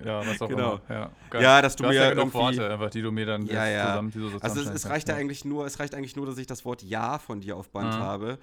äh, 0.00 0.06
ja, 0.06 0.26
was 0.26 0.40
auch 0.40 0.48
genau. 0.48 0.80
immer. 0.88 1.10
Ja, 1.32 1.40
ja, 1.40 1.62
dass 1.62 1.74
du, 1.76 1.82
du 1.82 1.88
mir 1.88 1.94
ja 1.96 2.10
genug 2.10 2.32
Worte, 2.34 2.70
einfach, 2.70 2.90
die 2.90 3.02
du 3.02 3.10
mir 3.10 3.26
dann 3.26 3.46
ja, 3.46 3.66
ja. 3.66 3.86
zusammen, 3.86 4.10
die 4.10 4.18
so 4.20 4.38
Also 4.40 4.60
es, 4.60 4.68
es 4.68 4.88
reicht 4.88 5.08
ja 5.08 5.16
eigentlich 5.16 5.44
nur, 5.44 5.66
es 5.66 5.80
reicht 5.80 5.94
eigentlich 5.94 6.14
nur, 6.14 6.26
dass 6.26 6.38
ich 6.38 6.46
das 6.46 6.64
Wort 6.64 6.82
Ja 6.82 7.18
von 7.18 7.40
dir 7.40 7.56
auf 7.56 7.70
Band 7.70 7.94
mhm. 7.94 7.98
habe. 7.98 8.38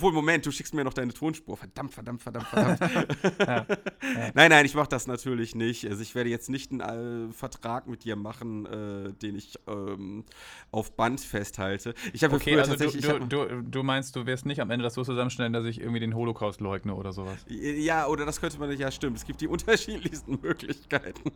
Obwohl, 0.00 0.12
Moment, 0.12 0.46
du 0.46 0.50
schickst 0.50 0.72
mir 0.72 0.82
noch 0.82 0.94
deine 0.94 1.12
Tonspur. 1.12 1.58
Verdammt, 1.58 1.92
verdammt, 1.92 2.22
verdammt, 2.22 2.46
verdammt. 2.46 2.80
ja, 3.38 3.46
ja. 3.46 3.66
Nein, 4.34 4.50
nein, 4.50 4.64
ich 4.64 4.74
mache 4.74 4.88
das 4.88 5.06
natürlich 5.06 5.54
nicht. 5.54 5.86
Also 5.86 6.00
ich 6.00 6.14
werde 6.14 6.30
jetzt 6.30 6.48
nicht 6.48 6.72
einen 6.72 7.28
äh, 7.30 7.32
Vertrag 7.34 7.86
mit 7.86 8.04
dir 8.04 8.16
machen, 8.16 8.64
äh, 8.64 9.12
den 9.12 9.36
ich 9.36 9.58
ähm, 9.66 10.24
auf 10.70 10.96
Band 10.96 11.20
festhalte. 11.20 11.94
Ich 12.14 12.24
habe 12.24 12.36
okay, 12.36 12.58
also 12.58 12.70
tatsächlich. 12.70 13.04
Du, 13.04 13.18
du, 13.18 13.44
du, 13.44 13.62
du, 13.62 13.82
meinst, 13.82 14.16
du 14.16 14.24
wirst 14.24 14.46
nicht 14.46 14.60
am 14.62 14.70
Ende 14.70 14.84
das 14.84 14.94
so 14.94 15.04
zusammenstellen, 15.04 15.52
dass 15.52 15.66
ich 15.66 15.80
irgendwie 15.80 16.00
den 16.00 16.14
Holocaust 16.14 16.62
leugne 16.62 16.94
oder 16.94 17.12
sowas. 17.12 17.44
Ja, 17.48 18.06
oder 18.06 18.24
das 18.24 18.40
könnte 18.40 18.58
man 18.58 18.70
nicht. 18.70 18.78
Ja, 18.78 18.90
stimmt. 18.90 19.18
Es 19.18 19.26
gibt 19.26 19.42
die 19.42 19.48
unterschiedlichsten 19.48 20.38
Möglichkeiten. 20.40 21.30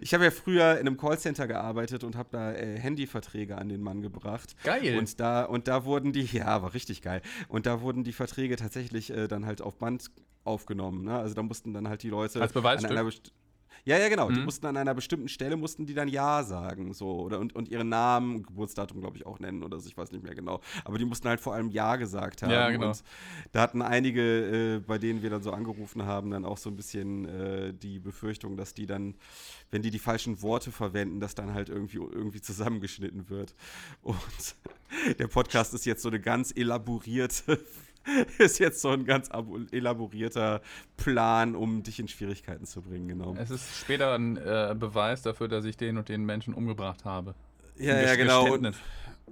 ich 0.00 0.12
habe 0.14 0.24
ja 0.24 0.30
früher 0.32 0.72
in 0.80 0.88
einem 0.88 0.96
Callcenter 0.96 1.46
gearbeitet 1.46 2.02
und 2.02 2.16
habe 2.16 2.28
da 2.32 2.52
äh, 2.54 2.76
Handyverträge 2.76 3.56
an 3.56 3.68
den 3.68 3.82
Mann 3.82 4.02
gebracht. 4.02 4.56
Geil. 4.64 4.98
Und 4.98 5.20
da, 5.20 5.44
und 5.44 5.68
da 5.68 5.84
wurden 5.84 6.12
die, 6.12 6.22
ja, 6.22 6.60
war 6.60 6.74
richtig 6.74 7.02
geil. 7.02 7.19
Und 7.48 7.66
da 7.66 7.80
wurden 7.80 8.04
die 8.04 8.12
Verträge 8.12 8.56
tatsächlich 8.56 9.10
äh, 9.10 9.28
dann 9.28 9.46
halt 9.46 9.62
auf 9.62 9.76
Band 9.76 10.10
aufgenommen. 10.44 11.04
Ne? 11.04 11.18
Also 11.18 11.34
da 11.34 11.42
mussten 11.42 11.74
dann 11.74 11.88
halt 11.88 12.02
die 12.02 12.08
Leute 12.10 12.40
Als 12.40 12.52
Beweisstück? 12.52 12.90
an 12.90 12.96
einer 12.96 13.10
ja, 13.84 13.98
ja, 13.98 14.08
genau. 14.08 14.28
Mhm. 14.28 14.34
Die 14.34 14.40
mussten 14.40 14.66
an 14.66 14.76
einer 14.76 14.94
bestimmten 14.94 15.28
Stelle 15.28 15.56
mussten 15.56 15.86
die 15.86 15.94
dann 15.94 16.08
Ja 16.08 16.42
sagen, 16.42 16.92
so 16.92 17.20
oder 17.20 17.38
und, 17.38 17.54
und 17.54 17.68
ihren 17.68 17.88
Namen, 17.88 18.42
Geburtsdatum, 18.42 19.00
glaube 19.00 19.16
ich, 19.16 19.26
auch 19.26 19.38
nennen 19.38 19.62
oder 19.62 19.78
so, 19.80 19.88
ich 19.88 19.96
weiß 19.96 20.12
nicht 20.12 20.22
mehr 20.22 20.34
genau. 20.34 20.60
Aber 20.84 20.98
die 20.98 21.04
mussten 21.04 21.28
halt 21.28 21.40
vor 21.40 21.54
allem 21.54 21.70
Ja 21.70 21.96
gesagt 21.96 22.42
haben. 22.42 22.50
Ja, 22.50 22.70
genau. 22.70 22.88
Und 22.88 23.02
da 23.52 23.62
hatten 23.62 23.82
einige, 23.82 24.76
äh, 24.76 24.78
bei 24.80 24.98
denen 24.98 25.22
wir 25.22 25.30
dann 25.30 25.42
so 25.42 25.52
angerufen 25.52 26.04
haben, 26.04 26.30
dann 26.30 26.44
auch 26.44 26.58
so 26.58 26.70
ein 26.70 26.76
bisschen 26.76 27.26
äh, 27.26 27.72
die 27.72 27.98
Befürchtung, 27.98 28.56
dass 28.56 28.74
die 28.74 28.86
dann, 28.86 29.14
wenn 29.70 29.82
die 29.82 29.90
die 29.90 29.98
falschen 29.98 30.42
Worte 30.42 30.72
verwenden, 30.72 31.20
dass 31.20 31.34
dann 31.34 31.54
halt 31.54 31.68
irgendwie 31.68 31.98
irgendwie 31.98 32.40
zusammengeschnitten 32.40 33.30
wird. 33.30 33.54
Und 34.02 34.16
der 35.18 35.28
Podcast 35.28 35.74
ist 35.74 35.86
jetzt 35.86 36.02
so 36.02 36.08
eine 36.08 36.20
ganz 36.20 36.52
elaborierte 36.54 37.60
ist 38.38 38.58
jetzt 38.58 38.80
so 38.80 38.90
ein 38.90 39.04
ganz 39.04 39.30
elaborierter 39.70 40.60
Plan, 40.96 41.54
um 41.54 41.82
dich 41.82 41.98
in 41.98 42.08
Schwierigkeiten 42.08 42.64
zu 42.64 42.82
bringen, 42.82 43.08
genau. 43.08 43.34
Es 43.38 43.50
ist 43.50 43.78
später 43.78 44.14
ein 44.14 44.36
äh, 44.36 44.74
Beweis 44.78 45.22
dafür, 45.22 45.48
dass 45.48 45.64
ich 45.64 45.76
den 45.76 45.98
und 45.98 46.08
den 46.08 46.24
Menschen 46.24 46.54
umgebracht 46.54 47.04
habe. 47.04 47.34
Ja, 47.76 48.00
ja, 48.00 48.14
genau. 48.16 48.52
Und, 48.52 48.74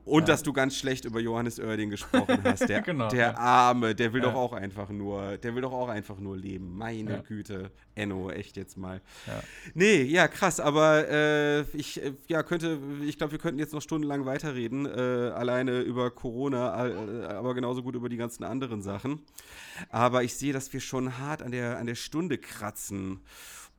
und 0.05 0.23
ja. 0.23 0.27
dass 0.27 0.43
du 0.43 0.53
ganz 0.53 0.77
schlecht 0.77 1.05
über 1.05 1.21
Johannes 1.21 1.59
Oerding 1.59 1.91
gesprochen 1.91 2.39
hast. 2.45 2.69
Der, 2.69 2.83
genau, 2.83 3.09
der 3.09 3.33
ja. 3.33 3.37
Arme, 3.37 3.95
der 3.95 4.13
will 4.13 4.23
ja. 4.23 4.29
doch 4.29 4.37
auch 4.37 4.53
einfach 4.53 4.89
nur, 4.91 5.37
der 5.39 5.55
will 5.55 5.63
doch 5.63 5.73
auch 5.73 5.89
einfach 5.89 6.19
nur 6.19 6.37
leben. 6.37 6.77
Meine 6.77 7.23
Güte. 7.23 7.71
Enno, 7.95 8.31
echt 8.31 8.57
jetzt 8.57 8.77
mal. 8.77 9.01
Ja. 9.27 9.41
Nee, 9.75 10.03
ja, 10.03 10.29
krass, 10.29 10.61
aber 10.61 11.09
äh, 11.09 11.61
ich 11.77 12.03
äh, 12.03 12.13
ja, 12.29 12.43
könnte, 12.43 12.79
ich 13.05 13.19
glaube, 13.19 13.33
wir 13.33 13.39
könnten 13.39 13.59
jetzt 13.59 13.73
noch 13.73 13.83
stundenlang 13.83 14.25
weiterreden, 14.25 14.87
äh, 14.87 15.33
alleine 15.35 15.81
über 15.81 16.11
Corona, 16.11 16.87
äh, 16.87 17.25
aber 17.27 17.55
genauso 17.55 17.83
gut 17.83 17.97
über 17.97 18.09
die 18.09 18.17
ganzen 18.17 18.45
anderen 18.45 18.83
Sachen. 18.83 19.21
Aber 19.91 20.23
ich 20.23 20.35
sehe, 20.35 20.53
dass 20.53 20.73
wir 20.73 20.81
schon 20.81 21.19
hart 21.19 21.43
an 21.43 21.51
der, 21.51 21.79
an 21.79 21.87
der 21.87 21.97
Stunde 21.97 22.39
kratzen. 22.39 23.21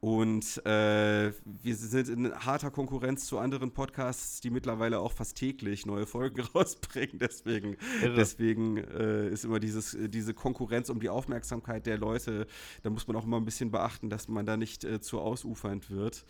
Und 0.02 0.66
äh, 0.66 1.34
wir 1.44 1.76
sind 1.76 2.08
in 2.08 2.34
harter 2.34 2.72
Konkurrenz 2.72 3.26
zu 3.26 3.38
anderen 3.38 3.72
Podcasts, 3.72 4.40
die 4.40 4.50
mittlerweile 4.50 5.00
auch 5.00 5.12
fast 5.12 5.36
täglich 5.36 5.86
neue 5.86 6.06
Folgen 6.06 6.40
rausbringen. 6.56 7.20
Deswegen, 7.20 7.76
deswegen 8.02 8.78
äh, 8.78 9.28
ist 9.30 9.44
immer 9.44 9.60
dieses, 9.60 9.98
diese 10.00 10.34
Konkurrenz 10.34 10.90
um 10.90 11.02
die 11.02 11.10
Aufmerksamkeit 11.10 11.86
der 11.86 11.98
Leute, 11.98 12.48
da 12.84 12.90
muss 12.90 13.08
man 13.08 13.18
auch 13.18 13.26
immer 13.26 13.38
ein 13.38 13.46
bisschen 13.46 13.72
beachten, 13.72 14.10
dass 14.10 14.30
man 14.30 14.46
da 14.46 14.56
nicht 14.56 14.86
äh, 14.86 15.02
zu 15.02 15.20
ausufernd 15.20 15.90
wird. 15.90 16.24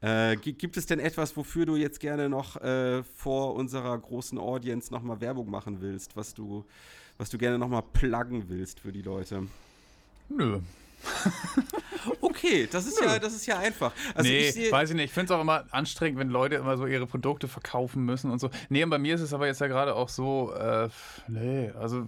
Äh, 0.00 0.36
gibt 0.36 0.78
es 0.78 0.86
denn 0.86 0.98
etwas, 0.98 1.36
wofür 1.36 1.66
du 1.66 1.76
jetzt 1.76 2.00
gerne 2.00 2.30
noch 2.30 2.56
äh, 2.56 3.02
vor 3.02 3.54
unserer 3.54 3.98
großen 3.98 4.38
Audience 4.38 4.90
nochmal 4.90 5.20
Werbung 5.20 5.50
machen 5.50 5.82
willst, 5.82 6.16
was 6.16 6.32
du, 6.32 6.64
was 7.18 7.28
du 7.28 7.36
gerne 7.36 7.58
nochmal 7.58 7.82
pluggen 7.92 8.48
willst 8.48 8.80
für 8.80 8.92
die 8.92 9.02
Leute? 9.02 9.46
Nö, 10.30 10.60
okay, 12.20 12.68
das 12.70 12.86
ist, 12.86 13.00
ja, 13.00 13.18
das 13.18 13.34
ist 13.34 13.46
ja 13.46 13.58
einfach. 13.58 13.92
Also 14.14 14.28
nee, 14.28 14.48
ich 14.48 14.72
weiß 14.72 14.90
ich 14.90 14.96
nicht. 14.96 15.06
Ich 15.06 15.12
finde 15.12 15.32
es 15.32 15.38
auch 15.38 15.40
immer 15.40 15.64
anstrengend, 15.70 16.18
wenn 16.18 16.28
Leute 16.28 16.56
immer 16.56 16.76
so 16.76 16.86
ihre 16.86 17.06
Produkte 17.06 17.48
verkaufen 17.48 18.04
müssen 18.04 18.30
und 18.30 18.38
so. 18.38 18.50
Nee, 18.68 18.84
und 18.84 18.90
bei 18.90 18.98
mir 18.98 19.14
ist 19.14 19.20
es 19.20 19.32
aber 19.32 19.46
jetzt 19.46 19.60
ja 19.60 19.66
gerade 19.66 19.94
auch 19.94 20.08
so, 20.08 20.52
äh, 20.52 20.88
nee, 21.28 21.70
also 21.78 22.06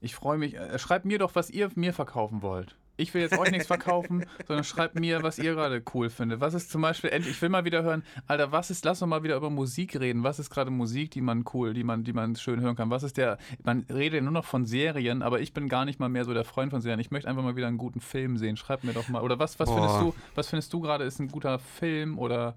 ich 0.00 0.14
freue 0.14 0.38
mich. 0.38 0.54
Äh, 0.54 0.78
schreibt 0.78 1.04
mir 1.04 1.18
doch, 1.18 1.34
was 1.34 1.50
ihr 1.50 1.70
mir 1.74 1.92
verkaufen 1.92 2.42
wollt 2.42 2.76
ich 2.96 3.12
will 3.12 3.22
jetzt 3.22 3.38
euch 3.38 3.50
nichts 3.50 3.66
verkaufen, 3.66 4.24
sondern 4.46 4.64
schreibt 4.64 4.98
mir, 4.98 5.22
was 5.22 5.38
ihr 5.38 5.54
gerade 5.54 5.82
cool 5.94 6.10
findet. 6.10 6.40
Was 6.40 6.54
ist 6.54 6.70
zum 6.70 6.82
Beispiel, 6.82 7.10
ich 7.12 7.40
will 7.42 7.48
mal 7.48 7.64
wieder 7.64 7.82
hören, 7.82 8.04
Alter, 8.26 8.52
was 8.52 8.70
ist, 8.70 8.84
lass 8.84 9.02
uns 9.02 9.10
mal 9.10 9.22
wieder 9.22 9.36
über 9.36 9.50
Musik 9.50 9.98
reden. 9.98 10.22
Was 10.22 10.38
ist 10.38 10.50
gerade 10.50 10.70
Musik, 10.70 11.10
die 11.10 11.20
man 11.20 11.44
cool, 11.52 11.74
die 11.74 11.84
man, 11.84 12.04
die 12.04 12.12
man 12.12 12.36
schön 12.36 12.60
hören 12.60 12.76
kann? 12.76 12.90
Was 12.90 13.02
ist 13.02 13.16
der, 13.16 13.38
man 13.64 13.84
redet 13.90 14.22
nur 14.22 14.32
noch 14.32 14.44
von 14.44 14.64
Serien, 14.64 15.22
aber 15.22 15.40
ich 15.40 15.52
bin 15.52 15.68
gar 15.68 15.84
nicht 15.84 15.98
mal 15.98 16.08
mehr 16.08 16.24
so 16.24 16.34
der 16.34 16.44
Freund 16.44 16.70
von 16.70 16.80
Serien. 16.80 17.00
Ich 17.00 17.10
möchte 17.10 17.28
einfach 17.28 17.42
mal 17.42 17.56
wieder 17.56 17.66
einen 17.66 17.78
guten 17.78 18.00
Film 18.00 18.36
sehen. 18.36 18.56
Schreibt 18.56 18.84
mir 18.84 18.92
doch 18.92 19.08
mal, 19.08 19.22
oder 19.22 19.38
was, 19.38 19.58
was 19.58 19.70
findest 19.70 20.00
du, 20.00 20.14
was 20.34 20.48
findest 20.48 20.72
du 20.72 20.80
gerade 20.80 21.04
ist 21.04 21.18
ein 21.18 21.28
guter 21.28 21.58
Film 21.58 22.18
oder 22.18 22.54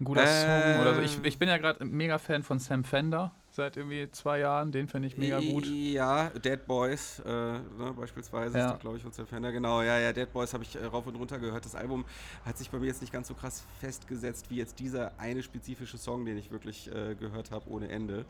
ein 0.00 0.04
guter 0.04 0.24
äh, 0.24 0.26
Song 0.26 0.80
oder 0.82 0.94
so? 0.94 1.00
Ich, 1.00 1.18
ich 1.24 1.38
bin 1.38 1.48
ja 1.48 1.56
gerade 1.56 1.84
mega 1.84 2.18
Fan 2.18 2.42
von 2.42 2.58
Sam 2.58 2.84
Fender 2.84 3.32
seit 3.52 3.76
irgendwie 3.76 4.10
zwei 4.10 4.40
Jahren. 4.40 4.72
Den 4.72 4.88
finde 4.88 5.08
ich 5.08 5.16
mega 5.16 5.40
gut. 5.40 5.66
Ja, 5.66 6.30
Dead 6.30 6.64
Boys 6.66 7.20
äh, 7.20 7.30
ne, 7.30 7.94
beispielsweise 7.96 8.58
ja. 8.58 8.72
glaube 8.74 8.96
ich, 8.96 9.02
von 9.02 9.12
Fender. 9.12 9.52
Genau, 9.52 9.82
ja, 9.82 9.98
ja, 9.98 10.12
Dead 10.12 10.32
Boys 10.32 10.52
habe 10.52 10.64
ich 10.64 10.76
äh, 10.76 10.84
rauf 10.84 11.06
und 11.06 11.16
runter 11.16 11.38
gehört. 11.38 11.64
Das 11.64 11.74
Album 11.74 12.04
hat 12.44 12.58
sich 12.58 12.70
bei 12.70 12.78
mir 12.78 12.86
jetzt 12.86 13.00
nicht 13.00 13.12
ganz 13.12 13.28
so 13.28 13.34
krass 13.34 13.64
festgesetzt 13.80 14.46
wie 14.50 14.56
jetzt 14.56 14.78
dieser 14.78 15.12
eine 15.18 15.42
spezifische 15.42 15.98
Song, 15.98 16.24
den 16.24 16.36
ich 16.38 16.50
wirklich 16.50 16.90
äh, 16.92 17.14
gehört 17.14 17.50
habe, 17.50 17.68
ohne 17.70 17.88
Ende. 17.88 18.24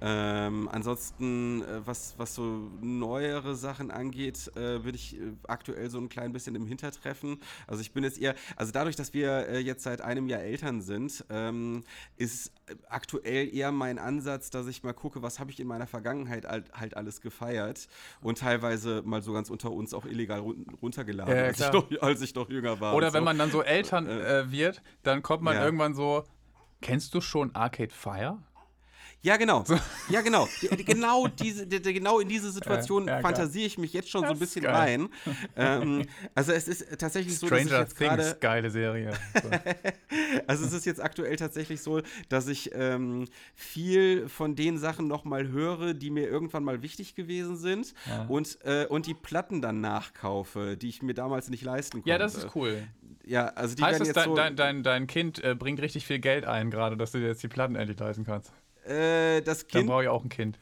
Ähm, 0.00 0.68
ansonsten, 0.70 1.62
äh, 1.62 1.86
was, 1.86 2.14
was 2.18 2.34
so 2.34 2.70
neuere 2.80 3.54
Sachen 3.54 3.90
angeht, 3.90 4.50
äh, 4.56 4.78
bin 4.78 4.94
ich 4.94 5.16
äh, 5.16 5.32
aktuell 5.46 5.90
so 5.90 5.98
ein 5.98 6.08
klein 6.08 6.32
bisschen 6.32 6.54
im 6.54 6.66
Hintertreffen. 6.66 7.38
Also 7.66 7.80
ich 7.82 7.92
bin 7.92 8.04
jetzt 8.04 8.20
eher, 8.20 8.34
also 8.56 8.72
dadurch, 8.72 8.96
dass 8.96 9.12
wir 9.12 9.60
jetzt 9.60 9.82
seit 9.84 10.00
einem 10.00 10.28
Jahr 10.28 10.40
Eltern 10.40 10.80
sind, 10.80 11.24
ähm, 11.30 11.84
ist 12.16 12.52
aktuell 12.88 13.54
eher 13.54 13.72
mein 13.72 13.98
Ansatz, 13.98 14.50
dass 14.50 14.66
ich 14.66 14.82
mal 14.82 14.92
gucke, 14.92 15.22
was 15.22 15.38
habe 15.38 15.50
ich 15.50 15.60
in 15.60 15.66
meiner 15.66 15.86
Vergangenheit 15.86 16.46
halt, 16.46 16.72
halt, 16.72 16.96
alles 16.96 17.20
gefeiert 17.20 17.88
und 18.20 18.38
teilweise 18.38 19.02
mal 19.04 19.22
so 19.22 19.32
ganz 19.32 19.50
unter 19.50 19.70
uns 19.70 19.92
auch 19.94 20.04
illegal 20.06 20.40
run 20.40 20.66
runtergeladen, 20.80 21.34
ja, 21.34 21.44
als, 21.44 21.60
ich 21.60 21.72
noch, 21.72 21.90
als, 22.00 22.22
ich 22.22 22.34
noch, 22.34 22.48
jünger 22.48 22.80
war. 22.80 22.94
Oder 22.94 23.12
wenn 23.12 23.20
so. 23.20 23.24
man 23.24 23.38
dann 23.38 23.50
so 23.50 23.62
Eltern 23.62 24.06
äh, 24.06 24.40
äh, 24.40 24.50
wird, 24.50 24.82
dann 25.02 25.22
kommt 25.22 25.42
man 25.42 25.56
ja. 25.56 25.64
irgendwann 25.64 25.94
so, 25.94 26.24
kennst 26.80 27.14
du 27.14 27.20
schon 27.20 27.54
Arcade 27.54 27.92
Fire? 27.92 28.38
Ja, 29.24 29.38
genau. 29.38 29.64
Ja, 30.10 30.20
genau. 30.20 30.46
genau, 30.84 31.26
diese, 31.28 31.66
die, 31.66 31.80
genau 31.80 32.20
in 32.20 32.28
diese 32.28 32.52
Situation 32.52 33.08
ja, 33.08 33.20
fantasiere 33.20 33.64
ich 33.64 33.78
mich 33.78 33.94
jetzt 33.94 34.10
schon 34.10 34.20
das 34.20 34.28
so 34.28 34.34
ein 34.34 34.38
bisschen 34.38 34.66
rein. 34.66 35.08
Ähm, 35.56 36.04
also 36.34 36.52
es 36.52 36.68
ist 36.68 36.98
tatsächlich 36.98 37.38
so, 37.38 37.46
Stranger 37.46 37.64
dass 37.64 37.92
ich 37.92 38.00
jetzt 38.00 38.16
Things, 38.18 38.40
geile 38.40 38.70
Serie. 38.70 39.12
So. 39.42 39.48
also 40.46 40.66
es 40.66 40.74
ist 40.74 40.84
jetzt 40.84 41.02
aktuell 41.02 41.36
tatsächlich 41.36 41.80
so, 41.80 42.02
dass 42.28 42.48
ich 42.48 42.72
ähm, 42.74 43.26
viel 43.54 44.28
von 44.28 44.56
den 44.56 44.76
Sachen 44.76 45.08
nochmal 45.08 45.48
höre, 45.48 45.94
die 45.94 46.10
mir 46.10 46.28
irgendwann 46.28 46.62
mal 46.62 46.82
wichtig 46.82 47.14
gewesen 47.14 47.56
sind 47.56 47.94
ja. 48.06 48.26
und, 48.26 48.58
äh, 48.64 48.84
und 48.86 49.06
die 49.06 49.14
Platten 49.14 49.62
dann 49.62 49.80
nachkaufe, 49.80 50.76
die 50.76 50.90
ich 50.90 51.02
mir 51.02 51.14
damals 51.14 51.48
nicht 51.48 51.64
leisten 51.64 51.98
konnte. 51.98 52.10
Ja, 52.10 52.18
das 52.18 52.34
ist 52.34 52.54
cool 52.54 52.82
ja, 53.26 53.46
also 53.54 53.74
die 53.74 53.82
heißt 53.82 54.00
werden 54.00 54.02
es, 54.02 54.08
jetzt 54.08 54.16
dein, 54.18 54.28
so, 54.28 54.34
dein, 54.34 54.56
dein, 54.56 54.82
dein 54.82 55.06
Kind 55.06 55.42
äh, 55.42 55.54
bringt 55.54 55.80
richtig 55.80 56.06
viel 56.06 56.18
Geld 56.18 56.44
ein, 56.44 56.70
gerade, 56.70 56.98
dass 56.98 57.12
du 57.12 57.18
dir 57.20 57.28
jetzt 57.28 57.42
die 57.42 57.48
Platten 57.48 57.74
endlich 57.74 57.98
leisten 57.98 58.24
kannst? 58.24 58.52
Äh, 58.86 59.42
das 59.42 59.66
Dann 59.66 59.80
Kind 59.80 59.86
brauche 59.88 60.02
ich 60.02 60.08
auch 60.08 60.22
ein 60.22 60.28
Kind. 60.28 60.58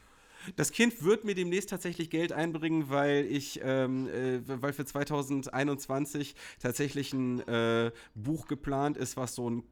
Das 0.55 0.71
Kind 0.71 1.03
wird 1.03 1.23
mir 1.23 1.35
demnächst 1.35 1.69
tatsächlich 1.69 2.09
Geld 2.09 2.33
einbringen, 2.33 2.89
weil 2.89 3.25
ich, 3.25 3.61
ähm, 3.63 4.07
äh, 4.09 4.41
weil 4.45 4.73
für 4.73 4.85
2021 4.85 6.35
tatsächlich 6.59 7.13
ein 7.13 7.39
äh, 7.47 7.91
Buch 8.13 8.47
geplant 8.47 8.97
ist, 8.97 9.15
was 9.15 9.35
so 9.35 9.47
einen 9.47 9.63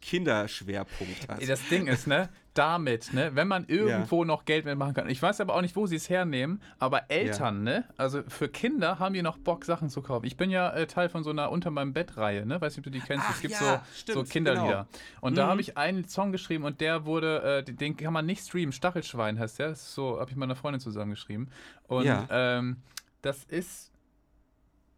Kinderschwerpunkt 0.00 1.28
hat. 1.28 1.48
Das 1.48 1.66
Ding 1.68 1.86
ist, 1.86 2.06
ne, 2.06 2.28
damit, 2.54 3.12
ne, 3.12 3.34
wenn 3.34 3.46
man 3.48 3.66
irgendwo 3.66 4.24
noch 4.24 4.44
Geld 4.44 4.64
mitmachen 4.64 4.94
kann. 4.94 5.08
Ich 5.08 5.22
weiß 5.22 5.40
aber 5.40 5.54
auch 5.54 5.60
nicht, 5.60 5.76
wo 5.76 5.86
sie 5.86 5.96
es 5.96 6.08
hernehmen, 6.10 6.60
aber 6.78 7.10
Eltern, 7.10 7.62
ne, 7.62 7.84
also 7.96 8.22
für 8.28 8.48
Kinder 8.48 8.98
haben 8.98 9.14
die 9.14 9.22
noch 9.22 9.38
Bock, 9.38 9.64
Sachen 9.64 9.88
zu 9.88 10.02
kaufen. 10.02 10.26
Ich 10.26 10.36
bin 10.36 10.50
ja 10.50 10.70
äh, 10.72 10.86
Teil 10.86 11.08
von 11.08 11.22
so 11.22 11.30
einer 11.30 11.50
Unter 11.50 11.70
meinem 11.70 11.92
Bett-Reihe, 11.92 12.44
ne, 12.46 12.60
weiß 12.60 12.72
nicht, 12.76 12.86
ob 12.86 12.92
du 12.92 12.98
die 12.98 13.04
kennst. 13.04 13.26
Ach 13.28 13.34
es 13.34 13.40
gibt 13.40 13.54
ja, 13.54 13.58
so, 13.58 13.80
stimmt, 13.96 14.26
so 14.28 14.32
Kinderlieder. 14.32 14.88
genau. 14.90 15.20
Und 15.20 15.36
da 15.36 15.46
Mhm. 15.46 15.50
habe 15.50 15.60
ich 15.60 15.76
einen 15.76 16.08
Song 16.08 16.32
geschrieben 16.32 16.64
und 16.64 16.80
der 16.80 17.04
wurde, 17.06 17.64
äh, 17.66 17.72
den 17.72 17.96
kann 17.96 18.12
man 18.12 18.26
nicht 18.26 18.44
streamen. 18.44 18.72
Stachelschwein 18.72 19.38
heißt 19.38 19.58
der. 19.58 19.68
Das 19.68 19.80
ist 19.82 19.94
so, 19.94 20.18
habe 20.18 20.30
ich 20.30 20.36
mit 20.36 20.44
einer 20.44 20.56
Freundin 20.56 20.80
zusammengeschrieben. 20.80 21.50
Und 21.86 22.04
Ja. 22.06 22.26
ähm, 22.30 22.78
das 23.22 23.44
ist. 23.44 23.92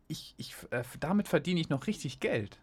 Ich, 0.09 0.35
ich, 0.39 0.55
äh, 0.70 0.83
damit 0.99 1.28
verdiene 1.28 1.61
ich 1.61 1.68
noch 1.68 1.87
richtig 1.87 2.18
Geld. 2.18 2.59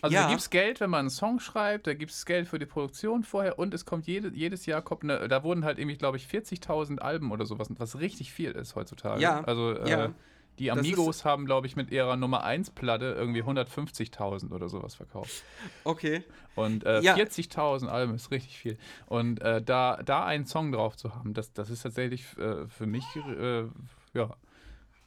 Also 0.00 0.14
Ja. 0.14 0.22
da 0.24 0.28
gibt 0.28 0.40
es 0.40 0.50
Geld, 0.50 0.80
wenn 0.80 0.90
man 0.90 1.00
einen 1.00 1.10
Song 1.10 1.40
schreibt, 1.40 1.86
da 1.86 1.94
gibt 1.94 2.10
es 2.12 2.24
Geld 2.26 2.48
für 2.48 2.58
die 2.58 2.66
Produktion 2.66 3.22
vorher 3.24 3.58
und 3.58 3.74
es 3.74 3.84
kommt 3.84 4.06
jede, 4.06 4.28
jedes 4.34 4.66
Jahr, 4.66 4.82
kommt 4.82 5.02
eine, 5.04 5.28
da 5.28 5.42
wurden 5.42 5.64
halt 5.64 5.78
irgendwie, 5.78 5.96
glaube 5.96 6.16
ich, 6.16 6.26
40.000 6.26 6.98
Alben 7.00 7.30
oder 7.32 7.46
sowas, 7.46 7.68
was 7.78 7.98
richtig 7.98 8.32
viel 8.32 8.52
ist 8.52 8.74
heutzutage. 8.76 9.20
Ja, 9.20 9.42
Also 9.44 9.76
äh, 9.76 9.90
ja. 9.90 10.12
die 10.58 10.66
Das 10.66 10.78
Amigos 10.78 11.24
haben, 11.24 11.46
glaube 11.46 11.66
ich, 11.66 11.76
mit 11.76 11.90
ihrer 11.90 12.16
Nummer 12.16 12.44
1 12.44 12.70
Platte 12.70 13.14
irgendwie 13.18 13.42
150.000 13.42 14.52
oder 14.52 14.68
sowas 14.68 14.94
verkauft. 14.94 15.42
Okay. 15.84 16.22
Und 16.54 16.84
äh, 16.84 17.00
Ja. 17.00 17.14
40.000 17.16 17.86
Alben 17.88 18.14
ist 18.14 18.30
richtig 18.30 18.58
viel. 18.58 18.76
Und 19.06 19.40
äh, 19.40 19.62
da, 19.62 19.96
da 20.04 20.24
einen 20.24 20.44
Song 20.46 20.70
drauf 20.72 20.96
zu 20.96 21.14
haben, 21.14 21.32
das, 21.34 21.52
das 21.54 21.70
ist 21.70 21.82
tatsächlich 21.82 22.24
äh, 22.38 22.66
für 22.68 22.86
mich, 22.86 23.04
äh, 23.16 23.62
ja, 24.14 24.36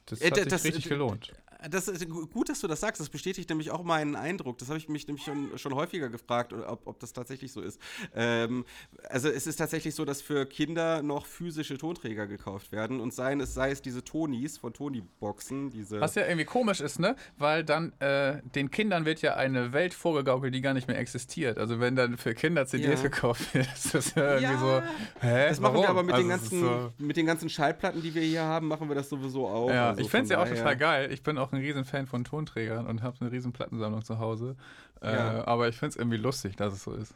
das 0.06 0.20
Äh, 0.20 0.26
hat 0.30 0.34
sich 0.36 0.46
das- 0.48 0.64
richtig 0.64 0.88
gelohnt. 0.88 1.32
Das 1.70 1.88
ist 1.88 2.08
gu- 2.08 2.26
gut, 2.26 2.48
dass 2.48 2.60
du 2.60 2.66
das 2.68 2.80
sagst. 2.80 3.00
Das 3.00 3.08
bestätigt 3.08 3.48
nämlich 3.48 3.70
auch 3.70 3.82
meinen 3.84 4.16
Eindruck. 4.16 4.58
Das 4.58 4.68
habe 4.68 4.78
ich 4.78 4.88
mich 4.88 5.06
nämlich 5.06 5.24
schon, 5.24 5.56
schon 5.58 5.74
häufiger 5.74 6.08
gefragt, 6.08 6.52
ob, 6.52 6.86
ob 6.86 7.00
das 7.00 7.12
tatsächlich 7.12 7.52
so 7.52 7.60
ist. 7.60 7.80
Ähm, 8.14 8.64
also 9.08 9.28
es 9.28 9.46
ist 9.46 9.56
tatsächlich 9.56 9.94
so, 9.94 10.04
dass 10.04 10.22
für 10.22 10.46
Kinder 10.46 11.02
noch 11.02 11.26
physische 11.26 11.78
Tonträger 11.78 12.26
gekauft 12.26 12.72
werden 12.72 13.00
und 13.00 13.12
seien 13.14 13.40
es, 13.40 13.54
sei 13.54 13.70
es 13.70 13.82
diese 13.82 14.04
Tonis 14.04 14.58
von 14.58 14.72
Tony-Boxen, 14.72 15.70
diese. 15.70 16.00
Was 16.00 16.14
ja 16.14 16.24
irgendwie 16.26 16.44
komisch 16.44 16.80
ist, 16.80 16.98
ne? 16.98 17.16
Weil 17.38 17.64
dann 17.64 17.92
äh, 18.00 18.40
den 18.54 18.70
Kindern 18.70 19.04
wird 19.04 19.22
ja 19.22 19.34
eine 19.34 19.72
Welt 19.72 19.94
vorgegaukelt, 19.94 20.54
die 20.54 20.60
gar 20.60 20.74
nicht 20.74 20.88
mehr 20.88 20.98
existiert. 20.98 21.58
Also 21.58 21.80
wenn 21.80 21.96
dann 21.96 22.16
für 22.16 22.34
Kinder 22.34 22.66
CDs 22.66 23.02
Ja. 23.02 23.08
gekauft 23.08 23.54
wird, 23.54 23.66
ist 23.72 23.94
das 23.94 24.14
ja 24.14 24.34
irgendwie 24.38 24.52
Ja. 24.54 24.58
so. 24.60 24.82
Hä? 25.26 25.48
das 25.48 25.60
machen 25.60 25.74
wir 25.74 25.82
warum? 25.82 25.90
aber 25.98 26.02
mit, 26.02 26.16
den 26.16 26.30
Also 26.30 26.44
es 26.44 26.50
ganzen, 26.50 26.60
so- 26.60 26.92
mit 26.98 27.16
den 27.16 27.26
ganzen 27.26 27.48
Schallplatten, 27.48 28.02
die 28.02 28.14
wir 28.14 28.22
hier 28.22 28.42
haben, 28.42 28.68
machen 28.68 28.88
wir 28.88 28.94
das 28.94 29.08
sowieso 29.08 29.46
auch. 29.46 29.70
Ja, 29.70 29.90
Also 29.90 30.02
ich 30.02 30.10
fände 30.10 30.24
es 30.24 30.30
ja 30.30 30.38
auch 30.38 30.44
daher- 30.44 30.56
total 30.56 30.76
geil. 30.76 31.12
Ich 31.12 31.22
bin 31.22 31.38
auch 31.38 31.52
ein 31.52 31.55
riesen 31.56 31.84
Fan 31.84 32.06
von 32.06 32.24
Tonträgern 32.24 32.86
und 32.86 33.02
habe 33.02 33.16
eine 33.20 33.32
riesen 33.32 33.52
Plattensammlung 33.52 34.04
zu 34.04 34.18
Hause. 34.18 34.56
Äh, 35.02 35.12
Ja. 35.14 35.46
aber 35.46 35.68
ich 35.68 35.76
finde 35.76 35.90
es 35.90 35.96
irgendwie 35.96 36.16
lustig, 36.18 36.56
dass 36.56 36.72
es 36.72 36.82
so 36.84 36.92
ist. 36.92 37.14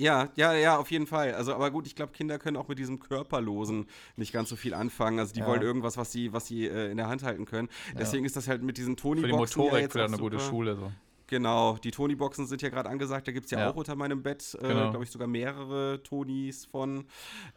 Ja, 0.00 0.28
ja, 0.36 0.52
ja, 0.54 0.76
auf 0.78 0.92
jeden 0.92 1.08
Fall. 1.08 1.34
Also, 1.34 1.52
aber 1.52 1.72
gut, 1.72 1.86
ich 1.88 1.96
glaube, 1.96 2.12
Kinder 2.12 2.38
können 2.38 2.56
auch 2.56 2.68
mit 2.68 2.78
diesem 2.78 3.00
Körperlosen 3.00 3.86
nicht 4.14 4.32
ganz 4.32 4.48
so 4.48 4.54
viel 4.54 4.72
anfangen. 4.72 5.18
Also, 5.18 5.34
die 5.34 5.40
Ja. 5.40 5.46
wollen 5.46 5.60
irgendwas, 5.62 5.96
was 5.96 6.12
sie, 6.12 6.32
was 6.32 6.46
sie 6.46 6.66
äh, 6.68 6.90
in 6.92 6.96
der 6.98 7.08
Hand 7.08 7.24
halten 7.24 7.46
können. 7.46 7.68
Deswegen 7.98 8.24
ist 8.24 8.36
das 8.36 8.46
halt 8.46 8.62
mit 8.62 8.76
diesen 8.78 8.96
Tony 8.96 9.22
Für 9.22 9.26
die 9.26 9.32
Motorik 9.32 9.80
jetzt 9.82 9.94
wieder 9.96 10.04
eine 10.04 10.16
gute 10.18 10.38
super. 10.38 10.50
Schule. 10.50 10.76
So. 10.76 10.92
Genau, 11.28 11.76
die 11.76 11.90
Tony-Boxen 11.90 12.46
sind 12.46 12.62
ja 12.62 12.70
gerade 12.70 12.88
angesagt, 12.88 13.28
da 13.28 13.32
gibt 13.32 13.44
es 13.44 13.50
ja, 13.50 13.60
Ja. 13.60 13.70
auch 13.70 13.76
unter 13.76 13.94
meinem 13.94 14.22
Bett, 14.22 14.56
äh, 14.60 14.66
Genau. 14.68 14.90
glaube 14.90 15.04
ich, 15.04 15.10
sogar 15.10 15.28
mehrere 15.28 16.02
Tonis 16.02 16.64
von. 16.64 17.04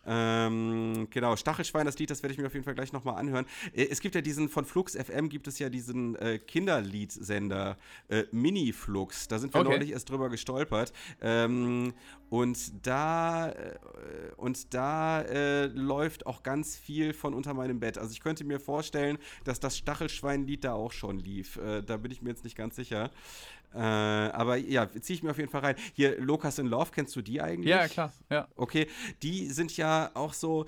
Ähm, 0.06 1.08
genau, 1.10 1.36
Stachelschwein, 1.38 1.86
das 1.86 1.98
Lied, 1.98 2.10
das 2.10 2.22
werde 2.22 2.34
ich 2.34 2.38
mir 2.40 2.48
auf 2.48 2.54
jeden 2.54 2.66
Fall 2.66 2.76
gleich 2.76 2.92
nochmal 2.92 3.16
anhören. 3.16 3.46
Äh, 3.74 3.88
es 3.90 4.02
gibt 4.02 4.14
ja 4.16 4.22
diesen, 4.22 4.50
von 4.50 4.66
Flux 4.66 4.96
FM 4.96 5.30
gibt 5.30 5.48
es 5.48 5.58
ja 5.60 5.70
diesen 5.70 6.16
äh, 6.18 6.38
Kinderliedsender 6.40 7.78
äh, 8.10 8.24
Mini-Flux. 8.32 9.28
Da 9.30 9.40
sind 9.40 9.54
wir 9.54 9.62
Okay. 9.62 9.70
neulich 9.70 9.92
erst 9.92 10.10
drüber 10.10 10.30
gestolpert. 10.30 10.92
Ähm, 11.22 11.94
und 12.30 12.86
da, 12.86 13.52
äh, 13.52 13.78
und 14.38 14.74
da 14.74 15.22
äh, 15.22 15.68
läuft 15.68 16.26
auch 16.26 16.44
ganz 16.44 16.78
viel 16.78 17.14
von 17.14 17.34
unter 17.34 17.54
meinem 17.54 17.80
Bett. 17.80 17.98
Also 17.98 18.12
ich 18.12 18.22
könnte 18.22 18.44
mir 18.44 18.60
vorstellen, 18.60 19.18
dass 19.46 19.60
das 19.60 19.78
Stachelschwein-Lied 19.78 20.64
da 20.66 20.74
auch 20.74 20.92
schon 20.92 21.20
lief. 21.20 21.60
Da 21.86 21.98
bin 21.98 22.12
ich 22.12 22.22
mir 22.22 22.30
jetzt 22.30 22.44
nicht 22.44 22.56
ganz 22.58 22.76
sicher. 22.76 23.12
Äh, 23.74 23.80
aber 23.80 24.58
ja, 24.58 24.90
ziehe 24.90 25.16
ich 25.16 25.24
mir 25.24 25.32
auf 25.32 25.38
jeden 25.38 25.50
Fall 25.50 25.62
rein. 25.62 25.76
Hier, 25.94 26.20
Locust 26.20 26.60
in 26.60 26.68
Love, 26.68 26.92
kennst 26.94 27.16
du 27.16 27.22
die 27.22 27.42
eigentlich? 27.42 27.70
Ja, 27.70 27.88
klar. 27.88 28.12
Ja. 28.30 28.48
Okay, 28.56 28.88
die 29.24 29.48
sind 29.48 29.76
ja 29.78 30.12
auch 30.14 30.34
so 30.34 30.66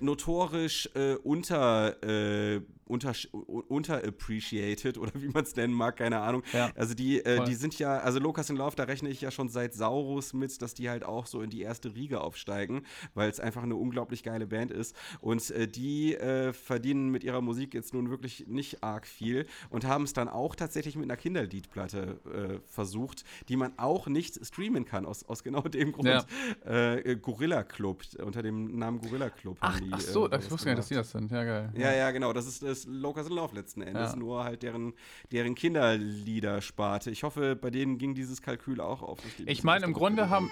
notorisch 0.00 0.88
äh, 0.94 1.14
unter, 1.14 2.02
äh, 2.02 2.60
unter, 2.84 3.12
unterappreciated 3.32 4.98
oder 4.98 5.12
wie 5.14 5.28
man 5.28 5.44
es 5.44 5.54
nennen 5.56 5.74
mag, 5.74 5.96
keine 5.96 6.20
Ahnung. 6.20 6.42
Ja. 6.52 6.70
Also 6.74 6.94
die, 6.94 7.24
äh, 7.24 7.44
die 7.44 7.54
sind 7.54 7.78
ja, 7.78 7.98
also 7.98 8.18
Locust 8.18 8.50
in 8.50 8.56
Love, 8.56 8.76
da 8.76 8.84
rechne 8.84 9.08
ich 9.08 9.20
ja 9.20 9.30
schon 9.30 9.48
seit 9.48 9.74
Saurus 9.74 10.32
mit, 10.32 10.60
dass 10.62 10.74
die 10.74 10.88
halt 10.88 11.04
auch 11.04 11.26
so 11.26 11.42
in 11.42 11.50
die 11.50 11.62
erste 11.62 11.94
Riege 11.94 12.20
aufsteigen, 12.20 12.82
weil 13.14 13.30
es 13.30 13.40
einfach 13.40 13.62
eine 13.62 13.76
unglaublich 13.76 14.22
geile 14.22 14.46
Band 14.46 14.70
ist. 14.70 14.94
Und 15.20 15.50
äh, 15.50 15.68
die 15.68 16.14
äh, 16.14 16.52
verdienen 16.52 17.10
mit 17.10 17.24
ihrer 17.24 17.40
Musik 17.40 17.74
jetzt 17.74 17.94
nun 17.94 18.10
wirklich 18.10 18.46
nicht 18.46 18.82
arg 18.82 19.06
viel 19.06 19.46
und 19.70 19.84
haben 19.84 20.04
es 20.04 20.12
dann 20.12 20.28
auch 20.28 20.54
tatsächlich 20.54 20.96
mit 20.96 21.04
einer 21.04 21.16
Kinderliedplatte 21.16 22.20
äh, 22.24 22.68
versucht, 22.68 23.24
die 23.48 23.56
man 23.56 23.78
auch 23.78 24.06
nicht 24.06 24.44
streamen 24.44 24.84
kann, 24.84 25.06
aus, 25.06 25.24
aus 25.24 25.42
genau 25.42 25.62
dem 25.62 25.92
Grund. 25.92 26.08
Ja. 26.08 26.94
Äh, 26.94 27.16
Gorilla 27.16 27.62
Club, 27.64 28.02
unter 28.22 28.42
dem 28.42 28.78
Namen 28.78 29.00
Gorilla 29.00 29.30
Club. 29.30 29.58
Ach, 29.60 29.75
haben 29.76 29.86
die, 29.86 29.92
ach 29.92 30.00
so, 30.00 30.28
äh, 30.30 30.38
ich 30.38 30.50
wusste 30.50 30.66
gar 30.66 30.72
nicht, 30.72 30.78
dass 30.80 30.88
die 30.88 30.94
das 30.94 31.10
sind. 31.10 31.30
Ja, 31.30 31.44
geil. 31.44 31.70
Ja, 31.76 31.92
ja, 31.92 32.10
genau. 32.10 32.32
Das 32.32 32.46
ist 32.46 32.62
das 32.62 32.84
Locust 32.86 33.30
in 33.30 33.36
Love 33.36 33.54
letzten 33.54 33.82
Endes. 33.82 34.12
Ja. 34.12 34.16
Nur 34.16 34.44
halt 34.44 34.62
deren, 34.62 34.94
deren 35.32 35.54
Kinderliedersparte. 35.54 37.10
Ich 37.10 37.22
hoffe, 37.22 37.56
bei 37.56 37.70
denen 37.70 37.98
ging 37.98 38.14
dieses 38.14 38.42
Kalkül 38.42 38.80
auch 38.80 39.02
auf. 39.02 39.20
dass 39.20 39.36
die 39.36 39.44
Ich 39.44 39.58
das 39.58 39.64
meine, 39.64 39.84
im 39.84 39.92
Grunde 39.92 40.30
haben. 40.30 40.50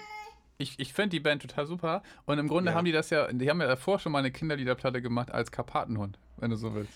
Ich, 0.56 0.78
ich 0.78 0.92
finde 0.94 1.10
die 1.10 1.20
Band 1.20 1.42
total 1.42 1.66
super. 1.66 2.02
Und 2.26 2.38
im 2.38 2.46
Grunde 2.46 2.70
Ja. 2.70 2.76
haben 2.76 2.84
die 2.84 2.92
das 2.92 3.10
ja, 3.10 3.30
die 3.32 3.50
haben 3.50 3.60
ja 3.60 3.66
davor 3.66 3.98
schon 3.98 4.12
mal 4.12 4.20
eine 4.20 4.30
Kinderliederplatte 4.30 5.02
gemacht 5.02 5.32
als 5.32 5.50
Karpatenhund, 5.50 6.18
wenn 6.36 6.50
du 6.50 6.56
so 6.56 6.72
willst. 6.74 6.92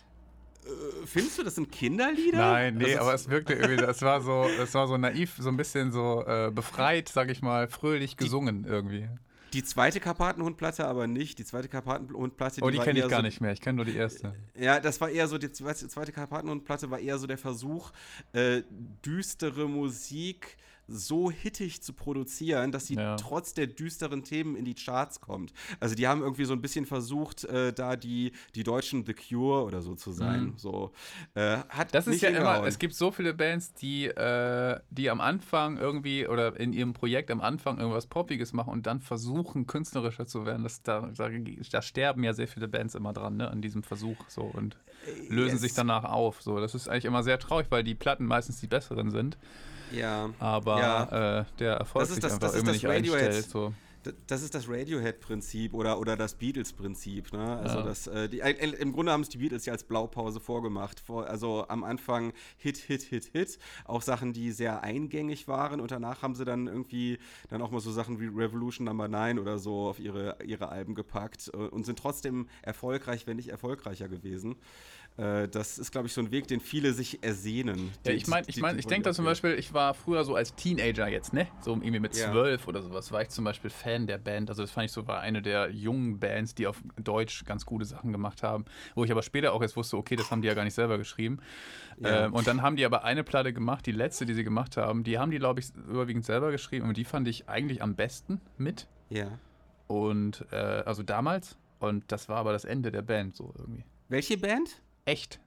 Äh, 0.64 0.68
Findest 1.06 1.38
du, 1.38 1.42
das 1.42 1.56
sind 1.56 1.72
Kinderlieder? 1.72 2.38
Nein, 2.38 2.76
nee, 2.76 2.84
Also, 2.92 3.00
aber 3.00 3.14
es 3.14 3.28
wirkte 3.28 3.54
irgendwie, 3.54 3.82
es 3.82 4.00
war 4.02 4.20
so, 4.20 4.46
es 4.62 4.74
war 4.74 4.86
so 4.86 4.96
naiv, 4.96 5.36
so 5.40 5.48
ein 5.48 5.56
bisschen 5.56 5.90
so 5.90 6.24
äh, 6.24 6.52
befreit, 6.54 7.08
sag 7.08 7.30
ich 7.30 7.42
mal, 7.42 7.66
fröhlich 7.66 8.16
gesungen 8.16 8.64
irgendwie. 8.64 9.08
Die 9.52 9.64
zweite 9.64 10.00
Karpatenhundplatte 10.00 10.86
aber 10.86 11.06
nicht. 11.06 11.38
Die 11.38 11.44
zweite 11.44 11.68
Karpatenhundplatte, 11.68 12.60
Oh, 12.62 12.70
die 12.70 12.78
war 12.78 12.84
kenne 12.84 13.00
ich 13.00 13.08
gar 13.08 13.20
so, 13.20 13.26
nicht 13.26 13.40
mehr. 13.40 13.52
Ich 13.52 13.60
kenne 13.60 13.76
nur 13.76 13.84
die 13.84 13.96
erste. 13.96 14.34
Ja, 14.58 14.80
das 14.80 15.00
war 15.00 15.10
eher 15.10 15.26
so, 15.28 15.38
die 15.38 15.50
zweite, 15.52 15.88
zweite 15.88 16.12
Karpatenhundplatte 16.12 16.90
war 16.90 16.98
eher 16.98 17.18
so 17.18 17.26
der 17.26 17.38
Versuch, 17.38 17.90
äh, 18.32 18.62
düstere 19.04 19.68
Musik 19.68 20.56
so 20.88 21.30
hittig 21.30 21.82
zu 21.82 21.92
produzieren, 21.92 22.72
dass 22.72 22.86
sie 22.86 22.94
Ja. 22.94 23.16
trotz 23.16 23.54
der 23.54 23.66
düsteren 23.66 24.24
Themen 24.24 24.56
in 24.56 24.64
die 24.64 24.74
Charts 24.74 25.20
kommt. 25.20 25.52
Also 25.80 25.94
die 25.94 26.08
haben 26.08 26.22
irgendwie 26.22 26.44
so 26.44 26.54
ein 26.54 26.62
bisschen 26.62 26.86
versucht, 26.86 27.44
äh, 27.44 27.72
da 27.72 27.96
die, 27.96 28.32
die 28.54 28.62
deutschen 28.62 29.04
The 29.04 29.14
Cure 29.14 29.64
oder 29.64 29.82
so 29.82 29.94
zu 29.94 30.12
sein. 30.12 30.44
Mhm. 30.44 30.52
So, 30.56 30.92
äh, 31.34 31.58
hat 31.68 31.94
Das 31.94 32.06
ist 32.06 32.14
nicht 32.14 32.22
ja 32.22 32.30
immer, 32.30 32.66
es 32.66 32.78
gibt 32.78 32.94
so 32.94 33.10
viele 33.10 33.34
Bands, 33.34 33.74
die, 33.74 34.06
äh, 34.06 34.80
die 34.90 35.10
am 35.10 35.20
Anfang 35.20 35.76
irgendwie 35.76 36.26
oder 36.26 36.58
in 36.58 36.72
ihrem 36.72 36.94
Projekt 36.94 37.30
am 37.30 37.40
Anfang 37.40 37.78
irgendwas 37.78 38.06
Poppiges 38.06 38.52
machen 38.52 38.72
und 38.72 38.86
dann 38.86 39.00
versuchen, 39.00 39.66
künstlerischer 39.66 40.26
zu 40.26 40.46
werden. 40.46 40.62
Das, 40.62 40.82
da, 40.82 41.10
da, 41.14 41.28
da 41.28 41.82
sterben 41.82 42.24
ja 42.24 42.32
sehr 42.32 42.48
viele 42.48 42.66
Bands 42.68 42.94
immer 42.94 43.12
dran, 43.12 43.36
ne, 43.36 43.50
an 43.50 43.60
diesem 43.60 43.82
Versuch 43.82 44.16
so 44.28 44.42
und 44.42 44.76
lösen 45.28 45.52
yes. 45.54 45.60
sich 45.60 45.74
danach 45.74 46.04
auf. 46.04 46.42
So. 46.42 46.58
Das 46.60 46.74
ist 46.74 46.88
eigentlich 46.88 47.04
immer 47.04 47.22
sehr 47.22 47.38
traurig, 47.38 47.66
weil 47.70 47.84
die 47.84 47.94
Platten 47.94 48.26
meistens 48.26 48.60
die 48.60 48.66
besseren 48.66 49.10
sind, 49.10 49.38
Ja. 49.92 50.30
aber 50.38 50.78
Ja. 50.80 51.38
äh, 51.40 51.44
der 51.58 51.72
Erfolg 51.74 52.02
Das 52.02 52.08
ist 52.10 52.14
sich 52.16 52.22
das- 52.22 52.32
einfach 52.34 52.46
das 52.48 52.56
irgendwie 52.56 52.72
nicht 52.72 52.86
einstellt. 53.14 53.50
So. 53.50 53.72
Das 54.26 54.42
ist 54.42 54.54
das 54.54 54.68
Radiohead-Prinzip 54.68 55.74
oder, 55.74 55.98
oder 55.98 56.16
das 56.16 56.34
Beatles-Prinzip. 56.34 57.32
Ne? 57.32 57.58
Also 57.58 57.78
Ja. 57.78 57.84
das, 57.84 58.06
äh, 58.06 58.28
die, 58.28 58.40
äh, 58.40 58.52
Im 58.52 58.92
Grunde 58.92 59.12
haben 59.12 59.22
es 59.22 59.28
die 59.28 59.38
Beatles 59.38 59.66
ja 59.66 59.72
als 59.72 59.84
Blaupause 59.84 60.40
vorgemacht. 60.40 61.00
Vor, 61.00 61.26
also 61.26 61.66
am 61.68 61.84
Anfang 61.84 62.32
Hit, 62.56 62.76
Hit, 62.78 63.02
Hit, 63.02 63.30
Hit. 63.32 63.58
Auch 63.84 64.02
Sachen, 64.02 64.32
die 64.32 64.50
sehr 64.52 64.82
eingängig 64.82 65.48
waren. 65.48 65.80
Und 65.80 65.90
danach 65.90 66.22
haben 66.22 66.34
sie 66.34 66.44
dann 66.44 66.66
irgendwie 66.66 67.18
dann 67.48 67.62
auch 67.62 67.70
mal 67.70 67.80
so 67.80 67.92
Sachen 67.92 68.20
wie 68.20 68.26
Revolution 68.26 68.84
Number 68.84 69.08
9 69.08 69.38
oder 69.38 69.58
so 69.58 69.88
auf 69.88 69.98
ihre, 69.98 70.36
ihre 70.44 70.68
Alben 70.68 70.94
gepackt 70.94 71.50
äh, 71.52 71.56
und 71.56 71.84
sind 71.84 71.98
trotzdem 71.98 72.48
erfolgreich, 72.62 73.26
wenn 73.26 73.36
nicht 73.36 73.48
erfolgreicher 73.48 74.08
gewesen. 74.08 74.56
Äh, 75.18 75.48
das 75.48 75.78
ist, 75.78 75.90
glaube 75.90 76.06
ich, 76.06 76.12
so 76.12 76.20
ein 76.20 76.30
Weg, 76.30 76.46
den 76.46 76.60
viele 76.60 76.92
sich 76.92 77.22
ersehnen. 77.22 77.90
Ja, 78.06 78.12
ich 78.12 78.28
meine, 78.28 78.46
ich, 78.48 78.60
mein, 78.60 78.78
ich 78.78 78.86
denke 78.86 79.04
da 79.04 79.12
zum 79.12 79.24
Beispiel, 79.24 79.54
ich 79.54 79.74
war 79.74 79.92
früher 79.94 80.24
so 80.24 80.36
als 80.36 80.54
Teenager 80.54 81.08
jetzt, 81.08 81.32
ne? 81.32 81.48
So 81.60 81.72
irgendwie 81.72 81.98
mit 81.98 82.14
zwölf 82.14 82.62
ja. 82.62 82.68
oder 82.68 82.82
sowas, 82.82 83.10
war 83.10 83.22
ich 83.22 83.28
zum 83.30 83.44
Beispiel 83.44 83.70
Fan 83.70 83.97
der 84.06 84.18
Band. 84.18 84.50
Also 84.50 84.62
das 84.62 84.70
fand 84.70 84.86
ich 84.86 84.92
so, 84.92 85.06
war 85.06 85.20
eine 85.20 85.42
der 85.42 85.70
jungen 85.70 86.20
Bands, 86.20 86.54
die 86.54 86.66
auf 86.66 86.82
Deutsch 87.02 87.44
ganz 87.44 87.66
gute 87.66 87.84
Sachen 87.84 88.12
gemacht 88.12 88.42
haben. 88.42 88.64
Wo 88.94 89.04
ich 89.04 89.10
aber 89.10 89.22
später 89.22 89.52
auch 89.52 89.62
jetzt 89.62 89.76
wusste, 89.76 89.96
okay, 89.96 90.16
das 90.16 90.30
haben 90.30 90.42
die 90.42 90.48
ja 90.48 90.54
gar 90.54 90.64
nicht 90.64 90.74
selber 90.74 90.98
geschrieben. 90.98 91.40
Ja. 91.98 92.26
Ähm, 92.26 92.34
und 92.34 92.46
dann 92.46 92.62
haben 92.62 92.76
die 92.76 92.84
aber 92.84 93.04
eine 93.04 93.24
Platte 93.24 93.52
gemacht, 93.52 93.86
die 93.86 93.92
letzte, 93.92 94.26
die 94.26 94.34
sie 94.34 94.44
gemacht 94.44 94.76
haben, 94.76 95.04
die 95.04 95.18
haben 95.18 95.30
die, 95.30 95.38
glaube 95.38 95.60
ich, 95.60 95.74
überwiegend 95.74 96.24
selber 96.24 96.50
geschrieben 96.50 96.88
und 96.88 96.96
die 96.96 97.04
fand 97.04 97.26
ich 97.28 97.48
eigentlich 97.48 97.82
am 97.82 97.94
besten 97.94 98.40
mit. 98.56 98.86
Ja. 99.10 99.38
Und 99.86 100.46
äh, 100.52 100.56
also 100.56 101.02
damals. 101.02 101.56
Und 101.80 102.10
das 102.10 102.28
war 102.28 102.38
aber 102.38 102.52
das 102.52 102.64
Ende 102.64 102.90
der 102.90 103.02
Band 103.02 103.36
so 103.36 103.54
irgendwie. 103.56 103.84
Welche 104.08 104.36
Band? 104.36 104.82
Echt. 105.04 105.40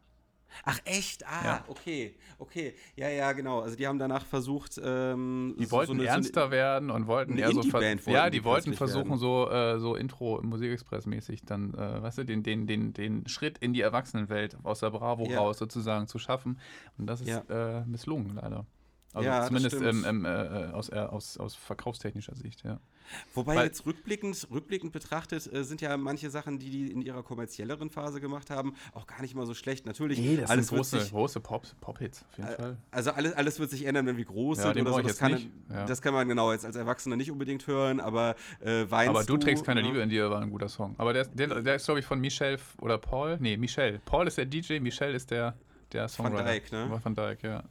Ach 0.66 0.80
echt? 0.86 1.26
Ah, 1.26 1.44
ja. 1.44 1.66
okay, 1.68 2.16
okay. 2.38 2.74
Ja, 2.96 3.10
ja, 3.10 3.32
genau. 3.32 3.62
Also 3.62 3.76
die 3.76 3.88
haben 3.88 4.00
danach 4.00 4.26
versucht, 4.26 4.80
ähm, 4.84 5.56
die 5.58 5.72
wollten 5.72 5.94
so 5.94 5.94
eine, 5.94 6.06
ernster 6.06 6.46
so 6.46 6.52
werden 6.52 6.92
und 6.92 7.08
wollten 7.08 7.38
eher 7.38 7.52
so 7.52 7.64
wollten 7.72 8.12
ja, 8.12 8.30
die, 8.30 8.40
die 8.40 8.44
wollten 8.44 8.74
versuchen 8.74 9.10
werden. 9.10 9.20
so 9.20 9.50
äh, 9.50 9.80
so 9.80 9.96
Intro 9.96 10.42
Musikexpress 10.42 11.06
mäßig 11.06 11.44
dann, 11.46 11.74
äh, 11.74 12.02
weißt 12.02 12.20
du, 12.20 12.26
den 12.26 12.44
den 12.44 12.68
den 12.68 12.94
den 12.94 13.28
Schritt 13.28 13.58
in 13.58 13.74
die 13.74 13.82
Erwachsenenwelt 13.82 14.58
aus 14.64 14.80
der 14.80 14.92
Bravo 14.92 15.26
ja. 15.26 15.40
raus 15.40 15.58
sozusagen 15.58 16.08
zu 16.08 16.20
schaffen 16.20 16.60
und 16.98 17.08
das 17.08 17.22
ist 17.22 17.28
ja. 17.28 17.80
äh, 17.80 17.86
misslungen 17.86 18.36
leider. 18.36 18.66
Also 19.14 19.28
ja, 19.28 19.46
zumindest 19.46 19.76
ähm, 19.82 20.06
ähm, 20.08 20.26
äh, 20.26 20.30
aus, 20.72 20.90
äh, 20.90 20.96
aus, 20.96 21.38
aus 21.38 21.56
verkaufstechnischer 21.56 22.36
Sicht, 22.36 22.64
ja. 22.64 22.80
Wobei 23.34 23.56
Weil, 23.56 23.66
jetzt 23.66 23.86
rückblickend, 23.86 24.48
rückblickend 24.52 24.94
betrachtet 24.94 25.52
äh, 25.52 25.64
sind 25.64 25.82
ja 25.82 25.98
manche 25.98 26.30
Sachen, 26.30 26.60
die 26.60 26.70
die 26.70 26.92
in 26.92 27.02
ihrer 27.02 27.24
kommerzielleren 27.24 27.90
Phase 27.90 28.22
gemacht 28.22 28.50
haben, 28.50 28.74
auch 28.94 29.08
gar 29.08 29.22
nicht 29.22 29.36
mal 29.36 29.46
so 29.46 29.54
schlecht. 29.54 29.86
Natürlich, 29.86 30.20
nee, 30.20 30.38
das 30.38 30.50
alles 30.50 30.68
sind 30.68 30.78
große, 30.78 31.00
sich, 31.02 31.12
große 31.12 31.42
Pop, 31.42 31.66
Pop-Hits, 31.82 32.24
auf 32.30 32.38
jeden 32.38 32.56
Fall. 32.56 32.78
Also 32.92 33.12
alles, 33.12 33.34
alles 33.34 33.60
wird 33.60 33.70
sich 33.70 33.86
ändern, 33.86 34.06
wenn 34.06 34.16
wir 34.16 34.26
groß 34.26 34.60
ja, 34.60 34.74
sind 34.74 34.82
oder 34.82 34.94
so. 34.94 35.02
Das 35.02 35.18
kann, 35.18 35.52
ja. 35.70 35.86
das 35.86 36.02
kann 36.02 36.14
man 36.14 36.28
genau 36.28 36.52
jetzt 36.52 36.66
als 36.66 36.76
Erwachsener 36.76 37.18
nicht 37.18 37.32
unbedingt 37.32 37.68
hören, 37.68 38.00
aber 38.00 38.36
äh, 38.62 38.86
weinst 38.90 39.10
Aber 39.10 39.24
du, 39.24 39.38
du 39.38 39.46
trägst 39.46 39.66
keine 39.66 39.82
Liebe 39.82 40.00
in 40.00 40.10
dir 40.10 40.30
war 40.30 40.42
ein 40.42 40.50
guter 40.50 40.70
Song. 40.70 40.96
Aber 40.98 41.14
der, 41.14 41.26
der, 41.26 41.62
der 41.62 41.76
ist, 41.76 41.86
glaube 41.86 42.00
ich, 42.00 42.06
von 42.06 42.20
Michel 42.20 42.58
oder 42.80 42.98
Paul. 42.98 43.38
Nee, 43.40 43.58
Michel. 43.58 44.00
Paul 44.06 44.28
ist 44.28 44.38
der 44.38 44.46
DJ, 44.46 44.80
Michel 44.80 45.16
ist 45.16 45.32
der, 45.32 45.56
der 45.92 46.08
Songwriter. 46.08 46.46
Van 46.46 46.54
Dyke, 46.54 46.76
ne? 46.76 47.02
Van 47.04 47.16
Dyke, 47.16 47.48
ja. 47.48 47.64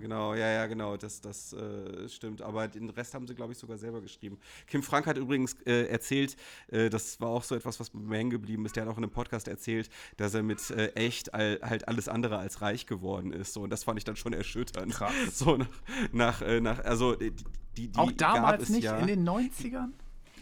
Genau, 0.00 0.34
ja, 0.34 0.48
ja, 0.48 0.66
genau, 0.66 0.96
das, 0.96 1.20
das 1.20 1.52
äh, 1.52 2.08
stimmt. 2.08 2.42
Aber 2.42 2.68
den 2.68 2.90
Rest 2.90 3.14
haben 3.14 3.26
sie, 3.26 3.34
glaube 3.34 3.52
ich, 3.52 3.58
sogar 3.58 3.78
selber 3.78 4.00
geschrieben. 4.00 4.38
Kim 4.66 4.82
Frank 4.82 5.06
hat 5.06 5.16
übrigens 5.16 5.54
äh, 5.66 5.86
erzählt, 5.86 6.36
äh, 6.68 6.90
das 6.90 7.20
war 7.20 7.28
auch 7.28 7.42
so 7.42 7.54
etwas, 7.54 7.80
was 7.80 7.92
mir 7.94 8.16
hängen 8.16 8.30
geblieben 8.30 8.64
ist. 8.66 8.76
Der 8.76 8.84
hat 8.84 8.92
auch 8.92 8.98
in 8.98 9.04
einem 9.04 9.12
Podcast 9.12 9.48
erzählt, 9.48 9.90
dass 10.16 10.34
er 10.34 10.42
mit 10.42 10.70
äh, 10.70 10.88
echt 10.94 11.34
all, 11.34 11.58
halt 11.62 11.88
alles 11.88 12.08
andere 12.08 12.38
als 12.38 12.60
reich 12.60 12.86
geworden 12.86 13.32
ist. 13.32 13.52
So, 13.52 13.62
und 13.62 13.70
das 13.70 13.84
fand 13.84 13.98
ich 13.98 14.04
dann 14.04 14.16
schon 14.16 14.32
erschütternd. 14.32 14.92
Krass. 14.92 15.12
So 15.32 15.56
nach, 15.56 15.68
nach, 16.12 16.42
äh, 16.42 16.60
nach 16.60 16.84
also 16.84 17.14
die, 17.14 17.32
die, 17.76 17.88
die 17.88 17.98
Auch 17.98 18.12
damals 18.12 18.68
nicht, 18.68 18.84
ja, 18.84 18.98
in 18.98 19.06
den 19.06 19.28
90ern? 19.28 19.90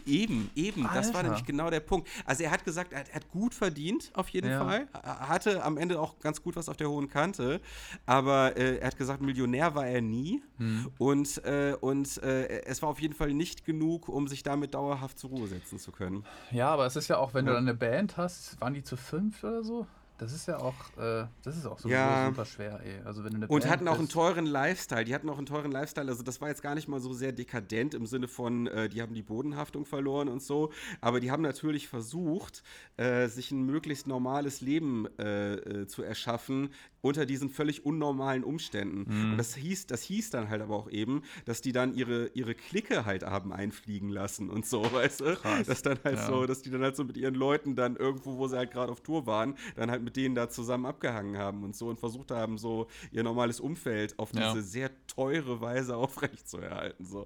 Eben, 0.05 0.49
eben. 0.55 0.85
Alter. 0.85 0.95
Das 0.95 1.13
war 1.13 1.23
nämlich 1.23 1.45
genau 1.45 1.69
der 1.69 1.79
Punkt. 1.79 2.07
Also 2.25 2.43
er 2.43 2.51
hat 2.51 2.63
gesagt, 2.65 2.93
er 2.93 3.05
hat 3.13 3.29
gut 3.29 3.53
verdient, 3.53 4.11
auf 4.13 4.29
jeden 4.29 4.49
ja. 4.49 4.63
Fall. 4.63 4.87
Hatte 4.93 5.63
am 5.63 5.77
Ende 5.77 5.99
auch 5.99 6.19
ganz 6.19 6.41
gut 6.41 6.55
was 6.55 6.69
auf 6.69 6.77
der 6.77 6.89
hohen 6.89 7.09
Kante. 7.09 7.61
Aber 8.05 8.57
äh, 8.57 8.77
er 8.77 8.87
hat 8.87 8.97
gesagt, 8.97 9.21
Millionär 9.21 9.75
war 9.75 9.87
er 9.87 10.01
nie. 10.01 10.41
Hm. 10.57 10.91
Und, 10.97 11.43
äh, 11.45 11.75
und 11.79 12.21
äh, 12.23 12.63
es 12.63 12.81
war 12.81 12.89
auf 12.89 12.99
jeden 12.99 13.13
Fall 13.13 13.33
nicht 13.33 13.65
genug, 13.65 14.07
um 14.07 14.27
sich 14.27 14.43
damit 14.43 14.73
dauerhaft 14.73 15.19
zur 15.19 15.31
Ruhe 15.31 15.47
setzen 15.47 15.79
zu 15.79 15.91
können. 15.91 16.25
Ja, 16.51 16.69
aber 16.69 16.85
es 16.85 16.95
ist 16.95 17.07
ja 17.07 17.17
auch, 17.17 17.33
wenn 17.33 17.45
ja. 17.45 17.51
du 17.51 17.57
dann 17.57 17.67
eine 17.67 17.77
Band 17.77 18.17
hast, 18.17 18.59
waren 18.61 18.73
die 18.73 18.83
zu 18.83 18.97
fünf 18.97 19.43
oder 19.43 19.63
so? 19.63 19.87
Das 20.21 20.33
ist 20.33 20.47
ja 20.47 20.59
auch, 20.59 20.75
äh, 20.99 21.25
das 21.41 21.57
ist 21.57 21.65
auch 21.65 21.79
so 21.79 21.89
ja. 21.89 22.27
super 22.27 22.45
schwer, 22.45 22.79
ey. 22.85 23.01
Also 23.05 23.23
wenn 23.23 23.31
du 23.31 23.37
eine 23.37 23.47
Und 23.47 23.61
Band 23.61 23.73
hatten 23.73 23.87
auch 23.87 23.97
einen 23.97 24.07
teuren 24.07 24.45
Lifestyle. 24.45 25.03
Die 25.03 25.15
hatten 25.15 25.27
auch 25.29 25.39
einen 25.39 25.47
teuren 25.47 25.71
Lifestyle. 25.71 26.07
Also 26.07 26.21
das 26.21 26.39
war 26.39 26.49
jetzt 26.49 26.61
gar 26.61 26.75
nicht 26.75 26.87
mal 26.87 26.99
so 26.99 27.11
sehr 27.11 27.31
dekadent 27.31 27.95
im 27.95 28.05
Sinne 28.05 28.27
von, 28.27 28.67
äh, 28.67 28.87
die 28.87 29.01
haben 29.01 29.15
die 29.15 29.23
Bodenhaftung 29.23 29.83
verloren 29.83 30.27
und 30.27 30.43
so. 30.43 30.71
Aber 31.01 31.21
die 31.21 31.31
haben 31.31 31.41
natürlich 31.41 31.87
versucht, 31.87 32.61
äh, 32.97 33.29
sich 33.29 33.49
ein 33.49 33.65
möglichst 33.65 34.05
normales 34.05 34.61
Leben 34.61 35.07
äh, 35.17 35.55
äh, 35.55 35.87
zu 35.87 36.03
erschaffen, 36.03 36.69
unter 37.01 37.25
diesen 37.25 37.49
völlig 37.49 37.85
unnormalen 37.85 38.43
Umständen. 38.43 39.05
Mhm. 39.07 39.31
Und 39.31 39.37
das 39.37 39.55
hieß, 39.55 39.87
das 39.87 40.03
hieß 40.03 40.29
dann 40.29 40.49
halt 40.49 40.61
aber 40.61 40.75
auch 40.75 40.89
eben, 40.89 41.23
dass 41.45 41.61
die 41.61 41.71
dann 41.71 41.93
ihre, 41.93 42.27
ihre 42.33 42.55
Clique 42.55 43.05
halt 43.05 43.23
haben 43.23 43.51
einfliegen 43.51 44.09
lassen 44.09 44.49
und 44.49 44.65
so, 44.65 44.83
weißt 44.93 45.21
du? 45.21 45.35
Krass. 45.35 45.67
Dass 45.67 45.81
dann 45.81 45.99
halt 46.03 46.17
ja. 46.17 46.27
so, 46.27 46.45
dass 46.45 46.61
die 46.61 46.69
dann 46.69 46.81
halt 46.81 46.95
so 46.95 47.03
mit 47.03 47.17
ihren 47.17 47.35
Leuten 47.35 47.75
dann 47.75 47.95
irgendwo, 47.95 48.37
wo 48.37 48.47
sie 48.47 48.57
halt 48.57 48.71
gerade 48.71 48.91
auf 48.91 49.01
Tour 49.01 49.25
waren, 49.25 49.55
dann 49.75 49.89
halt 49.89 50.03
mit 50.03 50.15
denen 50.15 50.35
da 50.35 50.49
zusammen 50.49 50.85
abgehangen 50.85 51.37
haben 51.37 51.63
und 51.63 51.75
so 51.75 51.89
und 51.89 51.99
versucht 51.99 52.31
haben, 52.31 52.57
so 52.57 52.87
ihr 53.11 53.23
normales 53.23 53.59
Umfeld 53.59 54.17
auf 54.19 54.31
diese 54.31 54.43
ja. 54.43 54.61
sehr 54.61 54.91
teure 55.07 55.61
Weise 55.61 55.95
aufrechtzuerhalten. 55.97 57.05
So. 57.05 57.25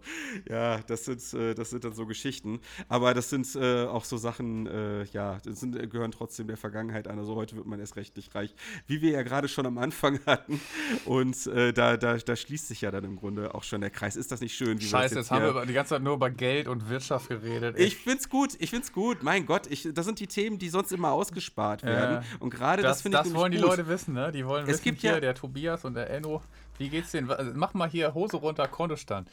Ja, 0.49 0.79
das 0.79 1.05
sind, 1.05 1.33
äh, 1.33 1.53
das 1.53 1.69
sind 1.69 1.83
dann 1.83 1.93
so 1.93 2.05
Geschichten. 2.05 2.59
Aber 2.87 3.13
das 3.13 3.29
sind 3.29 3.55
äh, 3.55 3.85
auch 3.85 4.05
so 4.05 4.17
Sachen, 4.17 4.67
äh, 4.67 5.03
ja, 5.05 5.39
das 5.43 5.59
sind, 5.59 5.89
gehören 5.89 6.11
trotzdem 6.11 6.47
der 6.47 6.57
Vergangenheit 6.57 7.07
an. 7.07 7.19
Also 7.19 7.35
heute 7.35 7.55
wird 7.55 7.65
man 7.65 7.79
erst 7.79 7.95
recht 7.95 8.15
nicht 8.15 8.33
reich. 8.35 8.55
Wie 8.87 9.01
wir 9.01 9.11
ja 9.11 9.23
gerade 9.23 9.47
schon 9.47 9.64
am 9.65 9.77
Anfang 9.77 10.19
hatten. 10.25 10.59
Und 11.05 11.47
äh, 11.47 11.73
da, 11.73 11.97
da, 11.97 12.17
da 12.17 12.35
schließt 12.35 12.67
sich 12.67 12.81
ja 12.81 12.91
dann 12.91 13.03
im 13.03 13.15
Grunde 13.15 13.53
auch 13.55 13.63
schon 13.63 13.81
der 13.81 13.89
Kreis. 13.89 14.15
Ist 14.15 14.31
das 14.31 14.41
nicht 14.41 14.55
schön? 14.55 14.79
Scheiße, 14.79 15.15
jetzt, 15.15 15.29
jetzt 15.29 15.31
haben 15.31 15.53
wir 15.53 15.65
die 15.65 15.73
ganze 15.73 15.95
Zeit 15.95 16.01
nur 16.03 16.13
über 16.13 16.29
Geld 16.29 16.67
und 16.67 16.89
Wirtschaft 16.89 17.29
geredet. 17.29 17.75
Ey. 17.77 17.85
Ich 17.85 17.97
find's 17.97 18.29
gut, 18.29 18.55
ich 18.59 18.69
find's 18.69 18.91
gut. 18.91 19.23
Mein 19.23 19.45
Gott, 19.45 19.67
ich, 19.67 19.87
das 19.93 20.05
sind 20.05 20.19
die 20.19 20.27
Themen, 20.27 20.57
die 20.57 20.69
sonst 20.69 20.91
immer 20.91 21.11
ausgespart 21.11 21.83
werden. 21.83 22.17
Äh, 22.17 22.43
und 22.43 22.49
gerade 22.49 22.81
das, 22.81 22.97
das 22.97 23.01
finde 23.01 23.17
ich 23.17 23.23
Das 23.23 23.33
wollen 23.33 23.51
die 23.51 23.57
gut. 23.57 23.67
Leute 23.67 23.87
wissen, 23.87 24.13
ne? 24.13 24.31
Die 24.31 24.45
wollen 24.45 24.63
es 24.63 24.69
wissen, 24.69 24.83
gibt 24.83 25.01
hier 25.01 25.13
ja, 25.13 25.19
der 25.19 25.35
Tobias 25.35 25.85
und 25.85 25.95
der 25.95 26.09
Enno. 26.09 26.41
Wie 26.77 26.89
geht's 26.89 27.11
denn? 27.11 27.29
Mach 27.53 27.73
mal 27.73 27.89
hier 27.89 28.13
Hose 28.13 28.37
runter 28.37 28.67
Kontostand. 28.67 29.29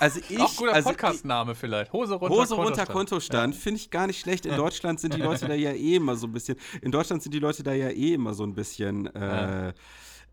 Also 0.00 0.20
ich, 0.28 0.40
auch 0.40 0.54
guter 0.56 0.72
also 0.74 0.90
Podcastname 0.90 1.54
vielleicht. 1.54 1.92
Hose 1.92 2.14
runter 2.14 2.34
Hose 2.34 2.54
runter 2.54 2.86
Kontostand, 2.86 3.54
ja. 3.54 3.60
finde 3.60 3.80
ich 3.80 3.90
gar 3.90 4.06
nicht 4.06 4.20
schlecht. 4.20 4.46
In 4.46 4.56
Deutschland 4.56 5.00
sind 5.00 5.14
die 5.14 5.20
Leute 5.20 5.46
da 5.46 5.54
ja 5.54 5.72
eh 5.72 5.96
immer 5.96 6.16
so 6.16 6.26
ein 6.26 6.32
bisschen. 6.32 6.56
In 6.82 6.92
Deutschland 6.92 7.22
sind 7.22 7.32
die 7.32 7.40
Leute 7.40 7.62
da 7.62 7.72
ja 7.72 7.88
eh 7.88 8.14
immer 8.14 8.34
so 8.34 8.44
ein 8.44 8.54
bisschen. 8.54 9.14
Äh, 9.14 9.68
ja 9.68 9.72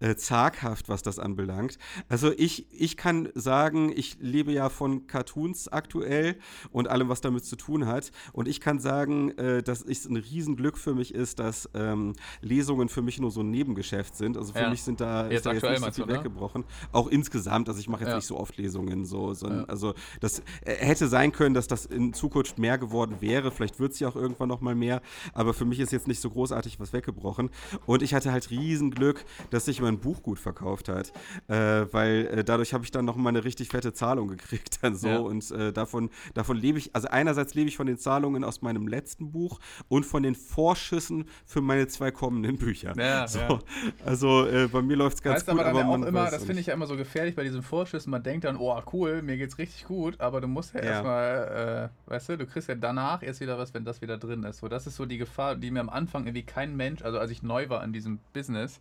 äh, 0.02 0.16
zaghaft, 0.16 0.90
was 0.90 1.02
das 1.04 1.20
anbelangt. 1.20 1.78
Also 2.10 2.32
ich, 2.36 2.66
ich 2.72 2.98
kann 2.98 3.30
sagen, 3.36 3.94
ich 3.96 4.18
lebe 4.20 4.52
ja 4.52 4.70
von 4.70 5.08
Cartoons 5.08 5.68
aktuell 5.68 6.36
und 6.72 6.88
allem, 6.88 7.08
was 7.08 7.22
damit 7.22 7.46
zu 7.46 7.56
tun 7.56 7.86
hat. 7.86 8.12
Und 8.34 8.48
ich 8.48 8.60
kann 8.60 8.80
sagen, 8.80 9.38
äh, 9.38 9.64
dass 9.64 9.82
es 9.82 10.06
ein 10.06 10.18
Riesenglück 10.18 10.78
für 10.78 10.96
mich 10.96 11.14
ist, 11.14 11.40
dass 11.40 11.70
ähm, 11.74 12.14
Lesungen 12.42 12.90
für 12.90 13.02
mich 13.02 13.20
nur 13.20 13.32
so 13.32 13.42
ein 13.42 13.52
Nebengeschäft 13.52 14.16
sind. 14.16 14.38
Also 14.38 14.54
für 14.54 14.62
ja. 14.62 14.70
mich 14.70 14.84
sind 14.84 15.00
da, 15.00 15.30
jetzt 15.30 15.38
ist 15.38 15.46
da 15.46 15.54
jetzt 15.54 15.64
nicht 15.64 15.84
so 15.84 15.92
viel 15.92 16.06
du, 16.06 16.12
ne? 16.12 16.18
weggebrochen. 16.18 16.64
Auch 16.92 17.08
insgesamt, 17.08 17.70
also 17.70 17.80
ich 17.80 17.88
mache 17.88 18.02
jetzt 18.02 18.10
ja. 18.10 18.16
nicht 18.16 18.28
so 18.28 18.38
oft 18.38 18.58
Lesungen 18.58 19.06
so, 19.06 19.34
sondern 19.34 19.62
ja. 19.62 19.66
also 19.66 19.94
das 20.20 20.40
äh, 20.66 20.76
hätte 20.78 21.08
sein 21.08 21.32
können, 21.32 21.54
dass 21.54 21.68
das 21.68 21.86
in 21.86 22.14
Zukunft 22.14 22.58
mehr 22.58 22.78
geworden 22.78 23.18
wäre. 23.20 23.52
Vielleicht 23.52 23.80
wird 23.80 23.94
es 23.94 24.00
ja 24.00 24.08
auch 24.08 24.16
irgendwann 24.16 24.50
noch 24.50 24.62
mal 24.62 24.76
mehr. 24.76 25.02
Aber 25.34 25.54
für 25.54 25.66
mich 25.66 25.80
ist 25.80 25.92
jetzt 25.92 26.08
nicht 26.08 26.20
so 26.20 26.30
großartig 26.30 26.80
was 26.80 26.92
weggebrochen. 26.92 27.52
Und 27.86 28.02
ich 28.02 28.14
hatte 28.14 28.32
halt 28.32 28.50
Riesenglück, 28.50 29.24
dass 29.52 29.68
ich 29.68 29.82
mein 29.82 29.91
mein 29.92 30.00
Buch 30.00 30.24
gut 30.24 30.40
verkauft 30.40 30.90
hat. 30.90 31.12
Äh, 31.48 31.86
weil 31.92 32.28
äh, 32.28 32.44
dadurch 32.44 32.74
habe 32.74 32.84
ich 32.84 32.92
dann 32.92 33.06
noch 33.06 33.16
mal 33.16 33.30
eine 33.30 33.44
richtig 33.44 33.70
fette 33.70 33.94
Zahlung 33.94 34.28
gekriegt. 34.28 34.80
Dann 34.82 34.96
so. 34.96 35.08
Ja. 35.08 35.18
Und 35.20 35.52
äh, 35.52 35.72
davon, 35.74 36.10
davon 36.34 36.58
lebe 36.58 36.78
ich, 36.78 36.96
also 36.96 37.08
einerseits 37.10 37.54
lebe 37.54 37.68
ich 37.70 37.78
von 37.78 37.88
den 37.88 37.98
Zahlungen 37.98 38.44
aus 38.44 38.62
meinem 38.62 38.88
letzten 38.88 39.32
Buch 39.32 39.60
und 39.88 40.06
von 40.06 40.24
den 40.24 40.36
Vorschüssen 40.36 41.26
für 41.46 41.62
meine 41.62 41.88
zwei 41.88 42.12
kommenden 42.12 42.58
Bücher. 42.58 42.94
Ja, 42.98 43.28
so. 43.28 43.40
ja. 43.40 43.60
Also 44.06 44.46
äh, 44.48 44.68
bei 44.68 44.82
mir 44.82 44.98
läuft 44.98 45.18
es 45.18 45.22
ganz 45.22 45.36
weißt 45.38 45.48
gut. 45.48 45.60
Aber, 45.60 45.70
aber 45.70 45.84
man 45.84 46.04
immer, 46.04 46.30
das 46.30 46.44
finde 46.44 46.62
ich 46.62 46.68
ja 46.68 46.74
immer 46.74 46.88
so 46.88 46.96
gefährlich 46.96 47.36
bei 47.36 47.44
diesen 47.44 47.62
Vorschüssen. 47.62 48.12
Man 48.12 48.24
denkt 48.24 48.46
dann, 48.46 48.58
oh 48.58 48.80
cool, 48.94 49.22
mir 49.22 49.38
geht's 49.38 49.58
richtig 49.58 49.86
gut, 49.86 50.20
aber 50.20 50.42
du 50.42 50.48
musst 50.48 50.74
ja, 50.74 50.82
erstmal, 50.82 51.92
äh, 52.08 52.12
weißt 52.12 52.30
du, 52.30 52.38
du 52.38 52.46
kriegst 52.46 52.70
ja 52.70 52.76
danach 52.76 53.24
erst 53.24 53.42
wieder 53.42 53.58
was, 53.58 53.74
wenn 53.74 53.86
das 53.86 54.02
wieder 54.02 54.18
drin 54.18 54.44
ist. 54.44 54.60
So, 54.60 54.68
das 54.68 54.88
ist 54.88 54.96
so 54.96 55.06
die 55.06 55.18
Gefahr, 55.18 55.56
die 55.56 55.72
mir 55.72 55.80
am 55.80 55.90
Anfang 55.90 56.26
irgendwie 56.26 56.44
kein 56.44 56.76
Mensch, 56.76 57.02
also 57.02 57.20
als 57.20 57.32
ich 57.32 57.44
neu 57.44 57.70
war 57.70 57.84
in 57.84 57.94
diesem 57.94 58.20
Business, 58.34 58.80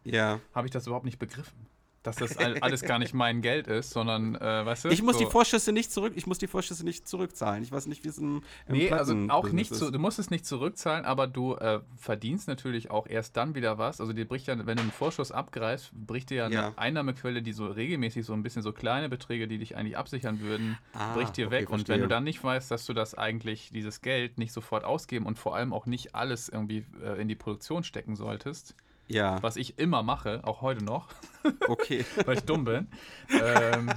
habe 0.54 0.66
ich 0.66 0.70
das 0.70 0.86
überhaupt 0.86 0.99
nicht 1.04 1.18
begriffen 1.18 1.66
dass 2.02 2.16
das 2.16 2.36
alles 2.62 2.82
gar 2.82 2.98
nicht 2.98 3.14
mein 3.14 3.42
Geld 3.42 3.66
ist, 3.66 3.90
sondern, 3.90 4.34
äh, 4.34 4.40
weißt 4.40 4.86
du? 4.86 4.88
Ich 4.88 5.02
muss 5.02 5.18
so. 5.18 5.24
die 5.24 5.30
Vorschüsse 5.30 5.72
nicht 5.72 5.92
zurück, 5.92 6.14
ich 6.16 6.26
muss 6.26 6.38
die 6.38 6.46
Vorschüsse 6.46 6.84
nicht 6.84 7.06
zurückzahlen. 7.06 7.62
Ich 7.62 7.72
weiß 7.72 7.86
nicht, 7.86 8.04
wie 8.04 8.08
es 8.08 8.18
im, 8.18 8.42
im 8.66 8.76
Nee, 8.76 8.90
also 8.90 9.14
auch 9.28 9.50
nicht 9.50 9.74
zu, 9.74 9.90
du 9.90 9.98
musst 9.98 10.18
es 10.18 10.30
nicht 10.30 10.46
zurückzahlen, 10.46 11.04
aber 11.04 11.26
du 11.26 11.56
äh, 11.56 11.80
verdienst 11.96 12.48
natürlich 12.48 12.90
auch 12.90 13.06
erst 13.06 13.36
dann 13.36 13.54
wieder 13.54 13.78
was. 13.78 14.00
Also 14.00 14.12
dir 14.12 14.26
bricht 14.26 14.46
ja, 14.46 14.56
wenn 14.66 14.76
du 14.76 14.82
einen 14.82 14.92
Vorschuss 14.92 15.30
abgreifst, 15.30 15.90
bricht 15.92 16.30
dir 16.30 16.36
ja, 16.36 16.48
ja. 16.48 16.66
eine 16.68 16.78
Einnahmequelle, 16.78 17.42
die 17.42 17.52
so 17.52 17.66
regelmäßig 17.66 18.24
so 18.24 18.32
ein 18.32 18.42
bisschen 18.42 18.62
so 18.62 18.72
kleine 18.72 19.08
Beträge, 19.08 19.46
die 19.46 19.58
dich 19.58 19.76
eigentlich 19.76 19.98
absichern 19.98 20.40
würden, 20.40 20.78
ah, 20.94 21.14
bricht 21.14 21.36
dir 21.36 21.48
okay, 21.48 21.56
weg. 21.56 21.68
Verstehe. 21.68 21.80
Und 21.80 21.88
wenn 21.88 22.00
du 22.00 22.08
dann 22.08 22.24
nicht 22.24 22.42
weißt, 22.42 22.70
dass 22.70 22.86
du 22.86 22.94
das 22.94 23.14
eigentlich, 23.14 23.70
dieses 23.72 24.00
Geld 24.00 24.38
nicht 24.38 24.52
sofort 24.52 24.84
ausgeben 24.84 25.26
und 25.26 25.38
vor 25.38 25.54
allem 25.54 25.72
auch 25.72 25.86
nicht 25.86 26.14
alles 26.14 26.48
irgendwie 26.48 26.86
äh, 27.02 27.20
in 27.20 27.28
die 27.28 27.34
Produktion 27.34 27.84
stecken 27.84 28.16
solltest, 28.16 28.74
ja. 29.10 29.42
Was 29.42 29.56
ich 29.56 29.78
immer 29.78 30.02
mache, 30.02 30.40
auch 30.44 30.60
heute 30.62 30.84
noch. 30.84 31.08
Okay. 31.68 32.04
weil 32.26 32.36
ich 32.36 32.44
dumm 32.44 32.64
bin. 32.64 32.88
ähm, 33.30 33.90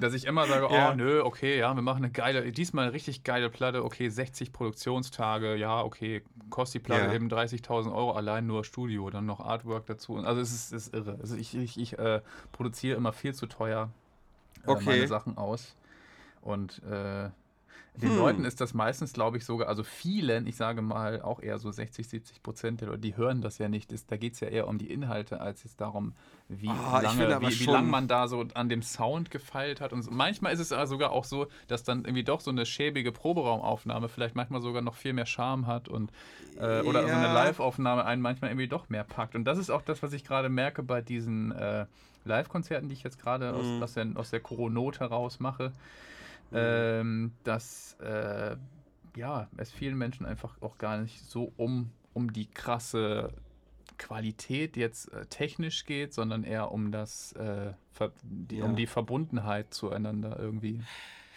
dass 0.00 0.14
ich 0.14 0.24
immer 0.24 0.46
sage, 0.46 0.68
oh 0.70 0.94
nö, 0.94 1.20
okay, 1.22 1.58
ja, 1.58 1.74
wir 1.74 1.82
machen 1.82 1.98
eine 1.98 2.10
geile, 2.10 2.50
diesmal 2.50 2.84
eine 2.84 2.94
richtig 2.94 3.24
geile 3.24 3.50
Platte, 3.50 3.84
okay, 3.84 4.08
60 4.08 4.54
Produktionstage, 4.54 5.56
ja, 5.56 5.82
okay, 5.82 6.22
kostet 6.48 6.80
die 6.80 6.86
Platte 6.86 7.08
ja. 7.08 7.12
eben 7.12 7.28
30.000 7.28 7.94
Euro, 7.94 8.12
allein 8.12 8.46
nur 8.46 8.64
Studio, 8.64 9.10
dann 9.10 9.26
noch 9.26 9.40
Artwork 9.40 9.84
dazu. 9.84 10.16
Also 10.16 10.40
es 10.40 10.50
ist, 10.50 10.72
ist 10.72 10.94
irre. 10.94 11.18
Also 11.20 11.36
ich, 11.36 11.54
ich, 11.54 11.78
ich 11.78 11.98
äh, 11.98 12.22
produziere 12.52 12.96
immer 12.96 13.12
viel 13.12 13.34
zu 13.34 13.46
teuer 13.46 13.90
äh, 14.66 14.70
okay. 14.70 14.84
meine 14.86 15.08
Sachen 15.08 15.36
aus. 15.36 15.76
Und 16.40 16.82
äh, 16.84 17.28
den 18.00 18.10
hm. 18.10 18.18
Leuten 18.18 18.44
ist 18.44 18.60
das 18.60 18.74
meistens, 18.74 19.12
glaube 19.12 19.36
ich, 19.36 19.44
sogar, 19.44 19.68
also 19.68 19.82
vielen, 19.82 20.46
ich 20.46 20.56
sage 20.56 20.82
mal 20.82 21.20
auch 21.20 21.40
eher 21.40 21.58
so 21.58 21.70
60, 21.70 22.08
70 22.08 22.42
Prozent 22.42 22.80
der 22.80 22.88
Leute, 22.88 23.00
die 23.00 23.16
hören 23.16 23.42
das 23.42 23.58
ja 23.58 23.68
nicht. 23.68 23.92
Ist, 23.92 24.10
da 24.12 24.16
geht 24.16 24.34
es 24.34 24.40
ja 24.40 24.48
eher 24.48 24.68
um 24.68 24.78
die 24.78 24.90
Inhalte, 24.90 25.40
als 25.40 25.64
jetzt 25.64 25.80
darum, 25.80 26.12
wie, 26.48 26.68
oh, 26.68 27.00
lange, 27.02 27.40
wie, 27.40 27.60
wie 27.60 27.64
lang 27.64 27.90
man 27.90 28.06
da 28.06 28.28
so 28.28 28.44
an 28.54 28.68
dem 28.68 28.82
Sound 28.82 29.30
gefeilt 29.30 29.80
hat. 29.80 29.92
Und 29.92 30.02
so. 30.02 30.10
manchmal 30.10 30.52
ist 30.52 30.60
es 30.60 30.68
sogar 30.88 31.10
auch 31.10 31.24
so, 31.24 31.48
dass 31.66 31.82
dann 31.82 32.04
irgendwie 32.04 32.24
doch 32.24 32.40
so 32.40 32.50
eine 32.50 32.66
schäbige 32.66 33.10
Proberaumaufnahme 33.10 34.08
vielleicht 34.08 34.36
manchmal 34.36 34.62
sogar 34.62 34.82
noch 34.82 34.94
viel 34.94 35.12
mehr 35.12 35.26
Charme 35.26 35.66
hat 35.66 35.88
und 35.88 36.12
äh, 36.56 36.80
oder 36.82 37.02
ja. 37.02 37.08
so 37.08 37.14
eine 37.14 37.32
Live-Aufnahme 37.34 38.04
einen 38.04 38.22
manchmal 38.22 38.50
irgendwie 38.50 38.68
doch 38.68 38.88
mehr 38.88 39.04
packt. 39.04 39.34
Und 39.34 39.44
das 39.44 39.58
ist 39.58 39.70
auch 39.70 39.82
das, 39.82 40.02
was 40.02 40.12
ich 40.12 40.24
gerade 40.24 40.48
merke 40.48 40.82
bei 40.82 41.00
diesen 41.00 41.52
äh, 41.52 41.86
Live-Konzerten, 42.24 42.88
die 42.88 42.94
ich 42.94 43.02
jetzt 43.02 43.20
gerade 43.20 43.52
mhm. 43.52 43.58
aus, 43.58 43.82
aus, 43.82 43.94
der, 43.94 44.06
aus 44.14 44.30
der 44.30 44.40
Coronot 44.40 45.00
heraus 45.00 45.40
mache 45.40 45.72
ähm, 46.52 47.32
dass 47.44 47.94
äh, 48.00 48.56
ja, 49.16 49.48
es 49.56 49.72
vielen 49.72 49.96
Menschen 49.96 50.26
einfach 50.26 50.60
auch 50.60 50.78
gar 50.78 50.98
nicht 50.98 51.24
so 51.24 51.52
um, 51.56 51.90
um 52.14 52.32
die 52.32 52.46
krasse 52.46 53.32
Qualität 53.98 54.76
jetzt 54.76 55.12
äh, 55.12 55.26
technisch 55.26 55.84
geht, 55.84 56.14
sondern 56.14 56.44
eher 56.44 56.70
um 56.70 56.92
das, 56.92 57.32
äh, 57.32 57.72
die, 58.22 58.58
ja. 58.58 58.64
um 58.64 58.76
die 58.76 58.86
Verbundenheit 58.86 59.74
zueinander 59.74 60.38
irgendwie, 60.38 60.80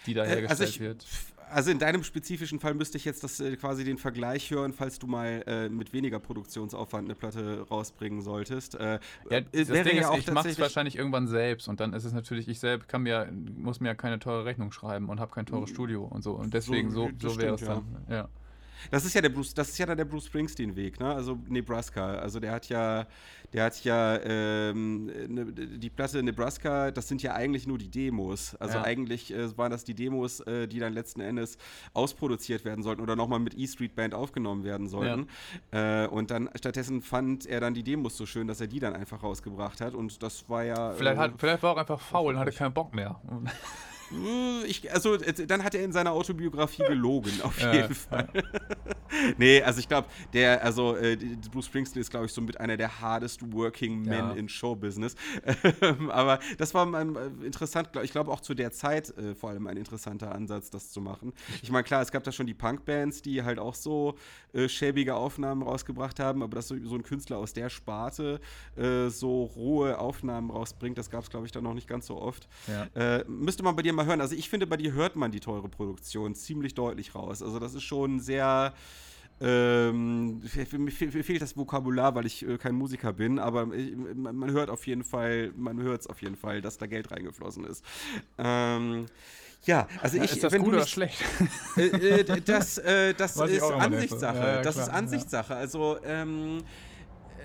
die 0.05 0.13
da 0.13 0.23
hergestellt 0.23 0.51
also 0.51 0.63
ich, 0.63 0.79
wird 0.79 1.05
also 1.49 1.72
in 1.72 1.80
deinem 1.80 2.03
spezifischen 2.03 2.59
Fall 2.59 2.73
müsste 2.73 2.97
ich 2.97 3.05
jetzt 3.05 3.23
das 3.23 3.39
äh, 3.39 3.55
quasi 3.55 3.84
den 3.84 3.97
Vergleich 3.97 4.51
hören, 4.51 4.73
falls 4.73 4.99
du 4.99 5.07
mal 5.07 5.43
äh, 5.47 5.69
mit 5.69 5.93
weniger 5.93 6.19
Produktionsaufwand 6.19 7.05
eine 7.05 7.15
Platte 7.15 7.65
rausbringen 7.69 8.22
solltest. 8.22 8.76
Äh, 8.76 8.99
ja, 9.30 9.41
das 9.41 9.69
wäre 9.69 9.89
Ding 9.89 9.97
ja 9.97 10.13
ist, 10.13 10.27
ich 10.27 10.34
mache 10.34 10.49
es 10.49 10.59
wahrscheinlich 10.59 10.97
irgendwann 10.97 11.27
selbst 11.27 11.68
und 11.68 11.80
dann 11.80 11.93
ist 11.93 12.05
es 12.05 12.13
natürlich, 12.13 12.47
ich 12.47 12.59
selbst 12.59 12.88
kann 12.88 13.03
mir, 13.03 13.31
muss 13.57 13.80
mir 13.80 13.89
ja 13.89 13.95
keine 13.95 14.19
teure 14.19 14.45
Rechnung 14.45 14.72
schreiben 14.72 15.09
und 15.09 15.19
habe 15.19 15.31
kein 15.31 15.45
teures. 15.45 15.69
Studio 15.69 16.03
und 16.03 16.23
so. 16.23 16.34
Und 16.34 16.53
deswegen 16.53 16.91
so, 16.91 17.09
so, 17.19 17.30
so 17.30 17.41
wäre 17.41 17.55
es 17.55 17.61
dann. 17.61 17.84
Ja. 18.09 18.30
Das 18.90 19.06
ist 19.06 19.14
ja 19.14 19.22
der 19.22 19.30
Bruce, 19.30 19.53
das 19.53 19.70
ist 19.70 19.78
ja 19.78 19.86
dann 19.86 19.98
der 19.98 20.06
Bruce 20.06 20.26
Springsteen-Weg, 20.26 20.99
ne? 20.99 21.14
Also 21.14 21.38
Nebraska. 21.48 22.16
Also 22.16 22.40
der 22.40 22.52
hat 22.52 22.70
ja, 22.70 23.06
der 23.53 23.66
hat 23.66 23.84
ja 23.84 24.20
ähm, 24.24 25.06
ne, 25.06 25.45
die 25.52 25.90
Platte 25.90 26.24
Nebraska, 26.24 26.91
das 26.91 27.08
sind 27.08 27.22
ja 27.22 27.34
eigentlich 27.34 27.68
nur 27.68 27.78
die 27.78 27.90
Demos. 27.90 28.56
Also 28.56 28.78
ja. 28.78 28.84
eigentlich 28.84 29.34
äh, 29.34 29.58
waren 29.58 29.72
das 29.72 29.84
die 29.84 29.94
Demos, 29.94 30.40
äh, 30.41 30.68
die 30.68 30.80
dann 30.80 30.94
letzten 30.94 31.22
Endes 31.22 31.58
ausproduziert 31.94 32.66
werden 32.66 32.84
sollten 32.84 33.02
oder 33.02 33.16
nochmal 33.16 33.40
mit 33.40 33.58
E-Street 33.58 33.95
Band 33.95 34.14
aufgenommen 34.14 34.64
werden 34.64 34.88
sollten. 34.88 35.28
Ja. 35.72 36.06
Äh, 36.06 36.08
und 36.08 36.32
dann 36.32 36.49
stattdessen 36.56 37.02
fand 37.02 37.45
er 37.45 37.60
dann 37.60 37.74
die 37.74 37.84
Demos 37.84 38.18
so 38.18 38.26
schön, 38.26 38.48
dass 38.48 38.62
er 38.62 38.68
die 38.68 38.80
dann 38.80 38.95
einfach 38.95 39.22
rausgebracht 39.24 39.82
hat. 39.82 39.94
Und 39.94 40.24
das 40.24 40.49
war 40.49 40.64
ja. 40.64 40.94
Vielleicht, 40.94 41.18
hat, 41.18 41.32
äh, 41.32 41.38
vielleicht 41.38 41.64
war 41.64 41.72
er 41.72 41.74
auch 41.74 41.80
einfach 41.80 41.99
faul 41.99 42.34
und 42.34 42.40
hatte 42.40 42.52
keinen 42.58 42.74
Bock 42.74 42.94
mehr. 42.95 43.20
Hm, 44.11 44.63
ich, 44.67 44.91
also 44.91 45.17
dann 45.17 45.63
hat 45.63 45.73
er 45.73 45.83
in 45.83 45.91
seiner 45.91 46.11
Autobiografie 46.11 46.83
gelogen, 46.83 47.41
auf 47.41 47.59
jeden 47.59 47.95
Fall. 47.95 48.27
nee, 49.38 49.61
also 49.61 49.79
ich 49.79 49.88
glaube, 49.88 50.07
der, 50.33 50.63
also 50.63 50.95
äh, 50.97 51.17
Bruce 51.51 51.65
Springsteen 51.67 52.01
ist, 52.01 52.11
glaube 52.11 52.25
ich, 52.25 52.33
so 52.33 52.41
mit 52.41 52.59
einer 52.59 52.77
der 52.77 52.99
hardest 52.99 53.41
working 53.53 54.01
men 54.01 54.11
ja. 54.11 54.31
in 54.31 54.49
Showbusiness. 54.49 55.15
Aber 56.09 56.39
das 56.57 56.73
war 56.73 56.93
ein, 56.93 57.15
äh, 57.15 57.45
interessant, 57.45 57.89
ich 58.03 58.11
glaube 58.11 58.31
auch 58.31 58.41
zu 58.41 58.53
der 58.53 58.71
Zeit 58.71 59.15
äh, 59.17 59.33
vor 59.33 59.49
allem 59.49 59.67
ein 59.67 59.77
interessanter 59.77 60.33
Ansatz, 60.33 60.69
das 60.69 60.91
zu 60.91 60.99
machen. 61.01 61.33
Ich 61.61 61.71
meine, 61.71 61.83
klar, 61.83 62.01
es 62.01 62.11
gab 62.11 62.23
da 62.23 62.31
schon 62.31 62.47
die 62.47 62.53
Punkbands, 62.53 63.21
die 63.21 63.43
halt 63.43 63.59
auch 63.59 63.75
so 63.75 64.15
äh, 64.53 64.67
schäbige 64.67 65.15
Aufnahmen 65.15 65.61
rausgebracht 65.61 66.19
haben, 66.19 66.43
aber 66.43 66.55
dass 66.55 66.67
so, 66.67 66.75
so 66.83 66.95
ein 66.95 67.03
Künstler 67.03 67.38
aus 67.38 67.53
der 67.53 67.69
Sparte 67.69 68.41
äh, 68.75 69.07
so 69.07 69.43
rohe 69.43 69.97
Aufnahmen 69.99 70.49
rausbringt, 70.49 70.97
das 70.97 71.09
gab 71.09 71.23
es, 71.23 71.29
glaube 71.29 71.45
ich, 71.45 71.51
dann 71.51 71.63
noch 71.63 71.73
nicht 71.73 71.88
ganz 71.88 72.07
so 72.07 72.21
oft. 72.21 72.47
Ja. 72.67 72.88
Äh, 72.95 73.23
müsste 73.27 73.63
man 73.63 73.75
bei 73.75 73.81
dir 73.81 73.93
mal 73.93 74.01
hören. 74.06 74.22
Also 74.22 74.36
ich 74.36 74.49
finde, 74.49 74.68
bei 74.68 74.78
dir 74.78 74.94
hört 74.94 75.15
man 75.15 75.32
die 75.32 75.40
teure 75.40 75.69
Produktion 75.69 76.36
ziemlich 76.36 76.73
deutlich 76.73 77.15
raus. 77.15 77.41
Also 77.41 77.60
das 77.60 77.73
ist 77.73 77.84
schon 77.84 78.19
sehr. 78.19 78.73
Ähm, 79.44 80.44
mir 80.78 80.91
fehlt 80.91 81.41
das 81.41 81.57
Vokabular, 81.57 82.14
weil 82.14 82.28
ich 82.28 82.48
äh, 82.48 82.60
kein 82.60 82.76
Musiker 82.76 83.11
bin, 83.11 83.40
aber 83.40 83.73
ich, 83.73 83.95
man 83.95 84.52
hört 84.52 84.69
auf 84.69 84.86
jeden 84.86 85.03
Fall, 85.03 85.52
man 85.57 85.82
hört 85.82 86.02
es 86.02 86.07
auf 86.07 86.22
jeden 86.22 86.36
Fall, 86.36 86.61
dass 86.61 86.78
da 86.78 86.86
Geld 86.86 87.10
reingeflossen 87.10 87.65
ist. 87.65 87.84
Ähm, 88.38 89.07
ja, 89.64 89.88
also 90.02 90.18
ich. 90.18 90.32
Ist 90.32 90.44
das 90.44 90.53
gut 90.56 90.68
oder 90.68 90.86
schlecht? 90.86 91.23
Äh, 91.76 91.88
äh, 91.88 92.41
das 92.41 92.78
äh, 92.78 93.14
das 93.14 93.36
ist 93.36 93.64
Ansichtssache. 93.64 94.38
Ja, 94.38 94.61
das 94.61 94.78
ist 94.78 94.90
Ansichtssache. 94.90 95.56
Also 95.56 95.98
ähm, 96.03 96.64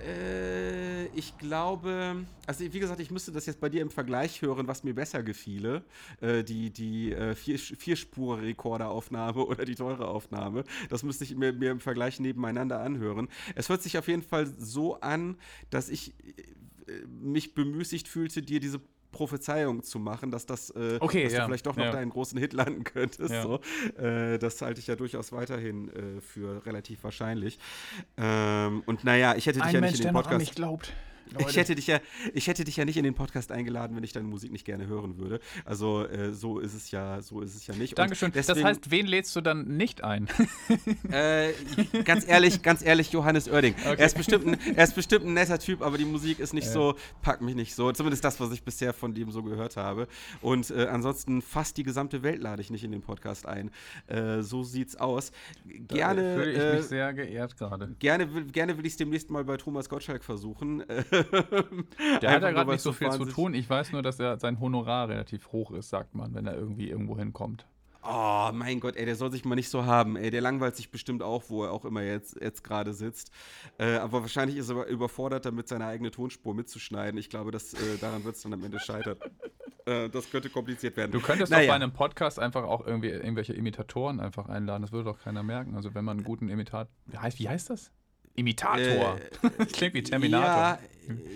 äh, 0.05 1.07
ich 1.09 1.37
glaube, 1.39 2.25
also 2.47 2.73
wie 2.73 2.79
gesagt, 2.79 3.01
ich 3.01 3.11
müsste 3.11 3.33
das 3.33 3.47
jetzt 3.47 3.61
bei 3.61 3.69
dir 3.69 3.83
im 3.83 3.91
Vergleich 3.91 4.43
hören, 4.43 4.67
was 4.67 4.85
mir 4.85 4.95
besser 4.95 5.23
gefiele. 5.23 5.85
Äh, 6.21 6.45
die 6.45 6.71
die 6.71 7.13
äh, 7.13 7.35
vier, 7.35 7.59
Vierspur-Rekorderaufnahme 7.59 9.45
oder 9.45 9.65
die 9.65 9.75
teure 9.75 10.09
Aufnahme. 10.09 10.65
Das 10.89 11.03
müsste 11.03 11.25
ich 11.25 11.35
mir, 11.37 11.53
mir 11.53 11.71
im 11.71 11.81
Vergleich 11.81 12.21
nebeneinander 12.21 12.81
anhören. 12.81 13.29
Es 13.55 13.69
hört 13.69 13.83
sich 13.83 13.99
auf 13.99 14.09
jeden 14.09 14.23
Fall 14.23 14.47
so 14.47 15.01
an, 15.01 15.37
dass 15.71 15.89
ich 15.89 16.15
äh, 16.89 17.07
mich 17.07 17.55
bemüßigt 17.55 18.09
fühlte, 18.09 18.43
dir 18.43 18.61
diese 18.61 18.81
Prophezeiung 19.17 19.83
zu 19.83 19.99
machen, 19.99 20.31
dass 20.31 20.45
das, 20.45 20.71
äh, 20.71 20.99
okay, 21.01 21.25
dass 21.25 21.33
ja. 21.33 21.41
du 21.41 21.47
vielleicht 21.47 21.67
doch 21.67 21.77
noch 21.77 21.87
ja. 21.87 21.93
deinen 21.93 22.11
großen 22.11 22.39
Hit 22.39 22.53
landen 22.53 22.85
könntest. 22.85 23.33
Ja. 23.33 23.43
So. 23.43 23.61
Äh, 23.99 24.39
das 24.39 24.61
halte 24.61 24.81
ich 24.81 24.87
ja 24.87 24.97
durchaus 24.97 25.33
weiterhin 25.33 25.89
äh, 25.89 26.21
für 26.21 26.65
relativ 26.67 27.03
wahrscheinlich. 27.03 27.59
Ähm, 28.19 28.83
und 28.85 29.05
naja, 29.05 29.35
ich 29.35 29.47
hätte 29.47 29.59
dich 29.59 29.69
Ein 29.69 29.75
ja 29.75 29.81
Mensch, 29.81 29.93
nicht 29.93 30.01
in 30.01 30.09
den 30.09 30.15
Podcast. 30.15 30.31
Der 30.31 30.39
noch 30.39 30.41
an 30.41 30.47
mich 30.47 30.55
glaubt. 30.55 30.93
Leute. 31.33 31.51
Ich 31.51 31.57
hätte, 31.57 31.75
dich 31.75 31.87
ja, 31.87 32.01
ich 32.35 32.47
hätte 32.47 32.65
dich 32.65 32.77
ja 32.77 32.85
nicht 32.85 32.97
in 32.97 33.05
den 33.05 33.15
Podcast 33.15 33.53
eingeladen, 33.53 33.97
wenn 33.97 34.05
ich 34.05 34.13
deine 34.13 34.29
Musik 34.29 34.53
nicht 34.53 34.65
gerne 34.65 34.87
hören 34.87 35.19
würde. 35.19 35.41
Also 35.65 36.07
äh, 36.07 36.33
so 36.33 36.59
ist 36.59 36.75
es 36.75 36.91
ja, 36.91 37.21
so 37.23 37.41
ist 37.41 37.55
es 37.55 37.67
ja 37.67 37.75
nicht. 37.75 37.99
Dankeschön. 37.99 38.33
Deswegen, 38.33 38.61
das 38.61 38.65
heißt, 38.65 38.91
wen 38.91 39.07
lädst 39.07 39.35
du 39.35 39.41
dann 39.41 39.77
nicht 39.77 40.05
ein? 40.05 40.29
äh, 41.11 41.53
ganz 42.05 42.27
ehrlich, 42.27 42.63
ganz 42.63 42.85
ehrlich, 42.85 43.13
Johannes 43.13 43.49
Oerding. 43.49 43.75
Okay. 43.75 43.97
Er, 43.99 44.07
ist 44.07 44.17
bestimmt 44.17 44.47
ein, 44.47 44.77
er 44.77 44.85
ist 44.85 44.95
bestimmt 44.95 45.27
ein 45.27 45.35
netter 45.35 45.59
Typ, 45.59 45.83
aber 45.83 45.99
die 45.99 46.05
Musik 46.05 46.39
ist 46.39 46.55
nicht 46.55 46.69
äh. 46.69 46.73
so, 46.73 46.95
packt 47.23 47.43
mich 47.43 47.55
nicht 47.55 47.75
so. 47.75 47.91
Zumindest 47.93 48.25
das, 48.25 48.39
was 48.41 48.53
ich 48.53 48.63
bisher 48.63 48.93
von 48.93 49.15
dem 49.15 49.31
so 49.31 49.43
gehört 49.43 49.77
habe. 49.77 50.09
Und 50.41 50.71
äh, 50.71 50.87
ansonsten 50.87 51.43
fast 51.43 51.77
die 51.77 51.83
gesamte 51.83 52.23
Welt 52.23 52.41
lade 52.41 52.63
ich 52.63 52.71
nicht 52.71 52.85
in 52.85 52.93
den 52.93 53.03
Podcast 53.03 53.47
ein. 53.47 53.71
Äh, 54.07 54.43
so 54.43 54.63
sieht's 54.63 54.97
aus. 54.97 55.33
Gerne. 55.65 56.37
Da 56.37 56.43
fühle 56.43 56.53
ich 56.53 56.59
mich 56.59 56.67
äh, 56.67 56.83
sehr 56.83 57.15
geehrt 57.15 57.57
gerade. 57.57 57.95
Gerne, 57.99 58.27
gerne 58.45 58.79
will 58.79 58.87
ich 58.87 58.93
es 58.93 58.97
demnächst 58.97 59.31
mal 59.31 59.45
bei 59.45 59.57
Thomas 59.57 59.89
Gottschalk 59.89 60.25
versuchen. 60.25 60.85
Der 62.23 62.31
hat 62.31 62.43
ja 62.43 62.51
gerade 62.51 62.71
nicht 62.71 62.83
so 62.83 62.93
viel 62.93 63.11
zu 63.11 63.25
tun. 63.25 63.55
Ich 63.55 63.69
weiß 63.69 63.93
nur, 63.93 64.03
dass 64.03 64.21
er 64.21 64.39
sein 64.39 64.61
Honorar 64.61 65.09
relativ 65.09 65.53
hoch 65.53 65.71
ist, 65.73 65.89
sagt 65.89 66.15
man, 66.15 66.35
wenn 66.35 66.47
er 66.47 66.55
irgendwie 66.55 66.89
irgendwo 66.89 67.17
hinkommt. 67.19 67.67
Oh, 68.09 68.51
mein 68.53 68.79
Gott, 68.79 68.95
ey, 68.97 69.05
der 69.05 69.17
soll 69.17 69.33
sich 69.33 69.45
mal 69.45 69.57
nicht 69.57 69.69
so 69.69 69.85
haben. 69.85 70.17
Ey, 70.17 70.31
der 70.31 70.41
langweilt 70.41 70.77
sich 70.77 70.91
bestimmt 70.91 71.23
auch, 71.23 71.45
wo 71.49 71.65
er 71.65 71.73
auch 71.73 71.85
immer 71.85 72.03
jetzt, 72.03 72.41
jetzt 72.41 72.63
gerade 72.63 72.93
sitzt. 72.93 73.33
Äh, 73.79 73.97
aber 73.97 74.21
wahrscheinlich 74.21 74.57
ist 74.59 74.71
er 74.71 74.87
überfordert, 74.87 75.45
damit 75.45 75.67
seine 75.67 75.87
eigene 75.87 76.13
Tonspur 76.13 76.55
mitzuschneiden. 76.55 77.19
Ich 77.19 77.31
glaube, 77.31 77.51
dass, 77.51 77.75
äh, 77.75 77.99
daran 78.01 78.23
wird 78.25 78.37
es 78.37 78.43
dann 78.43 78.53
am 78.53 78.63
Ende 78.63 78.79
scheitern. 78.79 79.17
äh, 79.87 80.09
das 80.09 80.31
könnte 80.31 80.51
kompliziert 80.51 80.97
werden. 80.97 81.11
Du 81.11 81.21
könntest 81.21 81.51
naja. 81.51 81.65
doch 81.65 81.69
bei 81.71 81.75
einem 81.75 81.93
Podcast 81.93 82.39
einfach 82.39 82.63
auch 82.63 82.87
irgendwie 82.87 83.09
irgendwelche 83.09 83.55
Imitatoren 83.55 84.21
einfach 84.21 84.49
einladen. 84.49 84.83
Das 84.83 84.93
würde 84.93 85.11
doch 85.11 85.19
keiner 85.19 85.43
merken. 85.43 85.75
Also 85.75 85.95
wenn 85.95 86.05
man 86.05 86.19
einen 86.19 86.25
guten 86.25 86.49
Imitat... 86.49 86.89
Wie 87.07 87.19
heißt, 87.19 87.41
wie 87.41 87.49
heißt 87.49 87.71
das? 87.71 87.91
Imitator. 88.37 89.19
Äh, 89.59 89.65
klingt 89.73 89.95
wie 89.95 90.03
Terminator. 90.03 90.79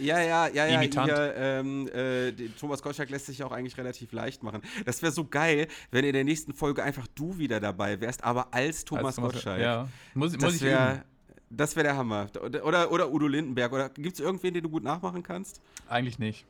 Ja, 0.01 0.21
ja, 0.21 0.49
ja, 0.49 0.67
ja. 0.67 0.77
Imitant. 0.77 1.11
Hier, 1.11 1.35
ähm, 1.37 1.89
äh, 1.89 2.33
Thomas 2.59 2.83
Gottschalk 2.83 3.11
lässt 3.11 3.27
sich 3.27 3.43
auch 3.43 3.53
eigentlich 3.53 3.77
relativ 3.79 4.13
leicht 4.13 4.43
machen. 4.43 4.63
Das 4.85 5.03
wäre 5.03 5.13
so 5.13 5.25
geil, 5.25 5.69
wenn 5.91 6.05
in 6.05 6.13
der 6.13 6.25
nächsten 6.25 6.53
Folge 6.55 6.83
einfach 6.83 7.07
du 7.15 7.39
wieder 7.39 7.61
dabei 7.61 8.01
wärst, 8.01 8.25
aber 8.25 8.53
als 8.53 8.85
Thomas, 8.85 9.19
als 9.19 9.33
Gottschalk. 9.33 9.61
Ja. 9.61 9.89
Muss, 10.15 10.33
das 10.33 10.43
muss 10.43 10.63
wär, 10.63 11.05
Das 11.51 11.77
wäre 11.77 11.85
der 11.85 11.97
Hammer. 11.97 12.27
Oder, 12.65 12.91
oder 12.91 13.13
Udo 13.13 13.29
Lindenberg. 13.29 13.73
Oder 13.73 13.89
gibt 13.91 14.15
es 14.15 14.21
irgendwen, 14.21 14.55
den 14.55 14.63
du 14.65 14.71
gut 14.71 14.83
nachmachen 14.83 15.23
kannst? 15.23 15.61
Eigentlich 15.89 16.19
nicht. 16.19 16.47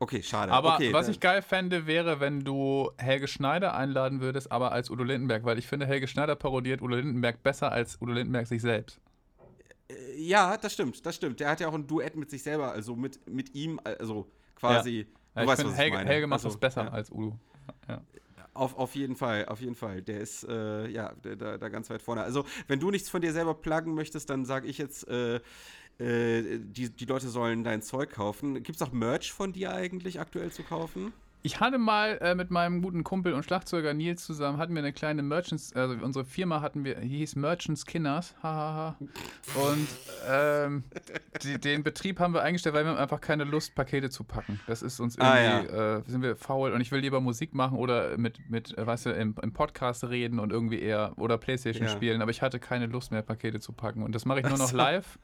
Okay, 0.00 0.22
schade. 0.22 0.52
Aber 0.52 0.74
okay, 0.74 0.92
was 0.92 1.08
ich 1.08 1.18
geil 1.18 1.42
fände, 1.42 1.86
wäre, 1.86 2.20
wenn 2.20 2.44
du 2.44 2.90
Helge 2.98 3.26
Schneider 3.26 3.74
einladen 3.74 4.20
würdest, 4.20 4.50
aber 4.52 4.70
als 4.70 4.90
Udo 4.90 5.02
Lindenberg, 5.02 5.44
weil 5.44 5.58
ich 5.58 5.66
finde, 5.66 5.86
Helge 5.86 6.06
Schneider 6.06 6.36
parodiert 6.36 6.82
Udo 6.82 6.94
Lindenberg 6.94 7.42
besser 7.42 7.72
als 7.72 8.00
Udo 8.00 8.12
Lindenberg 8.12 8.46
sich 8.46 8.62
selbst. 8.62 9.00
Äh, 9.90 10.20
ja, 10.20 10.56
das 10.56 10.72
stimmt, 10.74 11.04
das 11.04 11.16
stimmt. 11.16 11.40
Der 11.40 11.50
hat 11.50 11.60
ja 11.60 11.68
auch 11.68 11.74
ein 11.74 11.86
Duett 11.86 12.16
mit 12.16 12.30
sich 12.30 12.42
selber, 12.42 12.72
also 12.72 12.96
mit, 12.96 13.28
mit 13.28 13.54
ihm, 13.54 13.80
also 13.84 14.30
quasi. 14.54 15.06
Ja. 15.34 15.42
Ja, 15.42 15.46
weißt, 15.46 15.62
ich 15.62 15.72
Helge, 15.72 15.98
Helge 15.98 16.26
macht 16.26 16.38
also, 16.38 16.48
das 16.48 16.56
besser 16.58 16.84
ja. 16.84 16.90
als 16.90 17.10
Udo. 17.10 17.38
Ja. 17.88 18.02
Auf, 18.54 18.76
auf 18.76 18.94
jeden 18.96 19.14
Fall, 19.14 19.46
auf 19.46 19.60
jeden 19.60 19.76
Fall. 19.76 20.02
Der 20.02 20.20
ist 20.20 20.42
äh, 20.48 20.88
ja 20.88 21.12
da, 21.22 21.58
da 21.58 21.68
ganz 21.68 21.90
weit 21.90 22.02
vorne. 22.02 22.22
Also, 22.22 22.44
wenn 22.66 22.80
du 22.80 22.90
nichts 22.90 23.08
von 23.08 23.20
dir 23.20 23.32
selber 23.32 23.54
pluggen 23.54 23.94
möchtest, 23.94 24.30
dann 24.30 24.44
sage 24.44 24.66
ich 24.66 24.78
jetzt, 24.78 25.06
äh, 25.06 25.36
äh, 25.98 26.58
die, 26.58 26.90
die 26.90 27.04
Leute 27.04 27.28
sollen 27.28 27.62
dein 27.62 27.82
Zeug 27.82 28.10
kaufen. 28.10 28.62
Gibt 28.62 28.76
es 28.76 28.82
auch 28.82 28.90
Merch 28.90 29.32
von 29.32 29.52
dir 29.52 29.72
eigentlich 29.72 30.18
aktuell 30.18 30.50
zu 30.50 30.64
kaufen? 30.64 31.12
Ich 31.48 31.60
hatte 31.60 31.78
mal 31.78 32.18
äh, 32.20 32.34
mit 32.34 32.50
meinem 32.50 32.82
guten 32.82 33.04
Kumpel 33.04 33.32
und 33.32 33.42
Schlagzeuger 33.42 33.94
Nils 33.94 34.22
zusammen, 34.26 34.58
hatten 34.58 34.74
wir 34.74 34.80
eine 34.82 34.92
kleine 34.92 35.22
Merchants, 35.22 35.72
also 35.72 35.94
unsere 36.04 36.26
Firma 36.26 36.60
hatten 36.60 36.84
wir, 36.84 36.96
die 36.96 37.08
hieß 37.08 37.36
Merchants 37.36 37.86
Kinners, 37.86 38.34
hahaha. 38.42 38.96
und 39.54 39.88
ähm, 40.28 40.84
die, 41.42 41.58
den 41.58 41.82
Betrieb 41.84 42.20
haben 42.20 42.34
wir 42.34 42.42
eingestellt, 42.42 42.74
weil 42.74 42.84
wir 42.84 42.90
haben 42.90 42.98
einfach 42.98 43.22
keine 43.22 43.44
Lust, 43.44 43.74
Pakete 43.74 44.10
zu 44.10 44.24
packen. 44.24 44.60
Das 44.66 44.82
ist 44.82 45.00
uns 45.00 45.18
Ah, 45.18 45.38
irgendwie, 45.38 45.74
äh, 45.74 46.02
sind 46.06 46.20
wir 46.20 46.36
faul 46.36 46.72
und 46.72 46.82
ich 46.82 46.92
will 46.92 47.00
lieber 47.00 47.22
Musik 47.22 47.54
machen 47.54 47.78
oder 47.78 48.18
mit, 48.18 48.50
mit 48.50 48.76
äh, 48.76 48.86
weißt 48.86 49.06
du, 49.06 49.10
im, 49.12 49.34
im 49.42 49.52
Podcast 49.54 50.04
reden 50.04 50.38
und 50.40 50.52
irgendwie 50.52 50.80
eher 50.80 51.14
oder 51.16 51.38
Playstation 51.38 51.86
Ja. 51.86 51.94
spielen, 51.94 52.20
aber 52.20 52.30
ich 52.30 52.42
hatte 52.42 52.58
keine 52.60 52.84
Lust 52.88 53.10
mehr, 53.10 53.22
Pakete 53.22 53.58
zu 53.58 53.72
packen 53.72 54.02
und 54.02 54.14
das 54.14 54.26
mache 54.26 54.40
ich 54.40 54.46
nur 54.46 54.58
noch 54.58 54.72
live. 54.72 55.18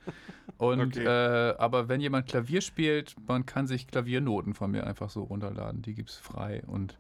Und 0.56 0.96
Okay. 0.96 1.05
äh, 1.05 1.55
aber 1.59 1.88
wenn 1.88 2.01
jemand 2.01 2.28
Klavier 2.28 2.60
spielt, 2.60 3.14
man 3.26 3.44
kann 3.44 3.66
sich 3.66 3.88
Klaviernoten 3.88 4.55
von 4.55 4.70
mir 4.70 4.86
einfach 4.86 5.10
so 5.10 5.24
runterladen. 5.24 5.82
Die 5.82 5.94
gibt's 5.94 6.14
frei 6.16 6.62
und 6.66 6.97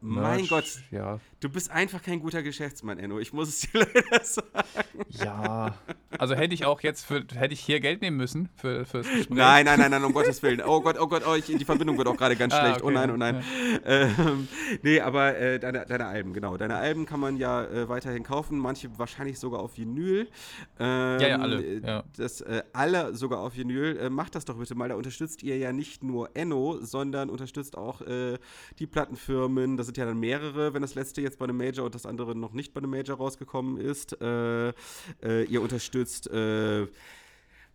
Mein 0.00 0.36
Merch, 0.38 0.48
Gott, 0.48 0.82
Ja. 0.90 1.20
du 1.40 1.48
bist 1.50 1.70
einfach 1.70 2.02
kein 2.02 2.20
guter 2.20 2.42
Geschäftsmann, 2.42 2.98
Enno. 2.98 3.18
Ich 3.18 3.32
muss 3.32 3.48
es 3.48 3.60
dir 3.60 3.80
leider 3.94 4.24
sagen. 4.24 5.04
Ja. 5.10 5.74
Also 6.20 6.34
hätte 6.34 6.52
ich 6.52 6.66
auch 6.66 6.82
jetzt 6.82 7.06
für, 7.06 7.24
hätte 7.34 7.54
ich 7.54 7.60
hier 7.60 7.80
Geld 7.80 8.02
nehmen 8.02 8.18
müssen 8.18 8.50
für, 8.54 8.84
fürs 8.84 9.06
Gespräch. 9.08 9.30
Nein, 9.30 9.64
nein, 9.64 9.78
nein, 9.80 9.90
nein, 9.90 10.04
um 10.04 10.12
Gottes 10.20 10.42
Willen. 10.42 10.60
Oh 10.60 10.82
Gott, 10.82 10.98
oh 11.00 11.06
Gott, 11.06 11.22
oh, 11.26 11.34
ich, 11.34 11.46
die 11.46 11.64
Verbindung 11.64 11.96
wird 11.96 12.08
auch 12.08 12.16
gerade 12.18 12.36
ganz 12.36 12.52
Ah, 12.52 12.60
schlecht. 12.60 12.82
oh 12.82 12.88
okay, 12.88 12.94
nein, 12.94 13.10
oh 13.10 13.12
ja, 13.14 13.32
nein. 13.32 13.44
Ähm, 13.86 14.48
nee, 14.82 15.00
aber 15.00 15.34
äh, 15.38 15.58
deine, 15.58 15.86
deine 15.86 16.04
Alben, 16.04 16.34
genau. 16.34 16.58
Deine 16.58 16.76
Alben 16.76 17.06
kann 17.06 17.20
man 17.20 17.38
ja 17.38 17.64
äh, 17.64 17.88
weiterhin 17.88 18.22
kaufen, 18.22 18.58
manche 18.58 18.90
wahrscheinlich 18.98 19.38
sogar 19.38 19.60
auf 19.60 19.78
Vinyl. 19.78 20.28
Ähm, 20.78 21.20
Ja, 21.20 21.28
ja, 21.28 21.38
alle, 21.38 21.62
äh, 21.64 21.80
ja. 21.86 22.04
Das, 22.18 22.42
äh, 22.42 22.64
alle 22.74 23.14
sogar 23.14 23.40
auf 23.40 23.56
Vinyl. 23.56 23.96
Äh, 23.96 24.10
macht 24.10 24.34
das 24.34 24.44
doch 24.44 24.56
bitte 24.58 24.74
mal. 24.74 24.90
Da 24.90 24.96
unterstützt 24.96 25.42
ihr 25.42 25.56
ja 25.56 25.72
nicht 25.72 26.04
nur 26.04 26.28
Enno, 26.34 26.80
sondern 26.82 27.30
unterstützt 27.30 27.78
auch 27.78 28.02
äh, 28.02 28.36
die 28.78 28.86
Plattenfirmen. 28.86 29.78
Das 29.78 29.86
sind 29.86 29.96
ja 29.96 30.04
dann 30.04 30.20
mehrere, 30.20 30.74
wenn 30.74 30.82
das 30.82 30.94
letzte 30.94 31.22
jetzt 31.22 31.38
bei 31.38 31.44
einem 31.46 31.56
Major 31.56 31.86
und 31.86 31.94
das 31.94 32.04
andere 32.04 32.36
noch 32.36 32.52
nicht 32.52 32.74
bei 32.74 32.78
einem 32.82 32.90
Major 32.90 33.16
rausgekommen 33.16 33.78
ist. 33.78 34.20
Äh, 34.20 34.74
ihr 35.44 35.62
unterstützt. 35.62 36.09
Äh, 36.26 36.86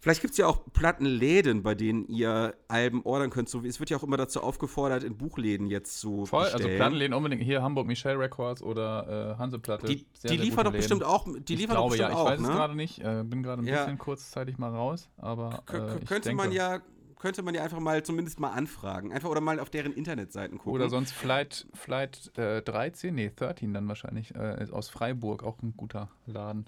Vielleicht 0.05 0.21
gibt 0.21 0.33
es 0.33 0.37
ja 0.37 0.45
auch 0.45 0.61
Plattenläden, 0.71 1.63
bei 1.63 1.73
denen 1.73 2.07
ihr 2.07 2.53
Alben 2.67 3.01
ordern 3.05 3.31
könnt. 3.31 3.49
So 3.49 3.63
wie 3.63 3.67
es 3.69 3.79
wird 3.79 3.89
ja 3.89 3.97
auch 3.97 4.03
immer 4.03 4.17
dazu 4.17 4.39
aufgefordert, 4.39 5.03
in 5.03 5.17
Buchläden 5.17 5.65
jetzt 5.65 5.99
zu 5.99 6.27
Voll, 6.27 6.43
also 6.43 6.57
bestellen. 6.57 6.77
Plattenläden 6.77 7.13
unbedingt 7.15 7.41
hier 7.41 7.63
Hamburg 7.63 7.87
Michelle 7.87 8.19
Records 8.19 8.61
oder 8.61 9.31
äh, 9.33 9.39
Hanseplatte. 9.39 9.87
die, 9.87 10.05
Sehr, 10.13 10.29
die 10.29 10.37
liefern 10.37 10.65
doch 10.65 10.73
bestimmt 10.73 11.03
auch. 11.03 11.25
Die 11.25 11.53
ich 11.53 11.59
liefern 11.61 11.77
glaube 11.77 11.89
doch 11.89 11.95
ja, 11.97 12.09
bestimmt 12.09 12.11
ich 12.11 12.15
auch, 12.17 12.25
weiß 12.27 12.39
es 12.39 12.47
ne? 12.47 12.53
gerade 12.53 12.75
nicht. 12.75 12.99
Äh, 12.99 13.23
bin 13.25 13.41
gerade 13.41 13.63
ein 13.63 13.67
Ja. 13.67 13.77
bisschen 13.85 13.97
kurzzeitig 13.97 14.59
mal 14.59 14.69
raus, 14.69 15.09
aber 15.17 15.63
äh, 15.69 16.05
könnte 16.05 16.29
denke, 16.29 16.35
man 16.35 16.51
ja 16.51 16.81
könnte 17.17 17.41
man 17.41 17.55
ja 17.55 17.63
einfach 17.63 17.79
mal 17.79 18.03
zumindest 18.03 18.39
mal 18.39 18.51
anfragen. 18.51 19.11
Einfach 19.11 19.29
oder 19.29 19.41
mal 19.41 19.59
auf 19.59 19.71
deren 19.71 19.91
Internetseiten 19.91 20.59
gucken. 20.59 20.73
Oder 20.73 20.89
sonst 20.89 21.13
Flight, 21.13 21.65
Flight 21.73 22.31
äh, 22.37 22.61
13, 22.61 23.15
nee, 23.15 23.31
13 23.35 23.73
dann 23.73 23.87
wahrscheinlich, 23.87 24.35
äh, 24.35 24.67
aus 24.71 24.89
Freiburg, 24.89 25.41
auch 25.41 25.59
ein 25.63 25.73
guter 25.75 26.09
Laden. 26.27 26.67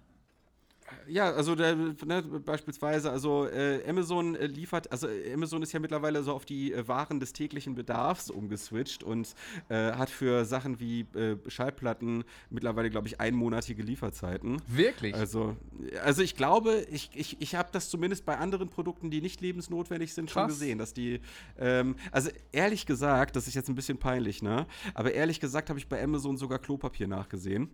Ja, 1.07 1.31
also 1.31 1.55
der, 1.55 1.75
ne, 1.75 2.21
beispielsweise, 2.21 3.11
also 3.11 3.47
äh, 3.47 3.81
Amazon 3.87 4.35
äh, 4.35 4.45
liefert, 4.47 4.91
also 4.91 5.07
äh, 5.07 5.33
Amazon 5.33 5.61
ist 5.61 5.71
ja 5.73 5.79
mittlerweile 5.79 6.23
so 6.23 6.33
auf 6.33 6.45
die 6.45 6.73
äh, 6.73 6.87
Waren 6.87 7.19
des 7.19 7.33
täglichen 7.33 7.75
Bedarfs 7.75 8.29
umgeswitcht 8.29 9.03
und 9.03 9.33
äh, 9.69 9.93
hat 9.93 10.09
für 10.09 10.45
Sachen 10.45 10.79
wie 10.79 11.01
äh, 11.15 11.37
Schallplatten 11.47 12.23
mittlerweile, 12.49 12.89
glaube 12.89 13.07
ich, 13.07 13.19
einmonatige 13.19 13.83
Lieferzeiten. 13.83 14.61
Wirklich? 14.67 15.15
Also, 15.15 15.57
also 16.03 16.21
ich 16.21 16.35
glaube, 16.35 16.85
ich, 16.91 17.09
ich, 17.13 17.41
ich 17.41 17.55
habe 17.55 17.69
das 17.71 17.89
zumindest 17.89 18.25
bei 18.25 18.37
anderen 18.37 18.69
Produkten, 18.69 19.09
die 19.09 19.21
nicht 19.21 19.41
lebensnotwendig 19.41 20.13
sind, 20.13 20.29
schon 20.29 20.43
Krass. 20.43 20.53
gesehen, 20.53 20.77
dass 20.77 20.93
die, 20.93 21.21
ähm, 21.57 21.95
also 22.11 22.29
ehrlich 22.51 22.85
gesagt, 22.85 23.35
das 23.35 23.47
ist 23.47 23.55
jetzt 23.55 23.69
ein 23.69 23.75
bisschen 23.75 23.97
peinlich, 23.97 24.41
ne? 24.41 24.65
Aber 24.93 25.13
ehrlich 25.13 25.39
gesagt 25.39 25.69
habe 25.69 25.79
ich 25.79 25.87
bei 25.87 26.01
Amazon 26.01 26.37
sogar 26.37 26.59
Klopapier 26.59 27.07
nachgesehen. 27.07 27.69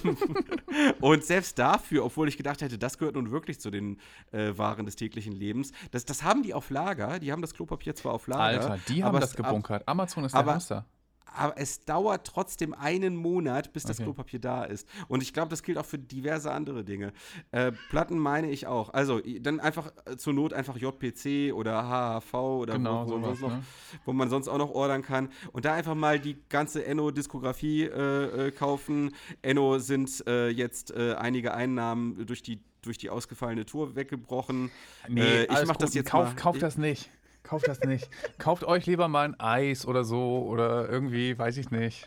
Und 1.00 1.24
selbst 1.24 1.58
dafür, 1.58 2.04
obwohl 2.10 2.28
ich 2.28 2.36
gedacht 2.36 2.60
hätte, 2.60 2.76
das 2.76 2.98
gehört 2.98 3.14
nun 3.14 3.30
wirklich 3.30 3.60
zu 3.60 3.70
den 3.70 3.98
äh, 4.32 4.56
Waren 4.58 4.84
des 4.84 4.96
täglichen 4.96 5.32
Lebens, 5.32 5.70
das, 5.92 6.04
das 6.04 6.22
haben 6.24 6.42
die 6.42 6.54
auf 6.54 6.70
Lager, 6.70 7.20
die 7.20 7.30
haben 7.30 7.40
das 7.40 7.54
Klopapier 7.54 7.94
zwar 7.94 8.12
auf 8.14 8.26
Lager. 8.26 8.70
Alter, 8.72 8.78
die 8.88 9.04
haben 9.04 9.20
das 9.20 9.34
gebunkert. 9.36 9.86
Amazon 9.86 10.24
ist 10.24 10.32
der 10.32 10.40
aber- 10.40 10.54
Hausser. 10.56 10.86
Aber 11.36 11.56
es 11.58 11.84
dauert 11.84 12.26
trotzdem 12.26 12.74
einen 12.74 13.16
Monat, 13.16 13.72
bis 13.72 13.84
das 13.84 13.98
Okay. 13.98 14.04
Klopapier 14.04 14.40
da 14.40 14.64
ist. 14.64 14.88
Und 15.08 15.22
ich 15.22 15.32
glaube, 15.32 15.48
das 15.50 15.62
gilt 15.62 15.78
auch 15.78 15.84
für 15.86 15.98
diverse 15.98 16.50
andere 16.52 16.84
Dinge. 16.84 17.12
Äh, 17.50 17.72
Platten 17.90 18.18
meine 18.18 18.50
ich 18.50 18.66
auch. 18.66 18.90
Also 18.92 19.20
dann 19.40 19.60
einfach 19.60 19.92
äh, 20.06 20.16
zur 20.16 20.32
Not 20.32 20.52
einfach 20.52 20.76
JPC 20.76 21.52
oder 21.54 21.82
HHV 21.84 22.34
oder 22.34 22.74
Genau, 22.74 23.06
wo, 23.06 23.10
wo, 23.12 23.16
sowas, 23.24 23.40
noch, 23.40 23.50
ne? 23.50 23.62
wo 24.04 24.12
man 24.12 24.30
sonst 24.30 24.48
auch 24.48 24.58
noch 24.58 24.70
ordern 24.70 25.02
kann. 25.02 25.28
Und 25.52 25.64
da 25.64 25.74
einfach 25.74 25.94
mal 25.94 26.18
die 26.18 26.36
ganze 26.48 26.84
Enno-Diskografie 26.84 27.84
äh, 27.84 28.48
äh, 28.48 28.50
kaufen. 28.52 29.14
Enno 29.42 29.78
sind 29.78 30.24
äh, 30.26 30.48
jetzt 30.48 30.90
äh, 30.92 31.14
einige 31.14 31.54
Einnahmen 31.54 32.26
durch 32.26 32.42
die 32.42 32.60
durch 32.82 32.96
die 32.96 33.10
ausgefallene 33.10 33.66
Tour 33.66 33.94
weggebrochen. 33.94 34.70
Äh, 35.14 35.44
ich 35.44 35.66
mach 35.66 35.76
das 35.76 35.90
gut. 35.90 35.96
jetzt 35.96 36.10
Kauft, 36.10 36.34
mal. 36.34 36.40
kauft 36.40 36.62
das 36.62 36.78
nicht. 36.78 37.10
Kauft 37.50 37.66
das 37.66 37.80
nicht. 37.80 38.08
Kauft 38.38 38.62
euch 38.62 38.86
lieber 38.86 39.08
mal 39.08 39.24
ein 39.24 39.40
Eis 39.40 39.84
oder 39.84 40.04
so 40.04 40.46
oder 40.48 40.88
irgendwie, 40.88 41.36
weiß 41.36 41.56
ich 41.56 41.72
nicht, 41.72 42.06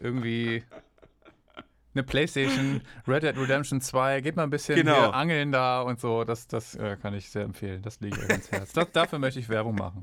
irgendwie 0.00 0.62
eine 1.92 2.04
Playstation, 2.04 2.82
Red 3.08 3.24
Dead 3.24 3.36
Redemption 3.36 3.80
2, 3.80 4.20
geht 4.20 4.36
mal 4.36 4.44
ein 4.44 4.50
bisschen 4.50 4.76
Genau. 4.76 4.94
hier 4.94 5.14
angeln 5.14 5.50
da 5.50 5.80
und 5.82 5.98
so, 5.98 6.22
das, 6.22 6.46
das 6.46 6.76
äh, 6.76 6.96
kann 7.02 7.14
ich 7.14 7.30
sehr 7.30 7.42
empfehlen, 7.42 7.82
das 7.82 7.98
liegt 8.00 8.16
euch 8.16 8.30
ans 8.30 8.52
Herz. 8.52 8.72
Das, 8.74 8.92
dafür 8.92 9.18
möchte 9.18 9.40
ich 9.40 9.48
Werbung 9.48 9.74
machen. 9.74 10.02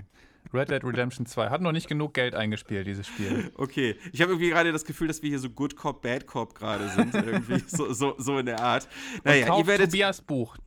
Red 0.54 0.70
Dead 0.70 0.84
Redemption 0.84 1.26
2 1.26 1.50
hat 1.50 1.62
noch 1.62 1.72
nicht 1.72 1.88
genug 1.88 2.14
Geld 2.14 2.36
eingespielt, 2.36 2.86
dieses 2.86 3.08
Spiel. 3.08 3.54
Okay, 3.56 3.96
ich 4.12 4.22
habe 4.22 4.34
irgendwie 4.34 4.50
gerade 4.50 4.74
das 4.74 4.84
Gefühl, 4.84 5.08
dass 5.08 5.22
wir 5.22 5.30
hier 5.30 5.40
so 5.40 5.50
Good 5.50 5.78
Cop, 5.78 6.02
Bad 6.02 6.28
Cop 6.28 6.56
gerade 6.56 6.90
sind. 6.90 7.14
irgendwie 7.16 7.64
so, 7.68 7.94
so, 7.94 8.16
so 8.18 8.38
in 8.38 8.48
der 8.48 8.60
Art. 8.60 8.90
Naja, 9.24 9.40
ihr 9.40 9.46
Kauft 9.46 9.68
werdet. 9.68 9.92
Tobias 9.92 10.20
Buch. 10.22 10.58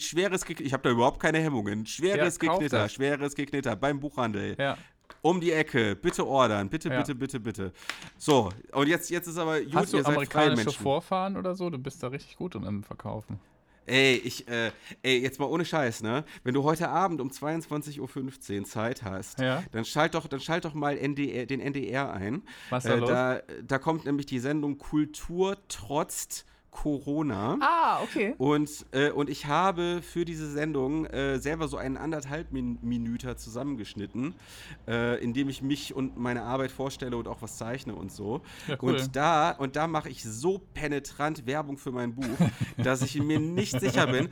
Schweres 0.00 0.44
Geknitter. 0.44 0.66
Ich 0.66 0.72
habe 0.72 0.82
da 0.82 0.90
überhaupt 0.90 1.20
keine 1.20 1.38
Hemmungen. 1.38 1.86
Schweres 1.86 2.38
Ja, 2.40 2.52
Geknitter, 2.52 2.88
schweres 2.88 3.34
Geknitter 3.34 3.76
beim 3.76 4.00
Buchhandel. 4.00 4.56
Ja. 4.58 4.76
Um 5.22 5.40
die 5.40 5.52
Ecke. 5.52 5.96
Bitte 5.96 6.26
ordern. 6.26 6.68
Bitte, 6.68 6.88
Ja. 6.90 6.98
bitte, 6.98 7.14
bitte, 7.14 7.40
bitte. 7.40 7.72
So, 8.18 8.50
und 8.72 8.86
jetzt, 8.88 9.10
jetzt 9.10 9.26
ist 9.26 9.38
aber 9.38 9.60
gut, 9.60 9.74
Hast 9.74 9.92
du 9.92 10.04
amerikanische. 10.04 10.70
Vorfahren 10.72 11.36
oder 11.36 11.54
so? 11.54 11.70
Du 11.70 11.78
bist 11.78 12.02
da 12.02 12.08
richtig 12.08 12.36
gut 12.36 12.54
im 12.54 12.82
Verkaufen. 12.84 13.40
Ey, 13.86 14.16
ich, 14.22 14.46
äh, 14.48 14.70
ey, 15.02 15.18
jetzt 15.22 15.40
mal 15.40 15.46
ohne 15.46 15.64
Scheiß, 15.64 16.02
ne? 16.02 16.24
Wenn 16.44 16.52
du 16.52 16.62
heute 16.62 16.90
Abend 16.90 17.22
um 17.22 17.30
22.15 17.30 18.58
Uhr 18.60 18.64
Zeit 18.66 19.02
hast, 19.02 19.40
Ja. 19.40 19.62
dann 19.72 19.86
schalt 19.86 20.14
doch, 20.14 20.26
dann 20.26 20.40
schalt 20.40 20.66
doch 20.66 20.74
mal 20.74 20.98
NDR, 20.98 21.46
den 21.46 21.60
NDR 21.60 22.12
ein. 22.12 22.42
Was 22.68 22.84
ist 22.84 22.90
da 22.90 22.96
äh, 22.96 22.98
los? 23.00 23.08
da, 23.08 23.40
da 23.66 23.78
kommt 23.78 24.04
nämlich 24.04 24.26
die 24.26 24.40
Sendung 24.40 24.76
Kultur 24.76 25.56
trotz 25.68 26.44
Corona. 26.70 27.56
Ah, 27.60 28.02
okay. 28.02 28.34
Und, 28.38 28.86
äh, 28.92 29.10
und 29.10 29.30
ich 29.30 29.46
habe 29.46 30.00
für 30.02 30.24
diese 30.24 30.50
Sendung 30.50 31.06
äh, 31.06 31.38
selber 31.38 31.68
so 31.68 31.76
einen 31.76 31.96
anderthalb 31.96 32.52
Min 32.52 32.78
Minüter 32.82 33.36
zusammengeschnitten, 33.36 34.34
äh, 34.86 35.22
in 35.22 35.32
dem 35.32 35.48
ich 35.48 35.62
mich 35.62 35.94
und 35.94 36.16
meine 36.18 36.42
Arbeit 36.42 36.70
vorstelle 36.70 37.16
und 37.16 37.26
auch 37.26 37.42
was 37.42 37.56
zeichne 37.56 37.94
und 37.94 38.12
so. 38.12 38.42
Ja, 38.66 38.76
cool. 38.82 38.94
Und 38.94 39.16
da, 39.16 39.50
und 39.52 39.76
da 39.76 39.86
mache 39.86 40.08
ich 40.08 40.22
so 40.22 40.60
penetrant 40.74 41.46
Werbung 41.46 41.78
für 41.78 41.92
mein 41.92 42.14
Buch, 42.14 42.38
dass 42.76 43.02
ich 43.02 43.20
mir 43.20 43.40
nicht 43.40 43.78
sicher 43.80 44.06
bin, 44.06 44.28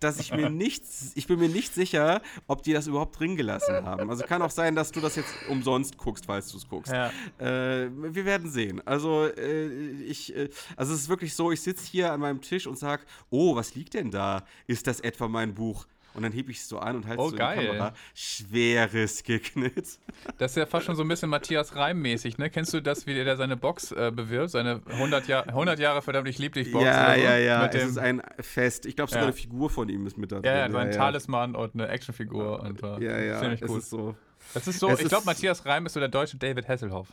dass 0.00 0.18
ich 0.20 0.32
mir 0.32 0.50
nicht, 0.50 0.82
ich 1.14 1.26
bin 1.26 1.38
mir 1.38 1.48
nicht 1.48 1.74
sicher, 1.74 2.20
ob 2.46 2.62
die 2.62 2.72
das 2.72 2.86
überhaupt 2.86 3.18
drin 3.18 3.36
gelassen 3.36 3.84
haben. 3.84 4.10
Also 4.10 4.24
kann 4.24 4.42
auch 4.42 4.50
sein, 4.50 4.74
dass 4.74 4.92
du 4.92 5.00
das 5.00 5.16
jetzt 5.16 5.34
umsonst 5.48 5.96
guckst, 5.96 6.26
falls 6.26 6.50
du 6.50 6.58
es 6.58 6.68
guckst. 6.68 6.92
Ja. 6.92 7.10
Äh, 7.38 7.90
wir 7.90 8.24
werden 8.24 8.50
sehen. 8.50 8.82
Also 8.86 9.26
äh, 9.26 9.66
ich, 10.02 10.34
äh, 10.34 10.48
also 10.76 10.92
es 10.94 11.02
ist 11.02 11.08
wirklich 11.08 11.34
so, 11.34 11.52
ich 11.52 11.60
sitze 11.60 11.86
hier 11.86 12.12
an 12.12 12.20
meinem 12.20 12.40
Tisch 12.40 12.66
und 12.66 12.78
sage, 12.78 13.04
oh, 13.30 13.56
was 13.56 13.74
liegt 13.74 13.94
denn 13.94 14.10
da? 14.10 14.44
Ist 14.66 14.86
das 14.86 15.00
etwa 15.00 15.28
mein 15.28 15.54
Buch? 15.54 15.86
Und 16.16 16.22
dann 16.22 16.32
hebe 16.32 16.50
ich 16.50 16.58
es 16.58 16.68
so 16.68 16.78
an 16.78 16.96
und 16.96 17.06
halte 17.06 17.20
Oh, 17.22 17.26
es 17.26 17.30
so 17.32 17.36
geil. 17.36 17.56
in 17.56 17.60
die 17.60 17.66
Kamera. 17.68 17.94
Schweres 18.14 19.22
Geknitt. 19.22 19.74
Das 20.38 20.52
ist 20.52 20.56
ja 20.56 20.66
fast 20.66 20.86
schon 20.86 20.96
so 20.96 21.02
ein 21.02 21.08
bisschen 21.08 21.28
Matthias 21.30 21.76
Reim-mäßig, 21.76 22.38
ne? 22.38 22.50
Kennst 22.50 22.72
du 22.74 22.80
das, 22.80 23.06
wie 23.06 23.14
der 23.14 23.36
seine 23.36 23.56
Box 23.56 23.92
äh, 23.92 24.10
bewirbt? 24.14 24.50
Seine 24.50 24.80
100, 24.86 25.28
Jahr, 25.28 25.46
100 25.46 25.78
Jahre 25.78 26.02
verdammt, 26.02 26.26
ich 26.28 26.38
lieb 26.38 26.54
dich 26.54 26.72
Box. 26.72 26.84
Ja, 26.84 27.14
so? 27.14 27.20
ja, 27.20 27.36
ja. 27.38 27.62
Mit 27.62 27.74
es 27.74 27.84
ist 27.90 27.98
ein 27.98 28.22
Fest. 28.40 28.86
Ich 28.86 28.96
glaube, 28.96 29.10
sogar 29.10 29.24
Ja. 29.24 29.28
eine 29.28 29.36
Figur 29.36 29.70
von 29.70 29.88
ihm 29.88 30.06
ist 30.06 30.16
mit 30.18 30.32
da 30.32 30.36
drin. 30.36 30.44
ja, 30.46 30.56
ja, 30.66 30.70
sein 30.70 30.90
ja. 30.90 30.96
Talisman 30.96 31.54
und 31.54 31.74
eine 31.74 31.88
Actionfigur. 31.88 32.60
Und, 32.60 32.82
äh, 32.82 33.04
Ja, 33.04 33.18
ja, 33.20 33.40
Ziemlich 33.40 33.62
es 33.62 33.68
gut. 33.68 33.78
ist 33.78 33.90
so. 33.90 34.16
das 34.54 34.66
ist 34.66 34.78
so, 34.80 34.88
es 34.90 35.00
ich 35.00 35.08
glaube, 35.08 35.26
Matthias 35.26 35.64
Reim 35.66 35.86
ist 35.86 35.92
so 35.92 36.00
der 36.00 36.08
deutsche 36.08 36.36
David 36.38 36.66
Hasselhoff. 36.68 37.08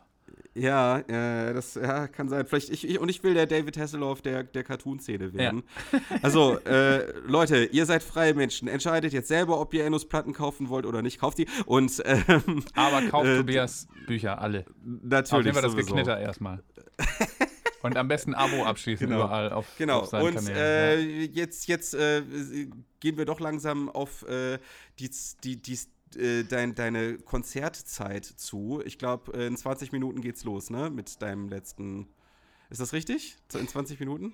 Ja, 0.56 1.00
äh, 1.00 1.54
das 1.54 1.74
ja, 1.76 2.08
kann 2.08 2.30
sein. 2.30 2.46
Vielleicht 2.46 2.70
ich, 2.70 2.88
ich 2.88 3.00
und 3.00 3.10
ich 3.10 3.24
will 3.24 3.34
der 3.34 3.48
David 3.48 3.76
Hasselhoff 3.78 4.22
der, 4.22 4.44
der 4.44 4.64
Cartoon-Szene 4.64 5.34
werden. 5.34 5.64
Also, 6.22 6.60
äh, 6.60 7.12
Leute, 7.26 7.66
ihr 7.66 7.86
seid 7.88 8.04
freie 8.04 8.36
Menschen. 8.36 8.68
Entscheidet 8.68 9.14
jetzt 9.14 9.28
selber, 9.30 9.60
ob 9.60 9.74
ihr 9.74 9.84
Ennos 9.84 10.08
Platten 10.08 10.32
kaufen 10.34 10.70
wollt 10.70 10.86
oder 10.86 11.02
nicht. 11.02 11.20
Kauft 11.20 11.40
die. 11.40 11.48
Und 11.66 12.02
ähm, 12.06 12.64
Aber 12.76 13.02
kauft 13.10 13.26
Äh, 13.28 13.38
Tobias 13.38 13.88
Bücher, 14.06 14.40
alle. 14.42 14.60
Auf 14.62 14.66
natürlich. 15.02 15.46
jeden 15.46 15.54
Fall 15.56 15.64
das. 15.64 15.76
Geknitter 15.76 16.20
erstmal. 16.20 16.62
Und 17.82 17.98
am 17.98 18.08
besten 18.08 18.34
Abo 18.34 18.64
abschließen 18.64 19.08
Genau. 19.08 19.26
überall 19.26 19.52
auf, 19.52 19.66
Genau, 19.78 20.00
auf 20.02 20.08
seinen 20.08 20.24
und 20.28 20.36
Kanälen. 20.36 20.58
äh, 20.58 21.00
ja. 21.24 21.30
jetzt, 21.34 21.68
jetzt 21.68 21.94
äh, 21.94 22.22
gehen 23.02 23.18
wir 23.18 23.26
doch 23.26 23.42
langsam 23.42 23.90
auf 23.90 24.26
äh, 24.30 24.58
die, 25.00 25.12
die, 25.44 25.62
die, 25.62 25.78
äh, 26.16 26.44
dein, 26.44 26.76
deine 26.76 27.18
Konzertzeit 27.18 28.26
zu. 28.26 28.82
Ich 28.86 28.98
glaube, 28.98 29.32
in 29.34 29.56
20 29.58 29.92
Minuten 29.92 30.22
geht's 30.22 30.44
los, 30.44 30.70
ne? 30.70 30.90
Mit 30.90 31.22
deinem 31.22 31.50
letzten. 31.50 32.08
Ist 32.70 32.82
das 32.82 32.94
richtig? 32.94 33.38
In 33.54 33.68
20 33.68 34.00
Minuten? 34.00 34.34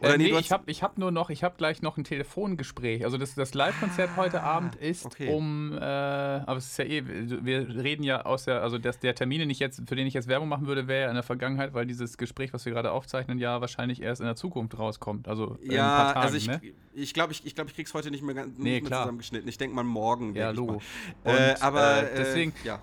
Oder 0.00 0.14
äh, 0.14 0.18
nee, 0.18 0.30
nee 0.30 0.38
ich 0.38 0.52
habe 0.52 0.70
ich 0.70 0.82
hab 0.82 0.98
nur 0.98 1.10
noch, 1.10 1.30
ich 1.30 1.42
habe 1.42 1.56
gleich 1.56 1.82
noch 1.82 1.96
ein 1.96 2.04
Telefongespräch. 2.04 3.04
Also 3.04 3.16
das, 3.18 3.34
das 3.34 3.54
Live-Konzert 3.54 4.10
ah, 4.14 4.16
heute 4.16 4.42
Abend 4.42 4.74
ist 4.76 5.06
okay. 5.06 5.32
um, 5.32 5.72
äh, 5.72 5.76
aber 5.76 6.56
es 6.56 6.66
ist 6.66 6.78
ja 6.78 6.84
eh, 6.84 7.02
wir 7.06 7.68
reden 7.68 8.02
ja 8.02 8.22
aus 8.22 8.44
der, 8.44 8.62
also 8.62 8.78
das, 8.78 8.98
der 8.98 9.14
Termin, 9.14 9.48
ich 9.48 9.58
jetzt, 9.58 9.82
für 9.86 9.96
den 9.96 10.06
ich 10.06 10.14
jetzt 10.14 10.28
Werbung 10.28 10.48
machen 10.48 10.66
würde, 10.66 10.86
wäre 10.86 11.04
ja 11.04 11.08
in 11.08 11.14
der 11.14 11.22
Vergangenheit, 11.22 11.72
weil 11.72 11.86
dieses 11.86 12.18
Gespräch, 12.18 12.52
was 12.52 12.66
wir 12.66 12.72
gerade 12.72 12.92
aufzeichnen, 12.92 13.38
ja 13.38 13.60
wahrscheinlich 13.60 14.02
erst 14.02 14.20
in 14.20 14.26
der 14.26 14.36
Zukunft 14.36 14.78
rauskommt. 14.78 15.28
Also 15.28 15.58
ja, 15.62 15.82
ein 15.82 16.04
paar 16.04 16.14
Tagen, 16.14 16.26
also 16.26 16.36
ich, 16.36 16.46
ne? 16.46 16.60
ich 16.92 17.14
glaube, 17.14 17.32
ich, 17.32 17.46
ich, 17.46 17.54
glaub, 17.54 17.68
ich 17.68 17.74
krieg's 17.74 17.94
heute 17.94 18.10
nicht 18.10 18.22
mehr, 18.22 18.34
ganz, 18.34 18.58
nee, 18.58 18.80
mehr 18.80 18.84
zusammengeschnitten. 18.84 19.48
Ich 19.48 19.58
denke 19.58 19.74
mal 19.74 19.84
morgen. 19.84 20.34
Ja, 20.34 20.50
Logo. 20.50 20.80
Äh, 21.24 21.54
aber 21.60 22.10
äh, 22.10 22.16
deswegen, 22.16 22.52
ja. 22.64 22.80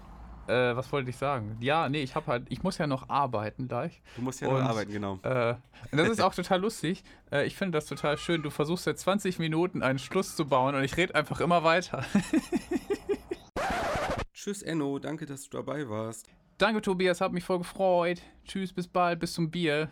Äh, 0.47 0.75
was 0.75 0.91
wollte 0.91 1.09
ich 1.09 1.17
sagen? 1.17 1.57
Ja, 1.59 1.87
nee, 1.87 2.03
ich 2.03 2.15
habe 2.15 2.27
halt, 2.27 2.45
ich 2.49 2.63
muss 2.63 2.77
ja 2.77 2.87
noch 2.87 3.09
arbeiten 3.09 3.67
gleich. 3.67 4.01
Du 4.15 4.21
musst 4.21 4.41
ja 4.41 4.49
und, 4.49 4.59
noch 4.59 4.69
arbeiten, 4.69 4.91
genau. 4.91 5.19
Äh, 5.23 5.55
das 5.91 6.09
ist 6.09 6.21
auch 6.21 6.35
total 6.35 6.61
lustig. 6.61 7.03
Äh, 7.31 7.45
ich 7.45 7.55
finde 7.55 7.77
das 7.77 7.85
total 7.85 8.17
schön. 8.17 8.43
Du 8.43 8.49
versuchst 8.49 8.83
seit 8.83 8.99
20 8.99 9.39
Minuten 9.39 9.81
einen 9.81 9.99
Schluss 9.99 10.35
zu 10.35 10.45
bauen 10.45 10.75
und 10.75 10.83
ich 10.83 10.97
rede 10.97 11.15
einfach 11.15 11.39
immer 11.39 11.63
weiter. 11.63 12.03
Tschüss, 14.33 14.61
Enno. 14.61 14.99
Danke, 14.99 15.25
dass 15.25 15.49
du 15.49 15.57
dabei 15.57 15.87
warst. 15.87 16.27
Danke, 16.57 16.81
Tobias. 16.81 17.21
Hat 17.21 17.31
mich 17.31 17.45
voll 17.45 17.59
gefreut. 17.59 18.21
Tschüss, 18.45 18.73
bis 18.73 18.87
bald. 18.87 19.19
Bis 19.19 19.33
zum 19.33 19.49
Bier. 19.49 19.89